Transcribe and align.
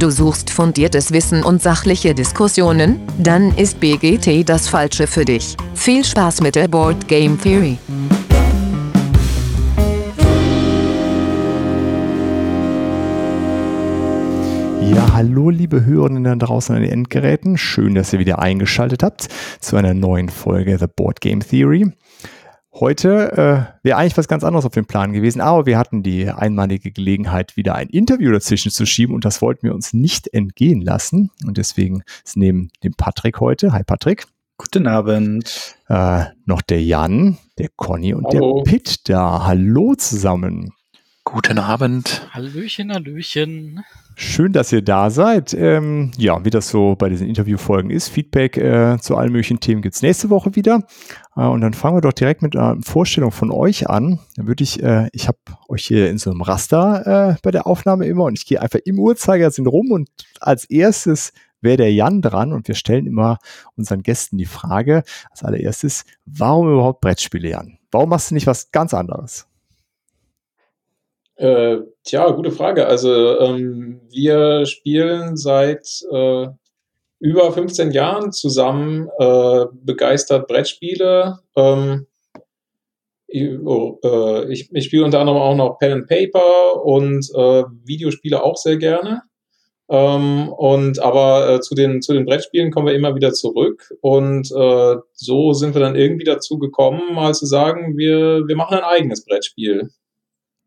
Du 0.00 0.08
suchst 0.08 0.48
fundiertes 0.48 1.12
Wissen 1.12 1.44
und 1.44 1.60
sachliche 1.60 2.14
Diskussionen? 2.14 3.02
Dann 3.18 3.54
ist 3.58 3.80
BGT 3.80 4.48
das 4.48 4.66
Falsche 4.66 5.06
für 5.06 5.26
dich. 5.26 5.58
Viel 5.74 6.02
Spaß 6.02 6.40
mit 6.40 6.54
der 6.54 6.68
Board 6.68 7.06
Game 7.06 7.38
Theory. 7.38 7.76
Ja, 14.80 15.12
hallo 15.12 15.50
liebe 15.50 15.84
Hörerinnen 15.84 16.24
da 16.24 16.34
draußen 16.34 16.74
an 16.74 16.80
den 16.80 16.92
Endgeräten. 16.92 17.58
Schön, 17.58 17.94
dass 17.94 18.14
ihr 18.14 18.20
wieder 18.20 18.38
eingeschaltet 18.38 19.02
habt 19.02 19.28
zu 19.60 19.76
einer 19.76 19.92
neuen 19.92 20.30
Folge 20.30 20.78
The 20.78 20.86
Board 20.86 21.20
Game 21.20 21.40
Theory. 21.40 21.92
Heute 22.72 23.32
äh, 23.32 23.84
wäre 23.84 23.98
eigentlich 23.98 24.16
was 24.16 24.28
ganz 24.28 24.44
anderes 24.44 24.64
auf 24.64 24.72
dem 24.72 24.86
Plan 24.86 25.12
gewesen, 25.12 25.40
aber 25.40 25.66
wir 25.66 25.76
hatten 25.76 26.04
die 26.04 26.28
einmalige 26.30 26.92
Gelegenheit, 26.92 27.56
wieder 27.56 27.74
ein 27.74 27.88
Interview 27.88 28.30
dazwischen 28.30 28.70
zu 28.70 28.86
schieben 28.86 29.14
und 29.14 29.24
das 29.24 29.42
wollten 29.42 29.64
wir 29.64 29.74
uns 29.74 29.92
nicht 29.92 30.32
entgehen 30.32 30.80
lassen. 30.80 31.30
Und 31.44 31.58
deswegen 31.58 32.02
ist 32.24 32.36
neben 32.36 32.70
dem 32.84 32.94
Patrick 32.94 33.40
heute, 33.40 33.72
hi 33.72 33.82
Patrick. 33.82 34.26
Guten 34.56 34.86
Abend. 34.86 35.74
Äh, 35.88 36.26
noch 36.44 36.62
der 36.62 36.82
Jan, 36.82 37.38
der 37.58 37.70
Conny 37.74 38.14
und 38.14 38.26
Hallo. 38.26 38.62
der 38.62 38.70
Pitt 38.70 39.08
da. 39.08 39.46
Hallo 39.46 39.94
zusammen. 39.94 40.70
Guten 41.32 41.60
Abend. 41.60 42.28
Hallöchen, 42.32 42.92
Hallöchen. 42.92 43.84
Schön, 44.16 44.52
dass 44.52 44.72
ihr 44.72 44.82
da 44.82 45.10
seid. 45.10 45.54
Ähm, 45.54 46.10
ja, 46.16 46.44
wie 46.44 46.50
das 46.50 46.68
so 46.68 46.96
bei 46.96 47.08
diesen 47.08 47.28
Interviewfolgen 47.28 47.92
ist, 47.92 48.08
Feedback 48.08 48.56
äh, 48.56 48.98
zu 49.00 49.16
allen 49.16 49.30
möglichen 49.30 49.60
Themen 49.60 49.80
gibt's 49.80 50.02
nächste 50.02 50.28
Woche 50.28 50.56
wieder. 50.56 50.82
Äh, 51.36 51.42
und 51.42 51.60
dann 51.60 51.72
fangen 51.72 51.96
wir 51.96 52.00
doch 52.00 52.12
direkt 52.12 52.42
mit 52.42 52.56
einer 52.56 52.82
Vorstellung 52.82 53.30
von 53.30 53.52
euch 53.52 53.88
an. 53.88 54.18
Dann 54.34 54.48
würde 54.48 54.64
ich, 54.64 54.82
äh, 54.82 55.08
ich 55.12 55.28
habe 55.28 55.38
euch 55.68 55.84
hier 55.84 56.10
in 56.10 56.18
so 56.18 56.32
einem 56.32 56.42
Raster 56.42 57.30
äh, 57.30 57.36
bei 57.44 57.52
der 57.52 57.68
Aufnahme 57.68 58.06
immer 58.06 58.24
und 58.24 58.36
ich 58.36 58.44
gehe 58.44 58.60
einfach 58.60 58.80
im 58.84 58.98
Uhrzeigersinn 58.98 59.68
rum 59.68 59.92
und 59.92 60.08
als 60.40 60.64
erstes 60.64 61.32
wäre 61.60 61.76
der 61.76 61.92
Jan 61.92 62.22
dran 62.22 62.52
und 62.52 62.66
wir 62.66 62.74
stellen 62.74 63.06
immer 63.06 63.38
unseren 63.76 64.02
Gästen 64.02 64.36
die 64.36 64.46
Frage, 64.46 65.04
als 65.30 65.44
allererstes, 65.44 66.04
warum 66.26 66.72
überhaupt 66.72 67.00
Brettspiele, 67.02 67.50
Jan? 67.50 67.78
Warum 67.92 68.10
machst 68.10 68.32
du 68.32 68.34
nicht 68.34 68.48
was 68.48 68.72
ganz 68.72 68.94
anderes? 68.94 69.46
Äh, 71.40 71.86
tja, 72.04 72.30
gute 72.32 72.50
Frage. 72.50 72.86
Also 72.86 73.40
ähm, 73.40 74.02
wir 74.10 74.66
spielen 74.66 75.38
seit 75.38 75.86
äh, 76.12 76.48
über 77.18 77.52
15 77.52 77.92
Jahren 77.92 78.30
zusammen 78.30 79.08
äh, 79.18 79.64
begeistert 79.72 80.46
Brettspiele. 80.48 81.38
Ähm, 81.56 82.06
ich, 83.26 83.58
oh, 83.64 83.98
äh, 84.04 84.52
ich, 84.52 84.68
ich 84.70 84.84
spiele 84.84 85.06
unter 85.06 85.20
anderem 85.20 85.40
auch 85.40 85.56
noch 85.56 85.78
Pen 85.78 85.92
and 85.92 86.08
Paper 86.08 86.84
und 86.84 87.30
äh, 87.34 87.64
Videospiele 87.86 88.42
auch 88.42 88.58
sehr 88.58 88.76
gerne. 88.76 89.22
Ähm, 89.88 90.50
und 90.50 90.98
aber 90.98 91.54
äh, 91.54 91.60
zu 91.62 91.74
den 91.74 92.02
zu 92.02 92.12
den 92.12 92.26
Brettspielen 92.26 92.70
kommen 92.70 92.88
wir 92.88 92.94
immer 92.94 93.14
wieder 93.14 93.32
zurück 93.32 93.94
und 94.02 94.46
so 94.46 95.52
sind 95.54 95.74
wir 95.74 95.80
dann 95.80 95.96
irgendwie 95.96 96.24
dazu 96.24 96.58
gekommen, 96.58 97.14
mal 97.14 97.32
zu 97.32 97.46
sagen, 97.46 97.96
wir 97.96 98.42
wir 98.46 98.56
machen 98.56 98.76
ein 98.76 98.84
eigenes 98.84 99.24
Brettspiel. 99.24 99.88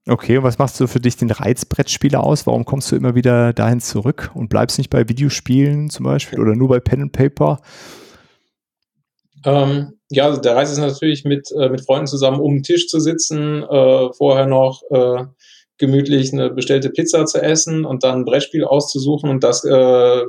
Okay, 0.05 0.37
und 0.37 0.43
was 0.43 0.57
machst 0.57 0.79
du 0.79 0.87
für 0.87 0.99
dich 0.99 1.15
den 1.15 1.31
Reizbrettspieler 1.31 2.21
aus? 2.23 2.45
Warum 2.45 2.65
kommst 2.65 2.91
du 2.91 2.97
immer 2.97 3.15
wieder 3.15 3.53
dahin 3.53 3.79
zurück 3.79 4.31
und 4.33 4.49
bleibst 4.49 4.77
nicht 4.77 4.89
bei 4.89 5.07
Videospielen 5.07 5.89
zum 5.89 6.05
Beispiel 6.05 6.41
oder 6.41 6.55
nur 6.55 6.67
bei 6.67 6.81
Pen 6.81 7.03
and 7.03 7.11
Paper? 7.13 7.61
Ähm, 9.45 9.93
ja, 10.09 10.25
also 10.25 10.41
der 10.41 10.55
Reiz 10.55 10.71
ist 10.71 10.79
natürlich 10.79 11.23
mit, 11.23 11.49
äh, 11.57 11.69
mit 11.69 11.81
Freunden 11.81 12.07
zusammen 12.07 12.41
um 12.41 12.55
den 12.55 12.63
Tisch 12.63 12.87
zu 12.87 12.99
sitzen, 12.99 13.63
äh, 13.63 14.13
vorher 14.13 14.45
noch 14.45 14.83
äh, 14.91 15.25
gemütlich 15.77 16.33
eine 16.33 16.49
bestellte 16.49 16.89
Pizza 16.89 17.25
zu 17.25 17.41
essen 17.41 17.85
und 17.85 18.03
dann 18.03 18.19
ein 18.19 18.25
Brettspiel 18.25 18.65
auszusuchen 18.65 19.29
und 19.29 19.43
das 19.43 19.63
äh, 19.63 20.21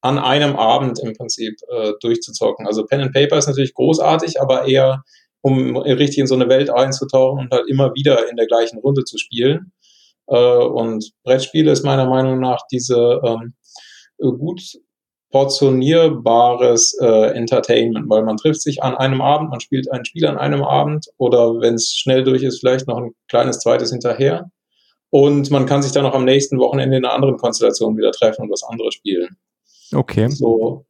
an 0.00 0.18
einem 0.18 0.56
Abend 0.56 1.00
im 1.00 1.12
Prinzip 1.12 1.56
äh, 1.68 1.92
durchzuzocken. 2.00 2.66
Also 2.66 2.86
Pen 2.86 3.00
and 3.00 3.12
Paper 3.12 3.36
ist 3.36 3.46
natürlich 3.46 3.74
großartig, 3.74 4.40
aber 4.40 4.66
eher 4.66 5.04
um 5.48 5.76
richtig 5.76 6.18
in 6.18 6.26
so 6.26 6.34
eine 6.34 6.48
Welt 6.48 6.70
einzutauchen 6.70 7.40
und 7.40 7.52
halt 7.52 7.68
immer 7.68 7.94
wieder 7.94 8.28
in 8.30 8.36
der 8.36 8.46
gleichen 8.46 8.78
Runde 8.78 9.04
zu 9.04 9.18
spielen. 9.18 9.72
Äh, 10.26 10.36
und 10.36 11.12
Brettspiele 11.24 11.72
ist 11.72 11.84
meiner 11.84 12.08
Meinung 12.08 12.40
nach 12.40 12.60
diese 12.70 13.20
ähm, 13.24 13.54
gut 14.18 14.62
portionierbares 15.30 16.96
äh, 17.00 17.32
Entertainment, 17.32 18.08
weil 18.08 18.22
man 18.22 18.38
trifft 18.38 18.62
sich 18.62 18.82
an 18.82 18.94
einem 18.94 19.20
Abend, 19.20 19.50
man 19.50 19.60
spielt 19.60 19.90
ein 19.92 20.04
Spiel 20.04 20.26
an 20.26 20.38
einem 20.38 20.62
Abend 20.62 21.06
oder 21.18 21.60
wenn 21.60 21.74
es 21.74 21.92
schnell 21.92 22.24
durch 22.24 22.42
ist, 22.42 22.60
vielleicht 22.60 22.88
noch 22.88 22.96
ein 22.96 23.14
kleines 23.28 23.60
zweites 23.60 23.90
hinterher. 23.90 24.50
Und 25.10 25.50
man 25.50 25.66
kann 25.66 25.82
sich 25.82 25.92
dann 25.92 26.04
noch 26.04 26.14
am 26.14 26.24
nächsten 26.24 26.58
Wochenende 26.58 26.96
in 26.96 27.04
einer 27.04 27.14
anderen 27.14 27.36
Konstellation 27.36 27.96
wieder 27.96 28.10
treffen 28.12 28.42
und 28.42 28.50
was 28.50 28.62
anderes 28.62 28.94
spielen. 28.94 29.36
Okay. 29.94 30.28
So 30.28 30.86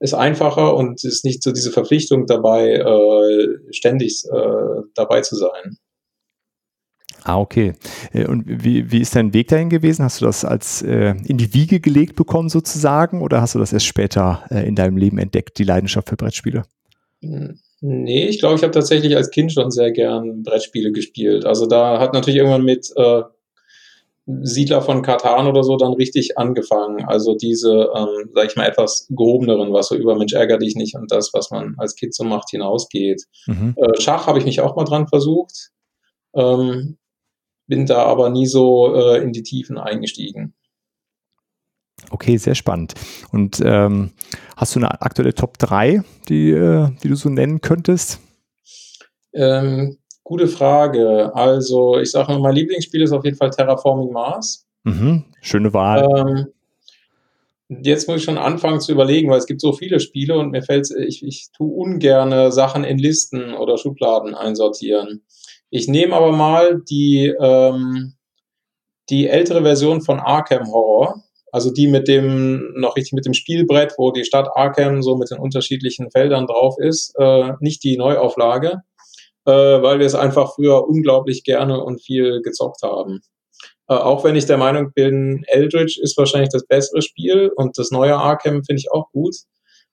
ist 0.00 0.14
einfacher 0.14 0.74
und 0.74 1.02
ist 1.04 1.24
nicht 1.24 1.42
so 1.42 1.52
diese 1.52 1.70
Verpflichtung 1.70 2.26
dabei, 2.26 2.74
äh, 2.74 3.72
ständig 3.72 4.24
äh, 4.30 4.82
dabei 4.94 5.22
zu 5.22 5.36
sein. 5.36 5.78
Ah, 7.26 7.40
okay. 7.40 7.72
Äh, 8.12 8.26
und 8.26 8.44
wie, 8.46 8.92
wie 8.92 9.00
ist 9.00 9.16
dein 9.16 9.34
Weg 9.34 9.48
dahin 9.48 9.68
gewesen? 9.68 10.04
Hast 10.04 10.20
du 10.20 10.26
das 10.26 10.44
als 10.44 10.82
äh, 10.82 11.14
in 11.26 11.38
die 11.38 11.52
Wiege 11.54 11.80
gelegt 11.80 12.14
bekommen 12.14 12.48
sozusagen 12.48 13.20
oder 13.20 13.40
hast 13.40 13.54
du 13.54 13.58
das 13.58 13.72
erst 13.72 13.86
später 13.86 14.44
äh, 14.50 14.66
in 14.66 14.76
deinem 14.76 14.96
Leben 14.96 15.18
entdeckt, 15.18 15.58
die 15.58 15.64
Leidenschaft 15.64 16.08
für 16.08 16.16
Brettspiele? 16.16 16.62
Nee, 17.80 18.26
ich 18.26 18.38
glaube, 18.38 18.56
ich 18.56 18.62
habe 18.62 18.72
tatsächlich 18.72 19.16
als 19.16 19.30
Kind 19.30 19.52
schon 19.52 19.70
sehr 19.70 19.90
gern 19.90 20.44
Brettspiele 20.44 20.92
gespielt. 20.92 21.44
Also 21.44 21.66
da 21.66 21.98
hat 21.98 22.12
natürlich 22.12 22.38
irgendwann 22.38 22.64
mit 22.64 22.92
äh, 22.94 23.22
Siedler 24.26 24.82
von 24.82 25.02
Katan 25.02 25.46
oder 25.46 25.62
so 25.62 25.76
dann 25.76 25.92
richtig 25.92 26.36
angefangen. 26.36 27.04
Also 27.04 27.36
diese, 27.36 27.90
ähm, 27.94 28.30
sag 28.34 28.46
ich 28.46 28.56
mal, 28.56 28.66
etwas 28.66 29.06
gehobeneren, 29.08 29.72
was 29.72 29.88
so 29.88 29.94
über 29.94 30.16
Mensch 30.16 30.32
ärger 30.32 30.58
dich 30.58 30.74
nicht 30.74 30.96
und 30.96 31.12
das, 31.12 31.30
was 31.32 31.50
man 31.50 31.74
als 31.78 31.94
Kind 31.94 32.14
so 32.14 32.24
macht, 32.24 32.50
hinausgeht. 32.50 33.22
Mhm. 33.46 33.74
Äh, 33.76 34.00
Schach 34.00 34.26
habe 34.26 34.38
ich 34.40 34.44
mich 34.44 34.60
auch 34.60 34.74
mal 34.74 34.84
dran 34.84 35.06
versucht, 35.06 35.70
ähm, 36.34 36.98
bin 37.68 37.86
da 37.86 38.04
aber 38.04 38.30
nie 38.30 38.46
so 38.46 38.94
äh, 38.94 39.22
in 39.22 39.32
die 39.32 39.44
Tiefen 39.44 39.78
eingestiegen. 39.78 40.54
Okay, 42.10 42.36
sehr 42.36 42.54
spannend. 42.54 42.94
Und 43.32 43.60
ähm, 43.64 44.10
hast 44.56 44.74
du 44.74 44.80
eine 44.80 45.00
aktuelle 45.02 45.34
Top 45.34 45.58
3, 45.58 46.02
die, 46.28 46.50
äh, 46.50 46.90
die 47.02 47.08
du 47.08 47.14
so 47.14 47.28
nennen 47.28 47.60
könntest? 47.60 48.20
Ähm, 49.32 49.98
Gute 50.26 50.48
Frage. 50.48 51.30
Also, 51.36 52.00
ich 52.00 52.10
sage 52.10 52.32
mal, 52.32 52.40
mein 52.40 52.56
Lieblingsspiel 52.56 53.00
ist 53.00 53.12
auf 53.12 53.24
jeden 53.24 53.36
Fall 53.36 53.50
Terraforming 53.50 54.10
Mars. 54.10 54.66
Mhm, 54.82 55.22
schöne 55.40 55.72
Wahl. 55.72 56.08
Ähm, 56.16 56.46
jetzt 57.68 58.08
muss 58.08 58.16
ich 58.16 58.24
schon 58.24 58.36
anfangen 58.36 58.80
zu 58.80 58.90
überlegen, 58.90 59.30
weil 59.30 59.38
es 59.38 59.46
gibt 59.46 59.60
so 59.60 59.72
viele 59.72 60.00
Spiele 60.00 60.36
und 60.36 60.50
mir 60.50 60.62
fällt 60.62 60.90
ich, 60.90 61.24
ich 61.24 61.50
tue 61.56 61.72
ungerne 61.72 62.50
Sachen 62.50 62.82
in 62.82 62.98
Listen 62.98 63.54
oder 63.54 63.78
Schubladen 63.78 64.34
einsortieren. 64.34 65.22
Ich 65.70 65.86
nehme 65.86 66.16
aber 66.16 66.32
mal 66.32 66.82
die, 66.90 67.32
ähm, 67.40 68.14
die 69.08 69.28
ältere 69.28 69.62
Version 69.62 70.00
von 70.00 70.18
Arkham 70.18 70.66
Horror, 70.72 71.22
also 71.52 71.72
die 71.72 71.86
mit 71.86 72.08
dem, 72.08 72.74
noch 72.74 72.96
richtig 72.96 73.12
mit 73.12 73.26
dem 73.26 73.34
Spielbrett, 73.34 73.94
wo 73.96 74.10
die 74.10 74.24
Stadt 74.24 74.48
Arkham 74.56 75.04
so 75.04 75.16
mit 75.16 75.30
den 75.30 75.38
unterschiedlichen 75.38 76.10
Feldern 76.10 76.48
drauf 76.48 76.74
ist, 76.80 77.14
äh, 77.16 77.52
nicht 77.60 77.84
die 77.84 77.96
Neuauflage 77.96 78.82
äh, 79.46 79.82
weil 79.82 79.98
wir 79.98 80.06
es 80.06 80.14
einfach 80.14 80.54
früher 80.54 80.86
unglaublich 80.86 81.44
gerne 81.44 81.82
und 81.82 82.02
viel 82.02 82.42
gezockt 82.42 82.82
haben. 82.82 83.20
Äh, 83.88 83.94
auch 83.94 84.24
wenn 84.24 84.36
ich 84.36 84.46
der 84.46 84.58
Meinung 84.58 84.92
bin, 84.92 85.44
Eldritch 85.46 85.98
ist 85.98 86.18
wahrscheinlich 86.18 86.50
das 86.50 86.66
bessere 86.66 87.02
Spiel 87.02 87.52
und 87.54 87.78
das 87.78 87.90
neue 87.90 88.16
Arkham 88.16 88.64
finde 88.64 88.80
ich 88.80 88.90
auch 88.90 89.10
gut. 89.12 89.36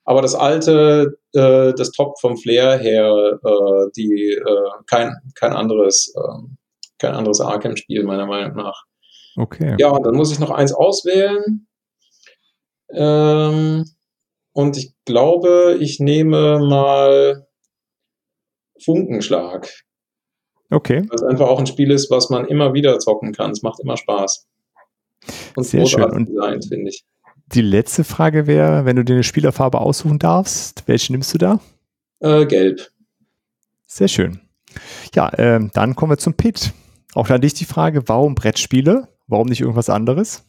Aber 0.05 0.21
das 0.21 0.35
alte, 0.35 1.17
äh, 1.33 1.73
das 1.73 1.91
Top 1.91 2.19
vom 2.19 2.37
Flair 2.37 2.77
her, 2.77 3.39
äh, 3.43 3.91
die 3.95 4.33
äh, 4.33 4.69
kein 4.87 5.15
kein 5.35 5.53
anderes 5.53 6.13
äh, 6.15 6.55
kein 6.97 7.13
anderes 7.13 7.39
Arkham-Spiel 7.41 8.03
meiner 8.03 8.25
Meinung 8.25 8.55
nach. 8.55 8.83
Okay. 9.35 9.75
Ja, 9.79 9.89
und 9.89 10.05
dann 10.05 10.15
muss 10.15 10.31
ich 10.31 10.39
noch 10.39 10.51
eins 10.51 10.73
auswählen. 10.73 11.67
Ähm, 12.89 13.85
und 14.53 14.77
ich 14.77 14.93
glaube, 15.05 15.77
ich 15.79 15.99
nehme 15.99 16.59
mal 16.59 17.47
Funkenschlag. 18.83 19.69
Okay. 20.69 21.05
Weil 21.07 21.15
es 21.15 21.23
einfach 21.23 21.47
auch 21.47 21.59
ein 21.59 21.67
Spiel 21.67 21.91
ist, 21.91 22.09
was 22.09 22.29
man 22.29 22.47
immer 22.47 22.73
wieder 22.73 22.99
zocken 22.99 23.33
kann. 23.33 23.51
Es 23.51 23.61
macht 23.61 23.79
immer 23.79 23.97
Spaß. 23.97 24.47
Und 25.55 25.63
Sehr 25.63 25.85
schön. 25.85 26.03
Und 26.03 26.29
Design, 26.29 26.61
finde 26.61 26.89
ich. 26.89 27.03
Die 27.47 27.61
letzte 27.61 28.03
Frage 28.03 28.47
wäre, 28.47 28.85
wenn 28.85 28.95
du 28.95 29.03
dir 29.03 29.13
eine 29.13 29.23
Spielerfarbe 29.23 29.79
aussuchen 29.79 30.17
darfst, 30.17 30.83
welche 30.87 31.11
nimmst 31.11 31.33
du 31.33 31.37
da? 31.37 31.59
Äh, 32.19 32.45
gelb. 32.45 32.89
Sehr 33.85 34.07
schön. 34.07 34.39
Ja, 35.13 35.31
ähm, 35.37 35.69
dann 35.73 35.95
kommen 35.95 36.13
wir 36.13 36.17
zum 36.17 36.33
Pit. 36.33 36.73
Auch 37.13 37.29
an 37.29 37.41
dich 37.41 37.53
die 37.53 37.65
Frage, 37.65 38.07
warum 38.07 38.33
Brettspiele? 38.33 39.07
Warum 39.27 39.47
nicht 39.47 39.61
irgendwas 39.61 39.89
anderes? 39.89 40.43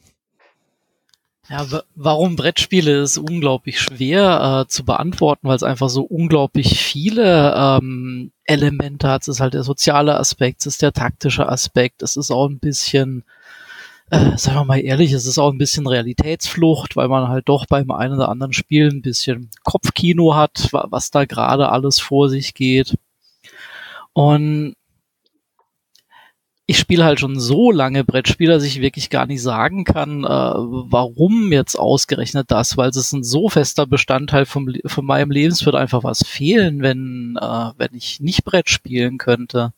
Ja, 1.50 1.66
warum 1.94 2.36
Brettspiele 2.36 3.02
ist 3.02 3.18
unglaublich 3.18 3.78
schwer 3.78 4.62
äh, 4.64 4.68
zu 4.68 4.84
beantworten, 4.84 5.46
weil 5.46 5.56
es 5.56 5.62
einfach 5.62 5.90
so 5.90 6.02
unglaublich 6.02 6.80
viele 6.80 7.54
ähm, 7.54 8.32
Elemente 8.44 9.08
hat. 9.08 9.22
Es 9.22 9.28
ist 9.28 9.40
halt 9.40 9.52
der 9.52 9.62
soziale 9.62 10.18
Aspekt, 10.18 10.60
es 10.60 10.66
ist 10.66 10.82
der 10.82 10.92
taktische 10.92 11.48
Aspekt, 11.48 12.02
es 12.02 12.16
ist 12.16 12.30
auch 12.30 12.48
ein 12.48 12.60
bisschen 12.60 13.24
äh, 14.10 14.36
sagen 14.36 14.56
wir 14.58 14.64
mal 14.64 14.80
ehrlich, 14.80 15.12
es 15.12 15.26
ist 15.26 15.38
auch 15.38 15.50
ein 15.50 15.58
bisschen 15.58 15.86
Realitätsflucht, 15.86 16.96
weil 16.96 17.08
man 17.08 17.28
halt 17.28 17.48
doch 17.48 17.66
beim 17.66 17.90
einen 17.90 18.14
oder 18.14 18.28
anderen 18.28 18.52
Spiel 18.52 18.88
ein 18.88 19.02
bisschen 19.02 19.50
Kopfkino 19.64 20.34
hat, 20.34 20.68
was 20.72 21.10
da 21.10 21.24
gerade 21.24 21.70
alles 21.70 22.00
vor 22.00 22.28
sich 22.28 22.54
geht. 22.54 22.96
Und 24.12 24.76
ich 26.66 26.78
spiele 26.78 27.04
halt 27.04 27.20
schon 27.20 27.38
so 27.38 27.70
lange 27.70 28.04
Brettspiele, 28.04 28.54
dass 28.54 28.64
ich 28.64 28.80
wirklich 28.80 29.10
gar 29.10 29.26
nicht 29.26 29.42
sagen 29.42 29.84
kann, 29.84 30.24
äh, 30.24 30.28
warum 30.28 31.52
jetzt 31.52 31.78
ausgerechnet 31.78 32.50
das, 32.50 32.76
weil 32.78 32.88
es 32.88 32.96
ist 32.96 33.12
ein 33.12 33.22
so 33.22 33.50
fester 33.50 33.86
Bestandteil 33.86 34.46
vom, 34.46 34.72
von 34.86 35.04
meinem 35.04 35.30
Leben. 35.30 35.52
Es 35.52 35.66
wird 35.66 35.76
einfach 35.76 36.04
was 36.04 36.26
fehlen, 36.26 36.80
wenn, 36.80 37.38
äh, 37.40 37.70
wenn 37.76 37.90
ich 37.92 38.20
nicht 38.20 38.44
Brett 38.44 38.70
spielen 38.70 39.18
könnte. 39.18 39.72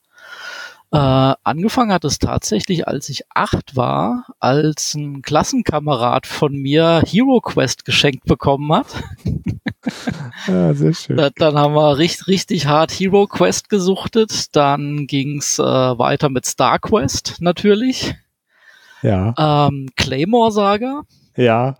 Äh, 0.93 1.35
angefangen 1.43 1.93
hat 1.93 2.05
es 2.05 2.21
tatsächlich, 2.21 2.87
als 2.87 3.09
ich 3.09 3.25
acht 3.35 3.75
war, 3.75 4.27
als 4.39 4.95
ein 4.95 5.23
Klassenkamerad 5.23 6.27
von 6.27 6.55
mir 6.55 7.03
Hero 7.05 7.41
Quest 7.41 7.85
geschenkt 7.85 8.25
bekommen 8.27 8.73
hat. 8.73 9.03
ja, 10.49 10.75
sehr 10.75 10.95
schön. 10.95 11.17
Da, 11.17 11.31
dann 11.31 11.57
haben 11.57 11.75
wir 11.75 11.99
richtig, 11.99 12.27
richtig 12.27 12.67
hart 12.67 12.93
Hero 12.93 13.27
Quest 13.27 13.69
gesuchtet. 13.69 14.55
Dann 14.55 15.07
ging's 15.07 15.59
äh, 15.59 15.63
weiter 15.63 16.29
mit 16.29 16.47
Star 16.47 16.79
Quest 16.79 17.37
natürlich. 17.41 18.15
Ja. 19.03 19.69
Ähm, 19.69 19.89
Claymore 19.97 20.53
Saga. 20.53 21.03
Ja. 21.37 21.77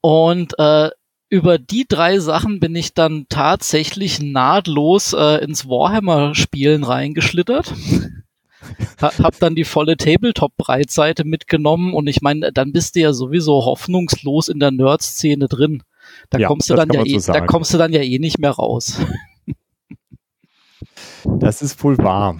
Und 0.00 0.58
äh, 0.58 0.90
über 1.28 1.58
die 1.58 1.86
drei 1.88 2.18
Sachen 2.18 2.60
bin 2.60 2.74
ich 2.74 2.94
dann 2.94 3.26
tatsächlich 3.28 4.20
nahtlos 4.20 5.14
äh, 5.14 5.42
ins 5.42 5.66
Warhammer-Spielen 5.66 6.84
reingeschlittert. 6.84 7.72
hab 9.00 9.38
dann 9.38 9.54
die 9.54 9.64
volle 9.64 9.96
Tabletop-Breitseite 9.96 11.24
mitgenommen 11.24 11.94
und 11.94 12.06
ich 12.06 12.22
meine, 12.22 12.52
dann 12.52 12.72
bist 12.72 12.96
du 12.96 13.00
ja 13.00 13.12
sowieso 13.12 13.64
hoffnungslos 13.64 14.48
in 14.48 14.60
der 14.60 14.70
Nerd-Szene 14.70 15.48
drin. 15.48 15.82
Da 16.30 16.38
ja, 16.38 16.48
kommst 16.48 16.70
du 16.70 16.74
dann 16.74 16.88
ja 16.92 17.04
eh, 17.04 17.18
so 17.18 17.32
da 17.32 17.46
kommst 17.46 17.72
du 17.74 17.78
dann 17.78 17.92
ja 17.92 18.00
eh 18.00 18.18
nicht 18.18 18.38
mehr 18.38 18.50
raus. 18.50 18.98
Das 21.24 21.62
ist 21.62 21.82
wohl 21.82 21.98
wahr. 21.98 22.36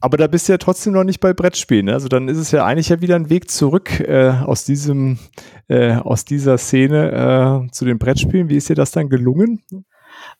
Aber 0.00 0.16
da 0.16 0.26
bist 0.26 0.48
du 0.48 0.52
ja 0.52 0.58
trotzdem 0.58 0.92
noch 0.92 1.04
nicht 1.04 1.20
bei 1.20 1.32
Brettspielen. 1.32 1.86
Ne? 1.86 1.92
Also 1.92 2.08
dann 2.08 2.28
ist 2.28 2.38
es 2.38 2.50
ja 2.50 2.64
eigentlich 2.64 2.88
ja 2.88 3.00
wieder 3.00 3.16
ein 3.16 3.30
Weg 3.30 3.50
zurück 3.50 4.00
äh, 4.00 4.30
aus 4.30 4.64
diesem, 4.64 5.18
äh, 5.68 5.94
aus 5.94 6.24
dieser 6.24 6.58
Szene 6.58 7.66
äh, 7.66 7.70
zu 7.72 7.84
den 7.84 7.98
Brettspielen. 7.98 8.48
Wie 8.48 8.56
ist 8.56 8.68
dir 8.68 8.74
das 8.74 8.90
dann 8.90 9.08
gelungen? 9.08 9.62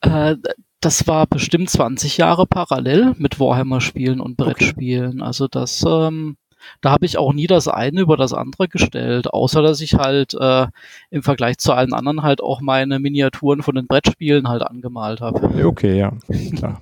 Äh, 0.01 0.37
das 0.81 1.07
war 1.07 1.27
bestimmt 1.27 1.71
20 1.71 2.19
Jahre 2.19 2.47
parallel 2.47 3.15
mit 3.19 3.41
Warhammer-Spielen 3.41 4.21
und 4.21 4.37
Brettspielen. 4.37 5.15
Okay. 5.15 5.23
Also 5.23 5.49
das, 5.49 5.85
ähm, 5.87 6.37
da 6.81 6.91
habe 6.91 7.07
ich 7.07 7.19
auch 7.19 7.33
nie 7.33 7.47
das 7.47 7.69
eine 7.69 8.01
über 8.01 8.17
das 8.17 8.33
andere 8.33 8.69
gestellt, 8.69 9.33
außer 9.33 9.63
dass 9.63 9.81
ich 9.81 9.95
halt 9.95 10.35
äh, 10.35 10.67
im 11.11 11.23
Vergleich 11.23 11.59
zu 11.59 11.73
allen 11.73 11.93
anderen 11.93 12.23
halt 12.23 12.43
auch 12.43 12.61
meine 12.61 12.99
Miniaturen 12.99 13.63
von 13.63 13.75
den 13.75 13.87
Brettspielen 13.87 14.49
halt 14.49 14.63
angemalt 14.63 15.21
habe. 15.21 15.67
Okay, 15.67 15.99
ja, 15.99 16.13
klar. 16.57 16.81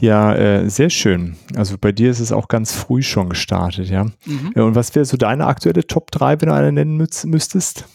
Ja, 0.00 0.34
äh, 0.34 0.68
sehr 0.68 0.90
schön. 0.90 1.36
Also 1.54 1.76
bei 1.80 1.92
dir 1.92 2.10
ist 2.10 2.20
es 2.20 2.32
auch 2.32 2.48
ganz 2.48 2.72
früh 2.72 3.02
schon 3.02 3.28
gestartet, 3.28 3.88
ja. 3.88 4.04
Mhm. 4.26 4.52
und 4.54 4.74
was 4.74 4.94
wäre 4.94 5.04
so 5.04 5.16
deine 5.16 5.46
aktuelle 5.46 5.86
Top 5.86 6.10
3, 6.10 6.40
wenn 6.40 6.48
du 6.48 6.54
eine 6.54 6.72
nennen 6.72 6.96
müsstest? 6.96 7.86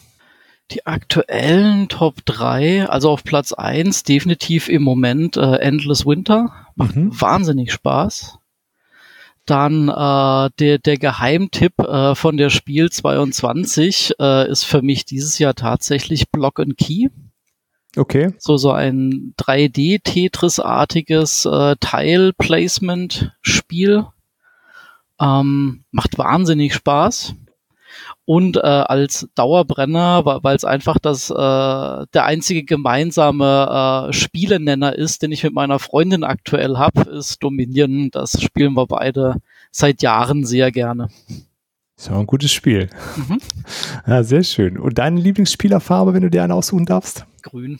Die 0.72 0.86
aktuellen 0.86 1.88
Top 1.88 2.24
3, 2.24 2.88
also 2.88 3.10
auf 3.10 3.24
Platz 3.24 3.52
1 3.52 4.04
definitiv 4.04 4.68
im 4.68 4.82
Moment 4.82 5.36
äh, 5.36 5.56
Endless 5.56 6.06
Winter. 6.06 6.52
Macht 6.76 6.96
mhm. 6.96 7.20
wahnsinnig 7.20 7.72
Spaß. 7.72 8.39
Dann 9.50 9.88
äh, 9.88 10.50
der, 10.60 10.78
der 10.78 10.96
Geheimtipp 10.96 11.80
äh, 11.80 12.14
von 12.14 12.36
der 12.36 12.50
Spiel 12.50 12.88
22 12.88 14.12
äh, 14.20 14.48
ist 14.48 14.62
für 14.62 14.80
mich 14.80 15.06
dieses 15.06 15.40
Jahr 15.40 15.56
tatsächlich 15.56 16.30
Block 16.30 16.60
and 16.60 16.78
Key. 16.78 17.08
Okay. 17.96 18.32
So, 18.38 18.56
so 18.56 18.70
ein 18.70 19.34
3D-Tetris-artiges 19.38 21.46
äh, 21.46 21.74
Tile-Placement-Spiel. 21.80 24.06
Ähm, 25.20 25.82
macht 25.90 26.16
wahnsinnig 26.16 26.72
Spaß. 26.72 27.34
Und 28.26 28.56
äh, 28.58 28.60
als 28.60 29.28
Dauerbrenner, 29.34 30.24
weil 30.24 30.54
es 30.54 30.64
einfach 30.64 30.98
das 30.98 31.30
äh, 31.30 31.34
der 31.34 32.24
einzige 32.24 32.62
gemeinsame 32.62 34.08
äh, 34.08 34.12
Spielenenner 34.12 34.94
ist, 34.94 35.22
den 35.22 35.32
ich 35.32 35.42
mit 35.42 35.52
meiner 35.52 35.78
Freundin 35.78 36.22
aktuell 36.22 36.76
habe, 36.76 37.10
ist 37.10 37.42
Dominion. 37.42 38.10
Das 38.12 38.40
spielen 38.40 38.74
wir 38.74 38.86
beide 38.86 39.36
seit 39.72 40.02
Jahren 40.02 40.44
sehr 40.44 40.70
gerne. 40.70 41.08
Ist 41.96 42.08
ja 42.08 42.18
ein 42.18 42.26
gutes 42.26 42.52
Spiel. 42.52 42.88
Mhm. 43.16 43.40
Ja, 44.06 44.22
sehr 44.22 44.42
schön. 44.42 44.78
Und 44.78 44.98
deine 44.98 45.20
Lieblingsspielerfarbe, 45.20 46.14
wenn 46.14 46.22
du 46.22 46.30
dir 46.30 46.42
eine 46.42 46.54
aussuchen 46.54 46.86
darfst? 46.86 47.26
Grün. 47.42 47.78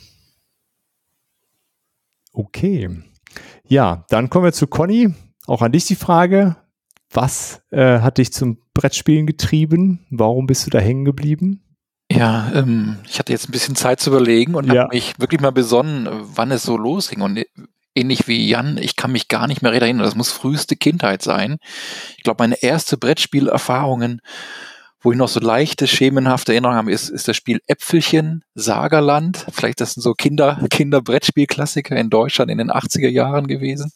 Okay. 2.33 2.91
Ja, 3.67 4.05
dann 4.11 4.31
kommen 4.31 4.45
wir 4.45 4.53
zu 4.53 4.67
Conny. 4.67 5.15
Auch 5.47 5.63
an 5.63 5.73
dich 5.73 5.87
die 5.87 5.97
Frage. 5.97 6.57
Was 7.13 7.63
äh, 7.71 8.01
hat 8.01 8.19
dich 8.19 8.33
zum 8.33 8.59
Brettspielen 8.73 9.27
getrieben? 9.27 10.07
Warum 10.11 10.47
bist 10.47 10.67
du 10.67 10.71
da 10.71 10.79
hängen 10.79 11.05
geblieben? 11.05 11.63
Ja, 12.11 12.51
ähm, 12.55 12.99
ich 13.09 13.19
hatte 13.19 13.33
jetzt 13.33 13.49
ein 13.49 13.53
bisschen 13.53 13.77
Zeit 13.77 14.01
zu 14.01 14.11
überlegen 14.11 14.55
und 14.55 14.73
ja. 14.73 14.83
habe 14.83 14.95
mich 14.95 15.15
wirklich 15.19 15.41
mal 15.41 15.53
besonnen, 15.53 16.09
wann 16.11 16.51
es 16.51 16.63
so 16.63 16.77
losging. 16.77 17.21
Und 17.21 17.45
ähnlich 17.95 18.29
wie 18.29 18.49
Jan, 18.49 18.79
ich 18.79 18.97
kann 18.97 19.13
mich 19.13 19.29
gar 19.29 19.47
nicht 19.47 19.63
mehr 19.63 19.73
erinnern. 19.73 20.05
Das 20.05 20.17
muss 20.17 20.31
früheste 20.31 20.77
Kindheit 20.77 21.23
sein. 21.23 21.59
Ich 22.17 22.23
glaube, 22.23 22.43
meine 22.43 22.63
erste 22.63 22.97
Brettspielerfahrungen, 22.97 24.21
wo 25.01 25.13
ich 25.13 25.19
noch 25.19 25.29
so 25.29 25.41
leichte, 25.41 25.87
schemenhafte 25.87 26.53
Erinnerungen 26.53 26.79
habe, 26.79 26.93
ist, 26.93 27.09
ist 27.09 27.27
das 27.27 27.37
Spiel 27.37 27.61
Äpfelchen, 27.67 28.45
Sagerland. 28.55 29.47
Vielleicht 29.51 29.81
das 29.81 29.95
sind 29.95 30.03
so 30.03 30.13
Kinder, 30.13 30.65
Kinder-Brettspiel-Klassiker 30.71 31.97
in 31.97 32.11
Deutschland 32.11 32.51
in 32.51 32.59
den 32.59 32.71
80er 32.71 33.09
Jahren 33.09 33.47
gewesen. 33.47 33.93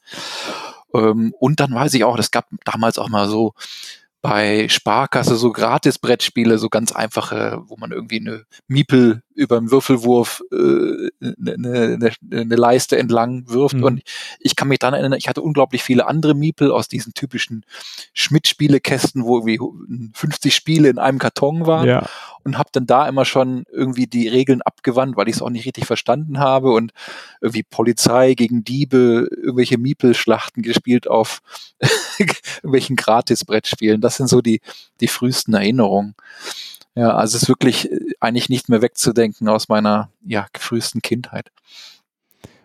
Ähm, 0.94 1.34
und 1.38 1.60
dann 1.60 1.74
weiß 1.74 1.94
ich 1.94 2.04
auch, 2.04 2.18
es 2.18 2.30
gab 2.30 2.46
damals 2.64 2.98
auch 2.98 3.08
mal 3.08 3.28
so 3.28 3.54
bei 4.24 4.70
Sparkasse 4.70 5.36
so 5.36 5.52
gratis 5.52 5.98
Brettspiele, 5.98 6.56
so 6.56 6.70
ganz 6.70 6.92
einfache, 6.92 7.60
wo 7.66 7.76
man 7.76 7.92
irgendwie 7.92 8.20
eine 8.20 8.44
Miepel 8.68 9.22
über 9.34 9.58
einen 9.58 9.70
Würfelwurf 9.70 10.42
äh, 10.50 11.10
eine, 11.20 11.98
eine, 12.00 12.10
eine 12.32 12.56
Leiste 12.56 12.96
entlang 12.96 13.50
wirft. 13.50 13.76
Mhm. 13.76 13.84
Und 13.84 14.02
ich 14.38 14.56
kann 14.56 14.68
mich 14.68 14.78
dann 14.78 14.94
erinnern, 14.94 15.18
ich 15.18 15.28
hatte 15.28 15.42
unglaublich 15.42 15.82
viele 15.82 16.06
andere 16.06 16.34
Miepel 16.34 16.70
aus 16.70 16.88
diesen 16.88 17.12
typischen 17.12 17.66
Schmidt-Spielekästen, 18.14 19.24
wo 19.24 19.38
irgendwie 19.38 19.60
50 20.14 20.54
Spiele 20.54 20.88
in 20.88 20.98
einem 20.98 21.18
Karton 21.18 21.66
waren. 21.66 21.86
Ja. 21.86 22.06
Und 22.44 22.58
habe 22.58 22.68
dann 22.72 22.86
da 22.86 23.08
immer 23.08 23.24
schon 23.24 23.64
irgendwie 23.72 24.06
die 24.06 24.28
Regeln 24.28 24.60
abgewandt, 24.60 25.16
weil 25.16 25.28
ich 25.28 25.36
es 25.36 25.42
auch 25.42 25.48
nicht 25.48 25.64
richtig 25.64 25.86
verstanden 25.86 26.38
habe 26.38 26.72
und 26.72 26.92
irgendwie 27.40 27.62
Polizei 27.62 28.34
gegen 28.34 28.64
Diebe, 28.64 29.28
irgendwelche 29.30 29.78
Miepel-Schlachten 29.78 30.62
gespielt 30.62 31.08
auf 31.08 31.40
irgendwelchen 32.18 32.96
Gratis-Brettspielen. 32.96 34.02
Das 34.02 34.13
sind 34.16 34.28
so 34.28 34.40
die, 34.40 34.60
die 35.00 35.08
frühesten 35.08 35.54
Erinnerungen. 35.54 36.14
Ja, 36.94 37.14
also 37.16 37.36
es 37.36 37.42
ist 37.42 37.48
wirklich 37.48 37.90
äh, 37.90 37.98
eigentlich 38.20 38.48
nicht 38.48 38.68
mehr 38.68 38.82
wegzudenken 38.82 39.48
aus 39.48 39.68
meiner 39.68 40.10
ja, 40.24 40.46
frühesten 40.56 41.02
Kindheit. 41.02 41.50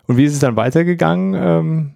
Und 0.06 0.18
wie 0.18 0.26
ist 0.26 0.34
es 0.34 0.40
dann 0.40 0.56
weitergegangen? 0.56 1.34
Ähm, 1.36 1.96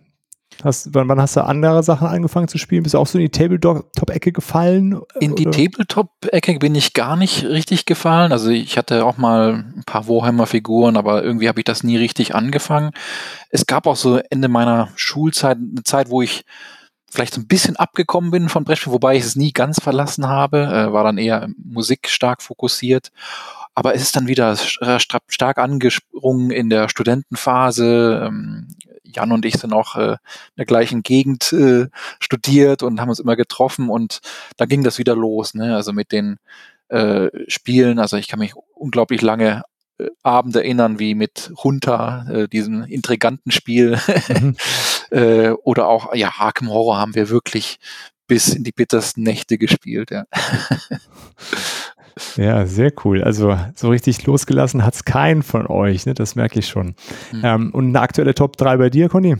hast, 0.63 0.93
wann, 0.93 1.07
wann, 1.07 1.22
hast 1.22 1.36
du 1.36 1.43
andere 1.43 1.83
Sachen 1.83 2.07
angefangen 2.07 2.48
zu 2.48 2.57
spielen? 2.57 2.83
Bist 2.83 2.95
du 2.95 3.00
auch 3.00 3.07
so 3.07 3.17
in 3.17 3.24
die 3.24 3.29
Tabletop-Ecke 3.29 4.31
gefallen? 4.31 5.00
In 5.19 5.36
die 5.36 5.45
Tabletop-Ecke 5.45 6.57
bin 6.60 6.75
ich 6.75 6.93
gar 6.93 7.15
nicht 7.15 7.43
richtig 7.43 7.86
gefallen. 7.86 8.31
Also 8.31 8.50
ich 8.50 8.77
hatte 8.77 9.05
auch 9.05 9.17
mal 9.17 9.65
ein 9.75 9.83
paar 9.86 10.07
Warhammer-Figuren, 10.07 10.98
aber 10.98 11.24
irgendwie 11.24 11.48
habe 11.48 11.60
ich 11.60 11.65
das 11.65 11.83
nie 11.83 11.98
richtig 11.98 12.36
angefangen. 12.36 12.91
Es 13.50 13.67
gab 13.67 13.86
auch 13.88 13.95
so 13.95 14.19
Ende 14.29 14.48
meiner 14.48 14.89
Schulzeit 14.95 15.57
eine 15.57 15.83
Zeit, 15.83 16.10
wo 16.10 16.22
ich 16.22 16.45
vielleicht 17.13 17.36
so 17.36 17.41
ein 17.41 17.48
bisschen 17.48 17.75
abgekommen 17.75 18.32
bin 18.32 18.50
von 18.50 18.63
Brettspiel, 18.63 18.93
wobei 18.93 19.15
ich 19.15 19.24
es 19.24 19.36
nie 19.36 19.51
ganz 19.51 19.79
verlassen 19.79 20.27
habe, 20.27 20.63
äh, 20.63 20.93
war 20.93 21.03
dann 21.03 21.17
eher 21.17 21.50
Musik 21.58 22.10
stark 22.10 22.41
fokussiert. 22.41 23.12
Aber 23.75 23.96
es 23.96 24.01
ist 24.01 24.15
dann 24.15 24.27
wieder 24.27 24.58
äh, 24.82 25.00
stark 25.00 25.58
angesprungen 25.58 26.51
in 26.51 26.70
der 26.70 26.89
Studentenphase. 26.89 28.24
Ähm, 28.27 28.67
Jan 29.03 29.32
und 29.32 29.46
ich 29.46 29.55
sind 29.55 29.74
auch 29.74 29.96
äh, 29.96 30.13
in 30.13 30.58
der 30.58 30.65
gleichen 30.65 31.03
Gegend 31.03 31.53
äh, 31.53 31.88
studiert 32.20 32.84
und 32.84 33.00
haben 33.00 33.10
uns 33.10 33.20
immer 33.20 33.36
getroffen 33.36 33.89
und 33.89 34.20
da 34.58 34.65
ging 34.65 34.84
das 34.84 34.98
wieder 34.98 35.15
los, 35.15 35.53
ne? 35.53 35.75
Also 35.75 35.93
mit 35.93 36.12
den 36.12 36.38
äh, 36.89 37.29
Spielen. 37.48 38.00
Also 38.00 38.17
ich 38.17 38.27
kann 38.27 38.39
mich 38.39 38.53
unglaublich 38.75 39.22
lange 39.22 39.63
äh, 39.98 40.08
Abend 40.24 40.55
erinnern, 40.55 41.00
wie 41.00 41.15
mit 41.15 41.51
Hunter, 41.63 42.25
äh, 42.29 42.48
diesem 42.48 42.84
intriganten 42.84 43.51
Spiel. 43.51 43.98
Mhm. 44.29 44.55
äh, 45.13 45.51
oder 45.63 45.88
auch, 45.88 46.13
ja, 46.15 46.32
Arkham 46.38 46.70
Horror 46.70 46.98
haben 46.98 47.15
wir 47.15 47.29
wirklich 47.29 47.77
bis 48.27 48.50
in 48.50 48.63
die 48.63 48.72
bittersten 48.72 49.24
Nächte 49.24 49.58
gespielt, 49.58 50.12
ja. 50.12 50.25
Ja, 52.36 52.67
sehr 52.67 52.91
cool. 53.03 53.24
Also 53.24 53.58
so 53.75 53.89
richtig 53.89 54.25
losgelassen 54.25 54.86
hat 54.86 54.93
es 54.93 55.03
keinen 55.03 55.41
von 55.41 55.65
euch, 55.65 56.05
ne? 56.05 56.13
das 56.13 56.36
merke 56.36 56.60
ich 56.60 56.67
schon. 56.67 56.96
Mhm. 57.32 57.41
Ähm, 57.43 57.72
und 57.74 57.88
eine 57.88 58.01
aktuelle 58.01 58.36
Top 58.36 58.55
3 58.58 58.77
bei 58.77 58.89
dir, 58.91 59.10
Conny? 59.10 59.36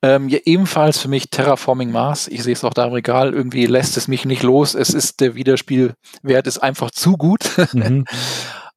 Ähm, 0.00 0.28
ja, 0.28 0.38
ebenfalls 0.44 0.98
für 0.98 1.08
mich 1.08 1.30
Terraforming 1.30 1.90
Mars. 1.90 2.28
Ich 2.28 2.42
sehe 2.42 2.52
es 2.52 2.64
auch 2.64 2.74
da 2.74 2.86
im 2.86 2.92
Regal. 2.92 3.34
Irgendwie 3.34 3.66
lässt 3.66 3.96
es 3.96 4.06
mich 4.06 4.24
nicht 4.24 4.42
los. 4.42 4.74
Es 4.74 4.90
ist 4.90 5.20
der 5.20 5.34
Wiederspielwert 5.34 6.46
ist 6.46 6.58
einfach 6.58 6.90
zu 6.92 7.16
gut. 7.16 7.50
Mhm. 7.72 8.04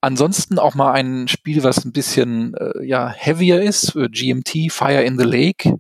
Ansonsten 0.06 0.60
auch 0.60 0.76
mal 0.76 0.92
ein 0.92 1.28
Spiel, 1.28 1.64
was 1.64 1.84
ein 1.84 1.92
bisschen 1.92 2.54
äh, 2.54 2.86
ja 2.86 3.10
heavier 3.10 3.64
ist. 3.64 3.94
GMT 3.94 4.72
Fire 4.72 5.02
in 5.02 5.18
the 5.18 5.26
Lake. 5.26 5.80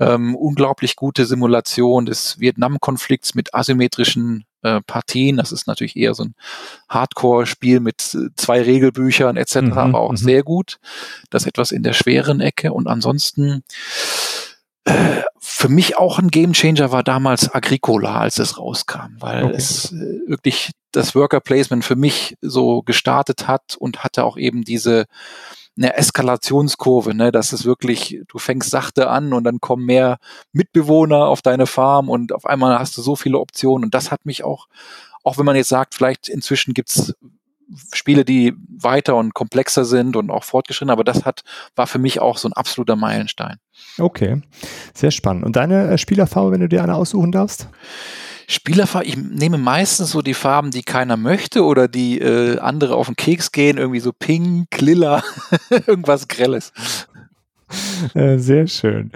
Ähm, 0.00 0.34
unglaublich 0.34 0.96
gute 0.96 1.26
Simulation 1.26 2.06
des 2.06 2.40
Vietnam-Konflikts 2.40 3.34
mit 3.34 3.52
asymmetrischen 3.52 4.46
äh, 4.62 4.80
Partien. 4.80 5.36
Das 5.36 5.52
ist 5.52 5.66
natürlich 5.66 5.96
eher 5.96 6.14
so 6.14 6.24
ein 6.24 6.34
Hardcore-Spiel 6.88 7.80
mit 7.80 8.14
äh, 8.14 8.28
zwei 8.36 8.62
Regelbüchern 8.62 9.36
etc., 9.36 9.56
mhm, 9.56 9.72
aber 9.74 10.00
auch 10.00 10.12
mhm. 10.12 10.16
sehr 10.16 10.42
gut. 10.42 10.78
Das 11.28 11.44
etwas 11.44 11.72
in 11.72 11.82
der 11.82 11.92
schweren 11.92 12.40
Ecke. 12.40 12.72
Und 12.72 12.86
ansonsten 12.86 13.50
äh, 13.50 13.60
für 15.38 15.68
mich 15.68 15.96
auch 15.96 16.18
ein 16.18 16.28
Gamechanger 16.28 16.90
war 16.90 17.02
damals 17.02 17.54
Agricola, 17.54 18.20
als 18.20 18.38
es 18.38 18.58
rauskam, 18.58 19.16
weil 19.20 19.44
okay. 19.44 19.54
es 19.56 19.92
äh, 19.92 20.20
wirklich 20.26 20.72
das 20.90 21.14
Worker 21.14 21.40
Placement 21.40 21.84
für 21.84 21.96
mich 21.96 22.36
so 22.40 22.82
gestartet 22.82 23.46
hat 23.48 23.76
und 23.78 24.04
hatte 24.04 24.24
auch 24.24 24.36
eben 24.36 24.62
diese 24.62 25.06
eine 25.76 25.96
Eskalationskurve, 25.96 27.14
ne, 27.14 27.32
dass 27.32 27.52
es 27.52 27.64
wirklich, 27.64 28.20
du 28.28 28.38
fängst 28.38 28.70
sachte 28.70 29.08
an 29.08 29.32
und 29.32 29.44
dann 29.44 29.60
kommen 29.60 29.86
mehr 29.86 30.18
Mitbewohner 30.52 31.26
auf 31.26 31.40
deine 31.40 31.66
Farm 31.66 32.10
und 32.10 32.32
auf 32.32 32.44
einmal 32.44 32.78
hast 32.78 32.98
du 32.98 33.02
so 33.02 33.16
viele 33.16 33.38
Optionen 33.38 33.84
und 33.84 33.94
das 33.94 34.10
hat 34.10 34.26
mich 34.26 34.44
auch, 34.44 34.68
auch 35.22 35.38
wenn 35.38 35.46
man 35.46 35.56
jetzt 35.56 35.70
sagt, 35.70 35.94
vielleicht 35.94 36.28
inzwischen 36.28 36.74
gibt's 36.74 37.14
Spiele, 37.92 38.24
die 38.24 38.54
weiter 38.68 39.16
und 39.16 39.34
komplexer 39.34 39.84
sind 39.84 40.16
und 40.16 40.30
auch 40.30 40.44
fortgeschritten, 40.44 40.90
aber 40.90 41.04
das 41.04 41.24
hat, 41.24 41.42
war 41.76 41.86
für 41.86 41.98
mich 41.98 42.20
auch 42.20 42.38
so 42.38 42.48
ein 42.48 42.52
absoluter 42.52 42.96
Meilenstein. 42.96 43.56
Okay, 43.98 44.42
sehr 44.94 45.10
spannend. 45.10 45.44
Und 45.44 45.56
deine 45.56 45.88
äh, 45.88 45.98
Spielerfarbe, 45.98 46.52
wenn 46.52 46.60
du 46.60 46.68
dir 46.68 46.82
eine 46.82 46.94
aussuchen 46.94 47.32
darfst? 47.32 47.68
Spielerfarben, 48.48 49.08
ich 49.08 49.16
nehme 49.16 49.58
meistens 49.58 50.10
so 50.10 50.20
die 50.20 50.34
Farben, 50.34 50.70
die 50.70 50.82
keiner 50.82 51.16
möchte 51.16 51.64
oder 51.64 51.88
die 51.88 52.18
äh, 52.20 52.58
andere 52.58 52.96
auf 52.96 53.06
den 53.06 53.16
Keks 53.16 53.52
gehen, 53.52 53.78
irgendwie 53.78 54.00
so 54.00 54.12
pink, 54.12 54.80
lila, 54.80 55.22
irgendwas 55.86 56.28
Grelles. 56.28 56.72
Äh, 58.14 58.38
sehr 58.38 58.66
schön. 58.66 59.10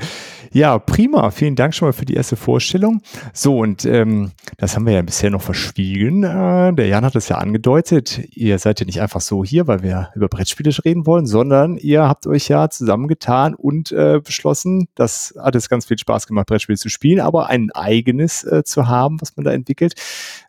Ja, 0.57 0.79
prima. 0.79 1.31
Vielen 1.33 1.55
Dank 1.55 1.75
schon 1.75 1.87
mal 1.87 1.93
für 1.93 2.07
die 2.07 2.15
erste 2.15 2.35
Vorstellung. 2.35 3.03
So, 3.35 3.59
und 3.59 3.85
ähm, 3.85 4.33
das 4.57 4.75
haben 4.75 4.87
wir 4.87 4.95
ja 4.95 5.03
bisher 5.03 5.29
noch 5.29 5.43
verschwiegen. 5.43 6.23
Äh, 6.23 6.73
der 6.73 6.87
Jan 6.87 7.05
hat 7.05 7.15
es 7.15 7.29
ja 7.29 7.37
angedeutet. 7.37 8.27
Ihr 8.35 8.59
seid 8.59 8.81
ja 8.81 8.87
nicht 8.87 9.03
einfach 9.03 9.21
so 9.21 9.45
hier, 9.45 9.67
weil 9.67 9.83
wir 9.83 10.09
über 10.15 10.29
Brettspiele 10.29 10.71
reden 10.83 11.05
wollen, 11.05 11.27
sondern 11.27 11.77
ihr 11.77 12.09
habt 12.09 12.27
euch 12.27 12.49
ja 12.49 12.71
zusammengetan 12.71 13.55
und 13.55 13.93
äh, 13.93 14.23
beschlossen, 14.25 14.89
das 14.95 15.35
hat 15.39 15.57
jetzt 15.57 15.69
ganz 15.69 15.85
viel 15.85 15.99
Spaß 15.99 16.27
gemacht, 16.27 16.47
Brettspiele 16.47 16.79
zu 16.79 16.89
spielen, 16.89 17.21
aber 17.21 17.49
ein 17.49 17.71
eigenes 17.73 18.43
äh, 18.45 18.65
zu 18.65 18.89
haben, 18.89 19.21
was 19.21 19.37
man 19.37 19.45
da 19.45 19.53
entwickelt 19.53 19.93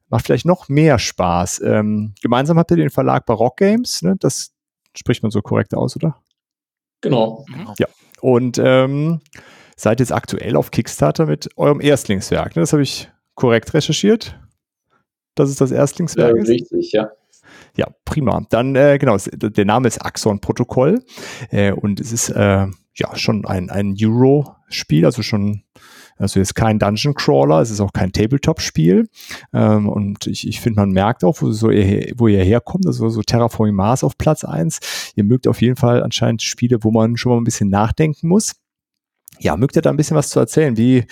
macht 0.08 0.26
vielleicht 0.26 0.46
noch 0.46 0.70
mehr 0.70 1.00
Spaß. 1.00 1.60
Ähm, 1.66 2.14
gemeinsam 2.22 2.58
habt 2.58 2.72
ihr 2.72 2.78
den 2.78 2.92
Verlag 2.92 3.26
Barock 3.26 3.58
Games, 3.58 4.04
ne? 4.04 4.16
das 4.18 4.54
spricht 4.96 5.22
man 5.22 5.32
so 5.32 5.42
korrekt 5.42 5.76
aus, 5.76 5.98
oder? 5.98 6.16
Genau. 7.02 7.46
Ja. 7.78 7.88
Und 8.22 8.58
ähm, 8.64 9.20
seid 9.78 10.02
jetzt 10.02 10.12
aktuell 10.12 10.58
auf 10.58 10.72
Kickstarter 10.72 11.26
mit 11.26 11.50
eurem 11.56 11.80
Erstlingswerk. 11.80 12.56
Ne? 12.56 12.62
Das 12.62 12.74
habe 12.74 12.84
ich 12.84 13.10
korrekt 13.36 13.74
recherchiert. 13.74 14.38
Das 15.36 15.50
ist 15.50 15.62
das 15.62 15.72
Erstlingswerk. 15.72 16.36
Ja, 16.36 16.44
richtig, 16.44 16.92
ja. 16.92 17.12
Ja, 17.78 17.88
prima. 18.04 18.46
Dann, 18.50 18.76
äh, 18.76 18.98
genau, 18.98 19.18
der 19.18 19.66
Name 19.66 19.88
ist 19.88 20.04
Axon-Protokoll 20.04 21.04
äh, 21.52 21.72
und 21.72 22.00
es 22.00 22.12
ist 22.12 22.30
äh, 22.30 22.66
ja 22.96 23.16
schon 23.16 23.46
ein, 23.46 23.70
ein 23.70 23.96
Euro-Spiel, 24.02 25.06
also 25.06 25.22
schon 25.22 25.64
also 26.18 26.40
jetzt 26.40 26.56
kein 26.56 26.80
Dungeon 26.80 27.14
Crawler, 27.14 27.62
es 27.62 27.70
ist 27.70 27.80
auch 27.80 27.94
kein 27.94 28.12
Tabletop-Spiel. 28.12 29.08
Ähm, 29.54 29.88
und 29.88 30.26
ich, 30.28 30.48
ich 30.48 30.60
finde, 30.60 30.80
man 30.80 30.92
merkt 30.92 31.24
auch, 31.24 31.42
wo, 31.42 31.52
so 31.52 31.70
ihr, 31.70 32.14
wo 32.18 32.28
ihr 32.28 32.44
herkommt, 32.44 32.88
also 32.88 33.08
so 33.10 33.22
Terraforming 33.22 33.76
Mars 33.76 34.04
auf 34.04 34.18
Platz 34.18 34.44
eins. 34.44 34.80
Ihr 35.16 35.24
mögt 35.24 35.48
auf 35.48 35.62
jeden 35.62 35.76
Fall 35.76 36.02
anscheinend 36.04 36.42
Spiele, 36.42 36.84
wo 36.84 36.92
man 36.92 37.18
schon 37.18 37.32
mal 37.32 37.38
ein 37.38 37.44
bisschen 37.44 37.70
nachdenken 37.70 38.28
muss. 38.28 38.56
Ja, 39.40 39.56
mögt 39.58 39.76
ihr 39.76 39.82
da 39.82 39.90
ein 39.90 39.98
bisschen 39.98 40.18
was 40.18 40.30
zu 40.30 40.40
erzählen? 40.40 40.78
Wie, 40.78 41.06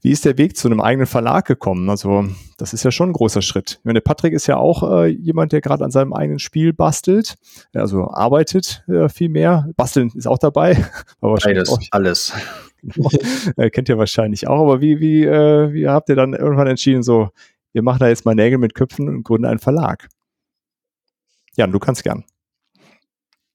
wie 0.00 0.10
ist 0.10 0.24
der 0.24 0.38
Weg 0.38 0.56
zu 0.56 0.68
einem 0.68 0.80
eigenen 0.80 1.06
Verlag 1.06 1.46
gekommen? 1.46 1.88
Also, 1.90 2.26
das 2.56 2.72
ist 2.72 2.84
ja 2.84 2.90
schon 2.90 3.10
ein 3.10 3.12
großer 3.12 3.42
Schritt. 3.42 3.78
Ich 3.80 3.84
meine, 3.84 4.00
Patrick 4.00 4.32
ist 4.32 4.46
ja 4.46 4.56
auch 4.56 4.82
äh, 4.90 5.06
jemand, 5.06 5.52
der 5.52 5.60
gerade 5.60 5.84
an 5.84 5.90
seinem 5.90 6.12
eigenen 6.12 6.38
Spiel 6.38 6.72
bastelt, 6.72 7.36
also 7.74 8.10
arbeitet 8.10 8.84
äh, 8.88 9.08
viel 9.08 9.28
mehr. 9.28 9.68
Basteln 9.76 10.10
ist 10.14 10.26
auch 10.26 10.38
dabei. 10.38 10.76
Aber 11.20 11.36
Beides, 11.36 11.78
alles. 11.90 12.32
äh, 13.56 13.70
kennt 13.70 13.88
ihr 13.88 13.98
wahrscheinlich 13.98 14.48
auch. 14.48 14.60
Aber 14.60 14.80
wie, 14.80 15.00
wie, 15.00 15.24
äh, 15.24 15.72
wie 15.72 15.88
habt 15.88 16.08
ihr 16.08 16.16
dann 16.16 16.32
irgendwann 16.32 16.66
entschieden, 16.66 17.02
so, 17.02 17.30
wir 17.72 17.82
machen 17.82 18.00
da 18.00 18.08
jetzt 18.08 18.24
mal 18.24 18.34
Nägel 18.34 18.58
mit 18.58 18.74
Köpfen 18.74 19.08
und 19.08 19.22
gründen 19.22 19.46
einen 19.46 19.60
Verlag? 19.60 20.08
Jan, 21.54 21.70
du 21.70 21.78
kannst 21.78 22.02
gern. 22.02 22.24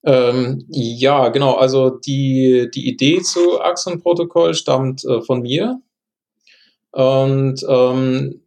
Ähm, 0.08 0.66
ja, 0.70 1.30
genau. 1.30 1.54
Also 1.56 1.90
die, 1.90 2.70
die 2.74 2.88
Idee 2.88 3.22
zu 3.22 3.60
Axon-Protokoll 3.60 4.54
stammt 4.54 5.04
äh, 5.04 5.22
von 5.22 5.42
mir. 5.42 5.82
Und 6.92 7.62
ähm, 7.68 8.42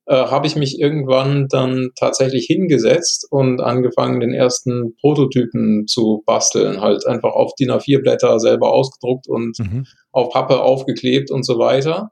äh, 0.05 0.15
habe 0.15 0.47
ich 0.47 0.55
mich 0.55 0.79
irgendwann 0.79 1.47
dann 1.47 1.91
tatsächlich 1.95 2.45
hingesetzt 2.45 3.25
und 3.29 3.61
angefangen, 3.61 4.19
den 4.19 4.33
ersten 4.33 4.95
Prototypen 4.97 5.87
zu 5.87 6.23
basteln. 6.25 6.81
Halt 6.81 7.05
einfach 7.05 7.33
auf 7.33 7.53
DIN 7.55 7.71
A4-Blätter 7.71 8.39
selber 8.39 8.73
ausgedruckt 8.73 9.27
und 9.27 9.57
mhm. 9.59 9.85
auf 10.11 10.29
Pappe 10.31 10.61
aufgeklebt 10.61 11.31
und 11.31 11.45
so 11.45 11.57
weiter. 11.57 12.11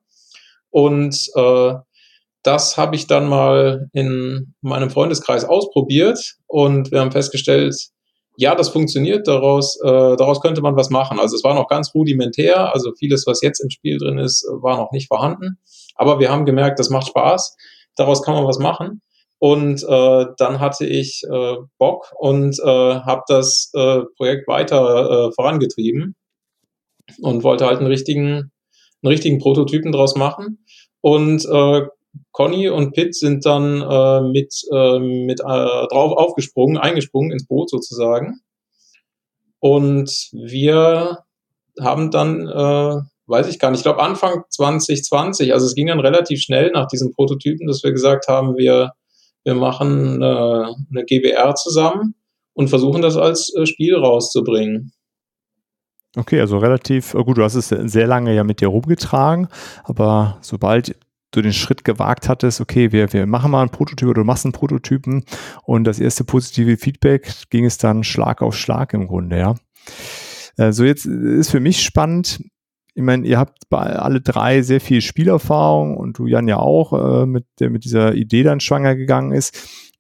Und 0.69 1.17
äh, 1.35 1.73
das 2.43 2.77
habe 2.77 2.95
ich 2.95 3.07
dann 3.07 3.27
mal 3.27 3.89
in 3.93 4.55
meinem 4.61 4.89
Freundeskreis 4.89 5.43
ausprobiert 5.43 6.37
und 6.47 6.91
wir 6.91 7.01
haben 7.01 7.11
festgestellt, 7.11 7.75
ja, 8.37 8.55
das 8.55 8.69
funktioniert, 8.69 9.27
daraus, 9.27 9.77
äh, 9.83 10.15
daraus 10.15 10.39
könnte 10.41 10.61
man 10.61 10.77
was 10.77 10.89
machen. 10.89 11.19
Also 11.19 11.35
es 11.35 11.43
war 11.43 11.53
noch 11.53 11.67
ganz 11.67 11.93
rudimentär, 11.93 12.73
also 12.73 12.93
vieles, 12.97 13.27
was 13.27 13.41
jetzt 13.41 13.59
im 13.59 13.69
Spiel 13.69 13.97
drin 13.97 14.17
ist, 14.17 14.47
war 14.49 14.77
noch 14.77 14.91
nicht 14.91 15.09
vorhanden. 15.09 15.59
Aber 15.95 16.19
wir 16.19 16.31
haben 16.31 16.45
gemerkt, 16.45 16.79
das 16.79 16.89
macht 16.89 17.07
Spaß 17.07 17.57
daraus 17.95 18.23
kann 18.23 18.35
man 18.35 18.45
was 18.45 18.59
machen. 18.59 19.01
Und 19.39 19.83
äh, 19.83 20.25
dann 20.37 20.59
hatte 20.59 20.85
ich 20.85 21.23
äh, 21.27 21.55
Bock 21.79 22.13
und 22.19 22.59
äh, 22.59 22.65
habe 22.65 23.23
das 23.27 23.71
äh, 23.73 24.01
Projekt 24.15 24.47
weiter 24.47 25.29
äh, 25.29 25.31
vorangetrieben 25.33 26.15
und 27.21 27.43
wollte 27.43 27.65
halt 27.65 27.79
einen 27.79 27.87
richtigen, 27.87 28.51
einen 29.01 29.11
richtigen 29.11 29.39
Prototypen 29.39 29.91
draus 29.91 30.15
machen. 30.15 30.63
Und 31.01 31.43
äh, 31.45 31.87
Conny 32.31 32.69
und 32.69 32.93
Pitt 32.93 33.15
sind 33.15 33.45
dann 33.45 33.81
äh, 33.81 34.21
mit, 34.21 34.53
äh, 34.71 34.99
mit 34.99 35.39
äh, 35.39 35.43
drauf 35.43 36.17
aufgesprungen, 36.17 36.77
eingesprungen 36.77 37.31
ins 37.31 37.47
Boot 37.47 37.69
sozusagen. 37.69 38.41
Und 39.59 40.09
wir 40.33 41.19
haben 41.79 42.11
dann 42.11 42.47
äh, 42.47 43.01
weiß 43.31 43.47
ich 43.47 43.59
gar 43.59 43.71
nicht, 43.71 43.79
ich 43.79 43.83
glaube 43.83 44.01
Anfang 44.01 44.43
2020, 44.49 45.53
also 45.53 45.65
es 45.65 45.75
ging 45.75 45.87
dann 45.87 45.99
relativ 45.99 46.41
schnell 46.41 46.71
nach 46.71 46.87
diesem 46.87 47.11
Prototypen, 47.11 47.67
dass 47.67 47.83
wir 47.83 47.91
gesagt 47.91 48.27
haben, 48.27 48.57
wir, 48.57 48.91
wir 49.43 49.55
machen 49.55 50.21
eine, 50.21 50.75
eine 50.89 51.05
GBR 51.05 51.55
zusammen 51.55 52.15
und 52.53 52.69
versuchen 52.69 53.01
das 53.01 53.17
als 53.17 53.53
äh, 53.55 53.65
Spiel 53.65 53.95
rauszubringen. 53.95 54.91
Okay, 56.15 56.41
also 56.41 56.57
relativ, 56.57 57.13
äh, 57.13 57.23
gut, 57.23 57.37
du 57.37 57.43
hast 57.43 57.55
es 57.55 57.69
sehr 57.69 58.07
lange 58.07 58.35
ja 58.35 58.43
mit 58.43 58.61
dir 58.61 58.67
rumgetragen, 58.67 59.47
aber 59.83 60.37
sobald 60.41 60.95
du 61.31 61.41
den 61.41 61.53
Schritt 61.53 61.85
gewagt 61.85 62.27
hattest, 62.27 62.59
okay, 62.59 62.91
wir, 62.91 63.13
wir 63.13 63.25
machen 63.25 63.51
mal 63.51 63.61
einen 63.61 63.69
Prototyp 63.69 64.09
oder 64.09 64.21
du 64.21 64.25
machst 64.25 64.45
einen 64.45 64.51
Prototypen 64.51 65.23
und 65.63 65.85
das 65.85 65.99
erste 65.99 66.25
positive 66.25 66.75
Feedback 66.75 67.33
ging 67.49 67.63
es 67.63 67.77
dann 67.77 68.03
Schlag 68.03 68.41
auf 68.41 68.57
Schlag 68.57 68.93
im 68.93 69.07
Grunde, 69.07 69.37
ja. 69.37 69.55
So 70.57 70.63
also 70.63 70.83
jetzt 70.83 71.05
ist 71.05 71.49
für 71.49 71.61
mich 71.61 71.81
spannend, 71.81 72.41
ich 73.01 73.05
meine, 73.05 73.27
ihr 73.27 73.39
habt 73.39 73.69
bei 73.69 73.95
alle 73.95 74.21
drei 74.21 74.61
sehr 74.61 74.79
viel 74.79 75.01
Spielerfahrung 75.01 75.97
und 75.97 76.17
du 76.17 76.27
Jan 76.27 76.47
ja 76.47 76.57
auch, 76.57 76.93
äh, 76.93 77.25
mit, 77.25 77.45
der 77.59 77.71
mit 77.71 77.83
dieser 77.83 78.13
Idee 78.13 78.43
dann 78.43 78.59
schwanger 78.59 78.95
gegangen 78.95 79.31
ist. 79.31 79.57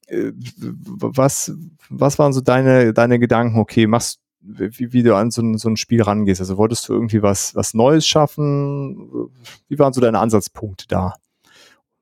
Äh, 0.07 0.31
was, 0.57 1.51
was 1.89 2.19
waren 2.19 2.31
so 2.31 2.41
deine, 2.41 2.93
deine 2.93 3.17
Gedanken, 3.17 3.59
okay, 3.59 3.87
machst 3.87 4.19
wie, 4.41 4.93
wie 4.93 5.03
du 5.03 5.15
an 5.15 5.31
so 5.31 5.41
ein, 5.41 5.57
so 5.57 5.69
ein 5.69 5.77
Spiel 5.77 6.01
rangehst? 6.01 6.41
Also 6.41 6.57
wolltest 6.57 6.87
du 6.89 6.93
irgendwie 6.93 7.21
was, 7.21 7.55
was 7.55 7.73
Neues 7.73 8.07
schaffen? 8.07 9.29
Wie 9.67 9.79
waren 9.79 9.93
so 9.93 10.01
deine 10.01 10.19
Ansatzpunkte 10.19 10.87
da? 10.87 11.15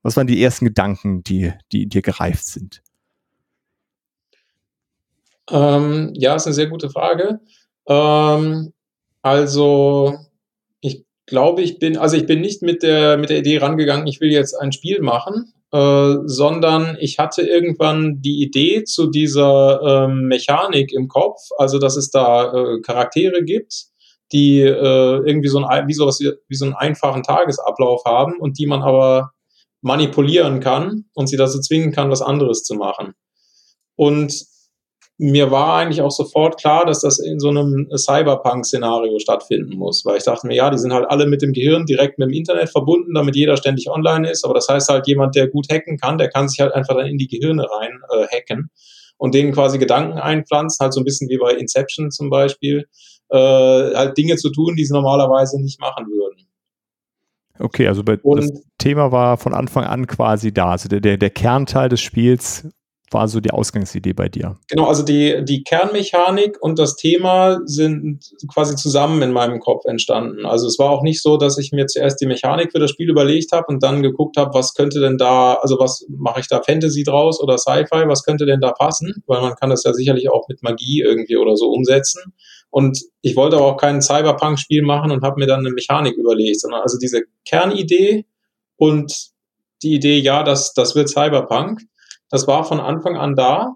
Was 0.04 0.16
waren 0.16 0.28
die 0.28 0.42
ersten 0.42 0.66
Gedanken, 0.66 1.24
die, 1.24 1.54
die 1.72 1.88
dir 1.88 2.02
gereift 2.02 2.46
sind? 2.46 2.82
Ähm, 5.50 6.12
ja, 6.14 6.36
ist 6.36 6.46
eine 6.46 6.54
sehr 6.54 6.68
gute 6.68 6.90
Frage. 6.90 7.40
Ähm, 7.88 8.72
also 9.22 10.18
glaube, 11.30 11.62
ich 11.62 11.80
bin, 11.80 11.98
also 11.98 12.18
ich 12.18 12.26
bin 12.26 12.42
nicht 12.42 12.62
mit 12.62 12.84
der, 12.84 13.18
mit 13.18 13.30
der 13.30 13.40
Idee 13.40 13.58
rangegangen, 13.58 14.08
ich 14.08 14.20
will 14.22 14.32
jetzt 14.32 14.54
ein 14.54 14.72
Spiel 14.72 15.02
machen, 15.02 15.54
äh, 15.72 16.16
sondern 16.26 16.98
ich 17.00 17.20
hatte 17.20 17.44
irgendwann 17.44 18.22
die 18.22 18.42
Idee 18.42 18.84
zu 18.84 19.08
dieser 19.08 19.82
ähm, 19.82 20.28
Mechanik 20.28 20.92
im 20.92 21.08
Kopf, 21.08 21.40
also 21.58 21.80
dass 21.80 21.96
es 21.96 22.10
da 22.10 22.52
äh, 22.52 22.82
Charaktere 22.82 23.44
gibt, 23.44 23.86
die 24.32 24.62
äh, 24.62 24.72
irgendwie 25.26 25.50
so 25.50 25.64
ein, 25.64 25.88
wie, 25.88 25.94
sowas, 25.94 26.20
wie 26.20 26.56
so 26.56 26.66
einen 26.66 26.76
einfachen 26.76 27.24
Tagesablauf 27.24 28.04
haben 28.06 28.40
und 28.40 28.60
die 28.60 28.68
man 28.68 28.82
aber 28.82 29.32
manipulieren 29.82 30.60
kann 30.60 31.06
und 31.14 31.28
sie 31.28 31.38
dazu 31.38 31.60
zwingen 31.62 31.92
kann, 31.92 32.10
was 32.10 32.22
anderes 32.22 32.64
zu 32.64 32.76
machen. 32.76 33.14
Und 33.96 34.34
mir 35.22 35.52
war 35.52 35.76
eigentlich 35.76 36.02
auch 36.02 36.12
sofort 36.12 36.58
klar, 36.58 36.86
dass 36.86 37.02
das 37.02 37.20
in 37.20 37.40
so 37.40 37.50
einem 37.50 37.90
Cyberpunk-Szenario 37.94 39.20
stattfinden 39.20 39.78
muss, 39.78 40.06
weil 40.06 40.18
ich 40.18 40.24
dachte 40.24 40.48
mir, 40.48 40.56
ja, 40.56 40.70
die 40.70 40.78
sind 40.78 40.94
halt 40.94 41.10
alle 41.10 41.28
mit 41.28 41.42
dem 41.42 41.52
Gehirn 41.52 41.86
direkt 41.86 42.20
mit 42.20 42.30
dem 42.30 42.34
Internet 42.34 42.70
verbunden, 42.70 43.14
damit 43.14 43.36
jeder 43.36 43.58
ständig 43.58 43.90
online 43.90 44.30
ist, 44.30 44.46
aber 44.46 44.54
das 44.54 44.70
heißt 44.70 44.88
halt, 44.88 45.08
jemand, 45.08 45.36
der 45.36 45.50
gut 45.50 45.68
hacken 45.70 45.98
kann, 45.98 46.18
der 46.18 46.30
kann 46.30 46.48
sich 46.48 46.62
halt 46.62 46.74
einfach 46.74 46.96
dann 46.96 47.08
in 47.08 47.18
die 47.18 47.28
Gehirne 47.28 47.68
rein 47.70 48.00
äh, 48.12 48.28
hacken 48.34 48.72
und 49.18 49.36
denen 49.36 49.52
quasi 49.52 49.78
Gedanken 49.78 50.20
einpflanzen, 50.20 50.82
halt 50.82 50.94
so 50.94 51.02
ein 51.02 51.06
bisschen 51.06 51.28
wie 51.28 51.38
bei 51.38 51.52
Inception 51.52 52.12
zum 52.12 52.30
Beispiel, 52.30 52.88
äh, 53.28 53.38
halt 53.38 54.18
Dinge 54.18 54.38
zu 54.38 54.50
tun, 54.52 54.78
die 54.78 54.86
sie 54.86 54.94
normalerweise 54.94 55.62
nicht 55.62 55.82
machen 55.82 56.08
würden. 56.08 56.48
Okay, 57.60 57.90
also 57.90 58.04
bei, 58.04 58.18
das 58.24 58.54
Thema 58.78 59.12
war 59.12 59.36
von 59.36 59.54
Anfang 59.54 59.84
an 59.84 60.08
quasi 60.08 60.54
da. 60.54 60.72
Also 60.72 60.88
der, 60.88 61.02
der, 61.02 61.18
der 61.18 61.30
Kernteil 61.30 61.90
des 61.90 62.00
Spiels 62.00 62.70
war 63.12 63.28
so 63.28 63.40
die 63.40 63.52
Ausgangsidee 63.52 64.14
bei 64.14 64.30
dir? 64.30 64.58
Genau, 64.68 64.86
also 64.86 65.04
die, 65.04 65.44
die 65.44 65.64
Kernmechanik 65.64 66.58
und 66.62 66.80
das 66.80 66.96
Thema 66.96 67.60
sind 67.66 68.32
quasi 68.54 68.76
zusammen 68.76 69.22
in 69.22 69.32
meinem 69.32 69.60
Kopf 69.60 69.86
entstanden. 69.86 70.46
Also 70.46 70.68
es 70.68 70.78
war 70.80 70.90
auch 70.90 71.02
nicht 71.02 71.22
so, 71.22 71.38
dass 71.38 71.58
ich 71.58 71.72
mir 71.72 71.88
zuerst 71.88 72.22
die 72.22 72.26
Mechanik 72.26 72.72
für 72.72 72.80
das 72.80 72.92
Spiel 72.92 73.10
überlegt 73.10 73.52
habe 73.52 73.66
und 73.68 73.84
dann 73.84 74.04
geguckt 74.04 74.38
habe, 74.38 74.54
was 74.54 74.74
könnte 74.74 75.00
denn 75.00 75.18
da, 75.18 75.56
also 75.56 75.80
was 75.80 76.06
mache 76.10 76.40
ich 76.42 76.48
da 76.48 76.62
Fantasy 76.62 77.04
draus 77.04 77.42
oder 77.42 77.58
Sci-Fi, 77.58 78.08
was 78.08 78.24
könnte 78.24 78.46
denn 78.46 78.62
da 78.62 78.72
passen? 78.72 79.24
Weil 79.28 79.42
man 79.42 79.56
kann 79.56 79.70
das 79.70 79.84
ja 79.84 79.94
sicherlich 79.94 80.30
auch 80.30 80.48
mit 80.48 80.62
Magie 80.64 81.02
irgendwie 81.02 81.38
oder 81.38 81.56
so 81.56 81.72
umsetzen. 81.72 82.34
Und 82.70 83.02
ich 83.22 83.36
wollte 83.36 83.58
aber 83.58 83.66
auch 83.66 83.78
kein 83.78 84.02
Cyberpunk-Spiel 84.02 84.84
machen 84.84 85.12
und 85.12 85.24
habe 85.24 85.40
mir 85.40 85.48
dann 85.48 85.60
eine 85.60 85.72
Mechanik 85.72 86.16
überlegt, 86.16 86.62
sondern 86.62 86.82
also 86.82 86.98
diese 87.00 87.24
Kernidee 87.46 88.26
und 88.78 89.30
die 89.82 89.96
Idee, 89.96 90.20
ja, 90.20 90.44
das, 90.44 90.74
das 90.74 90.96
wird 90.96 91.10
Cyberpunk 91.10 91.82
das 92.30 92.48
war 92.48 92.64
von 92.64 92.80
Anfang 92.80 93.18
an 93.18 93.36
da. 93.36 93.76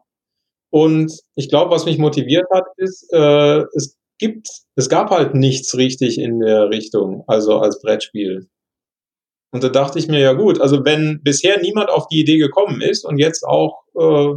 Und 0.70 1.14
ich 1.36 1.50
glaube, 1.50 1.72
was 1.72 1.86
mich 1.86 1.98
motiviert 1.98 2.46
hat, 2.52 2.66
ist, 2.78 3.08
äh, 3.14 3.64
es 3.76 3.98
gibt, 4.18 4.48
es 4.76 4.90
gab 4.90 5.12
halt 5.12 5.36
nichts 5.36 5.76
richtig 5.78 6.18
in 6.18 6.40
der 6.40 6.70
Richtung, 6.70 7.24
also 7.28 7.60
als 7.60 7.82
Brettspiel. 7.82 8.50
Und 9.52 9.64
da 9.64 9.70
dachte 9.70 10.00
ich 10.00 10.08
mir, 10.08 10.20
ja 10.20 10.34
gut, 10.34 10.60
also 10.60 10.84
wenn 10.84 11.22
bisher 11.24 11.62
niemand 11.62 11.90
auf 11.90 12.08
die 12.08 12.20
Idee 12.22 12.38
gekommen 12.38 12.82
ist 12.82 13.06
und 13.06 13.20
jetzt 13.20 13.44
auch, 13.44 13.84
äh, 13.96 14.34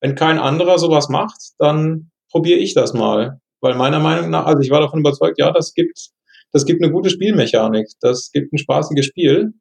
wenn 0.00 0.14
kein 0.14 0.38
anderer 0.38 0.78
sowas 0.78 1.08
macht, 1.10 1.38
dann 1.58 2.10
probiere 2.30 2.58
ich 2.58 2.72
das 2.72 2.94
mal. 2.94 3.40
Weil 3.60 3.74
meiner 3.74 4.00
Meinung 4.00 4.30
nach, 4.30 4.46
also 4.46 4.60
ich 4.60 4.70
war 4.70 4.80
davon 4.80 5.00
überzeugt, 5.00 5.38
ja, 5.38 5.52
das 5.52 5.74
gibt, 5.74 6.10
das 6.52 6.64
gibt 6.64 6.82
eine 6.82 6.92
gute 6.92 7.10
Spielmechanik, 7.10 7.88
das 8.00 8.30
gibt 8.32 8.52
ein 8.52 8.58
spaßiges 8.58 9.04
Spiel. 9.04 9.52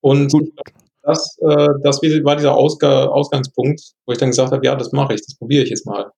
Und 0.00 0.32
Gut 0.32 0.50
das, 1.02 1.38
äh, 1.40 1.68
das 1.82 2.00
war 2.02 2.36
dieser 2.36 2.54
Ausga 2.54 3.06
Ausgangspunkt, 3.06 3.80
wo 4.06 4.12
ich 4.12 4.18
dann 4.18 4.30
gesagt 4.30 4.52
habe, 4.52 4.64
ja, 4.64 4.76
das 4.76 4.92
mache 4.92 5.14
ich, 5.14 5.20
das 5.24 5.36
probiere 5.36 5.64
ich 5.64 5.70
jetzt 5.70 5.86
mal. 5.86 6.10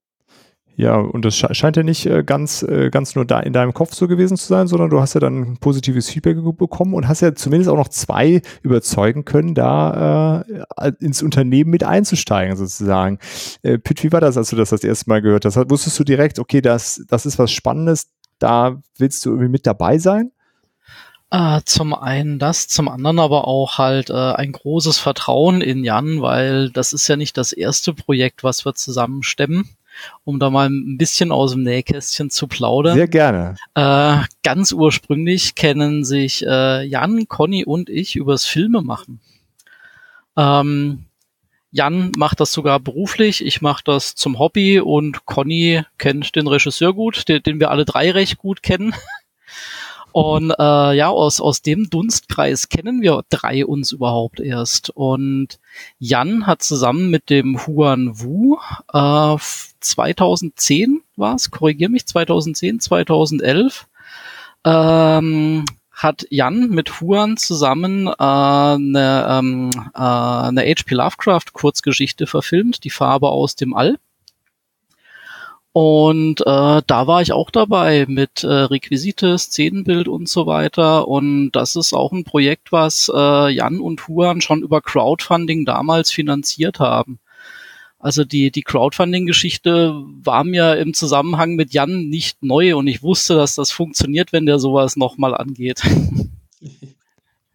Ja, 0.75 0.97
und 0.97 1.25
das 1.25 1.37
scheint 1.37 1.77
ja 1.77 1.83
nicht 1.83 2.07
äh, 2.07 2.25
ganz, 2.25 2.63
äh, 2.63 2.89
ganz 2.91 3.15
nur 3.15 3.27
da 3.27 3.41
in 3.41 3.53
deinem 3.53 3.75
Kopf 3.75 3.93
so 3.93 4.09
gewesen 4.09 4.39
zu 4.39 4.47
sein, 4.47 4.67
sondern 4.67 4.89
du 4.89 5.01
hast 5.01 5.13
ja 5.13 5.21
dann 5.21 5.59
positives 5.59 6.09
Feedback 6.09 6.39
bekommen 6.57 6.95
und 6.95 7.09
hast 7.09 7.21
ja 7.21 7.35
zumindest 7.35 7.71
auch 7.71 7.77
noch 7.77 7.89
zwei 7.89 8.41
überzeugen 8.63 9.27
können, 9.27 9.55
da 9.55 10.45
äh, 10.79 10.93
ins 11.01 11.23
Unternehmen 11.23 11.71
mit 11.71 11.85
einzusteigen, 11.85 12.57
sozusagen. 12.57 13.19
Äh, 13.63 13.79
Pitt, 13.79 14.03
wie 14.03 14.13
war 14.13 14.23
das, 14.23 14.39
als 14.39 14.49
du 14.49 14.57
das 14.57 14.71
das 14.71 14.83
erste 14.83 15.11
Mal 15.11 15.21
gehört 15.21 15.45
hast? 15.45 15.57
Wusstest 15.71 15.99
du 15.99 16.05
direkt, 16.05 16.39
okay, 16.39 16.63
das, 16.63 17.05
das 17.07 17.27
ist 17.27 17.39
was 17.39 17.53
Spannendes, 17.53 18.11
da 18.39 18.81
willst 18.97 19.27
du 19.27 19.31
irgendwie 19.31 19.51
mit 19.51 19.67
dabei 19.67 19.99
sein? 19.99 20.33
Äh, 21.33 21.63
zum 21.65 21.95
einen 21.95 22.39
das, 22.39 22.69
zum 22.69 22.91
anderen 22.91 23.19
aber 23.19 23.49
auch 23.49 23.79
halt 23.79 24.11
äh, 24.11 24.13
ein 24.13 24.53
großes 24.53 24.99
Vertrauen 24.99 25.63
in 25.63 25.83
Jan, 25.83 26.21
weil 26.21 26.69
das 26.69 26.93
ist 26.93 27.09
ja 27.09 27.17
nicht 27.17 27.39
das 27.39 27.55
erste 27.55 27.95
Projekt, 27.95 28.45
was 28.45 28.67
wir 28.67 28.75
zusammen 28.75 29.23
stemmen. 29.23 29.71
Um 30.25 30.39
da 30.39 30.51
mal 30.51 30.69
ein 30.69 30.99
bisschen 30.99 31.33
aus 31.33 31.53
dem 31.53 31.63
Nähkästchen 31.63 32.29
zu 32.29 32.49
plaudern. 32.49 32.97
Sehr 32.97 33.09
gerne. 33.09 33.57
Äh, 33.75 34.19
ganz 34.43 34.73
ursprünglich 34.73 35.55
kennen 35.55 36.05
sich 36.05 36.45
äh, 36.47 36.83
Jan, 36.85 37.27
Conny 37.29 37.65
und 37.65 37.89
ich 37.89 38.17
übers 38.17 38.45
Filme 38.45 38.83
machen. 38.83 39.21
Ähm, 40.37 41.07
Jan 41.71 42.13
macht 42.17 42.41
das 42.41 42.53
sogar 42.53 42.79
beruflich, 42.79 43.45
ich 43.45 43.63
mache 43.63 43.83
das 43.85 44.15
zum 44.15 44.39
Hobby 44.39 44.81
und 44.81 45.25
Conny 45.25 45.83
kennt 45.97 46.37
den 46.37 46.47
Regisseur 46.47 46.93
gut, 46.93 47.29
den, 47.29 47.43
den 47.43 47.59
wir 47.61 47.71
alle 47.71 47.87
drei 47.87 48.11
recht 48.11 48.37
gut 48.37 48.63
kennen. 48.63 48.95
Und 50.13 50.51
äh, 50.51 50.93
ja, 50.95 51.09
aus, 51.09 51.41
aus 51.41 51.63
dem 51.63 51.91
Dunstkreis 51.91 52.69
kennen 52.69 53.03
wir 53.03 53.23
drei 53.31 53.65
uns 53.65 53.93
überhaupt 53.93 54.41
erst. 54.41 54.91
Und 54.91 55.59
Jan 55.99 56.47
hat 56.47 56.63
zusammen 56.63 57.11
mit 57.11 57.31
dem 57.31 57.67
Huan 57.67 58.21
Wu 58.21 58.59
äh, 58.93 59.37
2010 59.81 61.03
war 61.17 61.35
es, 61.35 61.51
korrigier 61.51 61.89
mich, 61.89 62.07
2010, 62.07 62.81
2011, 62.81 63.87
ähm, 64.65 65.65
hat 65.93 66.27
Jan 66.31 66.71
mit 66.71 67.01
Huan 67.01 67.37
zusammen 67.37 68.07
äh, 68.07 68.13
eine, 68.19 69.27
ähm, 69.29 69.71
äh, 69.95 69.99
eine 69.99 70.63
H.P. 70.63 70.95
Lovecraft 70.95 71.53
Kurzgeschichte 71.53 72.27
verfilmt, 72.27 72.85
Die 72.85 72.91
Farbe 72.91 73.29
aus 73.29 73.57
dem 73.57 73.75
All. 73.75 73.99
Und 75.73 76.43
äh, 76.43 76.83
da 76.87 77.07
war 77.07 77.23
ich 77.23 77.33
auch 77.33 77.51
dabei 77.51 78.05
mit 78.07 78.45
äh, 78.45 78.47
Requisite, 78.47 79.39
Szenenbild 79.39 80.07
und 80.07 80.29
so 80.29 80.47
weiter. 80.47 81.09
Und 81.09 81.53
das 81.53 81.77
ist 81.77 81.95
auch 81.95 82.13
ein 82.13 82.25
Projekt, 82.25 82.73
was 82.73 83.11
äh, 83.13 83.49
Jan 83.51 83.81
und 83.81 84.07
Huan 84.07 84.43
schon 84.43 84.63
über 84.63 84.83
Crowdfunding 84.83 85.65
damals 85.65 86.11
finanziert 86.11 86.79
haben. 86.79 87.21
Also 87.99 88.25
die, 88.25 88.51
die 88.51 88.63
Crowdfunding-Geschichte 88.63 89.95
war 90.23 90.45
mir 90.45 90.77
im 90.77 90.93
Zusammenhang 90.93 91.55
mit 91.55 91.73
Jan 91.73 92.09
nicht 92.09 92.43
neu 92.43 92.77
und 92.77 92.87
ich 92.89 93.03
wusste, 93.03 93.37
dass 93.37 93.55
das 93.55 93.71
funktioniert, 93.71 94.33
wenn 94.33 94.45
der 94.45 94.59
sowas 94.59 94.97
nochmal 94.97 95.35
angeht. 95.35 95.83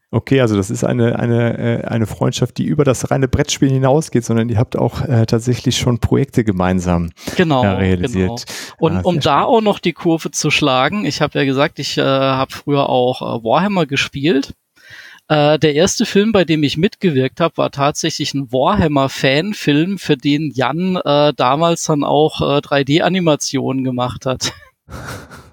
Okay, 0.09 0.39
also 0.39 0.55
das 0.55 0.69
ist 0.69 0.85
eine, 0.85 1.19
eine, 1.19 1.57
äh, 1.57 1.83
eine 1.83 2.05
Freundschaft, 2.05 2.57
die 2.57 2.63
über 2.63 2.85
das 2.85 3.11
reine 3.11 3.27
Brettspiel 3.27 3.69
hinausgeht, 3.69 4.23
sondern 4.23 4.47
ihr 4.47 4.57
habt 4.57 4.77
auch 4.77 5.01
äh, 5.01 5.25
tatsächlich 5.25 5.77
schon 5.77 5.99
Projekte 5.99 6.45
gemeinsam 6.45 7.11
genau, 7.35 7.63
äh, 7.63 7.67
realisiert. 7.71 8.45
Genau. 8.45 8.75
Und 8.77 8.93
ja, 8.93 9.01
um 9.01 9.19
da 9.19 9.43
auch 9.43 9.59
noch 9.59 9.79
die 9.79 9.91
Kurve 9.91 10.31
zu 10.31 10.49
schlagen, 10.49 11.03
ich 11.03 11.21
habe 11.21 11.37
ja 11.37 11.45
gesagt, 11.45 11.79
ich 11.79 11.97
äh, 11.97 12.03
habe 12.03 12.53
früher 12.53 12.87
auch 12.87 13.21
äh, 13.21 13.43
Warhammer 13.43 13.85
gespielt. 13.85 14.53
Äh, 15.27 15.59
der 15.59 15.73
erste 15.73 16.05
Film, 16.05 16.31
bei 16.31 16.45
dem 16.45 16.63
ich 16.63 16.77
mitgewirkt 16.77 17.41
habe, 17.41 17.57
war 17.57 17.71
tatsächlich 17.71 18.33
ein 18.33 18.49
Warhammer-Fanfilm, 18.49 19.97
für 19.97 20.15
den 20.15 20.51
Jan 20.51 20.95
äh, 21.03 21.33
damals 21.35 21.83
dann 21.83 22.05
auch 22.05 22.39
äh, 22.39 22.59
3D-Animationen 22.59 23.83
gemacht 23.83 24.25
hat. 24.25 24.53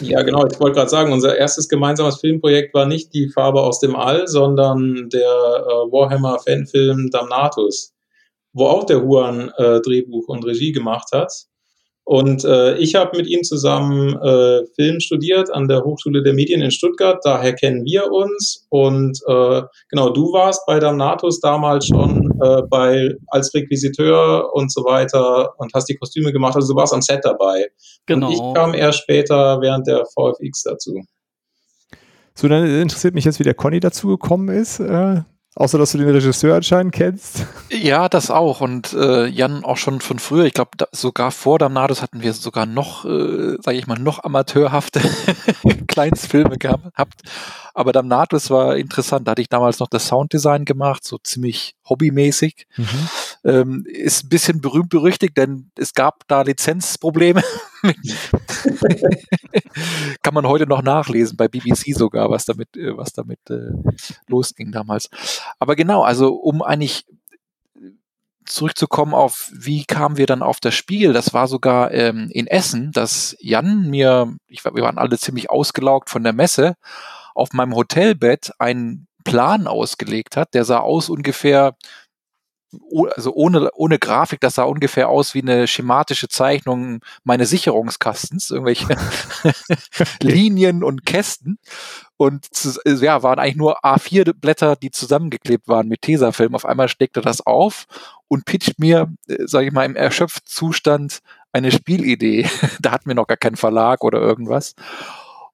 Ja, 0.00 0.22
genau. 0.22 0.46
Ich 0.46 0.58
wollte 0.60 0.76
gerade 0.76 0.90
sagen, 0.90 1.12
unser 1.12 1.36
erstes 1.36 1.68
gemeinsames 1.68 2.20
Filmprojekt 2.20 2.74
war 2.74 2.86
nicht 2.86 3.12
die 3.14 3.28
Farbe 3.28 3.62
aus 3.62 3.80
dem 3.80 3.96
All, 3.96 4.26
sondern 4.26 5.08
der 5.10 5.20
äh, 5.20 5.92
Warhammer-Fanfilm 5.92 7.10
Damnatus, 7.10 7.94
wo 8.52 8.66
auch 8.66 8.84
der 8.84 9.02
Huan 9.02 9.50
äh, 9.56 9.80
Drehbuch 9.80 10.28
und 10.28 10.44
Regie 10.44 10.72
gemacht 10.72 11.08
hat. 11.12 11.32
Und 12.06 12.44
äh, 12.44 12.76
ich 12.76 12.94
habe 12.94 13.16
mit 13.16 13.26
ihm 13.26 13.42
zusammen 13.42 14.14
äh, 14.14 14.64
Film 14.76 15.00
studiert 15.00 15.52
an 15.52 15.66
der 15.66 15.82
Hochschule 15.82 16.22
der 16.22 16.34
Medien 16.34 16.62
in 16.62 16.70
Stuttgart. 16.70 17.18
Daher 17.24 17.52
kennen 17.52 17.84
wir 17.84 18.12
uns. 18.12 18.64
Und 18.68 19.18
äh, 19.26 19.62
genau, 19.90 20.10
du 20.10 20.32
warst 20.32 20.64
bei 20.68 20.78
Damnatus 20.78 21.40
damals 21.40 21.88
schon 21.88 22.30
äh, 22.40 22.62
bei 22.70 23.10
als 23.26 23.52
Requisiteur 23.52 24.54
und 24.54 24.72
so 24.72 24.84
weiter 24.84 25.58
und 25.58 25.74
hast 25.74 25.88
die 25.88 25.96
Kostüme 25.96 26.32
gemacht. 26.32 26.54
Also 26.54 26.74
du 26.74 26.78
warst 26.78 26.94
am 26.94 27.02
Set 27.02 27.24
dabei. 27.24 27.66
Genau. 28.06 28.28
Und 28.28 28.34
ich 28.34 28.54
kam 28.54 28.72
erst 28.72 29.00
später 29.00 29.60
während 29.60 29.88
der 29.88 30.04
VFX 30.06 30.62
dazu. 30.62 31.02
So, 32.36 32.46
dann 32.46 32.66
interessiert 32.66 33.14
mich 33.14 33.24
jetzt, 33.24 33.40
wie 33.40 33.44
der 33.44 33.54
Conny 33.54 33.80
dazu 33.80 34.06
gekommen 34.06 34.48
ist. 34.48 34.78
Äh, 34.78 35.22
Außer, 35.58 35.78
dass 35.78 35.92
du 35.92 35.98
den 35.98 36.10
Regisseur 36.10 36.54
anscheinend 36.54 36.92
kennst. 36.92 37.46
Ja, 37.70 38.10
das 38.10 38.30
auch. 38.30 38.60
Und 38.60 38.92
äh, 38.92 39.26
Jan 39.26 39.64
auch 39.64 39.78
schon 39.78 40.02
von 40.02 40.18
früher. 40.18 40.44
Ich 40.44 40.52
glaube, 40.52 40.72
sogar 40.92 41.30
vor 41.30 41.58
Damnados 41.58 42.02
hatten 42.02 42.20
wir 42.20 42.34
sogar 42.34 42.66
noch, 42.66 43.06
äh, 43.06 43.56
sage 43.62 43.78
ich 43.78 43.86
mal, 43.86 43.98
noch 43.98 44.22
amateurhafte 44.22 45.00
Kleinstfilme 45.88 46.58
gehabt. 46.58 47.22
Aber 47.72 47.92
Damnados 47.92 48.50
war 48.50 48.76
interessant. 48.76 49.26
Da 49.26 49.30
hatte 49.30 49.40
ich 49.40 49.48
damals 49.48 49.78
noch 49.78 49.88
das 49.88 50.06
Sounddesign 50.08 50.66
gemacht, 50.66 51.04
so 51.04 51.16
ziemlich 51.16 51.74
hobbymäßig. 51.88 52.66
Mhm. 52.76 53.08
Ähm, 53.46 53.84
ist 53.86 54.24
ein 54.24 54.28
bisschen 54.28 54.60
berühmt 54.60 54.88
berüchtigt, 54.88 55.36
denn 55.36 55.70
es 55.76 55.94
gab 55.94 56.26
da 56.26 56.42
Lizenzprobleme. 56.42 57.42
Kann 60.22 60.34
man 60.34 60.46
heute 60.46 60.66
noch 60.66 60.82
nachlesen, 60.82 61.36
bei 61.36 61.46
BBC 61.46 61.94
sogar, 61.94 62.28
was 62.28 62.44
damit, 62.44 62.76
äh, 62.76 62.96
was 62.96 63.12
damit 63.12 63.38
äh, 63.48 63.70
losging 64.26 64.72
damals. 64.72 65.08
Aber 65.60 65.76
genau, 65.76 66.02
also 66.02 66.34
um 66.34 66.60
eigentlich 66.60 67.06
zurückzukommen 68.46 69.14
auf, 69.14 69.50
wie 69.52 69.84
kamen 69.84 70.16
wir 70.16 70.26
dann 70.26 70.42
auf 70.42 70.58
das 70.60 70.74
Spiel? 70.74 71.12
Das 71.12 71.32
war 71.32 71.46
sogar 71.48 71.92
ähm, 71.92 72.28
in 72.32 72.46
Essen, 72.46 72.92
dass 72.92 73.36
Jan 73.40 73.88
mir, 73.90 74.34
ich, 74.48 74.64
wir 74.64 74.82
waren 74.82 74.98
alle 74.98 75.18
ziemlich 75.18 75.50
ausgelaugt 75.50 76.10
von 76.10 76.24
der 76.24 76.32
Messe, 76.32 76.74
auf 77.34 77.52
meinem 77.52 77.74
Hotelbett 77.74 78.52
einen 78.58 79.06
Plan 79.24 79.66
ausgelegt 79.66 80.36
hat. 80.36 80.54
Der 80.54 80.64
sah 80.64 80.78
aus 80.78 81.10
ungefähr 81.10 81.76
also 83.14 83.32
ohne, 83.34 83.70
ohne 83.74 83.98
Grafik, 83.98 84.40
das 84.40 84.56
sah 84.56 84.64
ungefähr 84.64 85.08
aus 85.08 85.34
wie 85.34 85.42
eine 85.42 85.66
schematische 85.66 86.28
Zeichnung 86.28 87.00
meines 87.24 87.50
Sicherungskastens, 87.50 88.50
irgendwelche 88.50 88.96
Linien 90.22 90.82
und 90.82 91.06
Kästen. 91.06 91.58
Und 92.16 92.46
ja, 92.84 93.22
waren 93.22 93.38
eigentlich 93.38 93.56
nur 93.56 93.84
A4-Blätter, 93.84 94.76
die 94.76 94.90
zusammengeklebt 94.90 95.68
waren 95.68 95.88
mit 95.88 96.02
Tesafilm. 96.02 96.54
Auf 96.54 96.64
einmal 96.64 96.88
steckt 96.88 97.16
er 97.16 97.22
das 97.22 97.46
auf 97.46 97.86
und 98.28 98.46
pitcht 98.46 98.78
mir, 98.78 99.12
äh, 99.28 99.46
sage 99.46 99.66
ich 99.66 99.72
mal, 99.72 99.84
im 99.84 99.96
Erschöpfzustand 99.96 101.20
eine 101.52 101.70
Spielidee. 101.70 102.48
da 102.80 102.92
hatten 102.92 103.08
wir 103.08 103.14
noch 103.14 103.26
gar 103.26 103.36
keinen 103.36 103.56
Verlag 103.56 104.02
oder 104.02 104.20
irgendwas. 104.20 104.74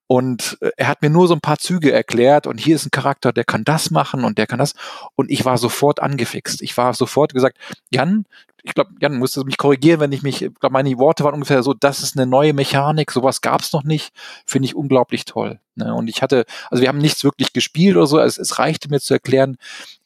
Und 0.07 0.59
äh, 0.61 0.71
er 0.77 0.89
hat 0.89 1.03
mir 1.03 1.11
nur 1.11 1.29
so 1.29 1.35
ein 1.35 1.41
paar 1.41 1.59
Züge 1.59 1.93
erklärt 1.93 2.47
und 2.47 2.59
hier 2.59 2.77
ist 2.77 2.87
ein 2.87 2.91
Charakter, 2.91 3.33
der 3.33 3.45
kann 3.45 3.65
das 3.65 3.91
machen 3.91 4.25
und 4.25 4.39
der 4.39 4.47
kann 4.47 4.59
das. 4.59 4.75
Und 5.15 5.31
ich 5.31 5.45
war 5.45 5.59
sofort 5.59 6.01
angefixt. 6.01 6.63
Ich 6.63 6.77
war 6.77 6.95
sofort 6.95 7.33
gesagt, 7.33 7.59
Jan, 7.91 8.27
ich 8.63 8.75
glaube, 8.75 8.91
Jan 9.01 9.19
musste 9.19 9.45
mich 9.45 9.57
korrigieren, 9.57 10.01
wenn 10.01 10.13
ich 10.13 10.23
mich, 10.23 10.43
ich 10.43 10.55
glaube, 10.55 10.73
meine 10.73 10.97
Worte 10.99 11.25
waren 11.25 11.35
ungefähr 11.35 11.63
so, 11.63 11.75
das 11.75 12.03
ist 12.03 12.17
eine 12.17 12.27
neue 12.27 12.53
Mechanik, 12.53 13.11
sowas 13.11 13.41
gab 13.41 13.61
es 13.61 13.73
noch 13.73 13.83
nicht, 13.83 14.13
finde 14.47 14.67
ich 14.67 14.77
unglaublich 14.77 15.25
toll. 15.25 15.59
Ne? 15.75 15.93
Und 15.95 16.09
ich 16.09 16.23
hatte, 16.23 16.45
also 16.71 16.83
wir 16.83 16.89
haben 16.89 16.99
nichts 16.99 17.25
wirklich 17.25 17.53
gespielt 17.53 17.97
oder 17.97 18.07
so, 18.07 18.21
es, 18.21 18.39
es 18.39 18.59
reichte 18.59 18.89
mir 18.89 19.01
zu 19.01 19.15
erklären, 19.15 19.57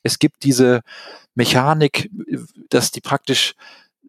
es 0.03 0.19
gibt 0.19 0.45
diese 0.45 0.81
Mechanik, 1.35 2.11
dass 2.71 2.91
die 2.93 3.03
praktisch 3.03 3.55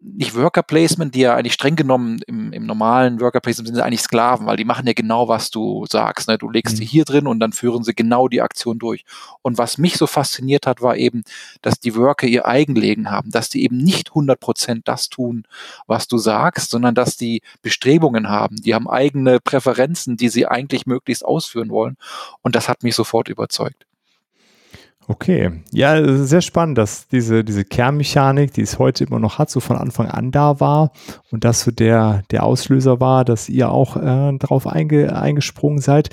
nicht 0.02 0.34
Worker 0.34 0.62
Placement, 0.62 1.14
die 1.14 1.20
ja 1.20 1.34
eigentlich 1.34 1.54
streng 1.54 1.76
genommen 1.76 2.20
im, 2.26 2.52
im 2.52 2.66
normalen 2.66 3.20
Worker 3.20 3.40
Placement 3.40 3.68
sind 3.74 3.80
eigentlich 3.80 4.02
Sklaven, 4.02 4.46
weil 4.46 4.56
die 4.56 4.64
machen 4.64 4.86
ja 4.86 4.92
genau, 4.92 5.28
was 5.28 5.50
du 5.50 5.86
sagst. 5.88 6.28
Ne? 6.28 6.38
Du 6.38 6.48
legst 6.48 6.74
mhm. 6.74 6.78
sie 6.78 6.84
hier 6.84 7.04
drin 7.04 7.26
und 7.26 7.40
dann 7.40 7.52
führen 7.52 7.84
sie 7.84 7.94
genau 7.94 8.28
die 8.28 8.42
Aktion 8.42 8.78
durch. 8.78 9.04
Und 9.42 9.58
was 9.58 9.78
mich 9.78 9.96
so 9.96 10.06
fasziniert 10.06 10.66
hat, 10.66 10.82
war 10.82 10.96
eben, 10.96 11.22
dass 11.62 11.80
die 11.80 11.96
Worker 11.96 12.26
ihr 12.26 12.46
Eigenlegen 12.46 13.10
haben, 13.10 13.30
dass 13.30 13.48
die 13.48 13.64
eben 13.64 13.78
nicht 13.78 14.10
100 14.10 14.38
Prozent 14.38 14.88
das 14.88 15.08
tun, 15.08 15.44
was 15.86 16.08
du 16.08 16.18
sagst, 16.18 16.70
sondern 16.70 16.94
dass 16.94 17.16
die 17.16 17.42
Bestrebungen 17.62 18.28
haben. 18.28 18.56
Die 18.56 18.74
haben 18.74 18.88
eigene 18.88 19.40
Präferenzen, 19.40 20.16
die 20.16 20.28
sie 20.28 20.46
eigentlich 20.46 20.86
möglichst 20.86 21.24
ausführen 21.24 21.70
wollen. 21.70 21.96
Und 22.42 22.54
das 22.54 22.68
hat 22.68 22.82
mich 22.82 22.94
sofort 22.94 23.28
überzeugt. 23.28 23.87
Okay, 25.10 25.62
ja, 25.72 26.16
sehr 26.22 26.42
spannend, 26.42 26.76
dass 26.76 27.08
diese, 27.08 27.42
diese 27.42 27.64
Kernmechanik, 27.64 28.52
die 28.52 28.60
es 28.60 28.78
heute 28.78 29.04
immer 29.04 29.18
noch 29.18 29.38
hat, 29.38 29.48
so 29.48 29.58
von 29.58 29.78
Anfang 29.78 30.06
an 30.06 30.32
da 30.32 30.60
war 30.60 30.92
und 31.30 31.44
das 31.44 31.62
so 31.62 31.70
der, 31.70 32.24
der 32.30 32.42
Auslöser 32.42 33.00
war, 33.00 33.24
dass 33.24 33.48
ihr 33.48 33.70
auch 33.70 33.96
äh, 33.96 34.36
darauf 34.36 34.66
einge, 34.66 35.16
eingesprungen 35.16 35.80
seid. 35.80 36.10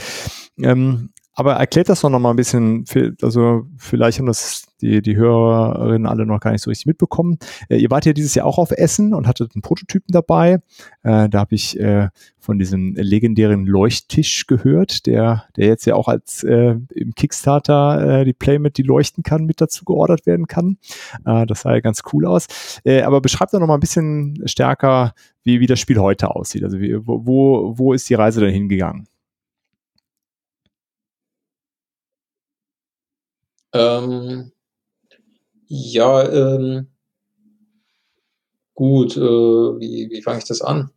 Ähm, 0.57 1.09
aber 1.35 1.53
erklärt 1.53 1.89
das 1.89 2.01
doch 2.01 2.09
noch 2.09 2.19
mal 2.19 2.31
ein 2.31 2.37
bisschen, 2.37 2.85
also 3.21 3.67
vielleicht 3.77 4.19
haben 4.19 4.25
das 4.25 4.65
die, 4.81 5.01
die 5.01 5.15
Hörerinnen 5.15 6.07
alle 6.07 6.25
noch 6.25 6.39
gar 6.39 6.51
nicht 6.51 6.61
so 6.61 6.69
richtig 6.69 6.85
mitbekommen. 6.85 7.37
Äh, 7.69 7.77
ihr 7.77 7.89
wart 7.89 8.05
ja 8.05 8.13
dieses 8.13 8.35
Jahr 8.35 8.45
auch 8.45 8.57
auf 8.57 8.71
Essen 8.71 9.13
und 9.13 9.27
hattet 9.27 9.53
einen 9.55 9.61
Prototypen 9.61 10.11
dabei. 10.11 10.59
Äh, 11.03 11.29
da 11.29 11.39
habe 11.39 11.55
ich 11.55 11.79
äh, 11.79 12.09
von 12.39 12.59
diesem 12.59 12.93
legendären 12.95 13.65
Leuchttisch 13.65 14.47
gehört, 14.47 15.05
der, 15.05 15.45
der 15.57 15.67
jetzt 15.67 15.85
ja 15.85 15.95
auch 15.95 16.07
als 16.07 16.43
äh, 16.43 16.75
im 16.93 17.15
Kickstarter 17.15 18.21
äh, 18.21 18.25
die 18.25 18.33
Playmat, 18.33 18.77
die 18.77 18.83
leuchten 18.83 19.23
kann, 19.23 19.45
mit 19.45 19.61
dazu 19.61 19.85
geordert 19.85 20.25
werden 20.25 20.47
kann. 20.47 20.77
Äh, 21.25 21.45
das 21.45 21.61
sah 21.61 21.73
ja 21.73 21.79
ganz 21.79 22.03
cool 22.13 22.25
aus. 22.25 22.47
Äh, 22.83 23.01
aber 23.01 23.21
beschreibt 23.21 23.53
doch 23.53 23.59
noch 23.59 23.67
mal 23.67 23.75
ein 23.75 23.79
bisschen 23.79 24.41
stärker, 24.45 25.13
wie, 25.43 25.59
wie 25.59 25.67
das 25.67 25.79
Spiel 25.79 25.99
heute 25.99 26.35
aussieht. 26.35 26.63
Also 26.63 26.79
wie, 26.79 26.95
wo, 27.05 27.77
wo 27.77 27.93
ist 27.93 28.09
die 28.09 28.15
Reise 28.15 28.41
dann 28.41 28.51
hingegangen? 28.51 29.07
Ähm, 33.75 34.51
ja, 35.67 36.29
ähm, 36.31 36.87
gut, 38.73 39.17
äh, 39.17 39.19
wie, 39.19 40.09
wie 40.09 40.21
fange 40.21 40.39
ich 40.39 40.45
das 40.45 40.61
an? 40.61 40.91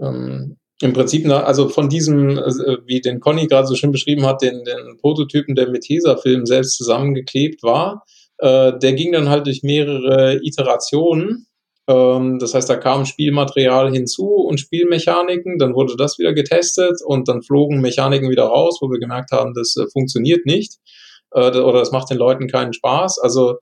Ähm, 0.00 0.56
Im 0.80 0.92
Prinzip, 0.92 1.24
na, 1.24 1.44
also 1.44 1.68
von 1.68 1.88
diesem, 1.88 2.30
äh, 2.38 2.78
wie 2.86 3.00
den 3.00 3.20
Conny 3.20 3.46
gerade 3.46 3.68
so 3.68 3.76
schön 3.76 3.92
beschrieben 3.92 4.26
hat, 4.26 4.42
den, 4.42 4.64
den 4.64 4.96
Prototypen, 5.00 5.54
der 5.54 5.70
mit 5.70 5.82
Tesafilm 5.82 6.46
selbst 6.46 6.76
zusammengeklebt 6.76 7.62
war, 7.62 8.04
äh, 8.38 8.72
der 8.76 8.94
ging 8.94 9.12
dann 9.12 9.28
halt 9.28 9.46
durch 9.46 9.62
mehrere 9.62 10.40
Iterationen. 10.42 11.46
Ähm, 11.86 12.40
das 12.40 12.54
heißt, 12.54 12.68
da 12.68 12.76
kam 12.76 13.04
Spielmaterial 13.04 13.92
hinzu 13.92 14.26
und 14.26 14.58
Spielmechaniken, 14.58 15.58
dann 15.58 15.74
wurde 15.74 15.94
das 15.96 16.18
wieder 16.18 16.32
getestet 16.32 17.02
und 17.04 17.28
dann 17.28 17.42
flogen 17.42 17.80
Mechaniken 17.80 18.30
wieder 18.30 18.46
raus, 18.46 18.78
wo 18.80 18.90
wir 18.90 18.98
gemerkt 18.98 19.30
haben, 19.30 19.54
das 19.54 19.76
äh, 19.76 19.86
funktioniert 19.92 20.44
nicht 20.44 20.80
äh, 21.34 21.58
oder 21.58 21.80
das 21.80 21.92
macht 21.92 22.10
den 22.10 22.18
Leuten 22.18 22.48
keinen 22.48 22.72
Spaß. 22.72 23.18
Also 23.18 23.58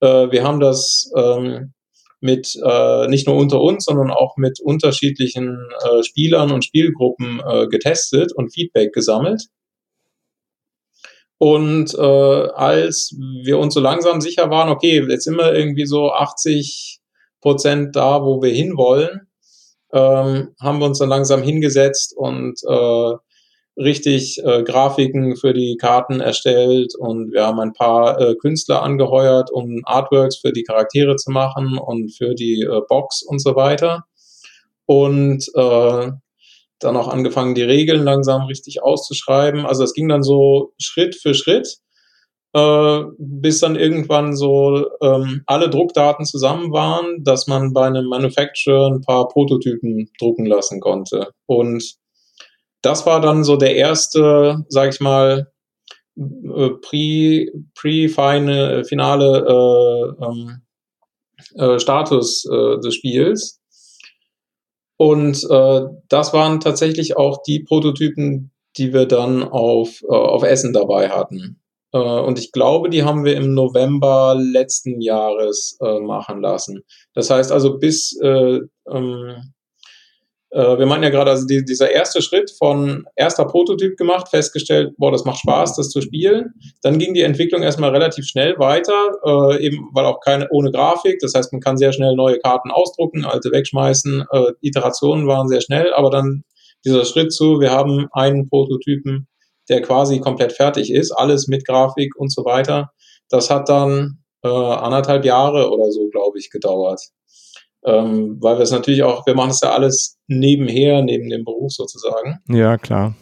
äh, 0.00 0.30
wir 0.30 0.44
haben 0.44 0.60
das 0.60 1.10
ähm, 1.16 1.72
mit 2.20 2.56
äh, 2.64 3.08
nicht 3.08 3.26
nur 3.26 3.36
unter 3.36 3.60
uns, 3.60 3.84
sondern 3.84 4.10
auch 4.10 4.36
mit 4.36 4.60
unterschiedlichen 4.60 5.58
äh, 5.84 6.02
Spielern 6.04 6.52
und 6.52 6.64
Spielgruppen 6.64 7.42
äh, 7.44 7.66
getestet 7.66 8.32
und 8.32 8.54
Feedback 8.54 8.92
gesammelt. 8.92 9.48
Und 11.38 11.92
äh, 11.94 12.00
als 12.54 13.16
wir 13.44 13.58
uns 13.58 13.74
so 13.74 13.80
langsam 13.80 14.20
sicher 14.20 14.48
waren, 14.50 14.68
okay, 14.68 15.04
jetzt 15.08 15.26
wir 15.26 15.52
irgendwie 15.52 15.86
so 15.86 16.12
80 16.12 17.00
Prozent 17.40 17.96
da, 17.96 18.22
wo 18.22 18.40
wir 18.40 18.52
hinwollen, 18.52 19.22
ähm, 19.92 20.54
haben 20.60 20.78
wir 20.78 20.86
uns 20.86 21.00
dann 21.00 21.08
langsam 21.08 21.42
hingesetzt 21.42 22.14
und 22.16 22.60
äh, 22.68 23.14
richtig 23.76 24.38
äh, 24.44 24.62
Grafiken 24.62 25.36
für 25.36 25.52
die 25.52 25.76
Karten 25.80 26.20
erstellt 26.20 26.94
und 26.98 27.32
wir 27.32 27.46
haben 27.46 27.60
ein 27.60 27.72
paar 27.72 28.20
äh, 28.20 28.34
Künstler 28.34 28.82
angeheuert, 28.82 29.50
um 29.50 29.80
Artworks 29.84 30.36
für 30.36 30.52
die 30.52 30.62
Charaktere 30.62 31.16
zu 31.16 31.30
machen 31.30 31.78
und 31.78 32.10
für 32.14 32.34
die 32.34 32.62
äh, 32.62 32.80
Box 32.88 33.22
und 33.22 33.40
so 33.40 33.56
weiter. 33.56 34.04
Und 34.84 35.46
äh, 35.54 36.10
dann 36.80 36.96
auch 36.96 37.08
angefangen, 37.08 37.54
die 37.54 37.62
Regeln 37.62 38.02
langsam 38.02 38.42
richtig 38.42 38.82
auszuschreiben. 38.82 39.64
Also 39.64 39.84
es 39.84 39.94
ging 39.94 40.08
dann 40.08 40.22
so 40.22 40.72
Schritt 40.78 41.14
für 41.14 41.34
Schritt, 41.34 41.78
äh, 42.54 43.02
bis 43.18 43.60
dann 43.60 43.76
irgendwann 43.76 44.36
so 44.36 44.86
ähm, 45.00 45.42
alle 45.46 45.70
Druckdaten 45.70 46.26
zusammen 46.26 46.72
waren, 46.72 47.24
dass 47.24 47.46
man 47.46 47.72
bei 47.72 47.86
einem 47.86 48.06
Manufacturer 48.06 48.88
ein 48.88 49.00
paar 49.00 49.28
Prototypen 49.28 50.10
drucken 50.18 50.44
lassen 50.44 50.80
konnte. 50.80 51.30
Und 51.46 52.01
das 52.82 53.06
war 53.06 53.20
dann 53.20 53.44
so 53.44 53.56
der 53.56 53.76
erste, 53.76 54.64
sag 54.68 54.92
ich 54.92 55.00
mal, 55.00 55.52
äh, 56.16 56.70
pre, 56.82 57.46
pre 57.74 58.08
finale 58.08 59.46
äh, 59.48 60.24
ähm, 60.24 60.62
äh, 61.54 61.78
Status 61.78 62.44
äh, 62.44 62.78
des 62.80 62.94
Spiels. 62.94 63.60
Und 64.96 65.44
äh, 65.50 65.80
das 66.08 66.32
waren 66.32 66.60
tatsächlich 66.60 67.16
auch 67.16 67.42
die 67.42 67.60
Prototypen, 67.60 68.52
die 68.76 68.92
wir 68.92 69.06
dann 69.06 69.42
auf, 69.42 70.02
äh, 70.02 70.14
auf 70.14 70.42
Essen 70.42 70.72
dabei 70.72 71.08
hatten. 71.08 71.60
Äh, 71.92 71.98
und 71.98 72.38
ich 72.38 72.52
glaube, 72.52 72.88
die 72.88 73.02
haben 73.02 73.24
wir 73.24 73.36
im 73.36 73.54
November 73.54 74.36
letzten 74.38 75.00
Jahres 75.00 75.78
äh, 75.80 76.00
machen 76.00 76.40
lassen. 76.40 76.82
Das 77.14 77.30
heißt 77.30 77.52
also 77.52 77.78
bis 77.78 78.18
äh, 78.20 78.60
ähm, 78.88 79.28
äh, 79.28 79.40
wir 80.52 80.86
meinen 80.86 81.02
ja 81.02 81.08
gerade, 81.08 81.30
also 81.30 81.46
die, 81.46 81.64
dieser 81.64 81.90
erste 81.90 82.20
Schritt 82.20 82.50
von 82.50 83.06
erster 83.16 83.46
Prototyp 83.46 83.96
gemacht, 83.96 84.28
festgestellt, 84.28 84.94
boah, 84.98 85.10
das 85.10 85.24
macht 85.24 85.38
Spaß, 85.38 85.76
das 85.76 85.88
zu 85.88 86.02
spielen. 86.02 86.52
Dann 86.82 86.98
ging 86.98 87.14
die 87.14 87.22
Entwicklung 87.22 87.62
erstmal 87.62 87.90
relativ 87.90 88.26
schnell 88.26 88.58
weiter, 88.58 89.12
äh, 89.24 89.64
eben 89.64 89.88
weil 89.92 90.04
auch 90.04 90.20
keine 90.20 90.48
ohne 90.50 90.70
Grafik. 90.70 91.20
Das 91.20 91.32
heißt, 91.34 91.52
man 91.52 91.62
kann 91.62 91.78
sehr 91.78 91.92
schnell 91.92 92.14
neue 92.14 92.38
Karten 92.38 92.70
ausdrucken, 92.70 93.24
alte 93.24 93.50
wegschmeißen. 93.50 94.26
Äh, 94.30 94.52
Iterationen 94.60 95.26
waren 95.26 95.48
sehr 95.48 95.62
schnell, 95.62 95.92
aber 95.94 96.10
dann 96.10 96.44
dieser 96.84 97.06
Schritt 97.06 97.32
zu, 97.32 97.60
wir 97.60 97.70
haben 97.70 98.08
einen 98.12 98.48
Prototypen, 98.48 99.28
der 99.70 99.80
quasi 99.80 100.20
komplett 100.20 100.52
fertig 100.52 100.92
ist, 100.92 101.12
alles 101.12 101.48
mit 101.48 101.66
Grafik 101.66 102.14
und 102.16 102.30
so 102.30 102.44
weiter. 102.44 102.90
Das 103.30 103.48
hat 103.48 103.68
dann 103.70 104.18
äh, 104.44 104.48
anderthalb 104.48 105.24
Jahre 105.24 105.70
oder 105.70 105.90
so, 105.90 106.08
glaube 106.08 106.38
ich, 106.38 106.50
gedauert 106.50 107.00
ähm, 107.84 108.36
weil 108.40 108.56
wir 108.56 108.62
es 108.62 108.70
natürlich 108.70 109.02
auch, 109.02 109.26
wir 109.26 109.34
machen 109.34 109.50
es 109.50 109.60
ja 109.60 109.72
alles 109.72 110.18
nebenher, 110.28 111.02
neben 111.02 111.28
dem 111.28 111.44
Beruf 111.44 111.72
sozusagen. 111.72 112.38
Ja, 112.48 112.78
klar. 112.78 113.14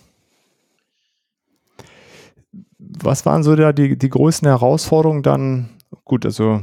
Was 2.78 3.24
waren 3.24 3.42
so 3.42 3.56
da 3.56 3.72
die, 3.72 3.96
die 3.96 4.08
größten 4.08 4.48
Herausforderungen 4.48 5.22
dann? 5.22 5.70
Gut, 6.04 6.24
also 6.24 6.60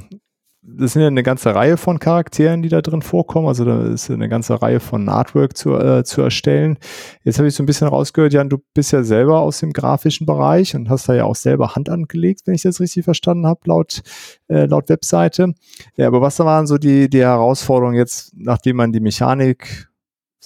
das 0.69 0.93
sind 0.93 1.01
ja 1.01 1.07
eine 1.07 1.23
ganze 1.23 1.55
Reihe 1.55 1.77
von 1.77 1.97
Charakteren, 1.97 2.61
die 2.61 2.67
da 2.67 2.81
drin 2.81 3.01
vorkommen. 3.01 3.47
Also 3.47 3.63
da 3.63 3.87
ist 3.87 4.11
eine 4.11 4.27
ganze 4.27 4.61
Reihe 4.61 4.81
von 4.81 5.07
Artwork 5.07 5.55
zu, 5.55 5.75
äh, 5.75 6.03
zu 6.03 6.21
erstellen. 6.21 6.77
Jetzt 7.23 7.37
habe 7.37 7.47
ich 7.47 7.55
so 7.55 7.63
ein 7.63 7.65
bisschen 7.65 7.87
rausgehört, 7.87 8.33
Jan, 8.33 8.49
du 8.49 8.57
bist 8.73 8.91
ja 8.91 9.01
selber 9.03 9.39
aus 9.39 9.59
dem 9.59 9.71
grafischen 9.71 10.25
Bereich 10.25 10.75
und 10.75 10.89
hast 10.89 11.07
da 11.07 11.13
ja 11.13 11.23
auch 11.23 11.35
selber 11.35 11.75
Hand 11.75 11.89
angelegt, 11.89 12.41
wenn 12.45 12.53
ich 12.53 12.63
das 12.63 12.81
richtig 12.81 13.05
verstanden 13.05 13.47
habe, 13.47 13.61
laut, 13.63 14.01
äh, 14.49 14.65
laut 14.65 14.89
Webseite. 14.89 15.53
Ja, 15.95 16.07
aber 16.07 16.21
was 16.21 16.37
waren 16.39 16.67
so 16.67 16.77
die, 16.77 17.09
die 17.09 17.21
Herausforderungen 17.21 17.95
jetzt, 17.95 18.33
nachdem 18.35 18.75
man 18.75 18.91
die 18.91 18.99
Mechanik 18.99 19.87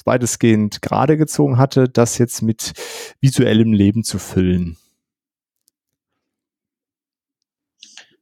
weitestgehend 0.06 0.82
gerade 0.82 1.18
gezogen 1.18 1.58
hatte, 1.58 1.90
das 1.90 2.18
jetzt 2.20 2.42
mit 2.42 2.74
visuellem 3.22 3.74
Leben 3.74 4.04
zu 4.04 4.20
füllen? 4.20 4.78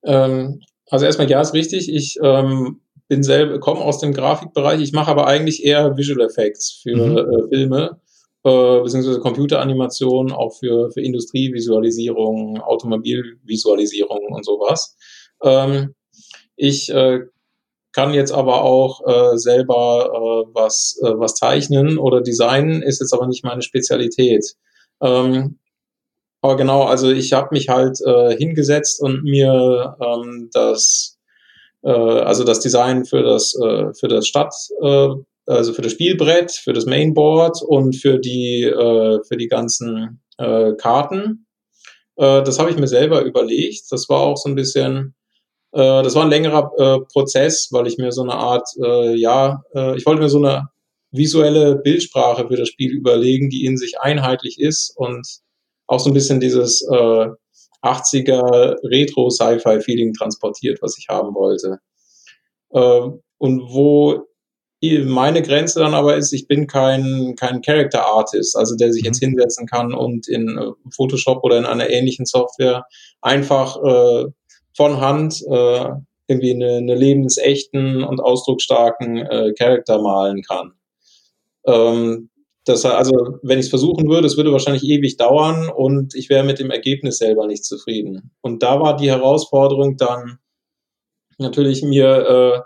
Ähm, 0.04 0.62
also 0.90 1.06
erstmal 1.06 1.30
ja, 1.30 1.42
ist 1.42 1.54
richtig. 1.54 1.94
Ich 1.94 2.18
ähm, 2.22 2.82
bin 3.08 3.24
selber, 3.24 3.60
komme 3.60 3.82
aus 3.82 4.00
dem 4.00 4.14
Grafikbereich. 4.14 4.82
Ich 4.82 4.94
mache 4.94 5.12
aber 5.12 5.28
eigentlich 5.28 5.64
eher 5.64 5.98
Visual 5.98 6.26
Effects 6.26 6.80
für 6.84 6.96
mhm. 6.96 7.18
äh, 7.18 7.48
Filme, 7.50 8.02
äh, 8.44 8.82
beziehungsweise 8.82 9.20
Computeranimation, 9.20 10.32
auch 10.32 10.58
für, 10.58 10.92
für 10.92 11.02
Industrievisualisierung, 11.02 12.60
Automobilvisualisierung 12.62 14.28
und 14.30 14.46
sowas. 14.46 14.96
Ähm, 15.44 15.96
ich 16.56 16.90
äh, 16.90 17.22
kann 17.92 18.14
jetzt 18.14 18.32
aber 18.32 18.64
auch 18.64 19.02
äh, 19.08 19.38
selber 19.38 20.12
äh, 20.14 20.50
was, 20.54 21.00
äh, 21.04 21.18
was 21.18 21.36
zeichnen 21.36 21.98
oder 21.98 22.22
designen, 22.22 22.84
ist 22.84 23.00
jetzt 23.00 23.14
aber 23.14 23.28
nicht 23.28 23.44
meine 23.44 23.62
Spezialität. 23.62 24.56
Ähm, 25.02 25.60
aber 26.42 26.56
genau, 26.56 26.84
also 26.84 27.10
ich 27.12 27.34
habe 27.34 27.50
mich 27.52 27.70
halt 27.70 28.00
äh, 28.06 28.36
hingesetzt 28.38 29.02
und 29.02 29.24
mir 29.24 29.98
ähm, 30.02 30.50
das, 30.54 31.18
äh, 31.84 31.90
also 31.90 32.44
das 32.44 32.62
Design 32.62 33.06
für 33.06 33.24
das 33.24 33.56
äh, 33.56 33.94
für 33.94 34.08
das 34.08 34.28
Stadt, 34.28 34.54
äh, 34.82 35.10
also 35.48 35.74
für 35.74 35.82
das 35.82 35.92
Spielbrett, 35.92 36.52
für 36.52 36.74
das 36.74 36.86
Mainboard 36.86 37.62
und 37.62 37.96
für 37.96 38.20
die 38.20 38.64
äh, 38.64 39.20
für 39.28 39.38
die 39.38 39.48
ganzen 39.48 40.22
äh, 40.38 40.74
Karten. 40.78 41.46
Äh, 42.16 42.44
das 42.44 42.60
habe 42.60 42.70
ich 42.70 42.78
mir 42.78 42.88
selber 42.88 43.22
überlegt. 43.24 43.92
Das 43.92 44.08
war 44.10 44.22
auch 44.22 44.38
so 44.38 44.50
ein 44.50 44.56
bisschen, 44.56 45.16
äh, 45.74 46.04
das 46.04 46.16
war 46.16 46.24
ein 46.24 46.30
längerer 46.30 46.72
äh, 46.78 47.00
Prozess, 47.12 47.70
weil 47.72 47.88
ich 47.88 47.98
mir 47.98 48.12
so 48.12 48.24
eine 48.24 48.36
Art, 48.36 48.68
äh, 48.82 49.16
ja, 49.16 49.64
äh, 49.76 49.98
ich 49.98 50.06
wollte 50.06 50.22
mir 50.22 50.30
so 50.30 50.38
eine 50.40 50.70
visuelle 51.12 51.76
Bildsprache 51.78 52.48
für 52.48 52.56
das 52.56 52.70
Spiel 52.70 52.92
überlegen, 52.92 53.50
die 53.50 53.66
in 53.66 53.78
sich 53.78 54.00
einheitlich 54.00 54.60
ist 54.60 54.94
und 54.96 55.28
auch 55.90 56.00
so 56.00 56.10
ein 56.10 56.14
bisschen 56.14 56.40
dieses 56.40 56.82
äh, 56.84 57.28
80er 57.82 58.76
Retro-Sci-Fi-Feeling 58.84 60.14
transportiert, 60.14 60.80
was 60.82 60.98
ich 60.98 61.08
haben 61.10 61.34
wollte. 61.34 61.80
Äh, 62.72 63.10
und 63.38 63.62
wo 63.74 64.26
meine 64.82 65.42
Grenze 65.42 65.80
dann 65.80 65.94
aber 65.94 66.16
ist, 66.16 66.32
ich 66.32 66.48
bin 66.48 66.68
kein, 66.68 67.36
kein 67.38 67.62
Character 67.62 68.06
Artist, 68.06 68.56
also 68.56 68.76
der 68.76 68.94
sich 68.94 69.02
mhm. 69.02 69.08
jetzt 69.08 69.20
hinsetzen 69.20 69.68
kann 69.68 69.94
und 69.94 70.28
in 70.28 70.58
äh, 70.58 70.72
Photoshop 70.96 71.44
oder 71.44 71.58
in 71.58 71.66
einer 71.66 71.90
ähnlichen 71.90 72.26
Software 72.26 72.86
einfach 73.22 73.76
äh, 73.84 74.26
von 74.76 75.02
Hand 75.02 75.42
äh, 75.50 75.90
irgendwie 76.28 76.54
eine, 76.54 76.78
eine 76.78 76.96
lebensechten 76.96 78.04
und 78.04 78.22
ausdrucksstarken 78.22 79.18
äh, 79.18 79.54
Charakter 79.58 80.00
malen 80.02 80.44
kann. 80.44 80.74
Ähm, 81.66 82.30
das, 82.70 82.86
also, 82.86 83.40
wenn 83.42 83.60
ich 83.60 83.66
es 83.66 83.70
versuchen 83.70 84.08
würde, 84.10 84.28
es 84.28 84.38
würde 84.38 84.52
wahrscheinlich 84.52 84.84
ewig 84.84 85.18
dauern 85.18 85.70
und 85.70 86.16
ich 86.16 86.30
wäre 86.30 86.44
mit 86.44 86.60
dem 86.60 86.70
Ergebnis 86.70 87.18
selber 87.18 87.48
nicht 87.48 87.66
zufrieden. 87.66 88.32
Und 88.42 88.64
da 88.64 88.80
war 88.80 88.96
die 88.96 89.10
Herausforderung 89.10 89.98
dann 89.98 90.40
natürlich 91.38 91.82
mir 91.84 92.06
äh, 92.08 92.60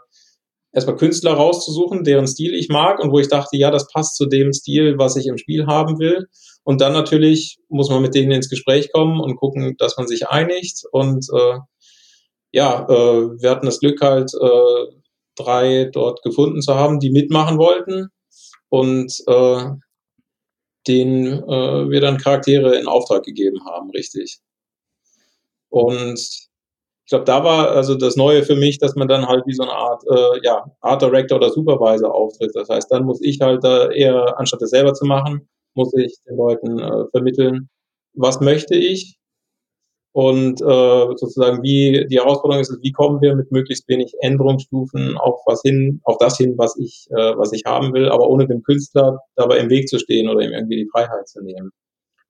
erstmal 0.73 0.97
Künstler 0.97 1.33
rauszusuchen, 1.33 2.03
deren 2.03 2.27
Stil 2.27 2.53
ich 2.53 2.69
mag 2.69 2.99
und 2.99 3.11
wo 3.11 3.19
ich 3.19 3.29
dachte, 3.29 3.55
ja, 3.57 3.71
das 3.71 3.87
passt 3.87 4.17
zu 4.17 4.25
dem 4.25 4.51
Stil, 4.51 4.97
was 4.97 5.15
ich 5.15 5.27
im 5.27 5.37
Spiel 5.37 5.67
haben 5.67 5.99
will. 5.99 6.27
Und 6.63 6.81
dann 6.81 6.93
natürlich 6.93 7.59
muss 7.69 7.89
man 7.89 8.01
mit 8.01 8.15
denen 8.15 8.31
ins 8.31 8.49
Gespräch 8.49 8.91
kommen 8.91 9.19
und 9.19 9.37
gucken, 9.37 9.75
dass 9.77 9.97
man 9.97 10.07
sich 10.07 10.27
einigt. 10.27 10.83
Und 10.91 11.27
äh, 11.33 11.59
ja, 12.51 12.85
äh, 12.89 13.41
wir 13.41 13.49
hatten 13.49 13.65
das 13.65 13.79
Glück 13.79 14.01
halt, 14.01 14.31
äh, 14.33 14.95
drei 15.35 15.89
dort 15.91 16.21
gefunden 16.23 16.61
zu 16.61 16.75
haben, 16.75 16.99
die 16.99 17.09
mitmachen 17.09 17.57
wollten. 17.57 18.09
Und 18.69 19.13
äh, 19.27 19.65
denen 20.87 21.43
äh, 21.43 21.89
wir 21.89 22.01
dann 22.01 22.17
Charaktere 22.17 22.75
in 22.75 22.87
Auftrag 22.87 23.23
gegeben 23.23 23.65
haben, 23.65 23.89
richtig. 23.91 24.39
Und 25.69 26.19
ich 27.05 27.09
glaube, 27.09 27.25
da 27.25 27.43
war 27.43 27.71
also 27.71 27.95
das 27.95 28.15
Neue 28.15 28.43
für 28.43 28.55
mich, 28.55 28.77
dass 28.77 28.95
man 28.95 29.07
dann 29.07 29.27
halt 29.27 29.45
wie 29.45 29.53
so 29.53 29.63
eine 29.63 29.73
Art, 29.73 30.03
äh, 30.09 30.39
ja, 30.43 30.65
Art 30.81 31.01
Director 31.01 31.37
oder 31.37 31.49
Supervisor 31.49 32.13
auftritt. 32.13 32.51
Das 32.53 32.69
heißt, 32.69 32.91
dann 32.91 33.05
muss 33.05 33.21
ich 33.21 33.41
halt 33.41 33.63
da 33.63 33.89
eher, 33.89 34.37
anstatt 34.39 34.61
das 34.61 34.69
selber 34.69 34.93
zu 34.93 35.05
machen, 35.05 35.47
muss 35.73 35.93
ich 35.95 36.15
den 36.27 36.37
Leuten 36.37 36.79
äh, 36.79 37.05
vermitteln, 37.11 37.69
was 38.13 38.39
möchte 38.39 38.75
ich, 38.75 39.17
und 40.13 40.61
äh, 40.61 41.07
sozusagen 41.17 41.63
wie 41.63 42.05
die 42.07 42.17
Herausforderung 42.17 42.61
ist, 42.61 42.77
wie 42.81 42.91
kommen 42.91 43.19
wir 43.21 43.35
mit 43.35 43.51
möglichst 43.51 43.89
wenig 43.89 44.13
Änderungsstufen 44.21 45.17
auf 45.17 45.41
was 45.47 45.61
hin, 45.63 46.01
auf 46.03 46.17
das 46.19 46.37
hin, 46.37 46.53
was 46.55 46.77
ich, 46.77 47.07
äh, 47.09 47.35
was 47.35 47.51
ich 47.51 47.63
haben 47.65 47.93
will, 47.93 48.09
aber 48.09 48.29
ohne 48.29 48.47
dem 48.47 48.61
Künstler 48.61 49.19
dabei 49.35 49.57
im 49.57 49.71
Weg 49.71 49.89
zu 49.89 49.97
stehen 49.97 50.29
oder 50.29 50.41
ihm 50.41 50.51
irgendwie 50.51 50.77
die 50.77 50.89
Freiheit 50.91 51.27
zu 51.27 51.41
nehmen. 51.41 51.71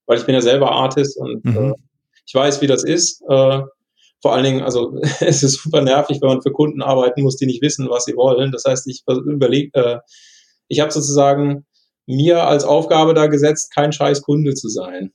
Weil 0.05 0.17
ich 0.17 0.25
bin 0.25 0.33
ja 0.33 0.41
selber 0.41 0.71
Artist 0.71 1.19
und 1.19 1.43
mhm. 1.43 1.57
äh, 1.57 1.73
ich 2.25 2.33
weiß, 2.33 2.61
wie 2.61 2.67
das 2.67 2.85
ist. 2.85 3.21
Äh, 3.27 3.61
vor 4.21 4.33
allen 4.33 4.45
Dingen, 4.45 4.61
also 4.61 4.97
es 5.19 5.43
ist 5.43 5.61
super 5.61 5.81
nervig, 5.81 6.19
wenn 6.21 6.29
man 6.29 6.41
für 6.41 6.53
Kunden 6.53 6.81
arbeiten 6.81 7.21
muss, 7.21 7.35
die 7.35 7.45
nicht 7.45 7.61
wissen, 7.61 7.89
was 7.89 8.05
sie 8.05 8.15
wollen. 8.15 8.53
Das 8.53 8.63
heißt, 8.65 8.87
ich 8.87 9.03
überlege, 9.25 9.71
äh, 9.73 9.99
ich 10.69 10.79
habe 10.79 10.91
sozusagen 10.91 11.65
mir 12.05 12.43
als 12.43 12.63
Aufgabe 12.63 13.13
da 13.13 13.27
gesetzt, 13.27 13.73
kein 13.73 13.91
scheiß 13.91 14.21
Kunde 14.21 14.53
zu 14.53 14.69
sein. 14.69 15.11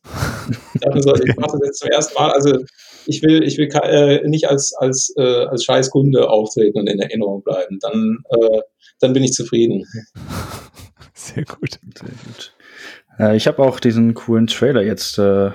Ich, 0.74 0.80
dachte 0.80 1.02
so, 1.02 1.14
ich 1.14 1.36
mache 1.36 1.58
das 1.58 1.66
jetzt 1.66 1.78
zum 1.80 1.90
ersten 1.90 2.14
Mal. 2.14 2.30
Also 2.32 2.58
ich 3.06 3.22
will, 3.22 3.42
ich 3.42 3.58
will 3.58 3.68
äh, 3.82 4.26
nicht 4.26 4.48
als, 4.48 4.74
als, 4.74 5.12
äh, 5.16 5.46
als 5.46 5.64
scheiß 5.64 5.90
Kunde 5.90 6.28
auftreten 6.30 6.78
und 6.78 6.86
in 6.88 6.98
Erinnerung 6.98 7.42
bleiben. 7.42 7.78
Dann, 7.80 8.18
äh, 8.30 8.60
dann 9.00 9.12
bin 9.12 9.24
ich 9.24 9.32
zufrieden. 9.32 9.84
Sehr 11.14 11.44
gut. 11.44 11.78
Sehr 11.98 12.08
gut. 12.08 12.54
Äh, 13.18 13.36
ich 13.36 13.46
habe 13.46 13.62
auch 13.62 13.80
diesen 13.80 14.14
coolen 14.14 14.46
Trailer 14.46 14.82
jetzt 14.82 15.18
äh, 15.18 15.50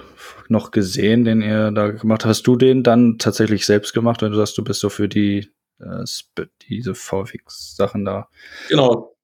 noch 0.50 0.72
gesehen, 0.72 1.24
den 1.24 1.42
ihr 1.42 1.72
da 1.72 1.90
gemacht 1.92 2.24
habt. 2.24 2.30
Hast 2.30 2.48
du 2.48 2.56
den 2.56 2.84
dann 2.84 3.18
tatsächlich 3.18 3.66
selbst 3.66 3.94
gemacht, 3.94 4.22
wenn 4.22 4.32
du 4.32 4.38
sagst, 4.38 4.58
du 4.58 4.64
bist 4.64 4.82
so 4.82 4.90
für 4.90 5.08
die 5.08 5.50
äh, 5.80 6.46
diese 6.70 6.94
VFX-Sachen 6.94 8.06
da? 8.06 8.28
Genau. 8.70 9.16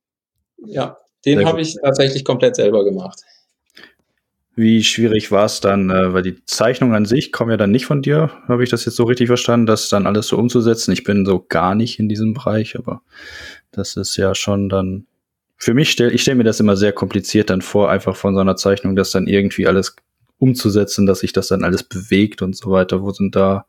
Ja, 0.65 0.97
den 1.25 1.45
habe 1.45 1.61
ich 1.61 1.75
tatsächlich 1.81 2.23
komplett 2.23 2.55
selber 2.55 2.83
gemacht. 2.83 3.21
Wie 4.55 4.83
schwierig 4.83 5.31
war 5.31 5.45
es 5.45 5.61
dann, 5.61 5.89
äh, 5.89 6.13
weil 6.13 6.23
die 6.23 6.43
Zeichnungen 6.45 6.95
an 6.95 7.05
sich 7.05 7.31
kommen 7.31 7.51
ja 7.51 7.57
dann 7.57 7.71
nicht 7.71 7.85
von 7.85 8.01
dir, 8.01 8.31
habe 8.47 8.63
ich 8.63 8.69
das 8.69 8.83
jetzt 8.83 8.97
so 8.97 9.03
richtig 9.05 9.27
verstanden, 9.27 9.65
das 9.65 9.87
dann 9.87 10.05
alles 10.05 10.27
so 10.27 10.37
umzusetzen. 10.37 10.91
Ich 10.91 11.05
bin 11.05 11.25
so 11.25 11.45
gar 11.47 11.75
nicht 11.75 11.97
in 11.97 12.09
diesem 12.09 12.33
Bereich, 12.33 12.77
aber 12.77 13.01
das 13.71 13.95
ist 13.95 14.17
ja 14.17 14.35
schon 14.35 14.67
dann 14.67 15.05
für 15.55 15.73
mich 15.73 15.91
stell 15.91 16.13
ich 16.13 16.21
stelle 16.21 16.35
mir 16.35 16.43
das 16.45 16.59
immer 16.59 16.77
sehr 16.77 16.93
kompliziert 16.93 17.49
dann 17.49 17.61
vor, 17.61 17.89
einfach 17.89 18.15
von 18.15 18.33
so 18.33 18.39
einer 18.41 18.55
Zeichnung, 18.55 18.95
das 18.95 19.11
dann 19.11 19.27
irgendwie 19.27 19.67
alles 19.67 19.95
umzusetzen, 20.39 21.05
dass 21.05 21.19
sich 21.19 21.33
das 21.33 21.49
dann 21.49 21.63
alles 21.63 21.83
bewegt 21.83 22.41
und 22.41 22.55
so 22.55 22.71
weiter. 22.71 23.01
Wo 23.01 23.11
sind 23.11 23.35
da 23.35 23.65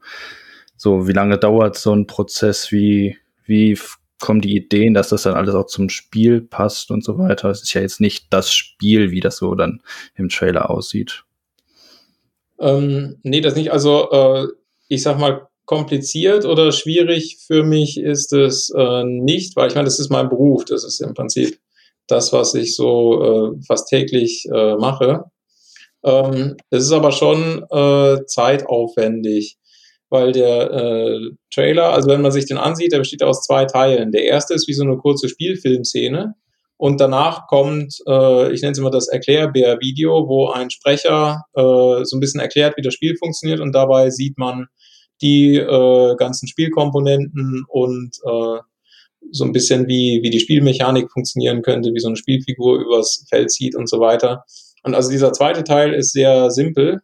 so, 0.76 1.08
wie 1.08 1.12
lange 1.12 1.36
dauert 1.36 1.76
so 1.76 1.94
ein 1.94 2.06
Prozess? 2.06 2.72
Wie, 2.72 3.18
wie 3.44 3.76
kommen 4.20 4.40
die 4.40 4.54
Ideen, 4.54 4.94
dass 4.94 5.08
das 5.08 5.22
dann 5.22 5.34
alles 5.34 5.54
auch 5.54 5.66
zum 5.66 5.88
Spiel 5.88 6.40
passt 6.40 6.90
und 6.90 7.02
so 7.02 7.18
weiter. 7.18 7.50
Es 7.50 7.62
ist 7.62 7.74
ja 7.74 7.80
jetzt 7.80 8.00
nicht 8.00 8.26
das 8.30 8.52
Spiel, 8.52 9.10
wie 9.10 9.20
das 9.20 9.38
so 9.38 9.54
dann 9.54 9.82
im 10.14 10.28
Trailer 10.28 10.70
aussieht. 10.70 11.24
Ähm, 12.58 13.18
nee, 13.22 13.40
das 13.40 13.56
nicht. 13.56 13.72
Also 13.72 14.10
äh, 14.10 14.46
ich 14.88 15.02
sag 15.02 15.18
mal, 15.18 15.48
kompliziert 15.64 16.44
oder 16.44 16.72
schwierig 16.72 17.38
für 17.46 17.62
mich 17.62 17.96
ist 17.96 18.32
es 18.32 18.72
äh, 18.76 19.04
nicht, 19.04 19.54
weil 19.54 19.68
ich 19.68 19.74
meine, 19.76 19.84
das 19.86 20.00
ist 20.00 20.10
mein 20.10 20.28
Beruf. 20.28 20.64
Das 20.64 20.84
ist 20.84 21.00
im 21.00 21.14
Prinzip 21.14 21.60
das, 22.08 22.32
was 22.32 22.54
ich 22.54 22.74
so 22.74 23.54
äh, 23.54 23.62
fast 23.66 23.88
täglich 23.88 24.46
äh, 24.52 24.74
mache. 24.74 25.24
Ähm, 26.02 26.56
es 26.70 26.84
ist 26.84 26.92
aber 26.92 27.12
schon 27.12 27.64
äh, 27.70 28.24
zeitaufwendig 28.26 29.58
weil 30.10 30.32
der 30.32 30.70
äh, 30.70 31.30
Trailer, 31.54 31.92
also 31.92 32.08
wenn 32.08 32.20
man 32.20 32.32
sich 32.32 32.46
den 32.46 32.58
ansieht, 32.58 32.92
der 32.92 32.98
besteht 32.98 33.22
aus 33.22 33.42
zwei 33.42 33.64
Teilen. 33.64 34.12
Der 34.12 34.24
erste 34.24 34.54
ist 34.54 34.68
wie 34.68 34.74
so 34.74 34.82
eine 34.82 34.98
kurze 34.98 35.28
Spielfilmszene 35.28 36.34
und 36.76 37.00
danach 37.00 37.46
kommt, 37.46 37.94
äh, 38.06 38.52
ich 38.52 38.60
nenne 38.60 38.72
es 38.72 38.78
immer 38.78 38.90
das 38.90 39.08
Erklärbär-Video, 39.08 40.28
wo 40.28 40.48
ein 40.48 40.70
Sprecher 40.70 41.44
äh, 41.54 42.04
so 42.04 42.16
ein 42.16 42.20
bisschen 42.20 42.40
erklärt, 42.40 42.76
wie 42.76 42.82
das 42.82 42.94
Spiel 42.94 43.16
funktioniert 43.16 43.60
und 43.60 43.72
dabei 43.72 44.10
sieht 44.10 44.36
man 44.36 44.66
die 45.22 45.56
äh, 45.56 46.16
ganzen 46.16 46.48
Spielkomponenten 46.48 47.64
und 47.68 48.10
äh, 48.24 48.60
so 49.30 49.44
ein 49.44 49.52
bisschen 49.52 49.86
wie, 49.86 50.20
wie 50.22 50.30
die 50.30 50.40
Spielmechanik 50.40 51.10
funktionieren 51.12 51.62
könnte, 51.62 51.92
wie 51.94 52.00
so 52.00 52.08
eine 52.08 52.16
Spielfigur 52.16 52.80
übers 52.80 53.24
Feld 53.28 53.50
zieht 53.52 53.76
und 53.76 53.88
so 53.88 54.00
weiter. 54.00 54.44
Und 54.82 54.94
also 54.94 55.10
dieser 55.10 55.32
zweite 55.32 55.62
Teil 55.62 55.92
ist 55.92 56.12
sehr 56.12 56.50
simpel 56.50 57.00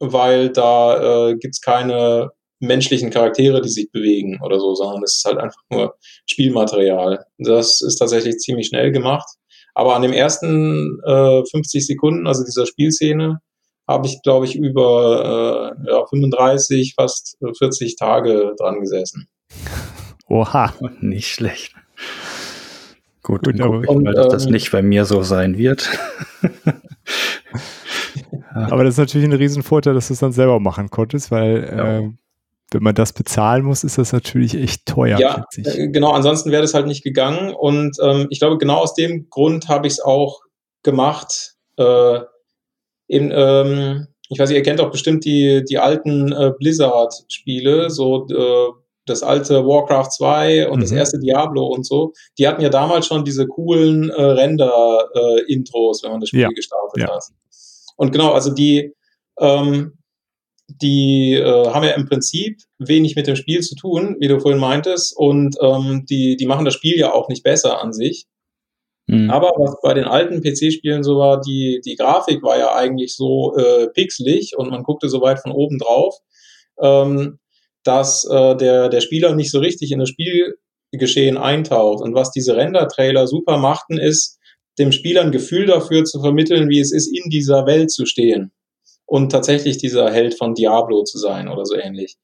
weil 0.00 0.50
da 0.50 1.28
äh, 1.28 1.36
gibt 1.36 1.60
keine 1.62 2.30
menschlichen 2.60 3.10
Charaktere, 3.10 3.60
die 3.60 3.68
sich 3.68 3.90
bewegen 3.92 4.40
oder 4.42 4.58
so, 4.58 4.74
sondern 4.74 5.02
es 5.04 5.16
ist 5.16 5.24
halt 5.24 5.38
einfach 5.38 5.60
nur 5.70 5.94
Spielmaterial. 6.26 7.24
Das 7.38 7.80
ist 7.80 7.96
tatsächlich 7.96 8.38
ziemlich 8.38 8.68
schnell 8.68 8.90
gemacht. 8.90 9.28
Aber 9.74 9.94
an 9.94 10.02
dem 10.02 10.12
ersten 10.12 10.98
äh, 11.04 11.42
50 11.44 11.86
Sekunden, 11.86 12.26
also 12.26 12.44
dieser 12.44 12.66
Spielszene, 12.66 13.38
habe 13.86 14.06
ich, 14.06 14.20
glaube 14.22 14.44
ich, 14.44 14.56
über 14.56 15.74
äh, 15.86 15.90
ja, 15.90 16.04
35, 16.06 16.94
fast 16.94 17.38
40 17.58 17.96
Tage 17.96 18.54
dran 18.58 18.80
gesessen. 18.80 19.28
Oha. 20.28 20.74
Nicht 21.00 21.28
schlecht. 21.28 21.74
Gut, 23.22 23.44
Gut 23.44 23.58
dann 23.58 23.82
ich 23.82 23.90
mal, 23.90 24.14
dass 24.14 24.26
ähm, 24.26 24.32
das 24.32 24.46
nicht 24.46 24.72
bei 24.72 24.82
mir 24.82 25.04
so 25.04 25.22
sein 25.22 25.56
wird. 25.56 25.88
aber 28.66 28.84
das 28.84 28.94
ist 28.94 28.98
natürlich 28.98 29.28
ein 29.28 29.32
Riesenvorteil, 29.32 29.94
dass 29.94 30.08
du 30.08 30.14
es 30.14 30.20
dann 30.20 30.32
selber 30.32 30.60
machen 30.60 30.90
konntest, 30.90 31.30
weil 31.30 31.64
ja. 31.64 31.98
äh, 31.98 32.10
wenn 32.70 32.82
man 32.82 32.94
das 32.94 33.12
bezahlen 33.12 33.64
muss, 33.64 33.82
ist 33.82 33.98
das 33.98 34.12
natürlich 34.12 34.54
echt 34.54 34.84
teuer. 34.86 35.18
Ja, 35.18 35.46
äh, 35.56 35.88
genau, 35.88 36.12
ansonsten 36.12 36.50
wäre 36.50 36.62
das 36.62 36.74
halt 36.74 36.86
nicht 36.86 37.02
gegangen. 37.02 37.54
Und 37.54 37.96
ähm, 38.02 38.26
ich 38.30 38.40
glaube, 38.40 38.58
genau 38.58 38.76
aus 38.76 38.94
dem 38.94 39.30
Grund 39.30 39.68
habe 39.68 39.86
ich 39.86 39.94
es 39.94 40.00
auch 40.00 40.40
gemacht. 40.82 41.54
Äh, 41.76 42.20
eben, 43.08 43.30
ähm, 43.32 44.08
ich 44.28 44.38
weiß 44.38 44.50
nicht, 44.50 44.58
ihr 44.58 44.62
kennt 44.62 44.80
auch 44.80 44.90
bestimmt 44.90 45.24
die, 45.24 45.64
die 45.68 45.78
alten 45.78 46.32
äh, 46.32 46.52
Blizzard-Spiele, 46.58 47.88
so 47.88 48.26
äh, 48.28 48.72
das 49.06 49.22
alte 49.22 49.64
Warcraft 49.64 50.10
2 50.10 50.68
und 50.68 50.78
mhm. 50.78 50.82
das 50.82 50.92
erste 50.92 51.18
Diablo 51.18 51.66
und 51.66 51.86
so. 51.86 52.12
Die 52.38 52.46
hatten 52.46 52.60
ja 52.60 52.68
damals 52.68 53.06
schon 53.06 53.24
diese 53.24 53.46
coolen 53.46 54.10
äh, 54.10 54.22
Render-Intros, 54.22 56.02
wenn 56.02 56.10
man 56.10 56.20
das 56.20 56.28
Spiel 56.28 56.42
ja. 56.42 56.48
gestartet 56.48 57.02
ja. 57.02 57.14
hat. 57.14 57.24
Und 57.98 58.12
genau, 58.12 58.32
also 58.32 58.54
die, 58.54 58.94
ähm, 59.40 59.98
die 60.68 61.34
äh, 61.34 61.66
haben 61.68 61.84
ja 61.84 61.92
im 61.92 62.06
Prinzip 62.06 62.60
wenig 62.78 63.16
mit 63.16 63.26
dem 63.26 63.36
Spiel 63.36 63.60
zu 63.60 63.74
tun, 63.74 64.16
wie 64.20 64.28
du 64.28 64.40
vorhin 64.40 64.60
meintest, 64.60 65.16
und 65.16 65.56
ähm, 65.60 66.06
die, 66.08 66.36
die 66.36 66.46
machen 66.46 66.64
das 66.64 66.74
Spiel 66.74 66.96
ja 66.96 67.12
auch 67.12 67.28
nicht 67.28 67.42
besser 67.42 67.82
an 67.82 67.92
sich. 67.92 68.26
Mhm. 69.06 69.30
Aber 69.30 69.52
was 69.56 69.76
bei 69.82 69.94
den 69.94 70.04
alten 70.04 70.42
PC-Spielen 70.42 71.02
so 71.02 71.18
war, 71.18 71.40
die, 71.40 71.80
die 71.84 71.96
Grafik 71.96 72.42
war 72.42 72.58
ja 72.58 72.74
eigentlich 72.74 73.16
so 73.16 73.56
äh, 73.56 73.88
pixelig 73.88 74.56
und 74.56 74.70
man 74.70 74.82
guckte 74.82 75.08
so 75.08 75.20
weit 75.20 75.40
von 75.40 75.50
oben 75.50 75.78
drauf, 75.78 76.14
ähm, 76.80 77.38
dass 77.84 78.24
äh, 78.30 78.54
der, 78.56 78.90
der 78.90 79.00
Spieler 79.00 79.34
nicht 79.34 79.50
so 79.50 79.60
richtig 79.60 79.90
in 79.90 79.98
das 79.98 80.10
Spielgeschehen 80.10 81.38
eintaucht. 81.38 82.02
Und 82.02 82.14
was 82.14 82.30
diese 82.30 82.54
Render-Trailer 82.54 83.26
super 83.26 83.56
machten, 83.56 83.98
ist, 83.98 84.37
dem 84.78 84.92
Spieler 84.92 85.22
ein 85.22 85.32
Gefühl 85.32 85.66
dafür 85.66 86.04
zu 86.04 86.20
vermitteln, 86.20 86.68
wie 86.68 86.80
es 86.80 86.92
ist, 86.92 87.08
in 87.08 87.30
dieser 87.30 87.66
Welt 87.66 87.90
zu 87.90 88.06
stehen 88.06 88.52
und 89.06 89.30
tatsächlich 89.32 89.78
dieser 89.78 90.10
Held 90.10 90.36
von 90.36 90.54
Diablo 90.54 91.02
zu 91.04 91.18
sein 91.18 91.48
oder 91.48 91.64
so 91.64 91.74
ähnlich. 91.74 92.16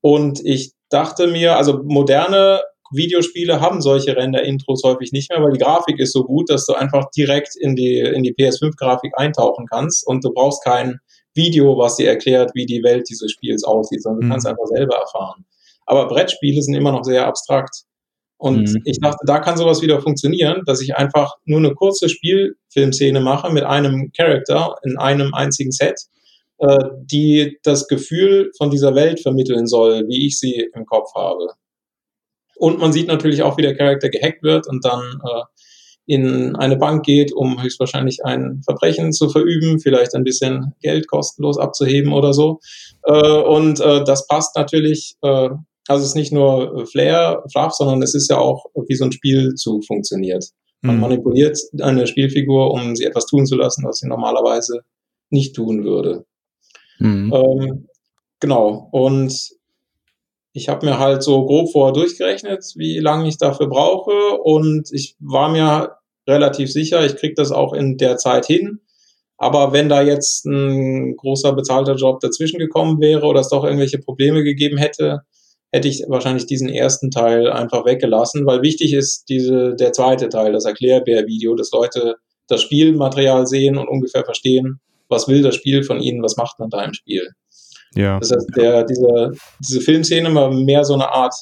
Und 0.00 0.40
ich 0.44 0.72
dachte 0.90 1.26
mir, 1.26 1.56
also 1.56 1.80
moderne 1.84 2.62
Videospiele 2.92 3.60
haben 3.60 3.80
solche 3.80 4.16
Render-Intros 4.16 4.82
häufig 4.84 5.12
nicht 5.12 5.30
mehr, 5.30 5.42
weil 5.42 5.52
die 5.52 5.58
Grafik 5.58 5.98
ist 5.98 6.12
so 6.12 6.22
gut, 6.22 6.48
dass 6.50 6.66
du 6.66 6.74
einfach 6.74 7.10
direkt 7.16 7.56
in 7.56 7.74
die, 7.74 7.98
in 7.98 8.22
die 8.22 8.34
PS5-Grafik 8.34 9.12
eintauchen 9.18 9.66
kannst 9.68 10.06
und 10.06 10.24
du 10.24 10.32
brauchst 10.32 10.62
kein 10.62 11.00
Video, 11.34 11.76
was 11.76 11.96
dir 11.96 12.08
erklärt, 12.08 12.52
wie 12.54 12.66
die 12.66 12.82
Welt 12.82 13.08
dieses 13.08 13.32
Spiels 13.32 13.64
aussieht, 13.64 14.02
sondern 14.02 14.20
du 14.20 14.26
mhm. 14.26 14.30
kannst 14.30 14.46
einfach 14.46 14.66
selber 14.66 14.96
erfahren. 14.96 15.44
Aber 15.86 16.08
Brettspiele 16.08 16.62
sind 16.62 16.74
immer 16.74 16.92
noch 16.92 17.04
sehr 17.04 17.26
abstrakt. 17.26 17.84
Und 18.38 18.68
mhm. 18.68 18.82
ich 18.84 18.98
dachte, 19.00 19.24
da 19.26 19.38
kann 19.38 19.56
sowas 19.56 19.80
wieder 19.82 20.00
funktionieren, 20.00 20.62
dass 20.66 20.82
ich 20.82 20.94
einfach 20.94 21.34
nur 21.44 21.58
eine 21.58 21.74
kurze 21.74 22.08
Spielfilmszene 22.08 23.20
mache 23.20 23.50
mit 23.52 23.64
einem 23.64 24.12
Charakter 24.14 24.74
in 24.84 24.98
einem 24.98 25.32
einzigen 25.32 25.72
Set 25.72 25.96
äh, 26.58 26.78
die 27.02 27.58
das 27.62 27.86
Gefühl 27.86 28.50
von 28.56 28.70
dieser 28.70 28.94
Welt 28.94 29.20
vermitteln 29.20 29.66
soll, 29.66 30.08
wie 30.08 30.26
ich 30.26 30.38
sie 30.38 30.70
im 30.74 30.86
Kopf 30.86 31.14
habe. 31.14 31.48
Und 32.56 32.78
man 32.78 32.92
sieht 32.92 33.08
natürlich 33.08 33.42
auch, 33.42 33.58
wie 33.58 33.62
der 33.62 33.76
Charakter 33.76 34.08
gehackt 34.08 34.42
wird 34.42 34.66
und 34.66 34.82
dann 34.84 35.02
äh, 35.22 35.42
in 36.06 36.56
eine 36.56 36.76
Bank 36.76 37.04
geht, 37.04 37.32
um 37.34 37.62
höchstwahrscheinlich 37.62 38.24
ein 38.24 38.62
Verbrechen 38.64 39.12
zu 39.12 39.28
verüben, 39.28 39.80
vielleicht 39.80 40.14
ein 40.14 40.24
bisschen 40.24 40.72
Geld 40.80 41.08
kostenlos 41.08 41.58
abzuheben 41.58 42.12
oder 42.12 42.32
so. 42.32 42.60
Äh, 43.02 43.12
und 43.12 43.80
äh, 43.80 44.04
das 44.04 44.26
passt 44.26 44.56
natürlich, 44.56 45.16
äh, 45.20 45.50
also 45.88 46.02
es 46.02 46.10
ist 46.10 46.16
nicht 46.16 46.32
nur 46.32 46.86
Flair, 46.86 47.42
Fluff, 47.52 47.72
sondern 47.72 48.02
es 48.02 48.14
ist 48.14 48.28
ja 48.28 48.38
auch, 48.38 48.66
wie 48.88 48.94
so 48.94 49.04
ein 49.04 49.12
Spielzug 49.12 49.84
funktioniert. 49.84 50.44
Man 50.82 50.96
mhm. 50.96 51.00
manipuliert 51.02 51.58
eine 51.80 52.06
Spielfigur, 52.06 52.72
um 52.72 52.96
sie 52.96 53.04
etwas 53.04 53.26
tun 53.26 53.46
zu 53.46 53.56
lassen, 53.56 53.84
was 53.84 53.98
sie 53.98 54.08
normalerweise 54.08 54.80
nicht 55.30 55.54
tun 55.54 55.84
würde. 55.84 56.24
Mhm. 56.98 57.32
Ähm, 57.32 57.88
genau. 58.40 58.88
Und 58.92 59.50
ich 60.52 60.68
habe 60.68 60.86
mir 60.86 60.98
halt 60.98 61.22
so 61.22 61.44
grob 61.44 61.70
vorher 61.70 61.92
durchgerechnet, 61.92 62.64
wie 62.76 62.98
lange 62.98 63.28
ich 63.28 63.38
dafür 63.38 63.68
brauche. 63.68 64.38
Und 64.42 64.88
ich 64.92 65.16
war 65.20 65.50
mir 65.50 65.96
relativ 66.26 66.72
sicher, 66.72 67.04
ich 67.04 67.16
kriege 67.16 67.34
das 67.34 67.52
auch 67.52 67.72
in 67.72 67.96
der 67.96 68.16
Zeit 68.16 68.46
hin. 68.46 68.80
Aber 69.38 69.72
wenn 69.72 69.90
da 69.90 70.00
jetzt 70.00 70.46
ein 70.46 71.14
großer 71.16 71.52
bezahlter 71.52 71.94
Job 71.94 72.20
dazwischen 72.20 72.58
gekommen 72.58 73.00
wäre 73.00 73.26
oder 73.26 73.40
es 73.40 73.50
doch 73.50 73.64
irgendwelche 73.64 73.98
Probleme 73.98 74.42
gegeben 74.42 74.78
hätte, 74.78 75.22
hätte 75.76 75.88
ich 75.88 76.02
wahrscheinlich 76.08 76.46
diesen 76.46 76.68
ersten 76.68 77.10
Teil 77.10 77.50
einfach 77.50 77.84
weggelassen, 77.84 78.46
weil 78.46 78.62
wichtig 78.62 78.94
ist 78.94 79.28
diese, 79.28 79.74
der 79.74 79.92
zweite 79.92 80.28
Teil, 80.30 80.52
das 80.52 80.64
Erklärbär-Video, 80.64 81.54
dass 81.54 81.70
Leute 81.70 82.16
das 82.48 82.62
Spielmaterial 82.62 83.46
sehen 83.46 83.76
und 83.76 83.88
ungefähr 83.88 84.24
verstehen, 84.24 84.80
was 85.08 85.28
will 85.28 85.42
das 85.42 85.54
Spiel 85.54 85.82
von 85.82 86.00
ihnen, 86.00 86.22
was 86.22 86.36
macht 86.36 86.58
man 86.58 86.70
da 86.70 86.82
im 86.82 86.94
Spiel. 86.94 87.28
Ja. 87.94 88.18
Das 88.18 88.32
heißt, 88.32 88.50
der, 88.56 88.84
diese, 88.84 89.32
diese 89.60 89.80
Filmszene 89.80 90.34
war 90.34 90.50
mehr 90.50 90.84
so 90.84 90.94
eine 90.94 91.10
Art 91.10 91.34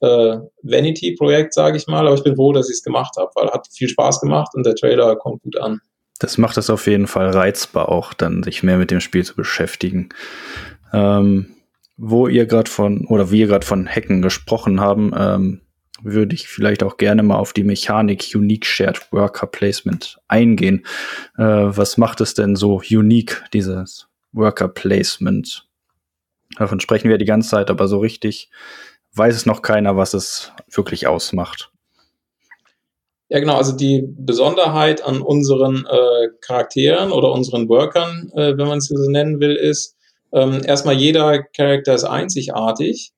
äh, 0.00 0.38
Vanity-Projekt, 0.62 1.52
sage 1.52 1.76
ich 1.76 1.86
mal, 1.86 2.06
aber 2.06 2.16
ich 2.16 2.24
bin 2.24 2.36
froh, 2.36 2.52
dass 2.52 2.70
ich 2.70 2.76
es 2.76 2.82
gemacht 2.82 3.16
habe, 3.18 3.30
weil 3.34 3.50
hat 3.50 3.66
viel 3.70 3.88
Spaß 3.88 4.20
gemacht 4.20 4.52
und 4.54 4.64
der 4.64 4.76
Trailer 4.76 5.16
kommt 5.16 5.42
gut 5.42 5.58
an. 5.58 5.80
Das 6.20 6.38
macht 6.38 6.56
es 6.56 6.70
auf 6.70 6.86
jeden 6.86 7.06
Fall 7.06 7.30
reizbar 7.30 7.90
auch, 7.90 8.14
dann 8.14 8.42
sich 8.42 8.62
mehr 8.62 8.78
mit 8.78 8.90
dem 8.90 9.00
Spiel 9.00 9.24
zu 9.24 9.36
beschäftigen. 9.36 10.08
Ähm, 10.92 11.54
wo 11.98 12.28
ihr 12.28 12.46
gerade 12.46 12.70
von, 12.70 13.06
oder 13.06 13.30
wir 13.30 13.48
gerade 13.48 13.66
von 13.66 13.86
Hacken 13.86 14.22
gesprochen 14.22 14.80
haben, 14.80 15.12
ähm, 15.16 15.60
würde 16.00 16.34
ich 16.34 16.46
vielleicht 16.46 16.84
auch 16.84 16.96
gerne 16.96 17.24
mal 17.24 17.36
auf 17.36 17.52
die 17.52 17.64
Mechanik 17.64 18.30
Unique 18.34 18.64
Shared 18.64 19.12
Worker 19.12 19.48
Placement 19.48 20.18
eingehen. 20.28 20.86
Äh, 21.36 21.42
was 21.42 21.98
macht 21.98 22.20
es 22.20 22.34
denn 22.34 22.54
so 22.54 22.80
unique, 22.88 23.44
dieses 23.52 24.06
Worker 24.32 24.68
Placement? 24.68 25.66
Davon 26.56 26.78
sprechen 26.78 27.10
wir 27.10 27.18
die 27.18 27.24
ganze 27.24 27.50
Zeit, 27.50 27.68
aber 27.68 27.88
so 27.88 27.98
richtig 27.98 28.48
weiß 29.14 29.34
es 29.34 29.46
noch 29.46 29.62
keiner, 29.62 29.96
was 29.96 30.14
es 30.14 30.52
wirklich 30.70 31.08
ausmacht. 31.08 31.72
Ja, 33.28 33.40
genau. 33.40 33.56
Also 33.56 33.76
die 33.76 34.04
Besonderheit 34.06 35.04
an 35.04 35.20
unseren 35.20 35.84
äh, 35.84 36.28
Charakteren 36.40 37.10
oder 37.10 37.32
unseren 37.32 37.68
Workern, 37.68 38.30
äh, 38.34 38.56
wenn 38.56 38.68
man 38.68 38.78
es 38.78 38.86
so 38.86 39.10
nennen 39.10 39.40
will, 39.40 39.54
ist, 39.54 39.97
ähm, 40.32 40.62
erstmal 40.64 40.94
jeder 40.94 41.42
Charakter 41.42 41.94
ist 41.94 42.04
einzigartig 42.04 43.12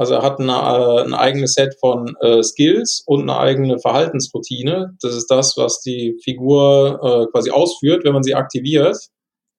also 0.00 0.14
er 0.14 0.22
hat 0.22 0.40
eine, 0.40 0.52
äh, 0.52 1.04
ein 1.04 1.12
eigenes 1.12 1.52
Set 1.52 1.76
von 1.78 2.16
äh, 2.22 2.42
Skills 2.42 3.02
und 3.04 3.20
eine 3.20 3.38
eigene 3.38 3.78
Verhaltensroutine. 3.78 4.96
Das 5.02 5.14
ist 5.14 5.26
das, 5.30 5.58
was 5.58 5.82
die 5.82 6.18
Figur 6.24 6.98
äh, 7.02 7.30
quasi 7.30 7.50
ausführt, 7.50 8.02
wenn 8.04 8.14
man 8.14 8.22
sie 8.22 8.34
aktiviert, 8.34 8.96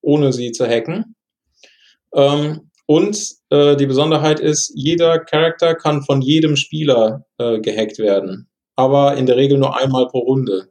ohne 0.02 0.34
sie 0.34 0.52
zu 0.52 0.68
hacken. 0.68 1.16
Ähm, 2.16 2.72
und 2.88 3.24
äh, 3.52 3.76
die 3.76 3.86
Besonderheit 3.86 4.40
ist, 4.40 4.74
jeder 4.74 5.20
Charakter 5.20 5.76
kann 5.76 6.02
von 6.02 6.24
jedem 6.24 6.56
Spieler 6.56 7.24
äh, 7.38 7.60
gehackt 7.60 8.00
werden, 8.00 8.50
aber 8.76 9.18
in 9.18 9.28
der 9.28 9.38
Regel 9.38 9.60
nur 9.60 9.80
einmal 9.80 10.08
pro 10.08 10.22
Runde. 10.22 10.70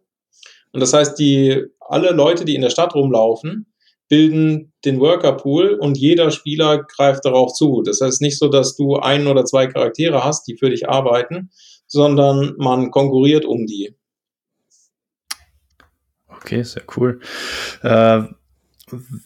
Und 0.72 0.80
das 0.80 0.92
heißt, 0.92 1.16
die 1.16 1.62
alle 1.78 2.10
Leute, 2.10 2.44
die 2.44 2.56
in 2.56 2.62
der 2.62 2.70
Stadt 2.70 2.96
rumlaufen, 2.96 3.69
bilden 4.10 4.72
den 4.84 5.00
Worker 5.00 5.32
Pool 5.32 5.78
und 5.80 5.96
jeder 5.96 6.30
Spieler 6.30 6.82
greift 6.82 7.24
darauf 7.24 7.54
zu. 7.54 7.82
Das 7.82 8.00
heißt 8.00 8.20
nicht 8.20 8.38
so, 8.38 8.48
dass 8.48 8.76
du 8.76 8.96
ein 8.96 9.26
oder 9.26 9.44
zwei 9.44 9.68
Charaktere 9.68 10.24
hast, 10.24 10.46
die 10.48 10.56
für 10.56 10.68
dich 10.68 10.88
arbeiten, 10.88 11.50
sondern 11.86 12.54
man 12.58 12.90
konkurriert 12.90 13.44
um 13.44 13.66
die. 13.66 13.94
Okay, 16.26 16.62
sehr 16.62 16.82
cool. 16.96 17.20
Äh, 17.82 18.22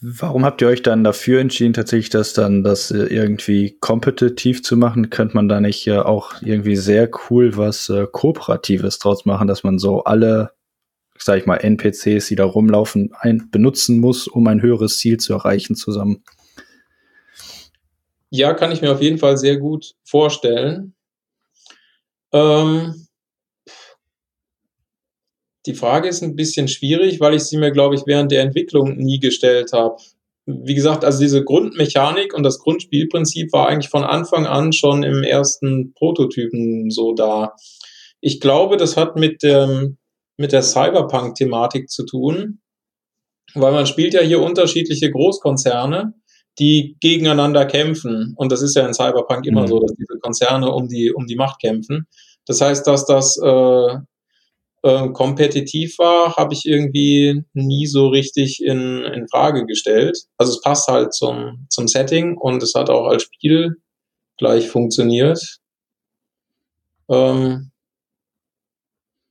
warum 0.01 0.45
habt 0.45 0.61
ihr 0.61 0.67
euch 0.67 0.83
dann 0.83 1.03
dafür 1.03 1.39
entschieden, 1.39 1.73
tatsächlich 1.73 2.11
das 2.11 2.33
dann 2.33 2.63
das 2.63 2.91
irgendwie 2.91 3.77
kompetitiv 3.79 4.61
zu 4.61 4.77
machen? 4.77 5.09
Könnte 5.09 5.35
man 5.35 5.49
da 5.49 5.61
nicht 5.61 5.87
äh, 5.87 5.97
auch 5.97 6.41
irgendwie 6.41 6.75
sehr 6.75 7.09
cool 7.29 7.57
was 7.57 7.89
äh, 7.89 8.05
Kooperatives 8.11 8.99
draus 8.99 9.25
machen, 9.25 9.47
dass 9.47 9.63
man 9.63 9.79
so 9.79 10.03
alle 10.03 10.51
sag 11.25 11.39
ich 11.39 11.47
mal, 11.47 11.57
NPCs, 11.57 12.27
die 12.27 12.35
da 12.35 12.45
rumlaufen, 12.45 13.11
ein, 13.19 13.49
benutzen 13.49 13.99
muss, 13.99 14.27
um 14.27 14.45
ein 14.45 14.61
höheres 14.61 14.99
Ziel 14.99 15.17
zu 15.17 15.33
erreichen 15.33 15.75
zusammen. 15.75 16.23
Ja, 18.29 18.53
kann 18.53 18.71
ich 18.71 18.83
mir 18.83 18.91
auf 18.91 19.01
jeden 19.01 19.17
Fall 19.17 19.35
sehr 19.35 19.57
gut 19.57 19.95
vorstellen. 20.03 20.93
Ähm, 22.31 23.07
die 25.65 25.73
Frage 25.73 26.09
ist 26.09 26.21
ein 26.21 26.35
bisschen 26.35 26.67
schwierig, 26.67 27.19
weil 27.19 27.33
ich 27.33 27.45
sie 27.45 27.57
mir, 27.57 27.71
glaube 27.71 27.95
ich, 27.95 28.03
während 28.05 28.31
der 28.31 28.43
Entwicklung 28.43 28.95
nie 28.95 29.19
gestellt 29.19 29.73
habe. 29.73 29.97
wie 30.45 30.75
gesagt, 30.75 31.03
also 31.03 31.19
diese 31.19 31.43
Grundmechanik 31.43 32.35
und 32.35 32.43
das 32.43 32.59
Grundspielprinzip 32.59 33.51
war 33.51 33.67
eigentlich 33.67 33.89
von 33.89 34.03
Anfang 34.03 34.45
an 34.45 34.73
schon 34.73 35.01
im 35.01 35.23
ersten 35.23 35.95
Prototypen 35.95 36.91
so 36.91 37.15
da. 37.15 37.55
Ich 38.21 38.39
glaube, 38.39 38.77
das 38.77 38.95
hat 38.95 39.15
mit 39.15 39.41
dem, 39.41 39.97
mit 40.37 40.51
der 40.51 40.63
Cyberpunk-Thematik 40.63 41.89
zu 41.89 42.05
tun, 42.05 42.61
weil 43.53 43.71
man 43.71 43.85
spielt 43.85 44.13
ja 44.13 44.21
hier 44.21 44.41
unterschiedliche 44.41 45.11
Großkonzerne, 45.11 46.13
die 46.59 46.97
gegeneinander 46.99 47.65
kämpfen. 47.65 48.33
Und 48.37 48.51
das 48.51 48.61
ist 48.61 48.75
ja 48.75 48.85
in 48.85 48.93
Cyberpunk 48.93 49.45
immer 49.45 49.63
mhm. 49.63 49.67
so, 49.67 49.79
dass 49.79 49.93
diese 49.93 50.19
Konzerne 50.19 50.71
um 50.71 50.87
die, 50.87 51.11
um 51.11 51.25
die 51.25 51.35
Macht 51.35 51.61
kämpfen. 51.61 52.07
Das 52.45 52.61
heißt, 52.61 52.85
dass 52.87 53.05
das 53.05 53.37
äh, 53.41 53.97
äh, 54.83 55.09
kompetitiv 55.13 55.97
war, 55.97 56.35
habe 56.35 56.53
ich 56.53 56.65
irgendwie 56.65 57.43
nie 57.53 57.87
so 57.87 58.09
richtig 58.09 58.63
in, 58.63 59.03
in 59.03 59.27
Frage 59.27 59.65
gestellt. 59.65 60.17
Also 60.37 60.53
es 60.53 60.61
passt 60.61 60.87
halt 60.87 61.13
zum, 61.13 61.65
zum 61.69 61.87
Setting 61.87 62.37
und 62.37 62.61
es 62.61 62.73
hat 62.75 62.89
auch 62.89 63.07
als 63.07 63.23
Spiel 63.23 63.77
gleich 64.37 64.67
funktioniert. 64.69 65.57
Ähm, 67.09 67.71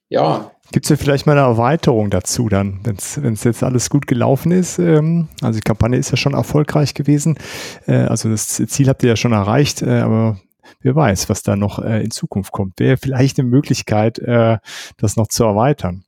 ja. 0.09 0.54
Gibt 0.73 0.87
es 0.87 0.91
ja 0.91 0.97
vielleicht 0.97 1.27
mal 1.27 1.33
eine 1.33 1.47
Erweiterung 1.47 2.11
dazu 2.11 2.49
dann, 2.49 2.81
wenn 2.85 3.35
es 3.35 3.45
jetzt 3.45 3.63
alles 3.63 3.91
gut 3.91 4.07
gelaufen 4.07 4.51
ist? 4.51 4.79
Ähm, 4.79 5.29
also 5.43 5.59
die 5.59 5.65
Kampagne 5.65 5.99
ist 5.99 6.11
ja 6.11 6.17
schon 6.17 6.35
erfolgreich 6.35 6.95
gewesen. 6.95 7.39
Äh, 7.87 7.97
also 7.97 8.31
das 8.31 8.49
Ziel 8.49 8.89
habt 8.89 9.03
ihr 9.03 9.11
ja 9.11 9.17
schon 9.17 9.33
erreicht, 9.33 9.83
äh, 9.83 10.01
aber 10.01 10.41
wer 10.81 10.97
weiß, 10.97 11.29
was 11.29 11.43
da 11.43 11.57
noch 11.57 11.79
äh, 11.79 12.03
in 12.03 12.11
Zukunft 12.11 12.53
kommt. 12.53 12.81
Wäre 12.81 12.97
vielleicht 12.97 13.39
eine 13.39 13.49
Möglichkeit, 13.49 14.19
äh, 14.19 14.59
das 14.97 15.17
noch 15.17 15.29
zu 15.29 15.45
erweitern. 15.45 16.05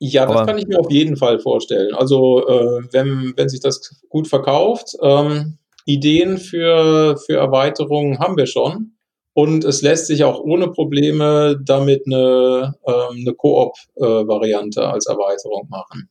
Ja, 0.00 0.26
das 0.26 0.36
Aber 0.36 0.46
kann 0.46 0.58
ich 0.58 0.66
mir 0.66 0.78
auf 0.78 0.90
jeden 0.90 1.16
Fall 1.16 1.38
vorstellen. 1.38 1.94
Also 1.94 2.46
äh, 2.46 2.82
wenn, 2.92 3.32
wenn 3.36 3.48
sich 3.48 3.60
das 3.60 4.02
gut 4.08 4.28
verkauft, 4.28 4.96
ähm, 5.00 5.58
Ideen 5.86 6.38
für, 6.38 7.16
für 7.18 7.36
Erweiterungen 7.36 8.18
haben 8.18 8.36
wir 8.36 8.46
schon. 8.46 8.93
Und 9.34 9.64
es 9.64 9.82
lässt 9.82 10.06
sich 10.06 10.24
auch 10.24 10.40
ohne 10.40 10.68
Probleme 10.68 11.60
damit 11.64 12.02
eine, 12.06 12.74
ähm, 12.86 13.16
eine 13.20 13.34
Koop-Variante 13.34 14.80
äh, 14.80 14.84
als 14.84 15.06
Erweiterung 15.06 15.68
machen. 15.68 16.08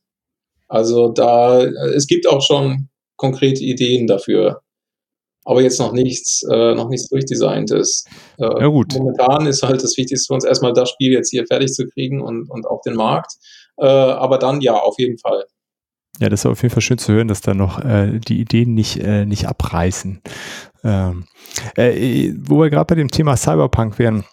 Also 0.68 1.08
da, 1.08 1.62
es 1.62 2.06
gibt 2.06 2.28
auch 2.28 2.42
schon 2.42 2.88
konkrete 3.16 3.64
Ideen 3.64 4.06
dafür 4.06 4.60
aber 5.44 5.62
jetzt 5.62 5.78
noch 5.78 5.92
nichts, 5.92 6.42
äh, 6.50 6.74
noch 6.74 6.88
nichts 6.88 7.08
durchdesigntes. 7.08 8.04
Äh, 8.38 8.44
ja, 8.44 8.66
gut. 8.66 8.94
Momentan 8.94 9.46
ist 9.46 9.62
halt 9.62 9.82
das 9.82 9.96
Wichtigste 9.96 10.26
für 10.26 10.34
uns 10.34 10.44
erstmal 10.44 10.72
das 10.72 10.90
Spiel 10.90 11.12
jetzt 11.12 11.30
hier 11.30 11.46
fertig 11.46 11.72
zu 11.72 11.86
kriegen 11.86 12.22
und, 12.22 12.50
und 12.50 12.66
auch 12.66 12.80
den 12.82 12.94
Markt. 12.94 13.32
Äh, 13.76 13.86
aber 13.86 14.38
dann 14.38 14.60
ja, 14.60 14.74
auf 14.74 14.98
jeden 14.98 15.18
Fall. 15.18 15.44
Ja, 16.20 16.28
das 16.28 16.40
ist 16.40 16.46
auf 16.46 16.62
jeden 16.62 16.72
Fall 16.72 16.82
schön 16.82 16.98
zu 16.98 17.12
hören, 17.12 17.28
dass 17.28 17.40
da 17.40 17.54
noch 17.54 17.84
äh, 17.84 18.18
die 18.20 18.40
Ideen 18.40 18.74
nicht, 18.74 18.98
äh, 18.98 19.26
nicht 19.26 19.46
abreißen. 19.46 20.22
Ähm, 20.84 21.24
äh, 21.76 22.32
wo 22.38 22.60
wir 22.60 22.70
gerade 22.70 22.86
bei 22.86 22.94
dem 22.94 23.10
Thema 23.10 23.36
Cyberpunk 23.36 23.98
wären, 23.98 24.24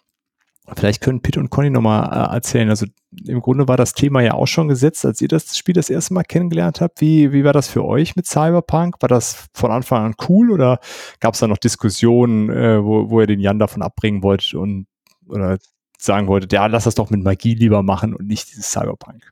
Vielleicht 0.75 1.01
können 1.01 1.21
Pitt 1.21 1.37
und 1.37 1.49
Conny 1.49 1.69
nochmal 1.69 2.05
äh, 2.11 2.35
erzählen. 2.35 2.69
Also 2.69 2.85
im 3.25 3.41
Grunde 3.41 3.67
war 3.67 3.77
das 3.77 3.93
Thema 3.93 4.21
ja 4.21 4.33
auch 4.33 4.47
schon 4.47 4.67
gesetzt, 4.67 5.05
als 5.05 5.19
ihr 5.19 5.27
das 5.27 5.57
Spiel 5.57 5.73
das 5.73 5.89
erste 5.89 6.13
Mal 6.13 6.23
kennengelernt 6.23 6.81
habt. 6.81 7.01
Wie, 7.01 7.33
wie 7.33 7.43
war 7.43 7.53
das 7.53 7.67
für 7.67 7.83
euch 7.83 8.15
mit 8.15 8.25
Cyberpunk? 8.25 9.01
War 9.01 9.09
das 9.09 9.47
von 9.53 9.71
Anfang 9.71 10.05
an 10.05 10.15
cool 10.29 10.51
oder 10.51 10.79
gab 11.19 11.33
es 11.33 11.39
da 11.39 11.47
noch 11.47 11.57
Diskussionen, 11.57 12.49
äh, 12.49 12.83
wo, 12.83 13.09
wo 13.09 13.19
ihr 13.19 13.27
den 13.27 13.39
Jan 13.39 13.59
davon 13.59 13.81
abbringen 13.81 14.23
wollt 14.23 14.53
und 14.53 14.87
oder 15.27 15.57
sagen 15.97 16.27
wolltet, 16.27 16.53
ja, 16.53 16.65
lass 16.67 16.85
das 16.85 16.95
doch 16.95 17.09
mit 17.09 17.23
Magie 17.23 17.53
lieber 17.53 17.83
machen 17.83 18.15
und 18.15 18.27
nicht 18.27 18.51
dieses 18.51 18.71
Cyberpunk? 18.71 19.31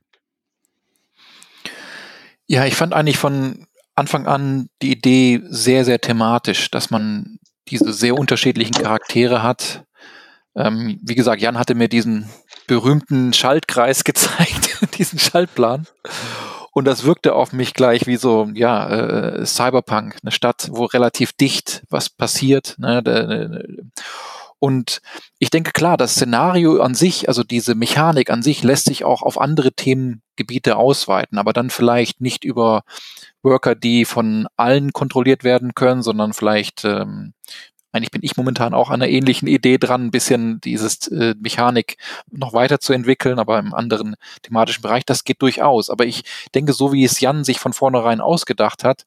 Ja, 2.46 2.64
ich 2.66 2.74
fand 2.74 2.92
eigentlich 2.92 3.18
von 3.18 3.66
Anfang 4.00 4.26
an 4.26 4.68
die 4.82 4.92
Idee 4.92 5.40
sehr, 5.48 5.84
sehr 5.84 6.00
thematisch, 6.00 6.70
dass 6.70 6.90
man 6.90 7.38
diese 7.68 7.92
sehr 7.92 8.16
unterschiedlichen 8.18 8.74
Charaktere 8.74 9.42
hat, 9.42 9.84
ähm, 10.56 10.98
wie 11.02 11.14
gesagt, 11.14 11.40
Jan 11.40 11.58
hatte 11.58 11.74
mir 11.74 11.88
diesen 11.88 12.28
berühmten 12.66 13.32
Schaltkreis 13.32 14.04
gezeigt, 14.04 14.98
diesen 14.98 15.18
Schaltplan. 15.18 15.86
Und 16.72 16.84
das 16.84 17.04
wirkte 17.04 17.34
auf 17.34 17.52
mich 17.52 17.74
gleich 17.74 18.06
wie 18.06 18.16
so, 18.16 18.48
ja, 18.54 18.88
äh, 18.88 19.46
Cyberpunk, 19.46 20.16
eine 20.22 20.30
Stadt, 20.30 20.68
wo 20.70 20.84
relativ 20.84 21.32
dicht 21.32 21.82
was 21.90 22.08
passiert. 22.08 22.76
Ne? 22.78 23.64
Und 24.60 25.00
ich 25.38 25.50
denke, 25.50 25.72
klar, 25.72 25.96
das 25.96 26.12
Szenario 26.12 26.80
an 26.80 26.94
sich, 26.94 27.28
also 27.28 27.42
diese 27.42 27.74
Mechanik 27.74 28.30
an 28.30 28.42
sich, 28.42 28.62
lässt 28.62 28.84
sich 28.84 29.04
auch 29.04 29.22
auf 29.22 29.40
andere 29.40 29.72
Themengebiete 29.72 30.76
ausweiten, 30.76 31.38
aber 31.38 31.52
dann 31.52 31.70
vielleicht 31.70 32.20
nicht 32.20 32.44
über 32.44 32.82
Worker, 33.42 33.74
die 33.74 34.04
von 34.04 34.46
allen 34.56 34.92
kontrolliert 34.92 35.44
werden 35.44 35.74
können, 35.74 36.02
sondern 36.02 36.34
vielleicht 36.34 36.84
ähm, 36.84 37.32
eigentlich 37.92 38.10
bin 38.10 38.22
ich 38.22 38.36
momentan 38.36 38.74
auch 38.74 38.90
an 38.90 39.02
einer 39.02 39.10
ähnlichen 39.10 39.48
Idee 39.48 39.78
dran, 39.78 40.06
ein 40.06 40.10
bisschen 40.10 40.60
dieses 40.60 41.08
äh, 41.08 41.34
Mechanik 41.40 41.96
noch 42.30 42.52
weiterzuentwickeln, 42.52 43.38
aber 43.38 43.58
im 43.58 43.74
anderen 43.74 44.14
thematischen 44.42 44.82
Bereich. 44.82 45.04
Das 45.04 45.24
geht 45.24 45.42
durchaus. 45.42 45.90
Aber 45.90 46.06
ich 46.06 46.22
denke, 46.54 46.72
so 46.72 46.92
wie 46.92 47.04
es 47.04 47.20
Jan 47.20 47.42
sich 47.42 47.58
von 47.58 47.72
vornherein 47.72 48.20
ausgedacht 48.20 48.84
hat, 48.84 49.06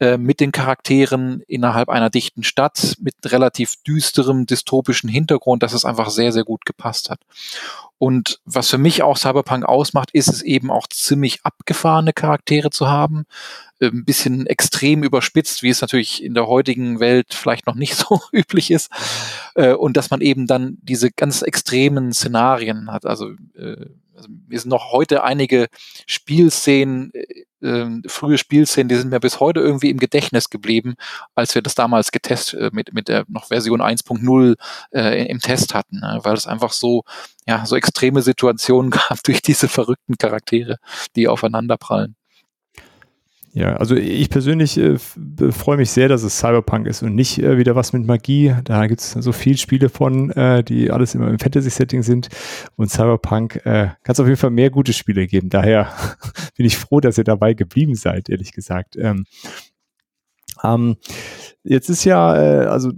äh, 0.00 0.16
mit 0.16 0.40
den 0.40 0.50
Charakteren 0.50 1.42
innerhalb 1.46 1.90
einer 1.90 2.08
dichten 2.08 2.42
Stadt, 2.42 2.96
mit 3.00 3.14
relativ 3.26 3.74
düsterem, 3.86 4.46
dystopischen 4.46 5.10
Hintergrund, 5.10 5.62
dass 5.62 5.74
es 5.74 5.84
einfach 5.84 6.08
sehr, 6.08 6.32
sehr 6.32 6.44
gut 6.44 6.64
gepasst 6.64 7.10
hat. 7.10 7.20
Und 7.98 8.40
was 8.46 8.70
für 8.70 8.78
mich 8.78 9.02
auch 9.02 9.18
Cyberpunk 9.18 9.66
ausmacht, 9.66 10.10
ist 10.12 10.28
es 10.28 10.40
eben 10.40 10.70
auch 10.70 10.86
ziemlich 10.86 11.40
abgefahrene 11.44 12.14
Charaktere 12.14 12.70
zu 12.70 12.88
haben. 12.88 13.26
Äh, 13.78 13.88
ein 13.88 14.06
bisschen 14.06 14.46
extrem 14.46 15.02
überspitzt, 15.02 15.62
wie 15.62 15.68
es 15.68 15.82
natürlich 15.82 16.24
in 16.24 16.32
der 16.32 16.46
heutigen 16.46 16.98
Welt 16.98 17.34
vielleicht 17.34 17.66
noch 17.66 17.74
nicht 17.74 17.94
so 17.96 18.22
üblich 18.32 18.70
ist. 18.70 18.90
Äh, 19.54 19.74
und 19.74 19.98
dass 19.98 20.08
man 20.08 20.22
eben 20.22 20.46
dann 20.46 20.78
diese 20.80 21.10
ganz 21.10 21.42
extremen 21.42 22.14
Szenarien 22.14 22.90
hat. 22.90 23.04
Also, 23.04 23.32
also 23.54 24.28
mir 24.48 24.58
sind 24.58 24.70
noch 24.70 24.92
heute 24.92 25.24
einige 25.24 25.68
Spielszenen 26.06 27.12
äh, 27.62 27.86
frühe 28.06 28.38
Spielszenen, 28.38 28.88
die 28.88 28.96
sind 28.96 29.10
mir 29.10 29.20
bis 29.20 29.40
heute 29.40 29.60
irgendwie 29.60 29.90
im 29.90 29.98
Gedächtnis 29.98 30.50
geblieben, 30.50 30.94
als 31.34 31.54
wir 31.54 31.62
das 31.62 31.74
damals 31.74 32.12
getestet 32.12 32.60
äh, 32.60 32.70
mit 32.72 32.92
mit 32.92 33.08
der 33.08 33.24
noch 33.28 33.46
Version 33.48 33.80
1.0 33.80 34.56
äh, 34.92 35.26
im 35.26 35.40
Test 35.40 35.74
hatten, 35.74 36.00
ne? 36.00 36.20
weil 36.22 36.34
es 36.34 36.46
einfach 36.46 36.72
so 36.72 37.04
ja 37.46 37.64
so 37.66 37.76
extreme 37.76 38.22
Situationen 38.22 38.90
gab 39.08 39.22
durch 39.24 39.42
diese 39.42 39.68
verrückten 39.68 40.16
Charaktere, 40.18 40.78
die 41.16 41.28
aufeinander 41.28 41.76
prallen. 41.76 42.16
Ja, 43.52 43.74
also 43.76 43.96
ich 43.96 44.30
persönlich 44.30 44.78
äh, 44.78 44.96
freue 44.98 45.76
mich 45.76 45.90
sehr, 45.90 46.08
dass 46.08 46.22
es 46.22 46.38
Cyberpunk 46.38 46.86
ist 46.86 47.02
und 47.02 47.16
nicht 47.16 47.42
äh, 47.42 47.58
wieder 47.58 47.74
was 47.74 47.92
mit 47.92 48.06
Magie. 48.06 48.54
Da 48.62 48.86
gibt 48.86 49.00
es 49.00 49.10
so 49.10 49.32
viele 49.32 49.56
Spiele 49.56 49.88
von, 49.88 50.30
äh, 50.30 50.62
die 50.62 50.92
alles 50.92 51.16
immer 51.16 51.28
im 51.28 51.38
Fantasy-Setting 51.40 52.04
sind. 52.04 52.28
Und 52.76 52.92
Cyberpunk 52.92 53.56
äh, 53.66 53.88
kann 54.04 54.12
es 54.12 54.20
auf 54.20 54.26
jeden 54.26 54.38
Fall 54.38 54.50
mehr 54.50 54.70
gute 54.70 54.92
Spiele 54.92 55.26
geben. 55.26 55.50
Daher 55.50 55.92
bin 56.56 56.64
ich 56.64 56.76
froh, 56.76 57.00
dass 57.00 57.18
ihr 57.18 57.24
dabei 57.24 57.54
geblieben 57.54 57.96
seid, 57.96 58.28
ehrlich 58.28 58.52
gesagt. 58.52 58.94
Ähm, 58.96 59.24
ähm, 60.62 60.96
jetzt 61.64 61.90
ist 61.90 62.04
ja, 62.04 62.36
äh, 62.36 62.66
also 62.66 62.92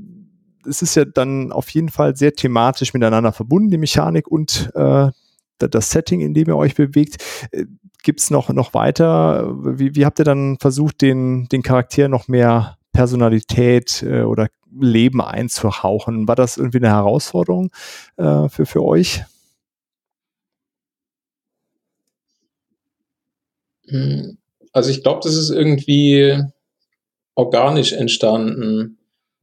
es 0.69 0.83
ist 0.83 0.95
ja 0.97 1.07
dann 1.07 1.51
auf 1.51 1.71
jeden 1.71 1.89
Fall 1.89 2.15
sehr 2.15 2.35
thematisch 2.35 2.93
miteinander 2.93 3.33
verbunden, 3.33 3.71
die 3.71 3.79
Mechanik 3.79 4.29
und 4.29 4.71
äh, 4.75 5.11
das 5.59 5.91
Setting, 5.91 6.21
in 6.21 6.35
dem 6.35 6.49
ihr 6.49 6.57
euch 6.57 6.75
bewegt. 6.75 7.23
Gibt 8.03 8.21
es 8.21 8.31
noch, 8.31 8.49
noch 8.51 8.75
weiter? 8.75 9.55
Wie, 9.79 9.95
wie 9.95 10.05
habt 10.05 10.19
ihr 10.19 10.25
dann 10.25 10.59
versucht, 10.59 11.03
den, 11.03 11.49
den 11.49 11.63
Charakter 11.63 12.09
noch 12.09 12.29
mehr 12.29 12.77
Personalität 12.93 14.03
äh, 14.03 14.23
oder 14.23 14.49
Leben 14.71 15.21
einzuhauchen? 15.21 16.27
War 16.27 16.37
das 16.37 16.57
irgendwie 16.57 16.79
eine 16.79 16.89
Herausforderung 16.89 17.71
äh, 18.17 18.49
für, 18.49 18.67
für 18.67 18.83
euch? 18.83 19.23
Hm, 23.89 24.39
also 24.73 24.91
ich 24.91 25.03
glaube, 25.03 25.21
das 25.23 25.37
ist 25.37 25.51
irgendwie 25.51 26.43
organisch 27.35 27.93
entstanden. 27.93 28.99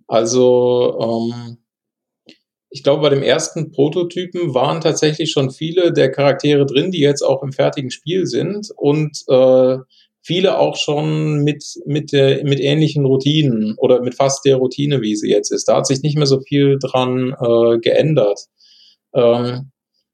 Also 0.08 1.32
ähm, 1.38 1.59
ich 2.70 2.84
glaube, 2.84 3.02
bei 3.02 3.10
dem 3.10 3.24
ersten 3.24 3.72
Prototypen 3.72 4.54
waren 4.54 4.82
tatsächlich 4.82 5.32
schon 5.32 5.52
viele 5.52 5.92
der 5.92 6.12
Charaktere 6.12 6.66
drin, 6.66 6.92
die 6.92 7.00
jetzt 7.00 7.24
auch 7.24 7.42
im 7.42 7.52
fertigen 7.52 7.90
Spiel 7.90 8.26
sind 8.26 8.70
und 8.76 9.24
äh, 9.28 9.78
viele 10.22 10.60
auch 10.60 10.76
schon 10.76 11.44
mit, 11.44 11.64
mit, 11.86 12.12
der, 12.12 12.44
mit 12.44 12.60
ähnlichen 12.60 13.06
Routinen 13.06 13.76
oder 13.78 14.02
mit 14.02 14.16
fast 14.16 14.46
der 14.46 14.58
Routine, 14.58 15.02
wie 15.02 15.16
sie 15.16 15.30
jetzt 15.30 15.52
ist. 15.52 15.68
Da 15.68 15.78
hat 15.78 15.88
sich 15.88 16.02
nicht 16.04 16.18
mehr 16.18 16.28
so 16.28 16.42
viel 16.42 16.78
dran 16.80 17.34
äh, 17.40 17.80
geändert. 17.80 18.42
Ähm, 19.14 19.72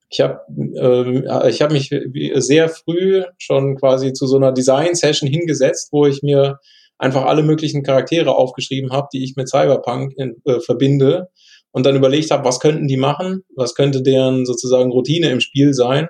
ich 0.09 0.21
habe 0.21 0.39
äh, 0.75 1.49
ich 1.49 1.61
hab 1.61 1.71
mich 1.71 1.93
sehr 2.35 2.69
früh 2.69 3.23
schon 3.37 3.75
quasi 3.75 4.13
zu 4.13 4.27
so 4.27 4.37
einer 4.37 4.53
Design-Session 4.53 5.29
hingesetzt, 5.29 5.89
wo 5.91 6.05
ich 6.05 6.21
mir 6.21 6.59
einfach 6.97 7.25
alle 7.25 7.43
möglichen 7.43 7.83
Charaktere 7.83 8.33
aufgeschrieben 8.35 8.91
habe, 8.91 9.09
die 9.11 9.23
ich 9.23 9.35
mit 9.35 9.49
Cyberpunk 9.49 10.13
in, 10.15 10.37
äh, 10.45 10.61
verbinde 10.61 11.29
und 11.75 11.85
dann 11.85 11.97
überlegt 11.97 12.31
habe, 12.31 12.45
was 12.45 12.61
könnten 12.61 12.87
die 12.87 12.95
machen, 12.95 13.43
was 13.53 13.75
könnte 13.75 14.01
deren 14.01 14.45
sozusagen 14.45 14.91
Routine 14.91 15.29
im 15.29 15.41
Spiel 15.41 15.73
sein 15.73 16.07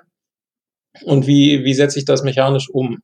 und 1.02 1.26
wie, 1.26 1.64
wie 1.64 1.74
setze 1.74 1.98
ich 1.98 2.04
das 2.04 2.22
mechanisch 2.22 2.70
um. 2.70 2.98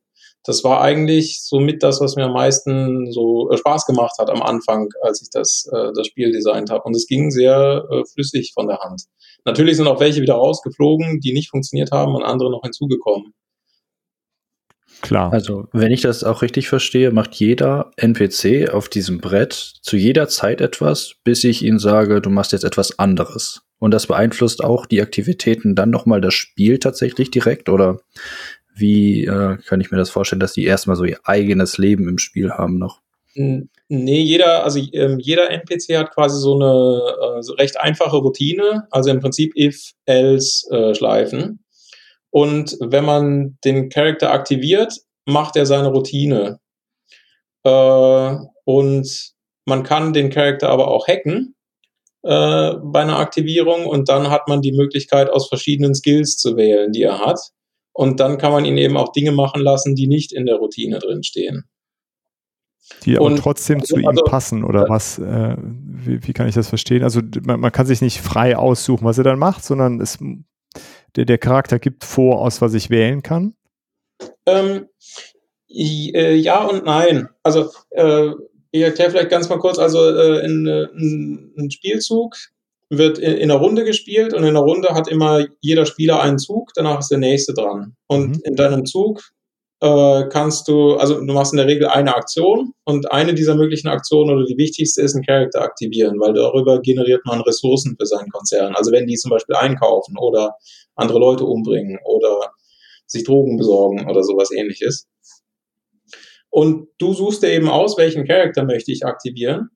das 0.45 0.63
war 0.63 0.79
eigentlich 0.79 1.41
somit 1.43 1.83
das, 1.83 1.99
was 1.99 2.15
mir 2.15 2.23
am 2.23 2.31
meisten 2.31 3.11
so 3.11 3.49
äh, 3.51 3.57
Spaß 3.57 3.85
gemacht 3.85 4.13
hat 4.17 4.29
am 4.29 4.41
Anfang, 4.41 4.87
als 5.01 5.21
ich 5.21 5.27
das, 5.29 5.65
äh, 5.73 5.91
das 5.93 6.07
Spiel 6.07 6.31
designt 6.31 6.69
habe. 6.69 6.83
Und 6.83 6.95
es 6.95 7.05
ging 7.05 7.31
sehr 7.31 7.83
äh, 7.91 8.03
flüssig 8.13 8.53
von 8.53 8.67
der 8.67 8.79
Hand. 8.79 9.03
Natürlich 9.43 9.75
sind 9.75 9.87
auch 9.87 9.99
welche 9.99 10.21
wieder 10.21 10.35
rausgeflogen, 10.35 11.19
die 11.19 11.33
nicht 11.33 11.49
funktioniert 11.49 11.91
haben 11.91 12.15
und 12.15 12.23
andere 12.23 12.49
noch 12.49 12.61
hinzugekommen. 12.63 13.33
Klar. 15.01 15.33
Also, 15.33 15.67
wenn 15.73 15.91
ich 15.91 16.01
das 16.01 16.23
auch 16.23 16.41
richtig 16.41 16.69
verstehe, 16.69 17.11
macht 17.11 17.33
jeder 17.35 17.91
NPC 17.97 18.69
auf 18.69 18.87
diesem 18.87 19.19
Brett 19.19 19.53
zu 19.53 19.97
jeder 19.97 20.27
Zeit 20.27 20.61
etwas, 20.61 21.15
bis 21.23 21.43
ich 21.43 21.63
ihm 21.63 21.79
sage, 21.79 22.21
du 22.21 22.29
machst 22.29 22.53
jetzt 22.53 22.63
etwas 22.63 22.99
anderes. 22.99 23.63
Und 23.79 23.91
das 23.91 24.07
beeinflusst 24.07 24.63
auch 24.63 24.85
die 24.85 25.01
Aktivitäten 25.01 25.75
dann 25.75 25.89
nochmal 25.89 26.21
das 26.21 26.33
Spiel 26.33 26.79
tatsächlich 26.79 27.31
direkt? 27.31 27.67
Oder 27.67 27.99
wie 28.75 29.25
äh, 29.25 29.57
kann 29.65 29.81
ich 29.81 29.91
mir 29.91 29.97
das 29.97 30.09
vorstellen, 30.09 30.39
dass 30.39 30.53
die 30.53 30.63
erstmal 30.63 30.95
so 30.95 31.03
ihr 31.03 31.19
eigenes 31.25 31.77
Leben 31.77 32.07
im 32.07 32.17
Spiel 32.17 32.51
haben 32.51 32.77
noch? 32.77 33.01
Nee, 33.35 34.21
jeder, 34.21 34.63
also 34.63 34.79
ähm, 34.93 35.19
jeder 35.19 35.49
NPC 35.49 35.97
hat 35.97 36.11
quasi 36.11 36.39
so 36.39 36.55
eine 36.55 37.39
äh, 37.39 37.41
so 37.41 37.53
recht 37.53 37.79
einfache 37.79 38.17
Routine, 38.17 38.87
also 38.91 39.09
im 39.09 39.19
Prinzip 39.19 39.57
if-else-Schleifen. 39.57 41.62
Und 42.33 42.77
wenn 42.79 43.05
man 43.05 43.59
den 43.63 43.89
Charakter 43.89 44.31
aktiviert, 44.31 45.01
macht 45.27 45.55
er 45.55 45.67
seine 45.67 45.89
Routine. 45.89 46.59
Äh, 47.63 48.35
und 48.65 49.33
man 49.65 49.83
kann 49.83 50.13
den 50.13 50.31
Charakter 50.31 50.69
aber 50.69 50.87
auch 50.87 51.07
hacken 51.07 51.53
äh, 52.23 52.73
bei 52.81 53.01
einer 53.01 53.19
Aktivierung 53.19 53.85
und 53.85 54.09
dann 54.09 54.31
hat 54.31 54.47
man 54.47 54.63
die 54.63 54.71
Möglichkeit, 54.71 55.29
aus 55.29 55.47
verschiedenen 55.47 55.93
Skills 55.93 56.37
zu 56.37 56.57
wählen, 56.57 56.91
die 56.91 57.03
er 57.03 57.19
hat. 57.19 57.39
Und 57.93 58.19
dann 58.19 58.39
kann 58.39 58.51
man 58.51 58.65
ihn 58.65 58.79
eben 58.79 58.97
auch 58.97 59.11
Dinge 59.11 59.31
machen 59.31 59.61
lassen, 59.61 59.93
die 59.93 60.07
nicht 60.07 60.33
in 60.33 60.47
der 60.47 60.55
Routine 60.55 60.97
drinstehen. 60.97 61.65
Die 63.05 63.15
aber 63.15 63.27
und, 63.27 63.37
trotzdem 63.37 63.81
also, 63.81 63.93
zu 63.93 64.01
ihm 64.01 64.07
also, 64.07 64.23
passen, 64.23 64.63
oder 64.63 64.89
was? 64.89 65.19
Äh, 65.19 65.55
wie, 65.59 66.25
wie, 66.25 66.33
kann 66.33 66.47
ich 66.47 66.55
das 66.55 66.67
verstehen? 66.67 67.03
Also 67.03 67.21
man, 67.43 67.59
man, 67.59 67.71
kann 67.71 67.85
sich 67.85 68.01
nicht 68.01 68.21
frei 68.21 68.57
aussuchen, 68.57 69.05
was 69.05 69.19
er 69.19 69.23
dann 69.23 69.37
macht, 69.37 69.63
sondern 69.63 70.01
es, 70.01 70.17
der, 71.15 71.25
der 71.25 71.37
Charakter 71.37 71.79
gibt 71.79 72.03
vor, 72.03 72.41
aus 72.41 72.61
was 72.61 72.73
ich 72.73 72.89
wählen 72.89 73.21
kann. 73.21 73.55
Ähm, 74.45 74.87
äh, 75.69 76.35
ja 76.35 76.63
und 76.63 76.85
nein. 76.85 77.29
Also 77.43 77.71
äh, 77.91 78.31
ich 78.71 78.81
erkläre 78.81 79.11
vielleicht 79.11 79.29
ganz 79.29 79.49
mal 79.49 79.59
kurz, 79.59 79.77
also 79.77 79.99
äh, 80.09 80.43
in, 80.45 80.65
in, 80.65 81.53
ein 81.57 81.71
Spielzug 81.71 82.35
wird 82.89 83.17
in, 83.17 83.33
in, 83.33 83.51
einer 83.51 83.59
Runde 83.59 83.83
gespielt 83.83 84.33
und 84.33 84.43
in 84.43 84.49
einer 84.49 84.59
Runde 84.59 84.89
hat 84.89 85.07
immer 85.07 85.45
jeder 85.61 85.85
Spieler 85.85 86.21
einen 86.21 86.39
Zug, 86.39 86.71
danach 86.75 86.99
ist 86.99 87.11
der 87.11 87.17
nächste 87.17 87.53
dran. 87.53 87.95
Und 88.07 88.37
mhm. 88.37 88.41
in 88.43 88.55
deinem 88.55 88.85
Zug 88.85 89.21
äh, 89.83 90.23
kannst 90.29 90.67
du, 90.67 90.95
also 90.95 91.19
du 91.19 91.33
machst 91.33 91.53
in 91.53 91.57
der 91.57 91.67
Regel 91.67 91.87
eine 91.87 92.15
Aktion 92.15 92.73
und 92.85 93.11
eine 93.11 93.33
dieser 93.33 93.55
möglichen 93.55 93.89
Aktionen 93.89 94.29
oder 94.29 94.45
die 94.45 94.57
wichtigste 94.57 95.01
ist 95.01 95.13
ein 95.13 95.23
Charakter 95.23 95.61
aktivieren, 95.61 96.19
weil 96.19 96.33
darüber 96.33 96.81
generiert 96.81 97.21
man 97.25 97.41
Ressourcen 97.41 97.95
für 97.99 98.05
seinen 98.05 98.29
Konzern. 98.29 98.75
Also 98.75 98.91
wenn 98.91 99.07
die 99.07 99.15
zum 99.15 99.31
Beispiel 99.31 99.55
einkaufen 99.55 100.17
oder 100.17 100.55
andere 100.95 101.19
Leute 101.19 101.45
umbringen 101.45 101.99
oder 102.05 102.53
sich 103.05 103.23
Drogen 103.23 103.57
besorgen 103.57 104.09
oder 104.09 104.23
sowas 104.23 104.51
ähnliches. 104.51 105.07
Und 106.49 106.87
du 106.99 107.13
suchst 107.13 107.43
dir 107.43 107.51
eben 107.51 107.69
aus, 107.69 107.97
welchen 107.97 108.25
Charakter 108.25 108.63
möchte 108.63 108.91
ich 108.91 109.05
aktivieren 109.05 109.69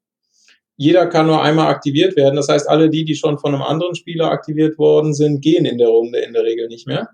jeder 0.78 1.08
kann 1.08 1.26
nur 1.26 1.42
einmal 1.42 1.68
aktiviert 1.68 2.16
werden. 2.16 2.36
Das 2.36 2.48
heißt, 2.48 2.70
alle 2.70 2.90
die, 2.90 3.04
die 3.04 3.16
schon 3.16 3.40
von 3.40 3.54
einem 3.54 3.64
anderen 3.64 3.96
Spieler 3.96 4.30
aktiviert 4.30 4.78
worden 4.78 5.14
sind, 5.14 5.42
gehen 5.42 5.66
in 5.66 5.80
der 5.80 5.88
Runde 5.88 6.20
in 6.20 6.34
der 6.34 6.44
Regel 6.44 6.68
nicht 6.68 6.88
mehr. 6.88 7.10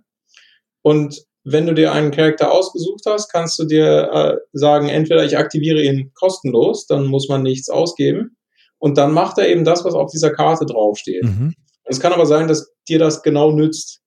Und 0.81 1.23
wenn 1.45 1.65
du 1.65 1.73
dir 1.73 1.93
einen 1.93 2.11
Charakter 2.11 2.51
ausgesucht 2.51 3.03
hast, 3.07 3.31
kannst 3.31 3.57
du 3.57 3.65
dir 3.65 4.09
äh, 4.13 4.37
sagen, 4.51 4.89
entweder 4.89 5.23
ich 5.23 5.37
aktiviere 5.37 5.81
ihn 5.81 6.11
kostenlos, 6.13 6.87
dann 6.87 7.05
muss 7.05 7.29
man 7.29 7.41
nichts 7.41 7.69
ausgeben. 7.69 8.37
Und 8.79 8.97
dann 8.97 9.13
macht 9.13 9.37
er 9.37 9.47
eben 9.47 9.63
das, 9.63 9.85
was 9.85 9.93
auf 9.93 10.11
dieser 10.11 10.31
Karte 10.31 10.65
draufsteht. 10.65 11.23
Mhm. 11.23 11.53
Es 11.86 11.99
kann 11.99 12.13
aber 12.13 12.25
sein, 12.25 12.47
dass 12.47 12.73
dir 12.88 12.99
das 12.99 13.23
genau 13.23 13.51
nützt. 13.51 14.01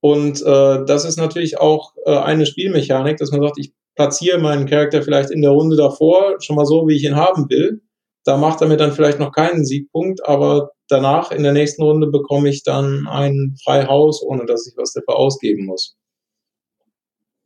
Und 0.00 0.42
äh, 0.42 0.84
das 0.84 1.04
ist 1.04 1.16
natürlich 1.16 1.58
auch 1.58 1.92
äh, 2.06 2.16
eine 2.16 2.46
Spielmechanik, 2.46 3.18
dass 3.18 3.30
man 3.30 3.42
sagt, 3.42 3.58
ich 3.58 3.72
platziere 3.94 4.38
meinen 4.38 4.66
Charakter 4.66 5.02
vielleicht 5.02 5.30
in 5.30 5.42
der 5.42 5.50
Runde 5.50 5.76
davor 5.76 6.40
schon 6.40 6.56
mal 6.56 6.66
so, 6.66 6.88
wie 6.88 6.96
ich 6.96 7.04
ihn 7.04 7.16
haben 7.16 7.48
will 7.48 7.82
da 8.24 8.36
macht 8.36 8.60
er 8.60 8.68
mir 8.68 8.76
dann 8.76 8.92
vielleicht 8.92 9.18
noch 9.18 9.32
keinen 9.32 9.64
Siegpunkt, 9.64 10.24
aber 10.26 10.70
danach 10.88 11.32
in 11.32 11.42
der 11.42 11.52
nächsten 11.52 11.82
Runde 11.82 12.06
bekomme 12.06 12.48
ich 12.48 12.62
dann 12.62 13.06
ein 13.08 13.56
Freihaus, 13.64 14.22
ohne 14.22 14.46
dass 14.46 14.66
ich 14.66 14.74
was 14.76 14.92
dafür 14.92 15.16
ausgeben 15.16 15.66
muss. 15.66 15.96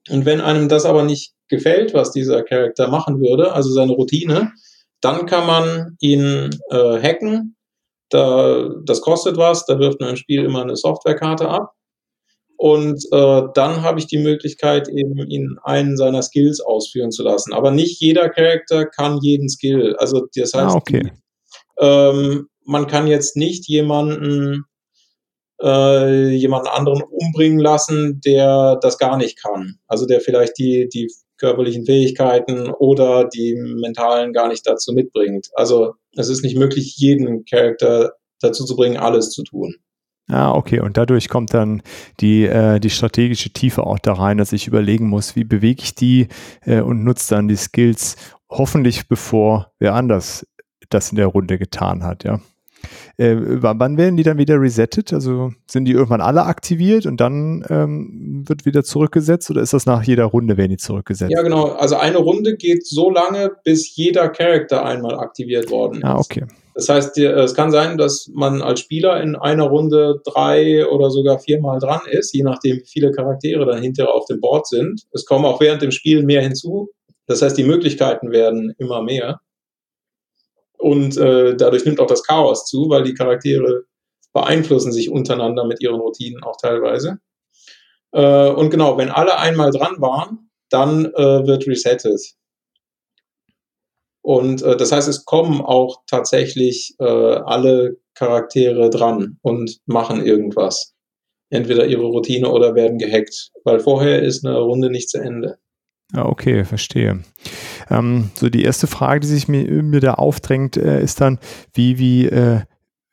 Und 0.09 0.25
wenn 0.25 0.41
einem 0.41 0.69
das 0.69 0.85
aber 0.85 1.03
nicht 1.03 1.33
gefällt, 1.49 1.95
was 1.95 2.13
dieser 2.13 2.43
Charakter 2.43 2.89
machen 2.89 3.21
würde, 3.21 3.53
also 3.53 3.71
seine 3.71 3.93
Routine, 3.93 4.53
dann 5.01 5.27
kann 5.27 5.47
man 5.47 5.97
ihn 6.01 6.51
äh, 6.71 7.03
hacken. 7.03 7.56
Da, 8.09 8.71
das 8.85 9.01
kostet 9.01 9.37
was, 9.37 9.67
da 9.67 9.79
wirft 9.79 10.01
man 10.01 10.11
im 10.11 10.17
Spiel 10.17 10.45
immer 10.45 10.63
eine 10.63 10.77
Softwarekarte 10.77 11.49
ab. 11.49 11.73
Und 12.59 13.05
äh, 13.13 13.43
dann 13.55 13.83
habe 13.83 13.99
ich 13.99 14.07
die 14.07 14.19
Möglichkeit, 14.19 14.89
eben 14.89 15.19
ihn 15.29 15.59
einen 15.63 15.97
seiner 15.97 16.23
Skills 16.23 16.61
ausführen 16.61 17.11
zu 17.11 17.23
lassen. 17.23 17.53
Aber 17.53 17.71
nicht 17.71 18.01
jeder 18.01 18.31
Charakter 18.31 18.87
kann 18.87 19.19
jeden 19.21 19.49
Skill. 19.49 19.95
Also 19.99 20.27
das 20.35 20.55
ah, 20.55 20.65
heißt, 20.65 20.75
ah, 20.75 20.79
okay. 20.79 21.13
ähm, 21.79 22.49
man 22.65 22.87
kann 22.87 23.07
jetzt 23.07 23.37
nicht 23.37 23.69
jemanden 23.69 24.65
äh, 25.63 26.31
jemanden 26.31 26.69
anderen 26.69 27.03
umbringen 27.03 27.59
lassen, 27.59 28.21
der 28.25 28.77
das 28.81 28.99
gar 28.99 29.17
nicht 29.17 29.41
kann. 29.41 29.79
Also 29.87 30.07
der 30.07 30.21
vielleicht 30.21 30.59
die, 30.59 30.89
die 30.93 31.11
körperlichen 31.39 31.85
Fähigkeiten 31.85 32.71
oder 32.71 33.25
die 33.29 33.55
mentalen 33.55 34.33
gar 34.33 34.49
nicht 34.49 34.67
dazu 34.67 34.93
mitbringt. 34.93 35.49
Also 35.55 35.95
es 36.17 36.29
ist 36.29 36.43
nicht 36.43 36.57
möglich, 36.57 36.97
jeden 36.97 37.45
Charakter 37.45 38.13
dazu 38.41 38.65
zu 38.65 38.77
bringen, 38.77 38.97
alles 38.97 39.31
zu 39.31 39.43
tun. 39.43 39.75
Ah, 40.29 40.53
okay. 40.53 40.81
Und 40.81 40.97
dadurch 40.97 41.29
kommt 41.29 41.55
dann 41.55 41.83
die, 42.21 42.45
äh, 42.45 42.81
die 42.81 42.91
strategische 42.91 43.51
Tiefe 43.51 43.87
auch 43.87 43.99
da 43.99 44.15
rein, 44.15 44.39
dass 44.39 44.53
ich 44.53 44.67
überlegen 44.67 45.09
muss, 45.09 45.37
wie 45.37 45.45
bewege 45.45 45.83
ich 45.83 45.95
die 45.95 46.29
äh, 46.63 46.81
und 46.81 47.05
nutze 47.05 47.35
dann 47.35 47.49
die 47.49 47.57
Skills 47.57 48.17
hoffentlich 48.49 49.09
bevor 49.09 49.73
wer 49.79 49.95
anders 49.95 50.47
das 50.89 51.11
in 51.11 51.17
der 51.17 51.27
Runde 51.27 51.59
getan 51.59 52.03
hat, 52.03 52.25
ja. 52.25 52.41
Äh, 53.19 53.35
wann 53.39 53.97
werden 53.97 54.17
die 54.17 54.23
dann 54.23 54.37
wieder 54.37 54.61
resettet? 54.61 55.13
Also 55.13 55.51
sind 55.67 55.87
die 55.87 55.93
irgendwann 55.93 56.21
alle 56.21 56.45
aktiviert 56.45 57.07
und 57.07 57.19
dann 57.19 57.65
ähm, 57.71 58.45
wird 58.47 58.67
wieder 58.67 58.85
zurückgesetzt 58.85 59.51
oder 59.51 59.63
ist 59.63 59.73
das 59.73 59.87
nach 59.87 60.03
jeder 60.03 60.27
Runde 60.27 60.59
werden 60.59 60.71
die 60.71 60.77
zurückgesetzt? 60.77 61.31
Ja, 61.31 61.43
genau. 61.43 61.69
Also 61.69 61.97
eine 61.97 62.19
Runde 62.19 62.57
geht 62.57 62.87
so 62.87 63.11
lange, 63.11 63.53
bis 63.65 63.97
jeder 63.97 64.29
Charakter 64.29 64.85
einmal 64.85 65.19
aktiviert 65.19 65.71
worden 65.71 66.05
ah, 66.05 66.21
ist. 66.21 66.31
Ah, 66.33 66.41
okay. 66.41 66.47
Das 66.75 66.91
heißt, 66.91 67.17
es 67.17 67.55
kann 67.55 67.71
sein, 67.71 67.97
dass 67.97 68.31
man 68.35 68.61
als 68.61 68.81
Spieler 68.81 69.23
in 69.23 69.35
einer 69.35 69.65
Runde 69.65 70.21
drei 70.25 70.87
oder 70.87 71.09
sogar 71.09 71.39
viermal 71.39 71.79
dran 71.79 72.03
ist, 72.11 72.35
je 72.35 72.43
nachdem, 72.43 72.77
wie 72.77 72.87
viele 72.87 73.13
Charaktere 73.13 73.65
dann 73.65 73.81
hinterher 73.81 74.13
auf 74.13 74.27
dem 74.27 74.41
Board 74.41 74.67
sind. 74.67 75.05
Es 75.13 75.25
kommen 75.25 75.47
auch 75.47 75.59
während 75.59 75.81
dem 75.81 75.91
Spiel 75.91 76.23
mehr 76.23 76.43
hinzu. 76.43 76.91
Das 77.27 77.41
heißt, 77.41 77.57
die 77.57 77.65
Möglichkeiten 77.65 78.31
werden 78.31 78.75
immer 78.77 79.03
mehr. 79.03 79.41
Und 80.87 81.17
äh, 81.17 81.57
dadurch 81.57 81.85
nimmt 81.85 81.99
auch 81.99 82.07
das 82.07 82.23
Chaos 82.23 82.65
zu, 82.65 82.89
weil 82.89 83.03
die 83.03 83.15
Charaktere 83.15 83.87
beeinflussen 84.33 84.93
sich 84.93 85.11
untereinander 85.11 85.65
mit 85.65 85.83
ihren 85.83 85.99
Routinen 86.01 86.45
auch 86.45 86.57
teilweise. 86.63 87.19
Äh, 88.13 88.51
und 88.51 88.71
genau, 88.71 88.97
wenn 88.97 89.11
alle 89.11 89.37
einmal 89.37 89.73
dran 89.73 89.97
waren, 89.99 90.49
dann 90.71 91.07
äh, 91.07 91.45
wird 91.45 91.67
resettet. 91.67 92.21
Und 94.23 94.63
äh, 94.63 94.77
das 94.77 94.93
heißt, 94.93 95.09
es 95.09 95.25
kommen 95.25 95.61
auch 95.61 96.03
tatsächlich 96.07 96.95
äh, 97.01 97.05
alle 97.05 97.97
Charaktere 98.15 98.89
dran 98.89 99.41
und 99.43 99.81
machen 99.87 100.25
irgendwas. 100.25 100.95
Entweder 101.51 101.87
ihre 101.87 102.05
Routine 102.05 102.49
oder 102.49 102.77
werden 102.77 102.99
gehackt, 102.99 103.51
weil 103.65 103.81
vorher 103.81 104.23
ist 104.23 104.47
eine 104.47 104.57
Runde 104.57 104.89
nicht 104.89 105.11
zu 105.11 105.19
Ende. 105.19 105.59
Ja, 106.15 106.27
okay, 106.27 106.65
verstehe. 106.65 107.25
Ähm, 107.89 108.31
so 108.35 108.49
die 108.49 108.65
erste 108.65 108.87
Frage, 108.87 109.21
die 109.21 109.27
sich 109.27 109.49
mir, 109.49 109.83
mir 109.83 110.01
da 110.01 110.15
aufdrängt, 110.15 110.77
äh, 110.77 111.03
ist 111.03 111.21
dann, 111.21 111.39
wie, 111.73 111.99
wie, 111.99 112.27
äh, 112.27 112.61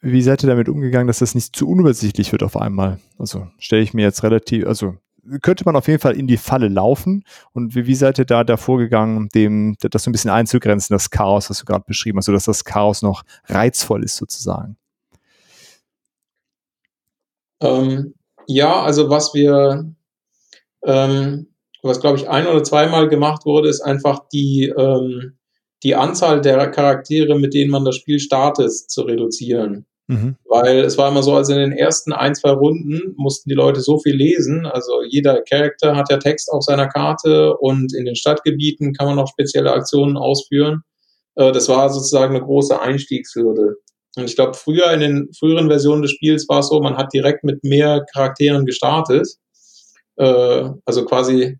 wie 0.01 0.21
seid 0.21 0.43
ihr 0.43 0.49
damit 0.49 0.69
umgegangen, 0.69 1.07
dass 1.07 1.19
das 1.19 1.35
nicht 1.35 1.55
zu 1.55 1.67
unübersichtlich 1.69 2.31
wird 2.31 2.43
auf 2.43 2.57
einmal? 2.57 2.99
Also 3.17 3.47
stelle 3.57 3.81
ich 3.81 3.93
mir 3.93 4.01
jetzt 4.03 4.23
relativ, 4.23 4.65
also 4.67 4.95
könnte 5.41 5.63
man 5.65 5.75
auf 5.75 5.87
jeden 5.87 5.99
Fall 5.99 6.17
in 6.17 6.27
die 6.27 6.37
Falle 6.37 6.67
laufen. 6.67 7.23
Und 7.53 7.75
wie, 7.75 7.87
wie 7.87 7.95
seid 7.95 8.19
ihr 8.19 8.25
da, 8.25 8.43
da 8.43 8.57
vorgegangen, 8.57 9.29
dem, 9.29 9.75
das 9.79 10.03
so 10.03 10.09
ein 10.09 10.11
bisschen 10.11 10.31
einzugrenzen, 10.31 10.93
das 10.93 11.09
Chaos, 11.09 11.49
was 11.49 11.59
du 11.59 11.65
gerade 11.65 11.85
beschrieben 11.87 12.17
hast, 12.17 12.25
sodass 12.25 12.45
das 12.45 12.65
Chaos 12.65 13.01
noch 13.01 13.23
reizvoll 13.45 14.03
ist 14.03 14.17
sozusagen? 14.17 14.77
Ähm, 17.61 18.13
ja, 18.47 18.81
also 18.81 19.09
was 19.09 19.33
wir, 19.33 19.93
ähm, 20.83 21.47
was 21.83 21.99
glaube 21.99 22.17
ich 22.17 22.29
ein 22.29 22.47
oder 22.47 22.63
zweimal 22.63 23.09
gemacht 23.09 23.45
wurde, 23.45 23.69
ist 23.69 23.81
einfach 23.81 24.21
die, 24.31 24.73
ähm, 24.75 25.37
die 25.83 25.95
Anzahl 25.95 26.41
der 26.41 26.67
Charaktere, 26.71 27.37
mit 27.37 27.53
denen 27.53 27.71
man 27.71 27.85
das 27.85 27.97
Spiel 27.97 28.19
startet, 28.19 28.71
zu 28.71 29.01
reduzieren. 29.01 29.85
Mhm. 30.07 30.35
Weil 30.45 30.79
es 30.79 30.97
war 30.97 31.09
immer 31.09 31.23
so, 31.23 31.33
also 31.33 31.53
in 31.53 31.59
den 31.59 31.71
ersten 31.71 32.13
ein, 32.13 32.35
zwei 32.35 32.51
Runden 32.51 33.13
mussten 33.17 33.49
die 33.49 33.55
Leute 33.55 33.81
so 33.81 33.99
viel 33.99 34.15
lesen. 34.15 34.65
Also 34.65 35.01
jeder 35.07 35.41
Charakter 35.41 35.95
hat 35.95 36.09
ja 36.09 36.17
Text 36.17 36.51
auf 36.51 36.63
seiner 36.63 36.87
Karte 36.87 37.55
und 37.57 37.93
in 37.93 38.05
den 38.05 38.15
Stadtgebieten 38.15 38.93
kann 38.93 39.07
man 39.07 39.15
noch 39.15 39.29
spezielle 39.29 39.71
Aktionen 39.71 40.17
ausführen. 40.17 40.83
Äh, 41.35 41.51
das 41.51 41.69
war 41.69 41.89
sozusagen 41.89 42.35
eine 42.35 42.43
große 42.43 42.79
Einstiegshürde. 42.79 43.75
Und 44.15 44.25
ich 44.25 44.35
glaube, 44.35 44.53
früher 44.53 44.91
in 44.91 44.99
den 44.99 45.29
früheren 45.37 45.69
Versionen 45.69 46.01
des 46.01 46.11
Spiels 46.11 46.47
war 46.47 46.59
es 46.59 46.67
so, 46.67 46.79
man 46.81 46.97
hat 46.97 47.13
direkt 47.13 47.43
mit 47.43 47.63
mehr 47.63 48.05
Charakteren 48.13 48.65
gestartet. 48.65 49.27
Äh, 50.17 50.69
also 50.85 51.05
quasi 51.05 51.57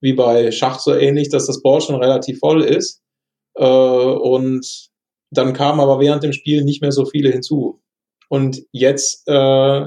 wie 0.00 0.12
bei 0.12 0.50
Schach 0.50 0.78
so 0.78 0.94
ähnlich, 0.94 1.28
dass 1.28 1.46
das 1.46 1.62
Board 1.62 1.84
schon 1.84 1.96
relativ 1.96 2.38
voll 2.38 2.62
ist. 2.62 3.02
Äh, 3.54 3.64
und 3.64 4.90
dann 5.30 5.52
kamen 5.52 5.80
aber 5.80 6.00
während 6.00 6.22
dem 6.22 6.32
Spiel 6.32 6.64
nicht 6.64 6.82
mehr 6.82 6.92
so 6.92 7.04
viele 7.04 7.30
hinzu. 7.30 7.80
Und 8.28 8.62
jetzt 8.72 9.22
äh, 9.26 9.82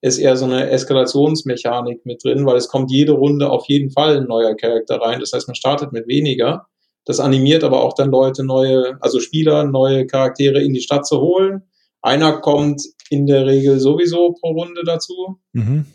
ist 0.00 0.18
eher 0.18 0.36
so 0.36 0.44
eine 0.44 0.70
Eskalationsmechanik 0.70 2.04
mit 2.04 2.24
drin, 2.24 2.44
weil 2.44 2.56
es 2.56 2.68
kommt 2.68 2.90
jede 2.90 3.12
Runde 3.12 3.50
auf 3.50 3.66
jeden 3.68 3.90
Fall 3.90 4.18
ein 4.18 4.26
neuer 4.26 4.54
Charakter 4.54 4.96
rein. 5.00 5.20
Das 5.20 5.32
heißt, 5.32 5.48
man 5.48 5.54
startet 5.54 5.92
mit 5.92 6.06
weniger. 6.08 6.66
Das 7.06 7.20
animiert 7.20 7.64
aber 7.64 7.82
auch 7.82 7.94
dann 7.94 8.10
Leute, 8.10 8.44
neue, 8.44 8.98
also 9.00 9.20
Spieler, 9.20 9.64
neue 9.64 10.06
Charaktere 10.06 10.62
in 10.62 10.72
die 10.72 10.80
Stadt 10.80 11.06
zu 11.06 11.20
holen. 11.20 11.62
Einer 12.02 12.40
kommt 12.40 12.82
in 13.08 13.26
der 13.26 13.46
Regel 13.46 13.80
sowieso 13.80 14.32
pro 14.32 14.50
Runde 14.50 14.82
dazu. 14.84 15.38
Mhm. 15.52 15.86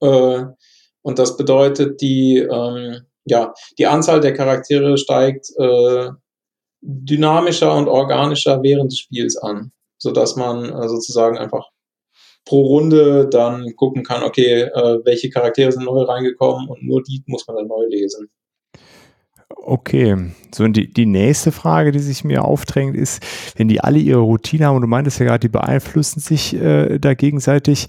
Äh, 0.00 0.44
und 1.04 1.18
das 1.18 1.36
bedeutet, 1.36 2.00
die, 2.00 2.38
ähm, 2.38 3.02
ja, 3.26 3.52
die 3.78 3.86
Anzahl 3.86 4.20
der 4.20 4.32
Charaktere 4.32 4.96
steigt 4.96 5.50
äh, 5.58 6.08
dynamischer 6.80 7.76
und 7.76 7.88
organischer 7.88 8.62
während 8.62 8.90
des 8.90 8.98
Spiels 9.00 9.36
an, 9.36 9.70
sodass 9.98 10.36
man 10.36 10.64
äh, 10.64 10.88
sozusagen 10.88 11.36
einfach 11.36 11.68
pro 12.46 12.62
Runde 12.62 13.28
dann 13.28 13.76
gucken 13.76 14.02
kann, 14.02 14.22
okay, 14.22 14.62
äh, 14.62 14.98
welche 15.04 15.28
Charaktere 15.28 15.72
sind 15.72 15.84
neu 15.84 16.02
reingekommen 16.02 16.68
und 16.68 16.82
nur 16.82 17.02
die 17.02 17.22
muss 17.26 17.46
man 17.46 17.56
dann 17.56 17.66
neu 17.66 17.84
lesen. 17.88 18.30
Okay, 19.48 20.32
so 20.54 20.66
die, 20.68 20.92
die 20.92 21.06
nächste 21.06 21.52
Frage, 21.52 21.92
die 21.92 22.00
sich 22.00 22.24
mir 22.24 22.44
aufdrängt, 22.44 22.96
ist, 22.96 23.22
wenn 23.56 23.68
die 23.68 23.80
alle 23.80 23.98
ihre 23.98 24.20
Routine 24.20 24.66
haben 24.66 24.76
und 24.76 24.82
du 24.82 24.88
meintest 24.88 25.20
ja 25.20 25.26
gerade, 25.26 25.40
die 25.40 25.48
beeinflussen 25.48 26.20
sich 26.20 26.54
äh, 26.54 26.98
da 26.98 27.14
gegenseitig, 27.14 27.88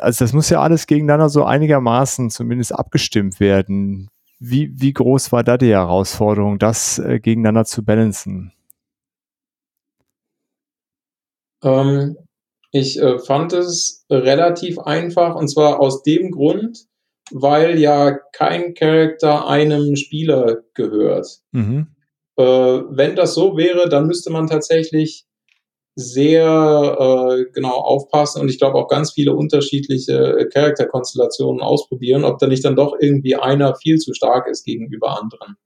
also 0.00 0.24
das 0.24 0.32
muss 0.32 0.50
ja 0.50 0.60
alles 0.60 0.86
gegeneinander 0.86 1.28
so 1.28 1.44
einigermaßen 1.44 2.30
zumindest 2.30 2.74
abgestimmt 2.74 3.40
werden. 3.40 4.08
Wie, 4.40 4.72
wie 4.74 4.92
groß 4.92 5.32
war 5.32 5.42
da 5.42 5.58
die 5.58 5.70
Herausforderung, 5.70 6.58
das 6.58 6.98
äh, 6.98 7.18
gegeneinander 7.18 7.64
zu 7.64 7.84
balancen? 7.84 8.52
Ähm, 11.62 12.16
ich 12.70 13.00
äh, 13.00 13.18
fand 13.18 13.52
es 13.52 14.04
relativ 14.10 14.78
einfach 14.78 15.34
und 15.34 15.48
zwar 15.48 15.80
aus 15.80 16.02
dem 16.02 16.30
Grund, 16.30 16.86
weil 17.30 17.78
ja 17.78 18.18
kein 18.32 18.74
Charakter 18.74 19.48
einem 19.48 19.96
Spieler 19.96 20.62
gehört. 20.74 21.40
Mhm. 21.52 21.88
Äh, 22.36 22.42
wenn 22.42 23.16
das 23.16 23.34
so 23.34 23.56
wäre, 23.56 23.88
dann 23.88 24.06
müsste 24.06 24.30
man 24.30 24.46
tatsächlich 24.46 25.26
sehr 26.00 26.46
äh, 26.46 27.50
genau 27.52 27.74
aufpassen 27.74 28.40
und 28.40 28.48
ich 28.48 28.60
glaube 28.60 28.78
auch 28.78 28.86
ganz 28.86 29.10
viele 29.10 29.34
unterschiedliche 29.34 30.38
äh, 30.38 30.46
Charakterkonstellationen 30.46 31.60
ausprobieren, 31.60 32.22
ob 32.22 32.38
da 32.38 32.46
nicht 32.46 32.64
dann 32.64 32.76
doch 32.76 32.94
irgendwie 33.00 33.34
einer 33.34 33.74
viel 33.74 33.98
zu 33.98 34.14
stark 34.14 34.46
ist 34.46 34.64
gegenüber 34.64 35.20
anderen. 35.20 35.56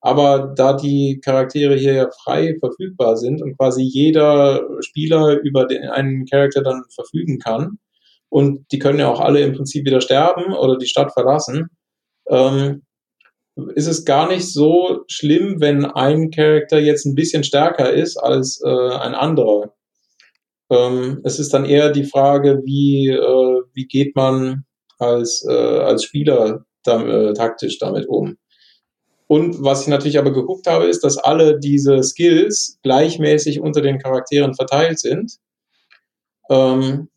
Aber 0.00 0.52
da 0.54 0.74
die 0.74 1.20
Charaktere 1.20 1.74
hier 1.74 1.94
ja 1.94 2.08
frei 2.22 2.54
verfügbar 2.60 3.16
sind 3.16 3.42
und 3.42 3.56
quasi 3.56 3.82
jeder 3.82 4.62
Spieler 4.82 5.40
über 5.40 5.66
den 5.66 5.88
einen 5.88 6.26
Charakter 6.26 6.62
dann 6.62 6.84
verfügen 6.94 7.40
kann 7.40 7.78
und 8.28 8.70
die 8.70 8.78
können 8.78 9.00
ja 9.00 9.08
auch 9.08 9.18
alle 9.18 9.40
im 9.40 9.54
Prinzip 9.54 9.84
wieder 9.84 10.00
sterben 10.00 10.54
oder 10.54 10.78
die 10.78 10.86
Stadt 10.86 11.12
verlassen, 11.12 11.70
ähm, 12.28 12.82
ist 13.74 13.86
es 13.86 14.04
gar 14.04 14.28
nicht 14.28 14.52
so 14.52 15.04
schlimm, 15.08 15.60
wenn 15.60 15.84
ein 15.84 16.30
Charakter 16.30 16.78
jetzt 16.78 17.06
ein 17.06 17.14
bisschen 17.14 17.42
stärker 17.42 17.92
ist 17.92 18.16
als 18.16 18.60
äh, 18.62 18.68
ein 18.68 19.14
anderer. 19.14 19.74
Ähm, 20.70 21.20
es 21.24 21.38
ist 21.38 21.54
dann 21.54 21.64
eher 21.64 21.90
die 21.90 22.04
Frage, 22.04 22.60
wie, 22.64 23.08
äh, 23.08 23.62
wie 23.72 23.86
geht 23.86 24.14
man 24.14 24.64
als, 24.98 25.44
äh, 25.48 25.52
als 25.52 26.04
Spieler 26.04 26.66
da, 26.82 27.02
äh, 27.02 27.32
taktisch 27.32 27.78
damit 27.78 28.06
um. 28.08 28.36
Und 29.28 29.62
was 29.62 29.82
ich 29.82 29.88
natürlich 29.88 30.18
aber 30.18 30.32
geguckt 30.32 30.66
habe, 30.66 30.86
ist, 30.86 31.02
dass 31.02 31.18
alle 31.18 31.58
diese 31.58 32.02
Skills 32.02 32.78
gleichmäßig 32.82 33.60
unter 33.60 33.80
den 33.80 33.98
Charakteren 33.98 34.54
verteilt 34.54 35.00
sind. 35.00 35.38
Ähm, 36.48 37.08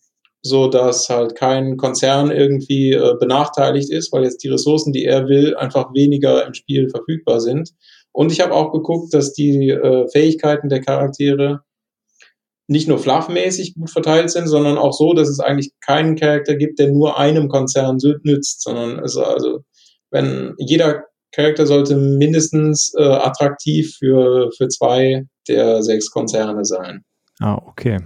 so 0.41 0.67
dass 0.69 1.09
halt 1.09 1.35
kein 1.35 1.77
Konzern 1.77 2.31
irgendwie 2.31 2.93
äh, 2.93 3.15
benachteiligt 3.19 3.91
ist, 3.91 4.11
weil 4.13 4.23
jetzt 4.23 4.43
die 4.43 4.49
Ressourcen, 4.49 4.93
die 4.93 5.05
er 5.05 5.27
will, 5.27 5.55
einfach 5.55 5.93
weniger 5.93 6.45
im 6.45 6.53
Spiel 6.53 6.89
verfügbar 6.89 7.41
sind. 7.41 7.71
Und 8.11 8.31
ich 8.31 8.39
habe 8.39 8.53
auch 8.53 8.71
geguckt, 8.71 9.13
dass 9.13 9.33
die 9.33 9.69
äh, 9.69 10.07
Fähigkeiten 10.09 10.69
der 10.69 10.81
Charaktere 10.81 11.61
nicht 12.67 12.87
nur 12.87 12.99
fluffmäßig 12.99 13.75
gut 13.75 13.89
verteilt 13.89 14.29
sind, 14.29 14.47
sondern 14.47 14.77
auch 14.77 14.93
so, 14.93 15.13
dass 15.13 15.27
es 15.27 15.39
eigentlich 15.39 15.71
keinen 15.81 16.15
Charakter 16.15 16.55
gibt, 16.55 16.79
der 16.79 16.91
nur 16.91 17.17
einem 17.17 17.49
Konzern 17.49 17.97
nützt, 18.23 18.61
sondern 18.61 18.99
also, 18.99 19.23
also 19.23 19.59
wenn 20.11 20.53
jeder 20.57 21.03
Charakter 21.31 21.65
sollte 21.65 21.95
mindestens 21.95 22.93
äh, 22.95 23.03
attraktiv 23.03 23.95
für, 23.97 24.51
für 24.55 24.67
zwei 24.67 25.25
der 25.47 25.81
sechs 25.81 26.11
Konzerne 26.11 26.63
sein. 26.63 27.03
Ah, 27.41 27.55
okay. 27.55 27.99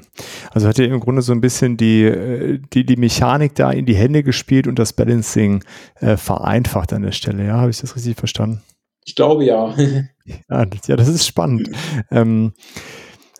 Also 0.51 0.67
hat 0.67 0.77
er 0.77 0.85
im 0.85 0.99
Grunde 0.99 1.23
so 1.23 1.31
ein 1.31 1.41
bisschen 1.41 1.75
die, 1.75 2.03
äh, 2.03 2.59
die, 2.71 2.85
die 2.85 2.97
Mechanik 2.97 3.55
da 3.55 3.71
in 3.71 3.87
die 3.87 3.95
Hände 3.95 4.21
gespielt 4.21 4.67
und 4.67 4.77
das 4.77 4.93
Balancing 4.93 5.63
äh, 5.95 6.17
vereinfacht 6.17 6.93
an 6.93 7.01
der 7.01 7.13
Stelle. 7.13 7.45
Ja, 7.47 7.57
habe 7.57 7.71
ich 7.71 7.81
das 7.81 7.95
richtig 7.95 8.15
verstanden? 8.17 8.61
Ich 9.05 9.15
glaube 9.15 9.43
ja. 9.43 9.75
ja, 10.49 10.65
das, 10.65 10.87
ja, 10.87 10.95
das 10.95 11.07
ist 11.07 11.25
spannend. 11.25 11.71
ähm, 12.11 12.53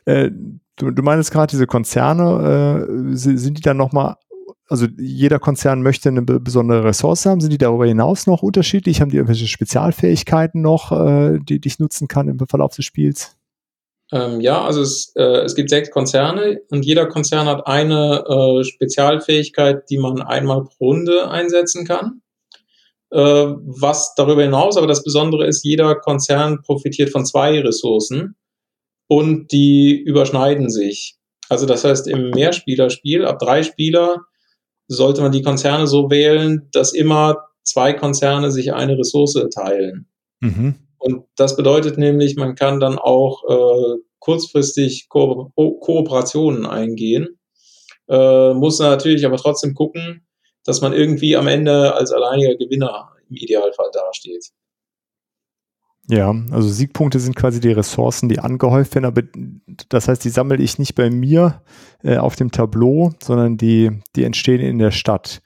äh, 0.05 0.31
du, 0.77 0.89
du 0.89 1.03
meinst 1.03 1.31
gerade 1.31 1.51
diese 1.51 1.67
Konzerne, 1.67 2.87
äh, 3.11 3.15
sind 3.15 3.59
die 3.59 3.61
dann 3.61 3.77
nochmal, 3.77 4.15
also 4.67 4.87
jeder 4.97 5.37
Konzern 5.37 5.83
möchte 5.83 6.09
eine 6.09 6.23
besondere 6.23 6.85
Ressource 6.85 7.27
haben, 7.27 7.39
sind 7.39 7.53
die 7.53 7.59
darüber 7.59 7.85
hinaus 7.85 8.25
noch 8.25 8.41
unterschiedlich? 8.41 8.99
Haben 8.99 9.11
die 9.11 9.17
irgendwelche 9.17 9.47
Spezialfähigkeiten 9.47 10.63
noch, 10.63 10.91
äh, 10.91 11.37
die, 11.37 11.59
die 11.59 11.67
ich 11.67 11.77
nutzen 11.77 12.07
kann 12.07 12.27
im 12.29 12.39
Verlauf 12.47 12.75
des 12.75 12.85
Spiels? 12.85 13.37
Ähm, 14.13 14.41
ja, 14.41 14.63
also 14.63 14.81
es, 14.81 15.11
äh, 15.15 15.41
es 15.43 15.55
gibt 15.55 15.71
sechs 15.71 15.89
Konzerne 15.89 16.61
und 16.69 16.85
jeder 16.85 17.07
Konzern 17.07 17.47
hat 17.47 17.65
eine 17.65 18.23
äh, 18.27 18.63
Spezialfähigkeit, 18.63 19.89
die 19.89 19.97
man 19.97 20.21
einmal 20.21 20.65
pro 20.65 20.89
Runde 20.89 21.31
einsetzen 21.31 21.83
kann. 21.83 22.21
Äh, 23.09 23.17
was 23.19 24.13
darüber 24.15 24.43
hinaus 24.43 24.77
aber 24.77 24.85
das 24.85 25.03
Besondere 25.03 25.47
ist, 25.47 25.63
jeder 25.63 25.95
Konzern 25.95 26.61
profitiert 26.61 27.09
von 27.09 27.25
zwei 27.25 27.59
Ressourcen 27.59 28.35
und 29.07 29.51
die 29.51 29.99
überschneiden 29.99 30.69
sich. 30.69 31.17
Also 31.49 31.65
das 31.65 31.83
heißt, 31.83 32.07
im 32.07 32.29
Mehrspielerspiel, 32.29 33.25
ab 33.25 33.39
drei 33.39 33.63
Spieler, 33.63 34.17
sollte 34.87 35.21
man 35.21 35.31
die 35.31 35.41
Konzerne 35.41 35.87
so 35.87 36.11
wählen, 36.11 36.69
dass 36.71 36.93
immer 36.93 37.47
zwei 37.63 37.93
Konzerne 37.93 38.51
sich 38.51 38.73
eine 38.73 38.95
Ressource 38.95 39.43
teilen. 39.55 40.07
Mhm. 40.39 40.75
Und 41.03 41.25
das 41.35 41.57
bedeutet 41.57 41.97
nämlich, 41.97 42.37
man 42.37 42.55
kann 42.55 42.79
dann 42.79 42.97
auch 42.97 43.43
äh, 43.43 43.97
kurzfristig 44.19 45.09
Ko 45.09 45.51
Kooperationen 45.53 46.65
eingehen, 46.65 47.39
äh, 48.07 48.53
muss 48.53 48.79
natürlich 48.79 49.25
aber 49.25 49.35
trotzdem 49.35 49.73
gucken, 49.73 50.25
dass 50.63 50.79
man 50.79 50.93
irgendwie 50.93 51.35
am 51.35 51.47
Ende 51.47 51.93
als 51.93 52.13
alleiniger 52.13 52.55
Gewinner 52.55 53.09
im 53.29 53.35
Idealfall 53.35 53.89
dasteht. 53.91 54.45
Ja, 56.07 56.33
also 56.51 56.69
Siegpunkte 56.69 57.19
sind 57.19 57.35
quasi 57.35 57.59
die 57.59 57.73
Ressourcen, 57.73 58.29
die 58.29 58.39
angehäuft 58.39 58.95
werden, 58.95 59.05
aber 59.05 59.23
das 59.89 60.07
heißt, 60.07 60.23
die 60.23 60.29
sammle 60.29 60.55
ich 60.55 60.79
nicht 60.79 60.95
bei 60.95 61.09
mir 61.09 61.61
äh, 62.01 62.15
auf 62.15 62.37
dem 62.37 62.49
Tableau, 62.49 63.11
sondern 63.21 63.57
die, 63.57 63.91
die 64.15 64.23
entstehen 64.23 64.61
in 64.61 64.79
der 64.79 64.91
Stadt. 64.91 65.41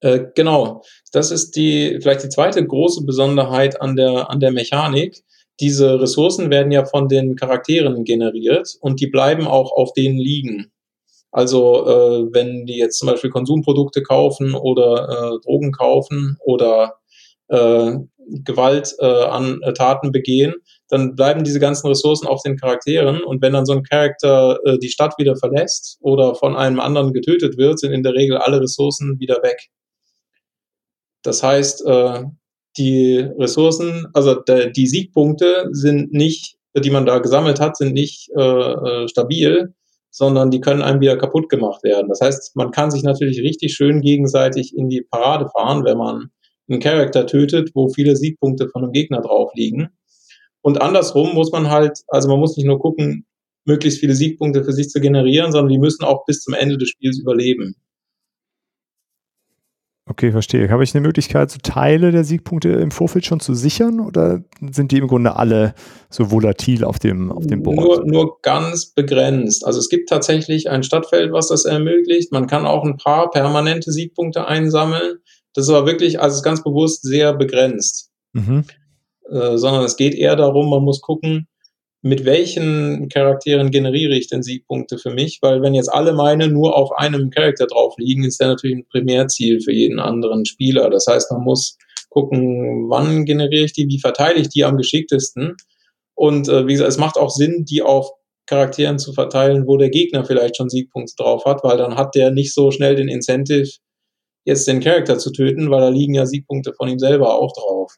Äh, 0.00 0.26
genau, 0.34 0.82
das 1.12 1.30
ist 1.30 1.56
die 1.56 1.98
vielleicht 2.00 2.22
die 2.24 2.28
zweite 2.28 2.64
große 2.66 3.04
Besonderheit 3.04 3.80
an 3.80 3.96
der 3.96 4.30
an 4.30 4.40
der 4.40 4.52
Mechanik. 4.52 5.22
Diese 5.60 6.00
Ressourcen 6.00 6.50
werden 6.50 6.72
ja 6.72 6.86
von 6.86 7.08
den 7.08 7.36
Charakteren 7.36 8.04
generiert 8.04 8.76
und 8.80 9.00
die 9.00 9.08
bleiben 9.08 9.46
auch 9.46 9.72
auf 9.72 9.92
denen 9.92 10.18
liegen. 10.18 10.72
Also 11.32 11.86
äh, 11.86 12.32
wenn 12.32 12.66
die 12.66 12.76
jetzt 12.76 12.98
zum 12.98 13.08
Beispiel 13.08 13.30
Konsumprodukte 13.30 14.02
kaufen 14.02 14.54
oder 14.54 15.08
äh, 15.08 15.46
Drogen 15.46 15.72
kaufen 15.72 16.38
oder 16.40 16.96
äh, 17.48 17.92
Gewalt 18.44 18.94
äh, 19.00 19.06
an 19.06 19.60
äh, 19.62 19.72
Taten 19.72 20.12
begehen, 20.12 20.54
dann 20.88 21.14
bleiben 21.14 21.44
diese 21.44 21.60
ganzen 21.60 21.88
Ressourcen 21.88 22.26
auf 22.26 22.42
den 22.42 22.56
Charakteren 22.56 23.22
und 23.22 23.42
wenn 23.42 23.52
dann 23.52 23.66
so 23.66 23.72
ein 23.74 23.82
Charakter 23.82 24.58
äh, 24.64 24.78
die 24.78 24.88
Stadt 24.88 25.14
wieder 25.18 25.36
verlässt 25.36 25.98
oder 26.00 26.34
von 26.34 26.56
einem 26.56 26.80
anderen 26.80 27.12
getötet 27.12 27.58
wird, 27.58 27.78
sind 27.78 27.92
in 27.92 28.02
der 28.02 28.14
Regel 28.14 28.38
alle 28.38 28.60
Ressourcen 28.60 29.18
wieder 29.20 29.42
weg. 29.42 29.68
Das 31.22 31.42
heißt, 31.42 31.86
äh, 31.86 32.24
die 32.76 33.18
Ressourcen, 33.18 34.06
also 34.14 34.36
die 34.36 34.86
Siegpunkte 34.86 35.68
sind 35.72 36.12
nicht, 36.12 36.56
die 36.76 36.90
man 36.90 37.04
da 37.04 37.18
gesammelt 37.18 37.60
hat, 37.60 37.76
sind 37.76 37.94
nicht 37.94 38.30
äh, 38.36 38.40
äh, 38.40 39.08
stabil, 39.08 39.74
sondern 40.10 40.50
die 40.50 40.60
können 40.60 40.82
einem 40.82 41.00
wieder 41.00 41.16
kaputt 41.16 41.48
gemacht 41.48 41.82
werden. 41.82 42.08
Das 42.08 42.20
heißt, 42.20 42.56
man 42.56 42.70
kann 42.70 42.90
sich 42.90 43.02
natürlich 43.02 43.40
richtig 43.42 43.74
schön 43.74 44.00
gegenseitig 44.00 44.76
in 44.76 44.88
die 44.88 45.02
Parade 45.02 45.48
fahren, 45.48 45.84
wenn 45.84 45.98
man 45.98 46.30
einen 46.68 46.80
Charakter 46.80 47.26
tötet, 47.26 47.70
wo 47.74 47.88
viele 47.88 48.16
Siegpunkte 48.16 48.68
von 48.68 48.84
einem 48.84 48.92
Gegner 48.92 49.20
drauf 49.20 49.50
liegen. 49.54 49.88
Und 50.62 50.80
andersrum 50.80 51.34
muss 51.34 51.50
man 51.52 51.70
halt, 51.70 51.98
also 52.08 52.28
man 52.28 52.38
muss 52.38 52.56
nicht 52.56 52.66
nur 52.66 52.78
gucken, 52.78 53.26
möglichst 53.64 54.00
viele 54.00 54.14
Siegpunkte 54.14 54.64
für 54.64 54.72
sich 54.72 54.88
zu 54.88 55.00
generieren, 55.00 55.52
sondern 55.52 55.70
die 55.70 55.78
müssen 55.78 56.04
auch 56.04 56.24
bis 56.26 56.42
zum 56.42 56.54
Ende 56.54 56.78
des 56.78 56.90
Spiels 56.90 57.18
überleben. 57.18 57.76
Okay, 60.10 60.32
verstehe. 60.32 60.68
Habe 60.70 60.82
ich 60.82 60.92
eine 60.92 61.06
Möglichkeit, 61.06 61.52
so 61.52 61.58
Teile 61.62 62.10
der 62.10 62.24
Siegpunkte 62.24 62.70
im 62.70 62.90
Vorfeld 62.90 63.24
schon 63.24 63.38
zu 63.38 63.54
sichern 63.54 64.00
oder 64.00 64.42
sind 64.72 64.90
die 64.90 64.98
im 64.98 65.06
Grunde 65.06 65.36
alle 65.36 65.72
so 66.08 66.32
volatil 66.32 66.82
auf 66.82 66.98
dem, 66.98 67.30
auf 67.30 67.46
dem 67.46 67.62
Board? 67.62 67.76
Nur, 67.76 68.04
nur 68.04 68.40
ganz 68.42 68.86
begrenzt. 68.86 69.64
Also 69.64 69.78
es 69.78 69.88
gibt 69.88 70.08
tatsächlich 70.08 70.68
ein 70.68 70.82
Stadtfeld, 70.82 71.32
was 71.32 71.46
das 71.46 71.64
ermöglicht. 71.64 72.32
Man 72.32 72.48
kann 72.48 72.66
auch 72.66 72.84
ein 72.84 72.96
paar 72.96 73.30
permanente 73.30 73.92
Siegpunkte 73.92 74.48
einsammeln. 74.48 75.18
Das 75.54 75.66
ist 75.66 75.70
aber 75.70 75.86
wirklich, 75.86 76.20
also 76.20 76.34
ist 76.38 76.42
ganz 76.42 76.64
bewusst 76.64 77.04
sehr 77.04 77.32
begrenzt. 77.32 78.10
Mhm. 78.32 78.64
Äh, 79.30 79.58
sondern 79.58 79.84
es 79.84 79.96
geht 79.96 80.16
eher 80.16 80.34
darum, 80.34 80.70
man 80.70 80.82
muss 80.82 81.00
gucken, 81.00 81.46
mit 82.02 82.24
welchen 82.24 83.08
Charakteren 83.08 83.70
generiere 83.70 84.16
ich 84.16 84.28
denn 84.28 84.42
Siegpunkte 84.42 84.98
für 84.98 85.10
mich? 85.10 85.38
Weil 85.42 85.60
wenn 85.60 85.74
jetzt 85.74 85.92
alle 85.92 86.14
meine 86.14 86.48
nur 86.48 86.76
auf 86.76 86.92
einem 86.92 87.30
Charakter 87.30 87.66
drauf 87.66 87.94
liegen, 87.98 88.24
ist 88.24 88.40
der 88.40 88.48
natürlich 88.48 88.78
ein 88.78 88.86
Primärziel 88.86 89.60
für 89.60 89.72
jeden 89.72 89.98
anderen 89.98 90.46
Spieler. 90.46 90.88
Das 90.88 91.06
heißt, 91.06 91.30
man 91.30 91.42
muss 91.42 91.76
gucken, 92.08 92.88
wann 92.88 93.24
generiere 93.26 93.64
ich 93.64 93.72
die, 93.72 93.86
wie 93.88 94.00
verteile 94.00 94.40
ich 94.40 94.48
die 94.48 94.64
am 94.64 94.76
geschicktesten. 94.76 95.56
Und 96.14 96.48
äh, 96.48 96.66
wie 96.66 96.72
gesagt, 96.72 96.90
es 96.90 96.98
macht 96.98 97.16
auch 97.16 97.30
Sinn, 97.30 97.64
die 97.68 97.82
auf 97.82 98.10
Charakteren 98.46 98.98
zu 98.98 99.12
verteilen, 99.12 99.66
wo 99.66 99.76
der 99.76 99.90
Gegner 99.90 100.24
vielleicht 100.24 100.56
schon 100.56 100.70
Siegpunkte 100.70 101.14
drauf 101.16 101.44
hat, 101.44 101.62
weil 101.62 101.76
dann 101.76 101.96
hat 101.96 102.14
der 102.14 102.30
nicht 102.30 102.52
so 102.52 102.70
schnell 102.70 102.96
den 102.96 103.08
Incentive, 103.08 103.70
jetzt 104.44 104.66
den 104.66 104.80
Charakter 104.80 105.18
zu 105.18 105.30
töten, 105.30 105.70
weil 105.70 105.80
da 105.80 105.88
liegen 105.88 106.14
ja 106.14 106.26
Siegpunkte 106.26 106.72
von 106.72 106.88
ihm 106.88 106.98
selber 106.98 107.36
auch 107.36 107.52
drauf. 107.52 107.94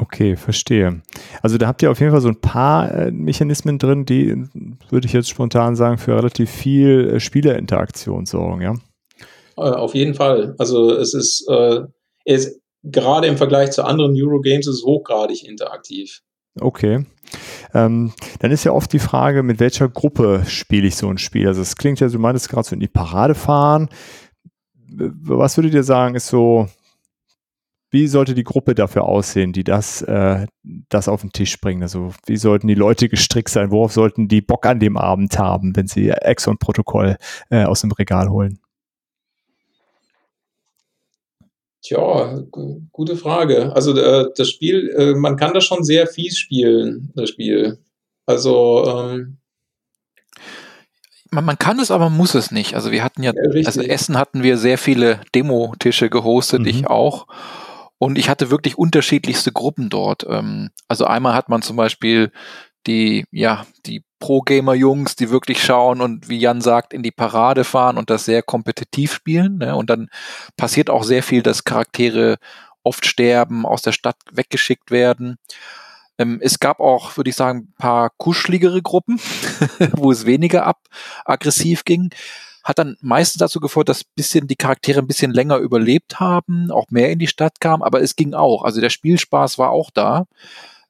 Okay, 0.00 0.36
verstehe. 0.36 1.02
Also 1.42 1.58
da 1.58 1.66
habt 1.66 1.82
ihr 1.82 1.90
auf 1.90 1.98
jeden 1.98 2.12
Fall 2.12 2.20
so 2.20 2.28
ein 2.28 2.40
paar 2.40 2.92
äh, 2.92 3.10
Mechanismen 3.10 3.78
drin, 3.78 4.04
die, 4.04 4.44
würde 4.90 5.06
ich 5.06 5.12
jetzt 5.12 5.28
spontan 5.28 5.74
sagen, 5.74 5.98
für 5.98 6.14
relativ 6.14 6.50
viel 6.50 7.14
äh, 7.14 7.20
Spielerinteraktion 7.20 8.24
sorgen, 8.24 8.62
ja? 8.62 8.74
Äh, 9.56 9.74
auf 9.74 9.96
jeden 9.96 10.14
Fall. 10.14 10.54
Also 10.58 10.92
es 10.94 11.14
ist, 11.14 11.48
äh, 11.50 11.80
es, 12.24 12.60
gerade 12.84 13.26
im 13.26 13.36
Vergleich 13.36 13.72
zu 13.72 13.84
anderen 13.84 14.14
Eurogames 14.14 14.68
ist 14.68 14.76
es 14.76 14.84
hochgradig 14.84 15.44
interaktiv. 15.44 16.20
Okay. 16.60 17.04
Ähm, 17.74 18.12
dann 18.38 18.52
ist 18.52 18.62
ja 18.62 18.72
oft 18.72 18.92
die 18.92 19.00
Frage, 19.00 19.42
mit 19.42 19.58
welcher 19.58 19.88
Gruppe 19.88 20.44
spiele 20.46 20.86
ich 20.86 20.94
so 20.94 21.08
ein 21.08 21.18
Spiel? 21.18 21.48
Also 21.48 21.60
es 21.60 21.74
klingt 21.74 21.98
ja, 21.98 22.08
du 22.08 22.20
meintest 22.20 22.48
gerade 22.48 22.68
so 22.68 22.74
in 22.74 22.80
die 22.80 22.86
Parade 22.86 23.34
fahren. 23.34 23.88
Was 24.90 25.56
würdet 25.56 25.74
ihr 25.74 25.82
sagen, 25.82 26.14
ist 26.14 26.28
so 26.28 26.68
wie 27.90 28.06
sollte 28.06 28.34
die 28.34 28.44
Gruppe 28.44 28.74
dafür 28.74 29.04
aussehen, 29.04 29.52
die 29.52 29.64
das, 29.64 30.02
äh, 30.02 30.46
das 30.88 31.08
auf 31.08 31.22
den 31.22 31.32
Tisch 31.32 31.60
bringen? 31.60 31.82
Also 31.82 32.12
wie 32.26 32.36
sollten 32.36 32.68
die 32.68 32.74
Leute 32.74 33.08
gestrickt 33.08 33.48
sein? 33.48 33.70
Worauf 33.70 33.92
sollten 33.92 34.28
die 34.28 34.42
Bock 34.42 34.66
an 34.66 34.80
dem 34.80 34.96
Abend 34.96 35.38
haben, 35.38 35.74
wenn 35.74 35.86
sie 35.86 36.10
Exxon-Protokoll 36.10 37.16
äh, 37.50 37.64
aus 37.64 37.80
dem 37.80 37.92
Regal 37.92 38.28
holen? 38.28 38.58
Tja, 41.82 42.42
gute 42.92 43.16
Frage. 43.16 43.74
Also 43.74 43.96
äh, 43.96 44.26
das 44.36 44.50
Spiel, 44.50 44.90
äh, 44.90 45.14
man 45.14 45.36
kann 45.36 45.54
das 45.54 45.64
schon 45.64 45.84
sehr 45.84 46.06
fies 46.06 46.36
spielen, 46.36 47.10
das 47.14 47.30
Spiel. 47.30 47.78
Also 48.26 48.84
ähm, 48.86 49.38
man, 51.30 51.44
man 51.44 51.58
kann 51.58 51.78
es, 51.78 51.90
aber 51.90 52.10
muss 52.10 52.34
es 52.34 52.50
nicht. 52.50 52.74
Also 52.74 52.90
wir 52.90 53.02
hatten 53.02 53.22
ja, 53.22 53.32
ja 53.34 53.66
also 53.66 53.80
Essen 53.80 54.18
hatten 54.18 54.42
wir 54.42 54.58
sehr 54.58 54.76
viele 54.76 55.20
Demo-Tische 55.34 56.10
gehostet, 56.10 56.60
mhm. 56.60 56.66
ich 56.66 56.86
auch. 56.86 57.26
Und 57.98 58.16
ich 58.16 58.28
hatte 58.28 58.50
wirklich 58.50 58.78
unterschiedlichste 58.78 59.52
Gruppen 59.52 59.90
dort. 59.90 60.24
Ähm, 60.28 60.70
also 60.86 61.04
einmal 61.04 61.34
hat 61.34 61.48
man 61.48 61.62
zum 61.62 61.76
Beispiel 61.76 62.30
die, 62.86 63.24
ja, 63.32 63.66
die 63.86 64.04
Pro-Gamer-Jungs, 64.20 65.16
die 65.16 65.30
wirklich 65.30 65.62
schauen 65.62 66.00
und 66.00 66.28
wie 66.28 66.38
Jan 66.38 66.60
sagt, 66.60 66.92
in 66.92 67.02
die 67.02 67.10
Parade 67.10 67.64
fahren 67.64 67.98
und 67.98 68.10
das 68.10 68.24
sehr 68.24 68.42
kompetitiv 68.42 69.12
spielen. 69.12 69.58
Ne? 69.58 69.76
Und 69.76 69.90
dann 69.90 70.08
passiert 70.56 70.90
auch 70.90 71.04
sehr 71.04 71.22
viel, 71.22 71.42
dass 71.42 71.64
Charaktere 71.64 72.36
oft 72.82 73.04
sterben, 73.06 73.66
aus 73.66 73.82
der 73.82 73.92
Stadt 73.92 74.16
weggeschickt 74.32 74.90
werden. 74.90 75.36
Ähm, 76.18 76.38
es 76.40 76.58
gab 76.58 76.80
auch, 76.80 77.16
würde 77.16 77.30
ich 77.30 77.36
sagen, 77.36 77.68
ein 77.68 77.74
paar 77.78 78.10
kuscheligere 78.16 78.80
Gruppen, 78.82 79.20
wo 79.92 80.10
es 80.10 80.24
weniger 80.24 80.66
ab 80.66 80.78
aggressiv 81.24 81.84
ging 81.84 82.10
hat 82.68 82.78
dann 82.78 82.98
meistens 83.00 83.38
dazu 83.38 83.60
geführt, 83.60 83.88
dass 83.88 84.04
bisschen 84.04 84.46
die 84.46 84.54
Charaktere 84.54 85.00
ein 85.00 85.06
bisschen 85.06 85.32
länger 85.32 85.56
überlebt 85.56 86.20
haben, 86.20 86.70
auch 86.70 86.90
mehr 86.90 87.10
in 87.10 87.18
die 87.18 87.26
Stadt 87.26 87.60
kamen, 87.60 87.82
aber 87.82 88.02
es 88.02 88.14
ging 88.14 88.34
auch. 88.34 88.62
Also 88.62 88.82
der 88.82 88.90
Spielspaß 88.90 89.56
war 89.56 89.70
auch 89.70 89.90
da. 89.90 90.26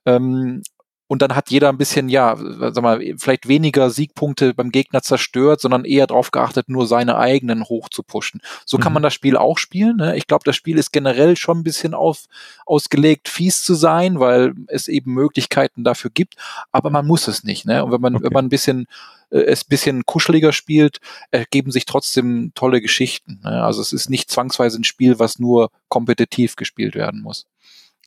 Ähm, 0.05 0.65
und 1.09 1.23
dann 1.23 1.35
hat 1.35 1.51
jeder 1.51 1.71
ein 1.71 1.79
bisschen, 1.79 2.09
ja, 2.11 2.37
sag 2.37 2.83
mal, 2.83 3.03
vielleicht 3.17 3.49
weniger 3.49 3.89
Siegpunkte 3.91 4.53
beim 4.53 4.71
Gegner 4.71 5.03
zerstört, 5.03 5.61
sondern 5.61 5.87
eher 5.87 6.07
darauf 6.07 6.31
geachtet, 6.31 6.69
nur 6.69 6.87
seine 6.87 7.17
eigenen 7.17 7.65
hoch 7.65 7.89
zu 7.89 8.03
pushen. 8.03 8.43
So 8.67 8.77
mhm. 8.77 8.83
kann 8.83 8.93
man 8.93 9.03
das 9.03 9.15
Spiel 9.15 9.37
auch 9.39 9.57
spielen. 9.57 9.97
Ne? 9.97 10.17
Ich 10.17 10.27
glaube, 10.27 10.45
das 10.45 10.55
Spiel 10.55 10.79
ist 10.79 10.93
generell 10.93 11.37
schon 11.37 11.59
ein 11.59 11.65
bisschen 11.65 11.95
auf, 11.95 12.25
ausgelegt, 12.67 13.29
fies 13.29 13.63
zu 13.63 13.75
sein, 13.75 14.21
weil 14.21 14.53
es 14.69 14.87
eben 14.87 15.15
Möglichkeiten 15.15 15.83
dafür 15.83 16.11
gibt, 16.13 16.35
aber 16.73 16.91
man 16.91 17.07
muss 17.07 17.27
es 17.27 17.43
nicht. 17.43 17.65
Ne? 17.65 17.83
Und 17.83 17.91
wenn 17.91 18.03
man, 18.03 18.15
okay. 18.15 18.25
wenn 18.25 18.33
man 18.33 18.45
ein 18.45 18.51
bisschen 18.51 18.87
äh, 19.31 19.39
es 19.41 19.65
bisschen 19.65 20.05
kuscheliger 20.05 20.53
spielt, 20.53 21.01
ergeben 21.31 21.71
sich 21.71 21.87
trotzdem 21.87 22.53
tolle 22.55 22.83
Geschichten. 22.83 23.41
Ne? 23.43 23.65
Also 23.65 23.81
es 23.81 23.95
ist 23.95 24.11
nicht 24.11 24.31
zwangsweise 24.31 24.79
ein 24.79 24.85
Spiel, 24.85 25.19
was 25.19 25.39
nur 25.39 25.71
kompetitiv 25.89 26.57
gespielt 26.57 26.95
werden 26.95 27.23
muss. 27.23 27.47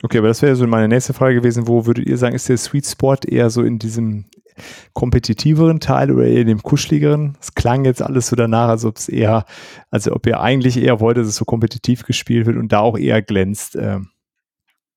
Okay, 0.04 0.18
aber 0.18 0.30
das 0.30 0.42
wäre 0.42 0.56
so 0.56 0.66
meine 0.66 0.88
nächste 0.88 1.14
Frage 1.14 1.36
gewesen. 1.36 1.68
Wo 1.68 1.86
würdet 1.86 2.08
ihr 2.08 2.18
sagen, 2.18 2.36
ist 2.36 2.50
der 2.50 2.58
Sweet 2.58 2.88
Spot 2.88 3.18
eher 3.28 3.50
so 3.50 3.62
in 3.62 3.78
diesem 3.80 4.26
kompetitiveren 4.94 5.80
Teil 5.80 6.12
oder 6.12 6.26
eher 6.26 6.42
in 6.42 6.48
dem 6.48 6.64
kuscheligeren? 6.64 7.38
Es 7.40 7.54
klang 7.54 7.86
jetzt 7.86 8.02
alles 8.02 8.28
so 8.28 8.36
danach, 8.36 8.70
als 8.70 8.86
ob 8.86 8.98
es 8.98 9.10
eher, 9.10 9.46
also 9.92 10.14
ob 10.14 10.26
ihr 10.26 10.40
eigentlich 10.40 10.78
eher 10.78 11.00
wollt, 11.00 11.18
dass 11.18 11.28
es 11.28 11.36
so 11.36 11.46
kompetitiv 11.46 12.04
gespielt 12.04 12.46
wird 12.48 12.58
und 12.58 12.72
da 12.72 12.80
auch 12.80 12.98
eher 12.98 13.22
glänzt. 13.22 13.76
Ähm. 13.76 14.11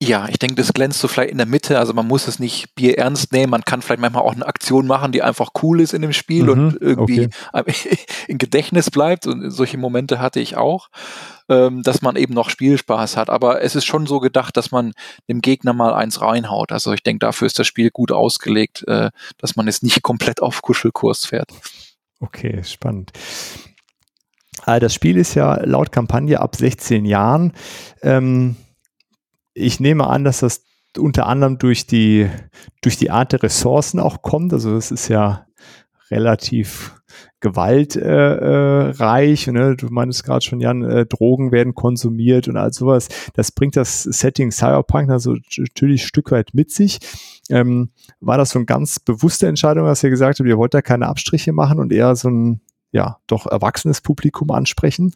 Ja, 0.03 0.28
ich 0.28 0.38
denke, 0.38 0.57
das 0.57 0.72
glänzt 0.74 0.99
so 0.99 1.09
vielleicht 1.09 1.30
in 1.30 1.38
der 1.38 1.47
Mitte. 1.47 1.78
Also 1.78 1.95
man 1.95 2.07
muss 2.07 2.26
es 2.26 2.38
nicht 2.38 2.74
Bier 2.74 2.99
ernst 2.99 3.32
nehmen. 3.32 3.51
Man 3.51 3.64
kann 3.64 3.80
vielleicht 3.80 4.01
manchmal 4.01 4.24
auch 4.24 4.34
eine 4.34 4.47
Aktion 4.47 4.86
machen, 4.86 5.12
die 5.12 5.22
einfach 5.22 5.51
cool 5.62 5.80
ist 5.80 5.95
in 5.95 6.03
dem 6.03 6.12
Spiel 6.12 6.45
mhm, 6.45 6.51
und 6.51 6.82
irgendwie 6.82 7.28
okay. 7.53 7.99
im 8.28 8.38
Gedächtnis 8.38 8.90
bleibt. 8.90 9.26
Und 9.26 9.51
solche 9.51 9.78
Momente 9.78 10.20
hatte 10.20 10.40
ich 10.40 10.57
auch, 10.57 10.88
ähm, 11.49 11.82
dass 11.82 12.03
man 12.03 12.16
eben 12.16 12.34
noch 12.34 12.51
Spielspaß 12.51 13.16
hat. 13.16 13.30
Aber 13.30 13.62
es 13.62 13.76
ist 13.76 13.86
schon 13.86 14.07
so 14.07 14.20
gedacht, 14.20 14.57
dass 14.57 14.72
man 14.72 14.92
dem 15.28 15.40
Gegner 15.40 15.72
mal 15.72 15.95
eins 15.95 16.20
reinhaut. 16.20 16.72
Also 16.72 16.92
ich 16.92 17.03
denke, 17.03 17.20
dafür 17.20 17.47
ist 17.47 17.59
das 17.59 17.66
Spiel 17.66 17.90
gut 17.90 18.12
ausgelegt, 18.12 18.86
äh, 18.88 19.11
dass 19.38 19.57
man 19.57 19.68
es 19.68 19.82
nicht 19.82 20.03
komplett 20.03 20.42
auf 20.42 20.61
Kuschelkurs 20.61 21.24
fährt. 21.24 21.51
Okay, 22.20 22.62
spannend. 22.64 23.12
Ah, 24.66 24.80
das 24.80 24.92
Spiel 24.92 25.16
ist 25.16 25.34
ja 25.34 25.62
laut 25.64 25.92
Kampagne 25.92 26.40
ab 26.40 26.57
16 26.57 27.05
Jahren. 27.05 27.53
Ähm, 28.03 28.57
ich 29.55 29.81
nehme 29.81 30.09
an, 30.09 30.25
dass 30.25 30.41
das 30.41 30.65
unter 30.99 31.27
anderem 31.27 31.59
durch 31.59 31.87
die, 31.87 32.29
durch 32.83 32.97
die 32.97 33.11
Art 33.11 33.33
der 33.33 33.43
Ressourcen 33.43 33.99
auch 33.99 34.23
kommt. 34.23 34.53
Also 34.53 34.77
es 34.77 34.91
ist 34.91 35.09
ja 35.09 35.47
relativ 36.11 37.01
gewaltreich. 37.41 39.49
Äh, 39.49 39.53
ne? 39.53 39.77
Du 39.77 39.89
meinst 39.89 40.25
gerade 40.25 40.45
schon, 40.45 40.61
Jan, 40.61 40.83
äh, 40.83 41.07
Drogen 41.07 41.53
werden 41.53 41.75
konsumiert 41.75 42.49
und 42.49 42.57
all 42.57 42.73
sowas. 42.73 43.09
Das 43.35 43.53
bringt 43.53 43.77
das 43.77 44.03
Setting 44.03 44.51
Cyberpunk 44.51 45.11
also 45.11 45.37
natürlich 45.59 46.03
ein 46.03 46.07
Stück 46.07 46.33
weit 46.33 46.51
mit 46.55 46.71
sich. 46.71 46.99
Ähm, 47.51 47.91
war 48.21 48.39
das 48.39 48.51
so 48.51 48.59
eine 48.59 48.67
ganz 48.67 49.01
bewusste 49.01 49.47
Entscheidung, 49.47 49.87
dass 49.87 50.03
ihr 50.03 50.11
gesagt 50.11 50.39
habt, 50.39 50.49
ihr 50.49 50.59
wollt 50.59 50.75
da 50.75 50.83
keine 50.83 51.09
Abstriche 51.09 51.53
machen 51.53 51.79
und 51.79 51.93
eher 51.93 52.17
so 52.17 52.29
ein, 52.29 52.61
ja, 52.91 53.19
doch 53.27 53.47
erwachsenes 53.47 54.01
Publikum 54.01 54.51
ansprechen? 54.51 55.15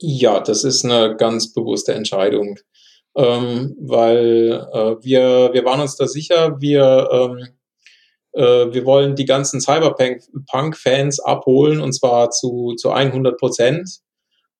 Ja, 0.00 0.40
das 0.40 0.64
ist 0.64 0.84
eine 0.84 1.16
ganz 1.16 1.52
bewusste 1.54 1.94
Entscheidung, 1.94 2.58
ähm, 3.16 3.74
weil 3.80 4.66
äh, 4.72 4.96
wir, 5.02 5.50
wir 5.52 5.64
waren 5.64 5.80
uns 5.80 5.96
da 5.96 6.06
sicher, 6.06 6.60
wir, 6.60 7.08
ähm, 7.10 7.48
äh, 8.32 8.72
wir 8.74 8.84
wollen 8.84 9.16
die 9.16 9.24
ganzen 9.24 9.60
Cyberpunk-Fans 9.60 11.20
abholen 11.20 11.80
und 11.80 11.94
zwar 11.94 12.30
zu, 12.30 12.74
zu 12.76 12.90
100 12.90 13.38
Prozent. 13.38 14.00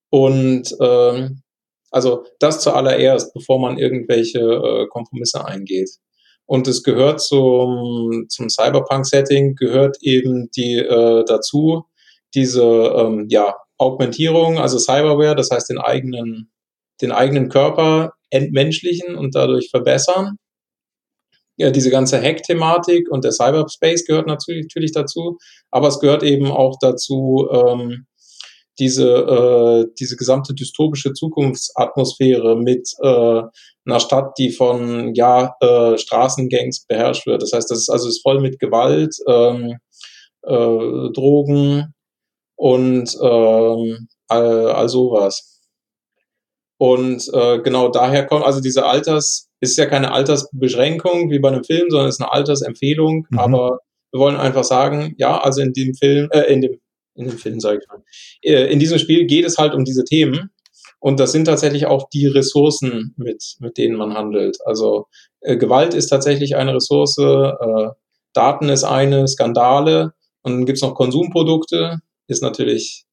Und 0.09 0.75
ähm, 0.81 1.43
also 1.91 2.25
das 2.41 2.61
zuallererst, 2.61 3.35
bevor 3.35 3.59
man 3.59 3.79
irgendwelche 3.79 4.41
äh, 4.41 4.87
Kompromisse 4.89 5.45
eingeht. 5.45 5.91
Und 6.47 6.67
es 6.69 6.83
gehört 6.83 7.21
zum, 7.21 8.27
zum 8.29 8.49
Cyberpunk-Setting, 8.49 9.57
gehört 9.57 9.99
eben 10.01 10.51
die 10.57 10.77
äh, 10.77 11.25
dazu, 11.27 11.85
diese 12.35 12.63
ähm, 12.65 13.27
ja, 13.29 13.57
Augmentierung, 13.79 14.59
also 14.59 14.79
Cyberware, 14.79 15.35
das 15.37 15.51
heißt 15.51 15.71
den 15.71 15.79
eigenen, 15.79 16.51
den 17.01 17.13
eigenen 17.13 17.49
Körper 17.49 18.13
entmenschlichen 18.31 19.17
und 19.17 19.35
dadurch 19.35 19.71
verbessern. 19.71 20.39
ja, 21.59 21.71
diese 21.71 21.91
ganze 21.91 22.21
Hack-Thematik 22.21 23.11
und 23.11 23.25
der 23.25 23.33
Cyberspace 23.33 24.05
gehört 24.07 24.27
natürlich, 24.27 24.93
dazu, 24.93 25.39
aber 25.71 25.89
es 25.89 26.01
gehört 26.01 26.23
eben 26.23 26.51
auch 26.51 26.77
dazu, 26.81 27.49
ähm, 27.51 28.07
diese, 28.79 29.09
äh, 29.09 29.87
diese 29.99 30.17
gesamte 30.17 30.55
dystopische 30.55 31.15
Zukunftsatmosphäre 31.15 32.57
mit 32.57 32.89
äh, 33.01 33.43
einer 33.87 34.01
Stadt, 34.01 34.35
die 34.39 34.51
von 34.51 35.15
ja, 35.15 35.55
äh, 35.61 35.97
Straßengangs 35.97 36.87
beherrscht 36.87 37.27
wird. 37.27 37.43
Das 37.43 37.53
heißt, 37.53 37.71
das 37.71 37.79
ist 37.79 37.89
also 37.89 38.09
ist 38.09 38.23
voll 38.23 38.41
mit 38.41 38.59
Gewalt, 38.59 39.17
ähm, 39.27 39.79
äh, 40.43 41.13
Drogen 41.13 41.95
und 42.57 43.17
ähm, 43.23 44.09
all, 44.29 44.71
all 44.73 44.89
sowas. 44.89 45.63
Und 46.79 47.29
äh, 47.33 47.61
genau 47.61 47.89
daher 47.89 48.27
kommt, 48.27 48.45
also 48.45 48.61
diese 48.61 48.85
Alters, 48.85 49.47
ist 49.61 49.79
ja 49.79 49.87
keine 49.87 50.13
Altersbeschränkung 50.13 51.31
wie 51.31 51.39
bei 51.39 51.49
einem 51.49 51.65
Film, 51.65 51.89
sondern 51.89 52.09
ist 52.09 52.21
eine 52.21 52.33
Altersempfehlung. 52.33 53.27
Mhm. 53.31 53.39
Aber 53.39 53.81
wir 54.13 54.21
wollen 54.21 54.37
einfach 54.37 54.65
sagen, 54.65 55.15
ja, 55.19 55.41
also 55.41 55.63
in 55.63 55.73
dem 55.73 55.95
Film, 55.95 56.29
äh, 56.31 56.53
in 56.53 56.61
dem, 56.61 56.79
in 57.15 57.29
dem 57.29 57.39
Film 57.39 57.61
sage 57.61 57.81
ich 57.83 57.89
mal, 57.89 58.03
äh, 58.43 58.71
in 58.71 58.79
diesem 58.79 58.99
Spiel 58.99 59.27
geht 59.27 59.45
es 59.45 59.59
halt 59.59 59.75
um 59.75 59.85
diese 59.85 60.05
Themen. 60.05 60.51
Und 60.99 61.21
das 61.21 61.33
sind 61.33 61.45
tatsächlich 61.45 61.87
auch 61.87 62.09
die 62.09 62.27
Ressourcen, 62.27 63.15
mit, 63.17 63.57
mit 63.61 63.79
denen 63.79 63.97
man 63.97 64.15
handelt. 64.15 64.59
Also 64.65 65.07
äh, 65.41 65.57
Gewalt 65.57 65.95
ist 65.95 66.09
tatsächlich 66.09 66.57
eine 66.57 66.75
Ressource, 66.75 67.19
äh, 67.19 67.89
Daten 68.33 68.69
ist 68.69 68.85
eine, 68.85 69.27
Skandale 69.29 70.13
und 70.43 70.53
dann 70.53 70.67
gibt's 70.67 70.83
noch 70.83 70.95
Konsumprodukte, 70.95 72.01
ist 72.27 72.43
natürlich 72.43 73.05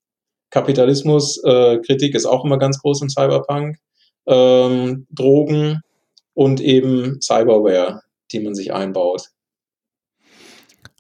Kapitalismus, 0.50 1.42
äh, 1.44 1.80
Kritik 1.80 2.16
ist 2.16 2.26
auch 2.26 2.46
immer 2.46 2.60
ganz 2.60 2.80
groß 2.80 3.02
im 3.02 3.10
Cyberpunk, 3.10 3.78
ähm, 4.28 5.08
Drogen 5.10 5.82
und 6.34 6.62
eben 6.62 7.20
Cyberware, 7.22 8.02
die 8.32 8.40
man 8.40 8.56
sich 8.56 8.74
einbaut. 8.74 9.30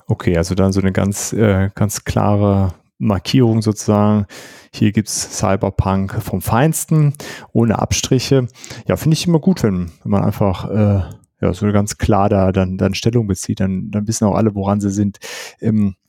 Okay, 0.07 0.38
also 0.38 0.55
dann 0.55 0.74
so 0.74 0.82
eine 0.82 0.91
ganz, 0.91 1.34
äh, 1.34 1.70
ganz 1.76 2.03
klare 2.03 2.74
Markierung 2.97 3.61
sozusagen. 3.61 4.26
Hier 4.74 4.91
gibt 4.91 5.09
es 5.09 5.38
Cyberpunk 5.38 6.22
vom 6.22 6.41
Feinsten, 6.41 7.14
ohne 7.51 7.80
Abstriche. 7.80 8.47
Ja, 8.88 8.97
finde 8.97 9.16
ich 9.16 9.28
immer 9.28 9.39
gut, 9.39 9.64
wenn, 9.64 9.91
wenn 10.03 10.11
man 10.11 10.24
einfach 10.24 10.70
äh, 10.70 11.03
ja, 11.41 11.53
so 11.53 11.72
ganz 11.72 11.97
klar 11.97 12.30
da 12.30 12.51
dann, 12.51 12.78
dann 12.78 12.95
Stellung 12.95 13.28
bezieht. 13.28 13.59
Dann, 13.59 13.91
dann 13.91 14.07
wissen 14.07 14.26
auch 14.26 14.36
alle, 14.36 14.55
woran 14.55 14.82
sie 14.82 14.89
sind. 14.89 15.20
Ähm, 15.59 15.89
äh, 15.89 16.03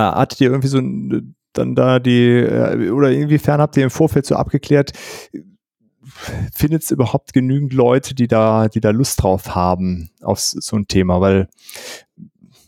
hattet 0.00 0.40
ihr 0.40 0.48
irgendwie 0.48 0.68
so 0.68 0.78
ein, 0.78 1.34
dann 1.52 1.74
da 1.74 1.98
die, 1.98 2.30
äh, 2.30 2.90
oder 2.90 3.10
inwiefern 3.10 3.60
habt 3.60 3.76
ihr 3.76 3.84
im 3.84 3.90
Vorfeld 3.90 4.26
so 4.26 4.36
abgeklärt, 4.36 4.92
findet 6.52 6.82
es 6.82 6.90
überhaupt 6.90 7.32
genügend 7.32 7.72
Leute, 7.72 8.14
die 8.14 8.28
da, 8.28 8.68
die 8.68 8.80
da 8.80 8.90
Lust 8.90 9.22
drauf 9.22 9.54
haben 9.54 10.10
auf 10.22 10.38
so 10.38 10.76
ein 10.76 10.86
Thema? 10.86 11.20
Weil 11.20 11.48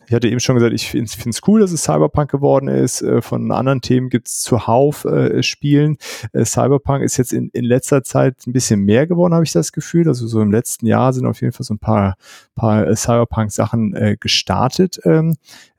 ich 0.09 0.14
hatte 0.14 0.29
eben 0.29 0.41
schon 0.41 0.55
gesagt, 0.55 0.72
ich 0.72 0.89
finde 0.89 1.11
es 1.11 1.41
cool, 1.49 1.61
dass 1.61 1.72
es 1.72 1.83
Cyberpunk 1.83 2.31
geworden 2.31 2.68
ist. 2.68 3.03
Äh, 3.03 3.20
von 3.22 3.51
anderen 3.51 3.81
Themen 3.81 4.09
gibt 4.09 4.29
es 4.29 4.41
zuhauf 4.41 5.05
äh, 5.05 5.43
Spielen. 5.43 5.97
Äh, 6.33 6.45
Cyberpunk 6.45 7.03
ist 7.03 7.16
jetzt 7.16 7.33
in, 7.33 7.51
in 7.53 7.64
letzter 7.64 8.05
Zeit 8.05 8.47
ein 8.47 8.53
bisschen 8.53 8.81
mehr 8.81 9.07
geworden, 9.07 9.35
habe 9.35 9.45
ich 9.45 9.53
das 9.53 9.72
Gefühl. 9.72 10.07
Also 10.07 10.27
so 10.29 10.41
im 10.41 10.53
letzten 10.53 10.87
Jahr 10.87 11.12
sind 11.12 11.27
auf 11.27 11.41
jeden 11.41 11.53
Fall 11.53 11.64
so 11.64 11.74
ein 11.74 11.79
paar, 11.79 12.16
paar 12.55 12.87
äh, 12.87 12.95
Cyberpunk-Sachen 12.95 13.95
äh, 13.95 14.16
gestartet. 14.18 15.01
Ähm, 15.05 15.35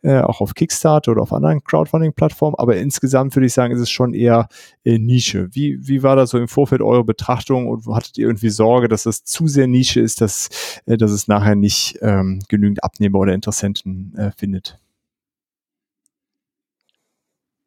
äh, 0.07 0.21
auch 0.21 0.39
auf 0.39 0.53
Kickstarter 0.53 1.11
oder 1.11 1.21
auf 1.21 1.33
anderen 1.33 1.61
Crowdfunding-Plattformen. 1.65 2.55
Aber 2.57 2.77
insgesamt 2.77 3.35
würde 3.35 3.47
ich 3.47 3.53
sagen, 3.53 3.73
ist 3.73 3.81
es 3.81 3.89
schon 3.89 4.13
eher 4.13 4.47
äh, 4.85 4.97
Nische. 4.97 5.49
Wie, 5.51 5.85
wie 5.85 6.01
war 6.01 6.15
da 6.15 6.25
so 6.25 6.37
im 6.37 6.47
Vorfeld 6.47 6.81
eure 6.81 7.03
Betrachtung 7.03 7.67
und 7.67 7.85
hattet 7.87 8.17
ihr 8.17 8.27
irgendwie 8.27 8.49
Sorge, 8.49 8.87
dass 8.87 9.03
das 9.03 9.25
zu 9.25 9.49
sehr 9.49 9.67
Nische 9.67 9.99
ist, 9.99 10.21
dass, 10.21 10.47
äh, 10.85 10.95
dass 10.95 11.11
es 11.11 11.27
nachher 11.27 11.55
nicht 11.55 11.99
ähm, 12.01 12.39
genügend 12.47 12.85
Abnehmer 12.85 13.19
oder 13.19 13.33
Interessenten 13.33 14.15
äh, 14.15 14.31
findet? 14.31 14.79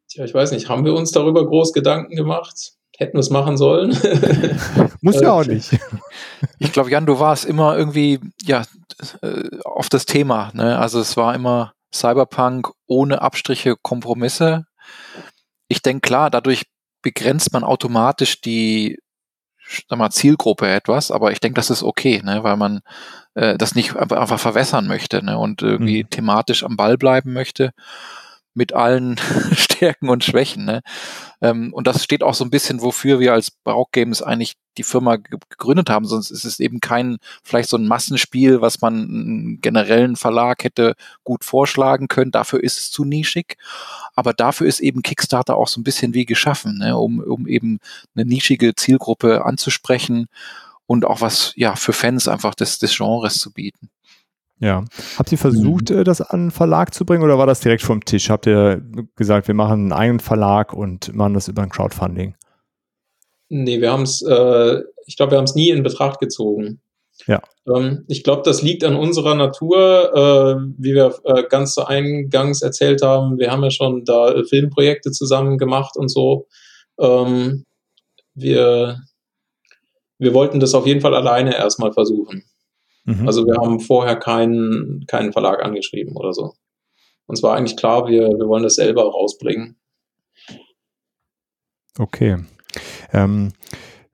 Tja, 0.09 0.25
ich 0.25 0.33
weiß 0.33 0.51
nicht, 0.51 0.67
haben 0.67 0.83
wir 0.83 0.95
uns 0.95 1.11
darüber 1.11 1.45
groß 1.45 1.73
Gedanken 1.73 2.15
gemacht? 2.15 2.73
Hätten 2.97 3.13
wir 3.13 3.19
es 3.19 3.29
machen 3.29 3.55
sollen? 3.55 3.91
Muss 5.01 5.21
ja 5.21 5.31
auch 5.31 5.45
nicht. 5.45 5.77
Ich 6.57 6.71
glaube, 6.71 6.89
Jan, 6.89 7.05
du 7.05 7.19
warst 7.19 7.45
immer 7.45 7.77
irgendwie 7.77 8.19
ja 8.43 8.63
äh, 9.21 9.59
auf 9.63 9.89
das 9.89 10.07
Thema. 10.07 10.51
Ne? 10.55 10.79
Also 10.79 10.99
es 10.99 11.15
war 11.17 11.35
immer 11.35 11.73
Cyberpunk 11.93 12.71
ohne 12.87 13.21
Abstriche, 13.21 13.75
Kompromisse. 13.81 14.65
Ich 15.67 15.81
denke 15.81 16.01
klar, 16.01 16.29
dadurch 16.29 16.65
begrenzt 17.01 17.53
man 17.53 17.63
automatisch 17.63 18.41
die 18.41 18.97
sag 19.87 19.97
mal, 19.97 20.09
Zielgruppe 20.09 20.69
etwas, 20.69 21.11
aber 21.11 21.31
ich 21.31 21.39
denke, 21.39 21.55
das 21.55 21.69
ist 21.69 21.83
okay, 21.83 22.21
ne, 22.23 22.43
weil 22.43 22.57
man 22.57 22.81
äh, 23.35 23.57
das 23.57 23.75
nicht 23.75 23.95
einfach 23.95 24.39
verwässern 24.39 24.87
möchte 24.87 25.23
ne, 25.23 25.37
und 25.37 25.61
irgendwie 25.61 26.03
mhm. 26.03 26.09
thematisch 26.09 26.63
am 26.63 26.77
Ball 26.77 26.97
bleiben 26.97 27.33
möchte 27.33 27.71
mit 28.53 28.73
allen 28.73 29.15
Stärken 29.81 30.09
und 30.09 30.23
Schwächen. 30.23 30.65
Ne? 30.65 30.81
Ähm, 31.41 31.73
und 31.73 31.87
das 31.87 32.03
steht 32.03 32.21
auch 32.21 32.35
so 32.35 32.43
ein 32.43 32.51
bisschen, 32.51 32.83
wofür 32.83 33.19
wir 33.19 33.33
als 33.33 33.49
Barock 33.49 33.91
Games 33.93 34.21
eigentlich 34.21 34.53
die 34.77 34.83
Firma 34.83 35.15
gegründet 35.15 35.89
haben. 35.89 36.05
Sonst 36.05 36.29
ist 36.29 36.45
es 36.45 36.59
eben 36.59 36.81
kein, 36.81 37.17
vielleicht 37.43 37.67
so 37.67 37.77
ein 37.77 37.87
Massenspiel, 37.87 38.61
was 38.61 38.79
man 38.81 38.93
einen 38.93 39.59
generellen 39.59 40.17
Verlag 40.17 40.63
hätte 40.63 40.93
gut 41.23 41.43
vorschlagen 41.43 42.07
können. 42.07 42.29
Dafür 42.29 42.63
ist 42.63 42.77
es 42.77 42.91
zu 42.91 43.05
nischig. 43.05 43.57
Aber 44.13 44.33
dafür 44.33 44.67
ist 44.67 44.81
eben 44.81 45.01
Kickstarter 45.01 45.57
auch 45.57 45.67
so 45.67 45.81
ein 45.81 45.83
bisschen 45.83 46.13
wie 46.13 46.25
geschaffen, 46.25 46.77
ne? 46.77 46.95
um, 46.95 47.19
um 47.19 47.47
eben 47.47 47.79
eine 48.13 48.25
nischige 48.25 48.75
Zielgruppe 48.75 49.43
anzusprechen 49.43 50.27
und 50.85 51.05
auch 51.05 51.21
was 51.21 51.53
ja 51.55 51.75
für 51.75 51.93
Fans 51.93 52.27
einfach 52.27 52.53
des, 52.53 52.77
des 52.77 52.95
Genres 52.95 53.39
zu 53.39 53.51
bieten. 53.51 53.89
Ja. 54.61 54.85
Habt 55.17 55.31
ihr 55.31 55.39
versucht, 55.39 55.89
mhm. 55.89 55.99
Äh, 55.99 56.03
das 56.03 56.21
an 56.21 56.39
einen 56.39 56.51
Verlag 56.51 56.93
zu 56.93 57.03
bringen 57.03 57.23
oder 57.23 57.37
war 57.37 57.47
das 57.47 57.59
direkt 57.59 57.81
vom 57.81 58.05
Tisch? 58.05 58.29
Habt 58.29 58.45
ihr 58.45 58.81
gesagt, 59.15 59.47
wir 59.47 59.55
machen 59.55 59.81
einen 59.81 59.91
eigenen 59.91 60.19
Verlag 60.19 60.71
und 60.73 61.13
machen 61.13 61.33
das 61.33 61.47
über 61.47 61.63
ein 61.63 61.69
Crowdfunding? 61.69 62.35
Nee, 63.49 63.81
wir 63.81 63.91
haben 63.91 64.03
es, 64.03 64.21
äh, 64.21 64.81
ich 65.07 65.17
glaube, 65.17 65.31
wir 65.31 65.39
haben 65.39 65.45
es 65.45 65.55
nie 65.55 65.69
in 65.69 65.83
Betracht 65.83 66.19
gezogen. 66.19 66.79
Ja. 67.25 67.41
Ähm, 67.67 68.05
ich 68.07 68.23
glaube, 68.23 68.43
das 68.45 68.61
liegt 68.61 68.83
an 68.83 68.95
unserer 68.95 69.35
Natur, 69.35 70.13
äh, 70.13 70.73
wie 70.77 70.93
wir 70.93 71.19
äh, 71.25 71.43
ganz 71.49 71.73
zu 71.73 71.85
eingangs 71.85 72.61
erzählt 72.61 73.01
haben. 73.01 73.39
Wir 73.39 73.51
haben 73.51 73.63
ja 73.63 73.71
schon 73.71 74.05
da 74.05 74.43
Filmprojekte 74.47 75.11
zusammen 75.11 75.57
gemacht 75.57 75.97
und 75.97 76.09
so. 76.09 76.47
Ähm, 76.99 77.65
wir, 78.35 78.99
wir 80.19 80.33
wollten 80.33 80.59
das 80.59 80.75
auf 80.75 80.85
jeden 80.85 81.01
Fall 81.01 81.15
alleine 81.15 81.55
erstmal 81.55 81.91
versuchen. 81.91 82.43
Mhm. 83.03 83.27
Also 83.27 83.45
wir 83.45 83.55
haben 83.55 83.79
vorher 83.79 84.15
keinen, 84.15 85.05
keinen 85.07 85.33
Verlag 85.33 85.63
angeschrieben 85.63 86.15
oder 86.15 86.33
so. 86.33 86.53
Uns 87.25 87.41
war 87.43 87.55
eigentlich 87.55 87.77
klar, 87.77 88.07
wir, 88.07 88.27
wir 88.27 88.47
wollen 88.47 88.63
das 88.63 88.75
selber 88.75 89.03
rausbringen. 89.03 89.77
Okay. 91.97 92.37
Ähm, 93.13 93.53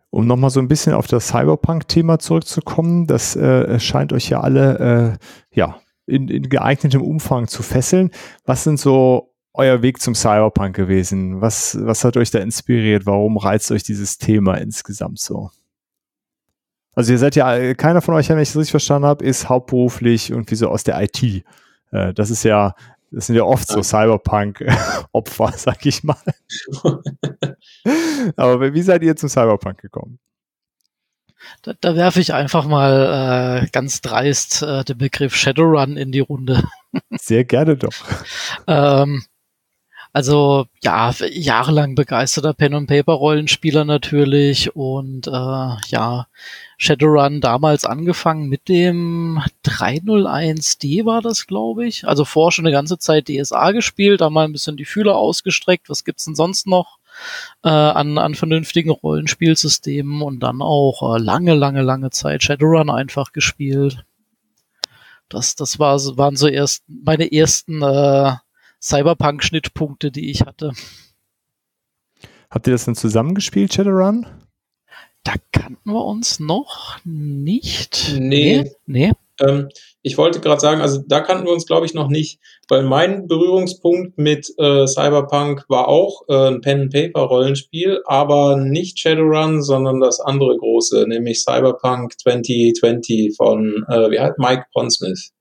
um 0.10 0.26
nochmal 0.26 0.50
so 0.50 0.60
ein 0.60 0.68
bisschen 0.68 0.94
auf 0.94 1.08
das 1.08 1.28
Cyberpunk-Thema 1.28 2.20
zurückzukommen, 2.20 3.08
das 3.08 3.36
äh, 3.36 3.80
scheint 3.80 4.14
euch 4.14 4.30
ja 4.30 4.42
alle 4.42 5.20
äh, 5.20 5.56
ja, 5.56 5.80
in, 6.06 6.30
in 6.30 6.50
geeignetem 6.50 7.02
Umfang 7.02 7.48
zu 7.48 7.62
fesseln. 7.62 8.12
Was 8.46 8.64
sind 8.64 8.80
so 8.80 9.34
euer 9.54 9.82
Weg 9.82 10.02
zum 10.02 10.16
Cyberpunk 10.16 10.76
gewesen? 10.76 11.42
Was, 11.42 11.78
was 11.82 12.04
hat 12.04 12.18
euch 12.18 12.32
da 12.32 12.40
inspiriert? 12.40 13.06
Warum 13.06 13.38
reizt 13.38 13.72
euch 13.72 13.84
dieses 13.84 14.18
Thema 14.18 14.56
insgesamt 14.56 15.20
so? 15.20 15.50
Also 16.98 17.12
ihr 17.12 17.20
seid 17.20 17.36
ja, 17.36 17.76
keiner 17.76 18.02
von 18.02 18.16
euch, 18.16 18.28
wenn 18.28 18.40
ich 18.40 18.50
es 18.50 18.58
richtig 18.58 18.72
verstanden 18.72 19.08
habe, 19.08 19.24
ist 19.24 19.50
hauptberuflich 19.50 20.32
irgendwie 20.32 20.56
so 20.56 20.68
aus 20.68 20.84
der 20.84 21.00
IT. 21.00 21.22
Äh, 21.92 22.12
das 22.16 22.32
ist 22.32 22.42
ja, 22.42 22.74
das 23.12 23.28
sind 23.28 23.36
ja 23.36 23.44
oft 23.44 23.68
so 23.68 23.84
Cyberpunk-Opfer, 23.84 25.54
sag 25.58 25.86
ich 25.86 26.04
mal. 26.04 26.18
Aber 28.36 28.74
wie 28.74 28.82
seid 28.82 29.04
ihr 29.04 29.16
zum 29.16 29.30
Cyberpunk 29.30 29.80
gekommen? 29.80 30.18
Da, 31.62 31.74
da 31.80 31.96
werfe 31.96 32.20
ich 32.20 32.34
einfach 32.34 32.66
mal 32.66 33.62
äh, 33.62 33.68
ganz 33.68 34.02
dreist 34.02 34.64
äh, 34.64 34.84
den 34.84 34.98
Begriff 34.98 35.36
Shadowrun 35.36 35.98
in 35.98 36.12
die 36.12 36.22
Runde. 36.22 36.64
Sehr 37.12 37.44
gerne 37.44 37.78
doch. 37.78 37.94
ähm, 38.66 39.24
also 40.14 40.66
ja, 40.82 41.14
jahrelang 41.30 41.94
begeisterter 41.94 42.56
Pen 42.56 42.74
und 42.74 42.88
Paper 42.88 43.14
Rollenspieler 43.14 43.86
natürlich 43.86 44.76
und 44.76 45.28
äh, 45.28 45.32
ja, 45.90 46.26
Shadowrun 46.78 47.42
damals 47.42 47.86
angefangen 47.86 48.50
mit 48.50 48.70
dem 48.70 49.42
301D 49.66 51.06
war 51.06 51.22
das, 51.22 51.48
glaube 51.48 51.88
ich. 51.88 52.08
Also 52.08 52.24
vorher 52.24 52.52
schon 52.52 52.66
eine 52.68 52.74
ganze 52.74 53.00
Zeit 53.00 53.28
DSA 53.28 53.72
gespielt, 53.72 54.22
da 54.22 54.30
mal 54.30 54.46
ein 54.46 54.52
bisschen 54.52 54.78
die 54.78 54.86
Fühler 54.86 55.16
ausgestreckt. 55.16 55.90
Was 55.90 56.04
gibt's 56.04 56.26
denn 56.26 56.36
sonst 56.36 56.68
noch 56.68 57.00
äh, 57.64 57.70
an, 57.70 58.20
an 58.20 58.36
vernünftigen 58.36 58.92
Rollenspielsystemen 58.92 60.22
und 60.22 60.42
dann 60.42 60.62
auch 60.62 61.16
äh, 61.16 61.20
lange, 61.20 61.56
lange, 61.56 61.82
lange 61.82 62.12
Zeit 62.12 62.44
Shadowrun 62.44 62.92
einfach 62.92 63.32
gespielt. 63.32 64.06
Das, 65.30 65.56
das 65.56 65.80
war, 65.80 66.00
waren 66.18 66.36
so 66.36 66.48
erst 66.48 66.84
meine 66.88 67.32
ersten 67.32 67.82
äh, 67.82 68.34
Cyberpunk-Schnittpunkte, 68.82 70.12
die 70.12 70.30
ich 70.30 70.42
hatte. 70.42 70.74
Habt 72.50 72.68
ihr 72.68 72.72
das 72.72 72.86
denn 72.86 72.96
zusammengespielt, 72.96 73.74
Shadowrun? 73.74 74.26
Da 75.28 75.34
kannten 75.52 75.92
wir 75.92 76.06
uns 76.06 76.40
noch 76.40 77.00
nicht. 77.04 78.16
Nee. 78.18 78.72
Nee. 78.86 79.12
Ähm, 79.42 79.68
ich 80.02 80.18
wollte 80.18 80.40
gerade 80.40 80.62
sagen, 80.62 80.80
also 80.80 81.04
da 81.06 81.20
kannten 81.20 81.46
wir 81.46 81.52
uns, 81.52 81.66
glaube 81.66 81.86
ich, 81.86 81.94
noch 81.94 82.08
nicht, 82.08 82.40
weil 82.70 82.84
mein 82.84 83.28
Berührungspunkt 83.28 84.18
mit 84.18 84.50
äh, 84.58 84.88
Cyberpunk 84.88 85.66
war 85.68 85.90
auch 85.90 86.22
äh, 86.30 86.48
ein 86.48 86.62
Pen-and-Paper-Rollenspiel, 86.62 88.04
aber 88.06 88.56
nicht 88.56 89.00
Shadowrun, 89.00 89.62
sondern 89.62 90.00
das 90.00 90.22
andere 90.22 90.56
große, 90.56 91.06
nämlich 91.10 91.44
Cyberpunk 91.44 92.18
2020 92.18 93.36
von, 93.36 93.84
äh, 93.90 94.10
wie 94.10 94.22
heißt 94.22 94.40
Mike 94.40 94.68
Pondsmith. 94.72 95.32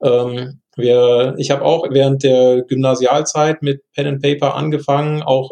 Ähm, 0.00 0.60
wir, 0.76 1.34
ich 1.38 1.50
habe 1.50 1.64
auch 1.64 1.88
während 1.90 2.22
der 2.22 2.62
Gymnasialzeit 2.68 3.64
mit 3.64 3.82
Pen 3.96 4.06
and 4.06 4.22
Paper 4.22 4.54
angefangen, 4.54 5.22
auch 5.22 5.50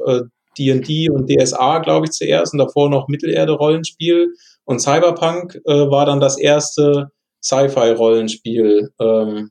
D&D 0.59 1.11
und 1.11 1.30
DSA, 1.30 1.78
glaube 1.80 2.07
ich, 2.07 2.12
zuerst 2.12 2.52
und 2.52 2.59
davor 2.59 2.90
noch 2.90 3.09
Mittelerde-Rollenspiel. 3.09 4.28
Und 4.64 4.80
Cyberpunk 4.80 5.61
äh, 5.64 5.90
war 5.90 6.07
dann 6.07 6.20
das 6.20 6.38
erste 6.38 7.11
Sci-Fi-Rollenspiel, 7.42 8.90
ähm, 9.00 9.50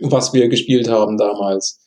was 0.00 0.32
wir 0.32 0.48
gespielt 0.48 0.88
haben 0.88 1.16
damals. 1.16 1.80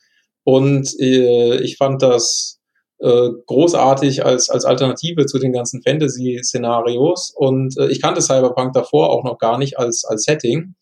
Und 0.43 0.99
äh, 0.99 1.61
ich 1.61 1.77
fand 1.77 2.01
das 2.01 2.59
äh, 2.99 3.29
großartig 3.47 4.25
als, 4.25 4.49
als 4.49 4.65
Alternative 4.65 5.25
zu 5.25 5.39
den 5.39 5.53
ganzen 5.53 5.82
Fantasy-Szenarios. 5.84 7.34
Und 7.36 7.77
äh, 7.77 7.88
ich 7.88 8.01
kannte 8.01 8.21
Cyberpunk 8.21 8.73
davor 8.73 9.09
auch 9.09 9.23
noch 9.23 9.38
gar 9.38 9.57
nicht 9.57 9.77
als, 9.77 10.05
als 10.05 10.23
Setting. 10.23 10.75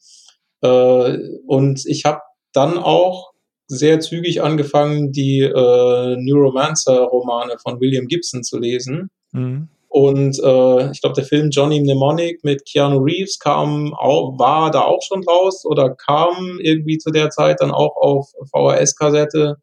Äh, 0.62 1.18
und 1.48 1.86
ich 1.86 2.06
habe 2.06 2.22
dann 2.54 2.78
auch 2.78 3.29
sehr 3.70 4.00
zügig 4.00 4.42
angefangen, 4.42 5.12
die 5.12 5.42
äh, 5.42 6.16
Neuromancer-Romane 6.18 7.58
von 7.62 7.80
William 7.80 8.08
Gibson 8.08 8.44
zu 8.44 8.58
lesen. 8.58 9.12
Mhm. 9.32 9.70
Und 9.88 10.40
äh, 10.40 10.92
ich 10.92 11.02
glaube, 11.02 11.16
der 11.16 11.24
Film 11.24 11.50
Johnny 11.52 11.80
Mnemonic 11.80 12.44
mit 12.44 12.66
Keanu 12.66 12.98
Reeves 12.98 13.40
kam 13.40 13.94
auch, 13.94 14.38
war 14.38 14.72
da 14.72 14.82
auch 14.82 15.02
schon 15.02 15.24
raus 15.24 15.66
oder 15.66 15.96
kam 15.96 16.60
irgendwie 16.62 16.98
zu 16.98 17.12
der 17.12 17.30
Zeit 17.30 17.62
dann 17.62 17.72
auch 17.72 17.96
auf 17.96 18.32
VHS-Kassette. 18.52 19.58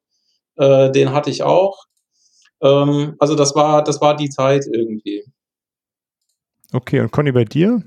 Äh, 0.56 0.90
den 0.92 1.12
hatte 1.12 1.30
ich 1.30 1.42
auch. 1.42 1.84
Ähm, 2.62 3.16
also 3.18 3.34
das 3.34 3.54
war, 3.54 3.82
das 3.82 4.00
war 4.00 4.16
die 4.16 4.30
Zeit 4.30 4.66
irgendwie. 4.72 5.24
Okay, 6.72 7.00
und 7.00 7.10
Conny, 7.10 7.32
bei 7.32 7.44
dir? 7.44 7.82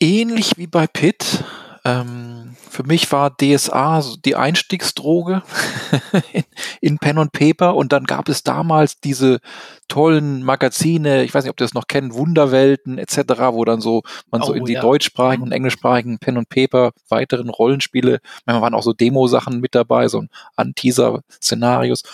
Ähnlich 0.00 0.52
wie 0.56 0.66
bei 0.66 0.86
Pitt. 0.86 1.44
Ähm, 1.84 2.47
für 2.78 2.84
mich 2.84 3.10
war 3.10 3.36
DSA 3.36 4.04
die 4.24 4.36
Einstiegsdroge 4.36 5.42
in, 6.32 6.44
in, 6.80 6.98
Pen 6.98 7.18
und 7.18 7.32
Paper 7.32 7.74
und 7.74 7.92
dann 7.92 8.04
gab 8.04 8.28
es 8.28 8.44
damals 8.44 9.00
diese 9.00 9.40
tollen 9.88 10.44
Magazine, 10.44 11.24
ich 11.24 11.34
weiß 11.34 11.42
nicht, 11.42 11.50
ob 11.50 11.60
ihr 11.60 11.64
das 11.64 11.74
noch 11.74 11.88
kennt, 11.88 12.14
Wunderwelten 12.14 12.98
etc., 12.98 13.16
wo 13.50 13.64
dann 13.64 13.80
so 13.80 14.02
man 14.30 14.42
oh, 14.42 14.46
so 14.46 14.52
in 14.52 14.64
die 14.64 14.74
ja. 14.74 14.80
deutschsprachigen 14.80 15.42
und 15.42 15.50
englischsprachigen 15.50 16.20
Pen 16.20 16.36
und 16.36 16.50
Paper 16.50 16.92
weiteren 17.08 17.48
Rollenspiele, 17.48 18.20
manchmal 18.46 18.62
waren 18.62 18.74
auch 18.74 18.84
so 18.84 18.92
Demo-Sachen 18.92 19.58
mit 19.58 19.74
dabei, 19.74 20.06
so 20.06 20.22
ein 20.54 20.74
Teaser-Szenarios 20.76 22.04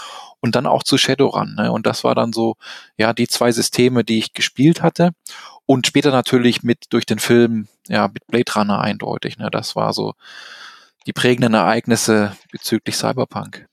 und 0.40 0.56
dann 0.56 0.66
auch 0.66 0.82
zu 0.82 0.96
Shadowrun. 0.96 1.56
Ne? 1.56 1.72
Und 1.72 1.86
das 1.86 2.04
war 2.04 2.14
dann 2.14 2.32
so, 2.32 2.56
ja, 2.96 3.12
die 3.12 3.28
zwei 3.28 3.52
Systeme, 3.52 4.02
die 4.02 4.16
ich 4.16 4.32
gespielt 4.32 4.82
hatte. 4.82 5.10
Und 5.66 5.86
später 5.86 6.10
natürlich 6.10 6.62
mit 6.62 6.86
durch 6.90 7.06
den 7.06 7.18
Film, 7.18 7.68
ja, 7.88 8.08
mit 8.08 8.26
Blade 8.26 8.52
Runner 8.54 8.80
eindeutig. 8.80 9.38
Ne? 9.38 9.48
Das 9.50 9.76
war 9.76 9.92
so 9.92 10.14
die 11.06 11.12
prägenden 11.12 11.54
Ereignisse 11.54 12.36
bezüglich 12.52 12.96
Cyberpunk. 12.96 13.66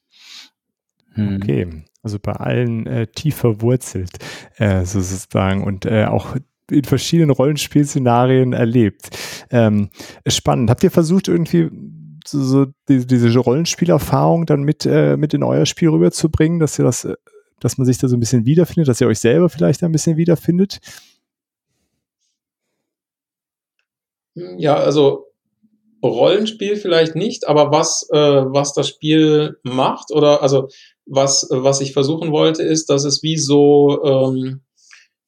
Hm. 1.14 1.40
Okay, 1.42 1.84
also 2.04 2.20
bei 2.20 2.34
allen 2.34 2.88
äh, 2.88 3.08
tief 3.08 3.36
verwurzelt, 3.36 4.12
äh, 4.58 4.86
sozusagen, 4.86 5.64
und 5.64 5.86
äh, 5.86 6.06
auch 6.06 6.36
in 6.70 6.84
verschiedenen 6.86 7.32
Rollenspielszenarien 7.32 8.54
erlebt. 8.54 9.10
Ähm, 9.50 9.90
spannend. 10.26 10.70
Habt 10.70 10.84
ihr 10.84 10.92
versucht, 10.92 11.28
irgendwie 11.28 11.70
so, 12.26 12.42
so 12.42 12.66
die, 12.88 13.06
diese 13.06 13.38
Rollenspielerfahrung 13.38 14.46
dann 14.46 14.64
mit, 14.64 14.86
äh, 14.86 15.18
mit 15.18 15.34
in 15.34 15.44
euer 15.44 15.66
Spiel 15.66 15.90
rüberzubringen, 15.90 16.60
dass 16.60 16.80
ihr 16.80 16.86
das, 16.86 17.06
äh, 17.06 17.16
dass 17.60 17.78
man 17.78 17.86
sich 17.86 17.98
da 17.98 18.08
so 18.08 18.16
ein 18.16 18.22
bisschen 18.22 18.46
wiederfindet, 18.46 18.88
dass 18.88 19.02
ihr 19.02 19.08
euch 19.08 19.20
selber 19.20 19.50
vielleicht 19.50 19.84
ein 19.84 19.92
bisschen 19.92 20.18
wiederfindet? 20.18 20.80
Ja, 24.36 24.76
also 24.76 25.28
Rollenspiel 26.04 26.78
vielleicht 26.78 27.16
nicht, 27.16 27.48
aber 27.48 27.72
was, 27.72 28.08
äh, 28.12 28.18
was 28.18 28.74
das 28.74 28.88
Spiel 28.88 29.58
macht 29.64 30.12
oder 30.12 30.42
also 30.42 30.68
was, 31.06 31.48
was 31.52 31.82
ich 31.82 31.94
versuchen 31.94 32.32
wollte, 32.32 32.64
ist, 32.64 32.90
dass 32.90 33.04
es 33.04 33.22
wie 33.24 33.38
so, 33.38 34.04
ähm, 34.04 34.62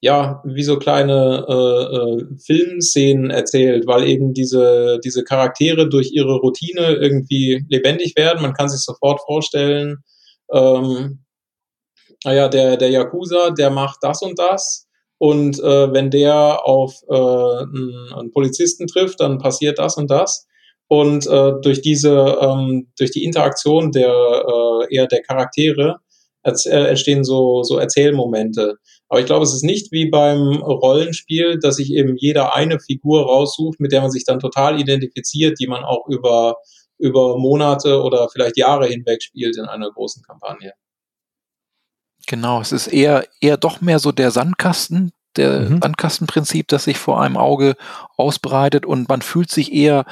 ja, 0.01 0.41
wie 0.45 0.63
so 0.63 0.79
kleine 0.79 1.45
äh, 1.47 1.95
äh, 1.95 2.25
Filmszenen 2.45 3.29
erzählt, 3.29 3.87
weil 3.87 4.07
eben 4.07 4.33
diese, 4.33 4.99
diese 5.03 5.23
Charaktere 5.23 5.89
durch 5.89 6.11
ihre 6.11 6.37
Routine 6.39 6.93
irgendwie 6.95 7.65
lebendig 7.69 8.15
werden. 8.17 8.41
Man 8.41 8.53
kann 8.53 8.69
sich 8.69 8.81
sofort 8.81 9.21
vorstellen, 9.25 10.03
ähm, 10.51 11.23
naja, 12.25 12.47
der, 12.49 12.77
der 12.77 12.89
Yakuza, 12.89 13.51
der 13.51 13.69
macht 13.69 13.99
das 14.01 14.21
und 14.21 14.39
das 14.39 14.87
und 15.23 15.57
äh, 15.61 15.93
wenn 15.93 16.11
der 16.11 16.65
auf 16.65 17.01
äh, 17.07 17.13
einen, 17.13 18.13
einen 18.13 18.31
Polizisten 18.31 18.87
trifft, 18.87 19.21
dann 19.21 19.37
passiert 19.37 19.79
das 19.79 19.95
und 19.95 20.11
das. 20.11 20.47
Und 20.89 21.25
äh, 21.27 21.53
durch 21.61 21.81
diese, 21.81 22.39
ähm, 22.41 22.91
durch 22.97 23.11
die 23.11 23.23
Interaktion 23.23 23.93
der 23.93 24.09
äh, 24.11 24.93
eher 24.93 25.07
der 25.07 25.21
Charaktere 25.21 26.01
äh, 26.43 26.89
entstehen 26.89 27.23
so, 27.23 27.63
so 27.63 27.77
Erzählmomente. 27.77 28.75
Aber 29.07 29.21
ich 29.21 29.25
glaube, 29.25 29.45
es 29.45 29.53
ist 29.53 29.63
nicht 29.63 29.93
wie 29.93 30.09
beim 30.09 30.57
Rollenspiel, 30.61 31.57
dass 31.57 31.77
sich 31.77 31.93
eben 31.93 32.17
jeder 32.17 32.53
eine 32.53 32.81
Figur 32.81 33.23
raussucht, 33.23 33.79
mit 33.79 33.93
der 33.93 34.01
man 34.01 34.11
sich 34.11 34.25
dann 34.25 34.41
total 34.41 34.77
identifiziert, 34.77 35.57
die 35.57 35.67
man 35.67 35.85
auch 35.85 36.05
über, 36.09 36.57
über 36.97 37.37
Monate 37.37 38.01
oder 38.01 38.27
vielleicht 38.27 38.57
Jahre 38.57 38.87
hinweg 38.87 39.23
spielt 39.23 39.55
in 39.57 39.63
einer 39.63 39.89
großen 39.89 40.21
Kampagne. 40.21 40.73
Genau, 42.27 42.61
es 42.61 42.71
ist 42.71 42.87
eher, 42.87 43.27
eher 43.41 43.57
doch 43.57 43.81
mehr 43.81 43.99
so 43.99 44.11
der 44.11 44.31
Sandkasten, 44.31 45.11
der 45.35 45.61
mhm. 45.61 45.81
Sandkastenprinzip, 45.81 46.67
das 46.67 46.85
sich 46.85 46.97
vor 46.97 47.21
einem 47.21 47.37
Auge 47.37 47.75
ausbreitet 48.17 48.85
und 48.85 49.09
man 49.09 49.21
fühlt 49.21 49.49
sich 49.49 49.73
eher, 49.73 50.05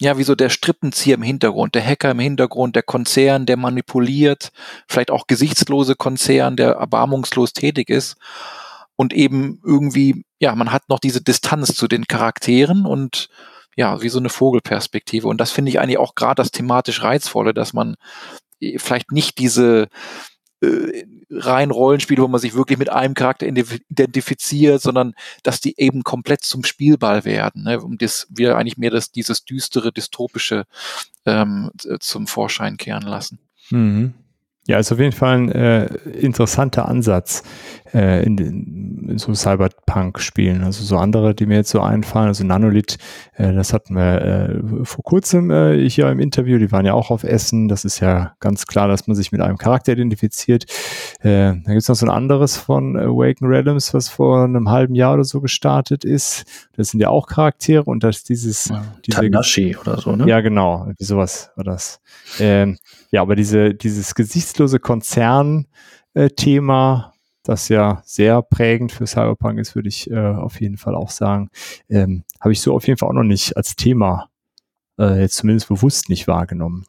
ja, 0.00 0.16
wie 0.16 0.22
so 0.22 0.34
der 0.34 0.48
Strippenzieher 0.48 1.16
im 1.16 1.22
Hintergrund, 1.22 1.74
der 1.74 1.84
Hacker 1.84 2.12
im 2.12 2.18
Hintergrund, 2.20 2.76
der 2.76 2.82
Konzern, 2.82 3.46
der 3.46 3.56
manipuliert, 3.56 4.52
vielleicht 4.88 5.10
auch 5.10 5.26
gesichtslose 5.26 5.96
Konzern, 5.96 6.56
der 6.56 6.72
erbarmungslos 6.72 7.52
tätig 7.52 7.90
ist 7.90 8.16
und 8.96 9.12
eben 9.12 9.60
irgendwie, 9.64 10.24
ja, 10.38 10.54
man 10.54 10.72
hat 10.72 10.88
noch 10.88 11.00
diese 11.00 11.20
Distanz 11.20 11.74
zu 11.74 11.88
den 11.88 12.06
Charakteren 12.06 12.86
und 12.86 13.28
ja, 13.76 14.02
wie 14.02 14.08
so 14.08 14.18
eine 14.18 14.28
Vogelperspektive 14.28 15.26
und 15.26 15.40
das 15.40 15.50
finde 15.50 15.70
ich 15.70 15.80
eigentlich 15.80 15.98
auch 15.98 16.14
gerade 16.14 16.36
das 16.36 16.52
thematisch 16.52 17.02
Reizvolle, 17.02 17.54
dass 17.54 17.72
man 17.72 17.96
äh, 18.60 18.78
vielleicht 18.78 19.12
nicht 19.12 19.38
diese 19.38 19.88
äh, 20.60 21.04
rein 21.30 21.70
Rollenspiele, 21.70 22.22
wo 22.22 22.28
man 22.28 22.40
sich 22.40 22.54
wirklich 22.54 22.78
mit 22.78 22.90
einem 22.90 23.14
Charakter 23.14 23.46
identifiziert, 23.46 24.82
sondern 24.82 25.14
dass 25.42 25.60
die 25.60 25.78
eben 25.78 26.02
komplett 26.02 26.42
zum 26.42 26.64
Spielball 26.64 27.24
werden, 27.24 27.64
ne? 27.64 27.80
um 27.80 27.98
das 27.98 28.26
wir 28.30 28.56
eigentlich 28.56 28.76
mehr 28.76 28.90
das, 28.90 29.12
dieses 29.12 29.44
düstere, 29.44 29.92
dystopische 29.92 30.64
ähm, 31.26 31.70
zum 32.00 32.26
Vorschein 32.26 32.76
kehren 32.76 33.04
lassen. 33.04 33.38
Mhm. 33.70 34.14
Ja, 34.70 34.78
ist 34.78 34.92
auf 34.92 35.00
jeden 35.00 35.10
Fall 35.10 35.36
ein 35.36 35.50
äh, 35.50 35.86
interessanter 36.20 36.86
Ansatz 36.86 37.42
äh, 37.92 38.24
in, 38.24 38.38
in, 38.38 39.18
so 39.18 39.34
Cyberpunk-Spielen. 39.34 40.62
Also 40.62 40.84
so 40.84 40.96
andere, 40.96 41.34
die 41.34 41.46
mir 41.46 41.56
jetzt 41.56 41.70
so 41.70 41.80
einfallen, 41.80 42.28
also 42.28 42.44
Nanolith, 42.44 42.96
äh, 43.34 43.52
das 43.52 43.72
hatten 43.72 43.94
wir 43.96 44.22
äh, 44.22 44.84
vor 44.84 45.02
kurzem 45.02 45.50
äh, 45.50 45.88
hier 45.88 46.08
im 46.08 46.20
Interview, 46.20 46.56
die 46.58 46.70
waren 46.70 46.86
ja 46.86 46.94
auch 46.94 47.10
auf 47.10 47.24
Essen. 47.24 47.66
Das 47.66 47.84
ist 47.84 47.98
ja 47.98 48.36
ganz 48.38 48.66
klar, 48.66 48.86
dass 48.86 49.08
man 49.08 49.16
sich 49.16 49.32
mit 49.32 49.40
einem 49.40 49.58
Charakter 49.58 49.90
identifiziert. 49.90 50.66
Äh, 51.18 51.54
da 51.64 51.72
gibt 51.72 51.78
es 51.82 51.88
noch 51.88 51.96
so 51.96 52.06
ein 52.06 52.10
anderes 52.10 52.56
von 52.56 52.96
Awaken 52.96 53.48
Realms, 53.48 53.92
was 53.92 54.08
vor 54.08 54.44
einem 54.44 54.70
halben 54.70 54.94
Jahr 54.94 55.14
oder 55.14 55.24
so 55.24 55.40
gestartet 55.40 56.04
ist. 56.04 56.44
Das 56.76 56.90
sind 56.90 57.00
ja 57.00 57.08
auch 57.08 57.26
Charaktere 57.26 57.82
und 57.82 58.04
das 58.04 58.22
dieses 58.22 58.66
ja, 58.66 58.84
diese, 59.04 59.20
Tanashi 59.20 59.76
oder 59.76 60.00
so, 60.00 60.14
ne? 60.14 60.28
Ja, 60.28 60.40
genau, 60.42 60.92
sowas 61.00 61.50
war 61.56 61.64
das. 61.64 62.00
Ähm, 62.38 62.78
ja, 63.10 63.22
aber 63.22 63.34
diese, 63.34 63.74
dieses 63.74 64.14
gesichtslose 64.60 64.78
Konzern-Thema, 64.78 67.14
das 67.42 67.70
ja 67.70 68.02
sehr 68.04 68.42
prägend 68.42 68.92
für 68.92 69.06
Cyberpunk 69.06 69.58
ist, 69.58 69.74
würde 69.74 69.88
ich 69.88 70.10
äh, 70.10 70.18
auf 70.18 70.60
jeden 70.60 70.76
Fall 70.76 70.94
auch 70.94 71.08
sagen, 71.08 71.48
ähm, 71.88 72.24
habe 72.40 72.52
ich 72.52 72.60
so 72.60 72.74
auf 72.74 72.86
jeden 72.86 72.98
Fall 72.98 73.08
auch 73.08 73.14
noch 73.14 73.22
nicht 73.22 73.56
als 73.56 73.76
Thema 73.76 74.28
äh, 74.98 75.22
jetzt 75.22 75.36
zumindest 75.36 75.68
bewusst 75.68 76.10
nicht 76.10 76.28
wahrgenommen. 76.28 76.84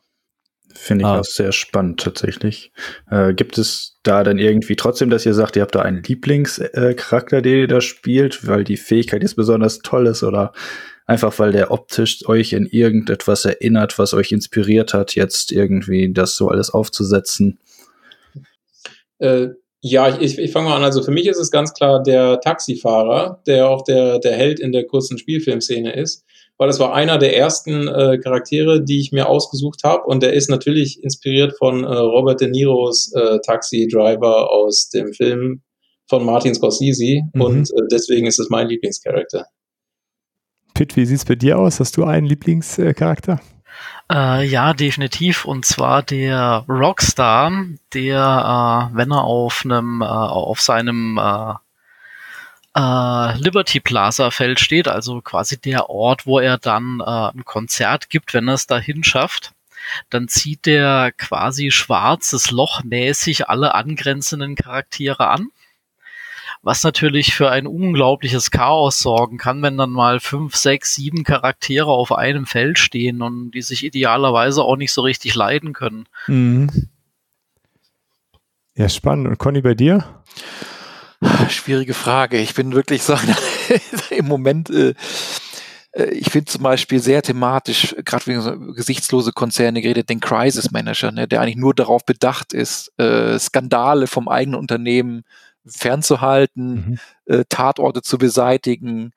Finde 0.74 1.04
ich 1.04 1.08
ah. 1.08 1.20
auch 1.20 1.26
sehr 1.26 1.54
spannend 1.54 2.02
tatsächlich. 2.02 2.74
Äh, 3.10 3.34
gibt 3.34 3.58
es 3.58 3.98
da 4.04 4.24
dann 4.24 4.38
irgendwie 4.38 4.76
trotzdem, 4.76 5.10
dass 5.10 5.26
ihr 5.26 5.34
sagt, 5.34 5.56
ihr 5.56 5.62
habt 5.62 5.76
da 5.76 5.82
einen 5.82 6.04
Lieblingscharakter, 6.04 7.38
äh, 7.38 7.42
den 7.42 7.60
ihr 7.60 7.68
da 7.68 7.80
spielt, 7.82 8.48
weil 8.48 8.66
die 8.66 8.78
Fähigkeit 8.78 9.22
jetzt 9.22 9.36
besonders 9.36 9.80
toll 9.80 10.08
ist 10.08 10.24
oder 10.24 10.54
einfach 11.12 11.38
weil 11.40 11.52
der 11.52 11.72
optisch 11.72 12.28
euch 12.28 12.54
in 12.54 12.66
irgendetwas 12.66 13.46
erinnert, 13.46 14.00
was 14.00 14.14
euch 14.14 14.32
inspiriert 14.32 14.94
hat, 14.94 15.16
jetzt 15.16 15.52
irgendwie 15.52 16.12
das 16.12 16.36
so 16.36 16.48
alles 16.48 16.72
aufzusetzen? 16.72 17.60
Äh, 19.20 19.50
Ja, 19.84 20.20
ich, 20.20 20.38
ich 20.38 20.52
fange 20.52 20.70
mal 20.70 20.76
an. 20.76 20.84
Also 20.84 21.02
für 21.02 21.12
mich 21.12 21.26
ist 21.28 21.40
es 21.40 21.50
ganz 21.50 21.74
klar 21.74 22.04
der 22.04 22.40
Taxifahrer, 22.40 23.42
der 23.48 23.68
auch 23.68 23.84
der, 23.84 24.20
der 24.20 24.34
Held 24.34 24.60
in 24.60 24.72
der 24.72 24.86
kurzen 24.86 25.18
Spielfilmszene 25.18 25.94
ist, 25.96 26.24
weil 26.58 26.68
das 26.68 26.80
war 26.80 26.94
einer 26.94 27.18
der 27.18 27.36
ersten 27.36 27.88
äh, 27.88 28.20
Charaktere, 28.20 28.84
die 28.84 29.00
ich 29.00 29.12
mir 29.12 29.28
ausgesucht 29.28 29.82
habe 29.84 30.04
und 30.04 30.22
der 30.22 30.34
ist 30.34 30.52
natürlich 30.52 31.04
inspiriert 31.04 31.58
von 31.58 31.84
äh, 31.84 31.88
Robert 31.88 32.42
De 32.42 32.50
Niros 32.50 33.12
äh, 33.16 33.40
Taxi-Driver 33.44 34.52
aus 34.52 34.90
dem 34.90 35.14
Film 35.14 35.64
von 36.08 36.24
Martin 36.26 36.54
Scorsese 36.54 37.22
mhm. 37.34 37.42
und 37.42 37.72
äh, 37.72 37.88
deswegen 37.92 38.28
ist 38.28 38.40
es 38.40 38.52
mein 38.52 38.68
Lieblingscharakter. 38.68 39.48
Pitt, 40.82 40.96
wie 40.96 41.06
sieht's 41.06 41.26
bei 41.26 41.36
dir 41.36 41.60
aus? 41.60 41.80
Hast 41.80 41.96
du 41.96 42.06
einen 42.06 42.26
Lieblingscharakter? 42.26 43.40
Äh, 44.12 44.48
ja, 44.48 44.74
definitiv. 44.74 45.46
Und 45.46 45.64
zwar 45.64 46.02
der 46.02 46.66
Rockstar, 46.68 47.52
der, 47.94 48.90
äh, 48.92 48.98
wenn 48.98 49.12
er 49.12 49.24
auf 49.24 49.62
einem, 49.64 50.02
äh, 50.02 50.06
auf 50.06 50.60
seinem 50.60 51.20
äh, 51.20 51.54
äh, 52.76 53.38
Liberty 53.38 53.80
Plaza 53.80 54.32
Feld 54.32 54.60
steht, 54.60 54.88
also 54.88 55.22
quasi 55.22 55.62
der 55.62 55.92
Ort, 55.92 56.26
wo 56.26 56.40
er 56.40 56.58
dann 56.58 57.00
äh, 57.00 57.04
ein 57.04 57.46
Konzert 57.46 58.10
gibt, 58.10 58.34
wenn 58.34 58.48
er 58.48 58.56
es 58.56 58.66
dahin 58.66 59.04
schafft, 59.04 59.52
dann 60.10 60.30
zieht 60.30 60.66
der 60.66 61.12
quasi 61.16 61.70
schwarzes 61.70 62.50
Loch 62.50 62.84
mäßig 62.84 63.50
alle 63.50 63.76
angrenzenden 63.76 64.56
Charaktere 64.56 65.28
an 65.28 65.50
was 66.64 66.84
natürlich 66.84 67.34
für 67.34 67.50
ein 67.50 67.66
unglaubliches 67.66 68.52
Chaos 68.52 69.00
sorgen 69.00 69.38
kann, 69.38 69.62
wenn 69.64 69.78
dann 69.78 69.90
mal 69.90 70.20
fünf, 70.20 70.56
sechs, 70.56 70.94
sieben 70.94 71.24
Charaktere 71.24 71.90
auf 71.90 72.12
einem 72.12 72.46
Feld 72.46 72.78
stehen 72.78 73.22
und 73.22 73.52
die 73.52 73.62
sich 73.62 73.84
idealerweise 73.84 74.64
auch 74.64 74.76
nicht 74.76 74.92
so 74.94 75.02
richtig 75.02 75.34
leiden 75.34 75.74
können. 75.74 76.06
Mhm. 76.28 76.90
Ja, 78.76 78.90
spannend. 78.90 79.28
Und 79.28 79.38
Conny, 79.38 79.62
bei 79.62 79.74
dir? 79.74 80.22
Schwierige 81.50 81.94
Frage. 81.94 82.38
Ich 82.38 82.54
bin 82.54 82.74
wirklich 82.74 83.04
so 83.04 83.16
im 84.10 84.28
Moment. 84.28 84.70
Äh, 84.70 84.94
äh, 85.92 86.06
ich 86.12 86.30
finde 86.30 86.46
zum 86.46 86.64
Beispiel 86.64 87.00
sehr 87.00 87.22
thematisch, 87.22 87.96
gerade 88.06 88.28
wegen 88.28 88.42
so 88.42 88.58
gesichtslose 88.74 89.32
Konzerne 89.32 89.82
geredet, 89.82 90.10
den 90.10 90.20
Crisis 90.20 90.72
Manager, 90.72 91.12
ne, 91.12 91.28
der 91.28 91.42
eigentlich 91.42 91.58
nur 91.58 91.74
darauf 91.74 92.06
bedacht 92.06 92.54
ist, 92.54 92.92
äh, 92.98 93.38
Skandale 93.38 94.08
vom 94.08 94.28
eigenen 94.28 94.60
Unternehmen 94.60 95.24
fernzuhalten, 95.66 96.74
mhm. 96.74 97.00
äh, 97.26 97.44
Tatorte 97.50 98.02
zu 98.02 98.18
beseitigen. 98.18 99.12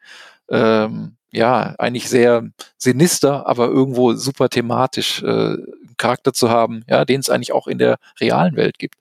Ähm, 0.49 1.17
ja, 1.31 1.75
eigentlich 1.79 2.09
sehr 2.09 2.49
sinister, 2.79 3.47
aber 3.49 3.67
irgendwo 3.67 4.15
super 4.15 4.49
thematisch 4.49 5.23
äh, 5.23 5.57
Charakter 5.97 6.33
zu 6.33 6.49
haben, 6.51 6.85
ja, 6.89 7.05
den 7.05 7.21
es 7.21 7.29
eigentlich 7.29 7.53
auch 7.53 7.67
in 7.67 7.79
der 7.79 7.97
realen 8.21 8.55
Welt 8.57 8.79
gibt. 8.79 8.97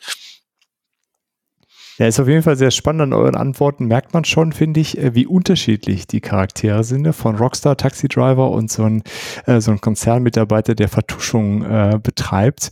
Ja, 2.00 2.08
ist 2.08 2.20
auf 2.20 2.28
jeden 2.28 2.42
Fall 2.42 2.56
sehr 2.56 2.72
spannend. 2.72 3.04
An 3.04 3.14
euren 3.14 3.36
Antworten 3.36 3.86
merkt 3.86 4.16
man 4.16 4.26
schon, 4.26 4.52
finde 4.52 4.80
ich, 4.80 4.98
äh, 4.98 5.14
wie 5.14 5.28
unterschiedlich 5.28 6.08
die 6.08 6.22
Charaktere 6.22 6.84
sind. 6.84 7.04
Ne? 7.04 7.14
Von 7.14 7.36
Rockstar 7.36 7.78
Taxi 7.78 8.08
Driver 8.08 8.50
und 8.50 8.72
so 8.72 8.84
ein, 8.84 9.04
äh, 9.46 9.62
so 9.62 9.72
ein 9.72 9.80
Konzernmitarbeiter, 9.80 10.74
der 10.74 10.90
Vertuschung 10.90 11.64
äh, 11.64 12.00
betreibt. 12.02 12.72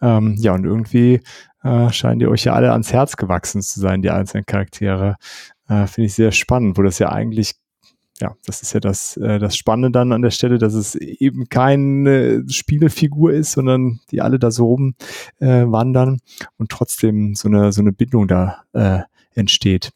Ähm, 0.00 0.36
ja, 0.38 0.54
und 0.54 0.64
irgendwie 0.64 1.20
äh, 1.62 1.90
scheinen 1.92 2.20
die 2.20 2.26
euch 2.26 2.44
ja 2.44 2.54
alle 2.54 2.72
ans 2.72 2.92
Herz 2.92 3.16
gewachsen 3.16 3.62
zu 3.62 3.80
sein, 3.80 4.02
die 4.02 4.10
einzelnen 4.10 4.46
Charaktere. 4.46 5.16
Äh, 5.68 5.86
Finde 5.86 6.06
ich 6.06 6.14
sehr 6.14 6.32
spannend, 6.32 6.78
wo 6.78 6.82
das 6.82 6.98
ja 6.98 7.10
eigentlich 7.10 7.54
ja, 8.20 8.36
das 8.46 8.62
ist 8.62 8.72
ja 8.74 8.80
das, 8.80 9.16
äh, 9.16 9.38
das 9.38 9.56
Spannende 9.56 9.90
dann 9.90 10.12
an 10.12 10.22
der 10.22 10.30
Stelle, 10.30 10.58
dass 10.58 10.74
es 10.74 10.94
eben 10.94 11.48
keine 11.48 12.44
Spielfigur 12.48 13.32
ist, 13.32 13.52
sondern 13.52 14.00
die 14.10 14.20
alle 14.20 14.38
da 14.38 14.50
so 14.50 14.66
rum 14.66 14.94
äh, 15.38 15.64
wandern 15.64 16.20
und 16.58 16.70
trotzdem 16.70 17.34
so 17.34 17.48
eine, 17.48 17.72
so 17.72 17.80
eine 17.80 17.92
Bindung 17.92 18.28
da 18.28 18.64
äh, 18.72 19.00
entsteht. 19.34 19.92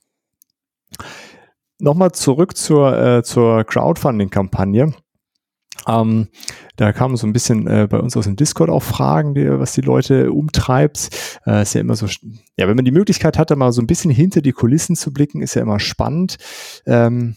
Nochmal 1.78 2.12
zurück 2.12 2.56
zur, 2.56 2.98
äh, 2.98 3.22
zur 3.22 3.64
Crowdfunding-Kampagne. 3.64 4.94
Ähm, 5.86 6.28
da 6.76 6.92
kamen 6.92 7.16
so 7.16 7.26
ein 7.26 7.32
bisschen 7.32 7.66
äh, 7.66 7.86
bei 7.88 7.98
uns 7.98 8.16
aus 8.16 8.24
dem 8.24 8.36
Discord 8.36 8.70
auch 8.70 8.82
Fragen, 8.82 9.34
die, 9.34 9.48
was 9.58 9.72
die 9.72 9.80
Leute 9.80 10.32
umtreibt. 10.32 11.10
Äh, 11.46 11.62
ist 11.62 11.74
ja 11.74 11.80
immer 11.80 11.96
so, 11.96 12.06
ja, 12.56 12.68
wenn 12.68 12.76
man 12.76 12.84
die 12.84 12.90
Möglichkeit 12.90 13.38
hat, 13.38 13.50
da 13.50 13.56
mal 13.56 13.72
so 13.72 13.82
ein 13.82 13.86
bisschen 13.86 14.10
hinter 14.10 14.40
die 14.40 14.52
Kulissen 14.52 14.96
zu 14.96 15.12
blicken, 15.12 15.42
ist 15.42 15.54
ja 15.54 15.62
immer 15.62 15.80
spannend. 15.80 16.36
Ähm, 16.86 17.36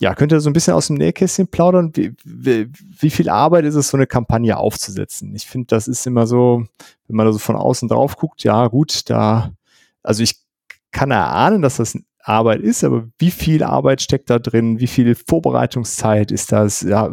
ja, 0.00 0.14
könnt 0.14 0.32
ihr 0.32 0.40
so 0.40 0.50
ein 0.50 0.54
bisschen 0.54 0.74
aus 0.74 0.88
dem 0.88 0.96
Nähkästchen 0.96 1.48
plaudern? 1.48 1.92
Wie, 1.94 2.14
wie, 2.24 2.68
wie 2.98 3.10
viel 3.10 3.28
Arbeit 3.28 3.64
ist 3.64 3.76
es, 3.76 3.88
so 3.88 3.96
eine 3.96 4.06
Kampagne 4.06 4.56
aufzusetzen? 4.56 5.34
Ich 5.34 5.46
finde, 5.46 5.68
das 5.68 5.86
ist 5.86 6.06
immer 6.06 6.26
so, 6.26 6.64
wenn 7.06 7.16
man 7.16 7.26
da 7.26 7.32
so 7.32 7.38
von 7.38 7.56
außen 7.56 7.88
drauf 7.88 8.16
guckt, 8.16 8.42
ja, 8.42 8.66
gut, 8.66 9.08
da, 9.08 9.52
also 10.02 10.22
ich 10.22 10.40
kann 10.90 11.10
erahnen, 11.10 11.62
dass 11.62 11.76
das 11.76 11.96
Arbeit 12.20 12.60
ist, 12.60 12.82
aber 12.82 13.08
wie 13.18 13.30
viel 13.30 13.62
Arbeit 13.62 14.00
steckt 14.00 14.30
da 14.30 14.38
drin? 14.38 14.80
Wie 14.80 14.86
viel 14.86 15.14
Vorbereitungszeit 15.14 16.32
ist 16.32 16.52
das? 16.52 16.80
Ja, 16.80 17.10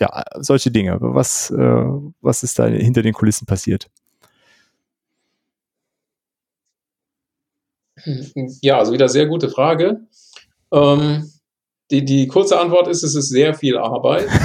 ja, 0.00 0.22
solche 0.36 0.70
Dinge. 0.70 0.98
Was, 1.00 1.50
äh, 1.50 1.84
was 2.20 2.42
ist 2.42 2.58
da 2.58 2.66
hinter 2.66 3.02
den 3.02 3.12
Kulissen 3.12 3.46
passiert? 3.46 3.88
Ja, 8.60 8.78
also 8.78 8.92
wieder 8.92 9.08
sehr 9.08 9.26
gute 9.26 9.48
Frage. 9.48 10.00
Ähm, 10.72 11.30
die, 11.90 12.04
die 12.04 12.26
kurze 12.26 12.58
Antwort 12.58 12.88
ist, 12.88 13.02
es 13.02 13.14
ist 13.14 13.28
sehr 13.28 13.54
viel 13.54 13.78
Arbeit. 13.78 14.28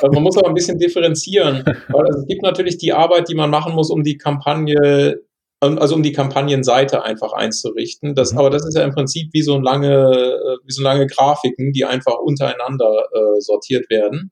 Also 0.00 0.12
man 0.12 0.22
muss 0.22 0.38
aber 0.38 0.46
ein 0.46 0.54
bisschen 0.54 0.78
differenzieren, 0.78 1.64
weil 1.88 2.06
also 2.06 2.20
es 2.20 2.26
gibt 2.28 2.42
natürlich 2.42 2.78
die 2.78 2.92
Arbeit, 2.92 3.28
die 3.28 3.34
man 3.34 3.50
machen 3.50 3.74
muss, 3.74 3.90
um 3.90 4.04
die 4.04 4.16
Kampagne, 4.16 5.20
also 5.60 5.96
um 5.96 6.04
die 6.04 6.12
Kampagnenseite 6.12 7.02
einfach 7.02 7.32
einzurichten. 7.32 8.14
Das, 8.14 8.32
mhm. 8.32 8.38
aber 8.38 8.50
das 8.50 8.64
ist 8.64 8.76
ja 8.76 8.84
im 8.84 8.92
Prinzip 8.92 9.30
wie 9.32 9.42
so 9.42 9.58
lange, 9.58 9.88
äh, 9.88 10.56
wie 10.64 10.72
so 10.72 10.84
lange 10.84 11.08
Grafiken, 11.08 11.72
die 11.72 11.84
einfach 11.84 12.14
untereinander 12.20 13.08
äh, 13.12 13.40
sortiert 13.40 13.90
werden. 13.90 14.30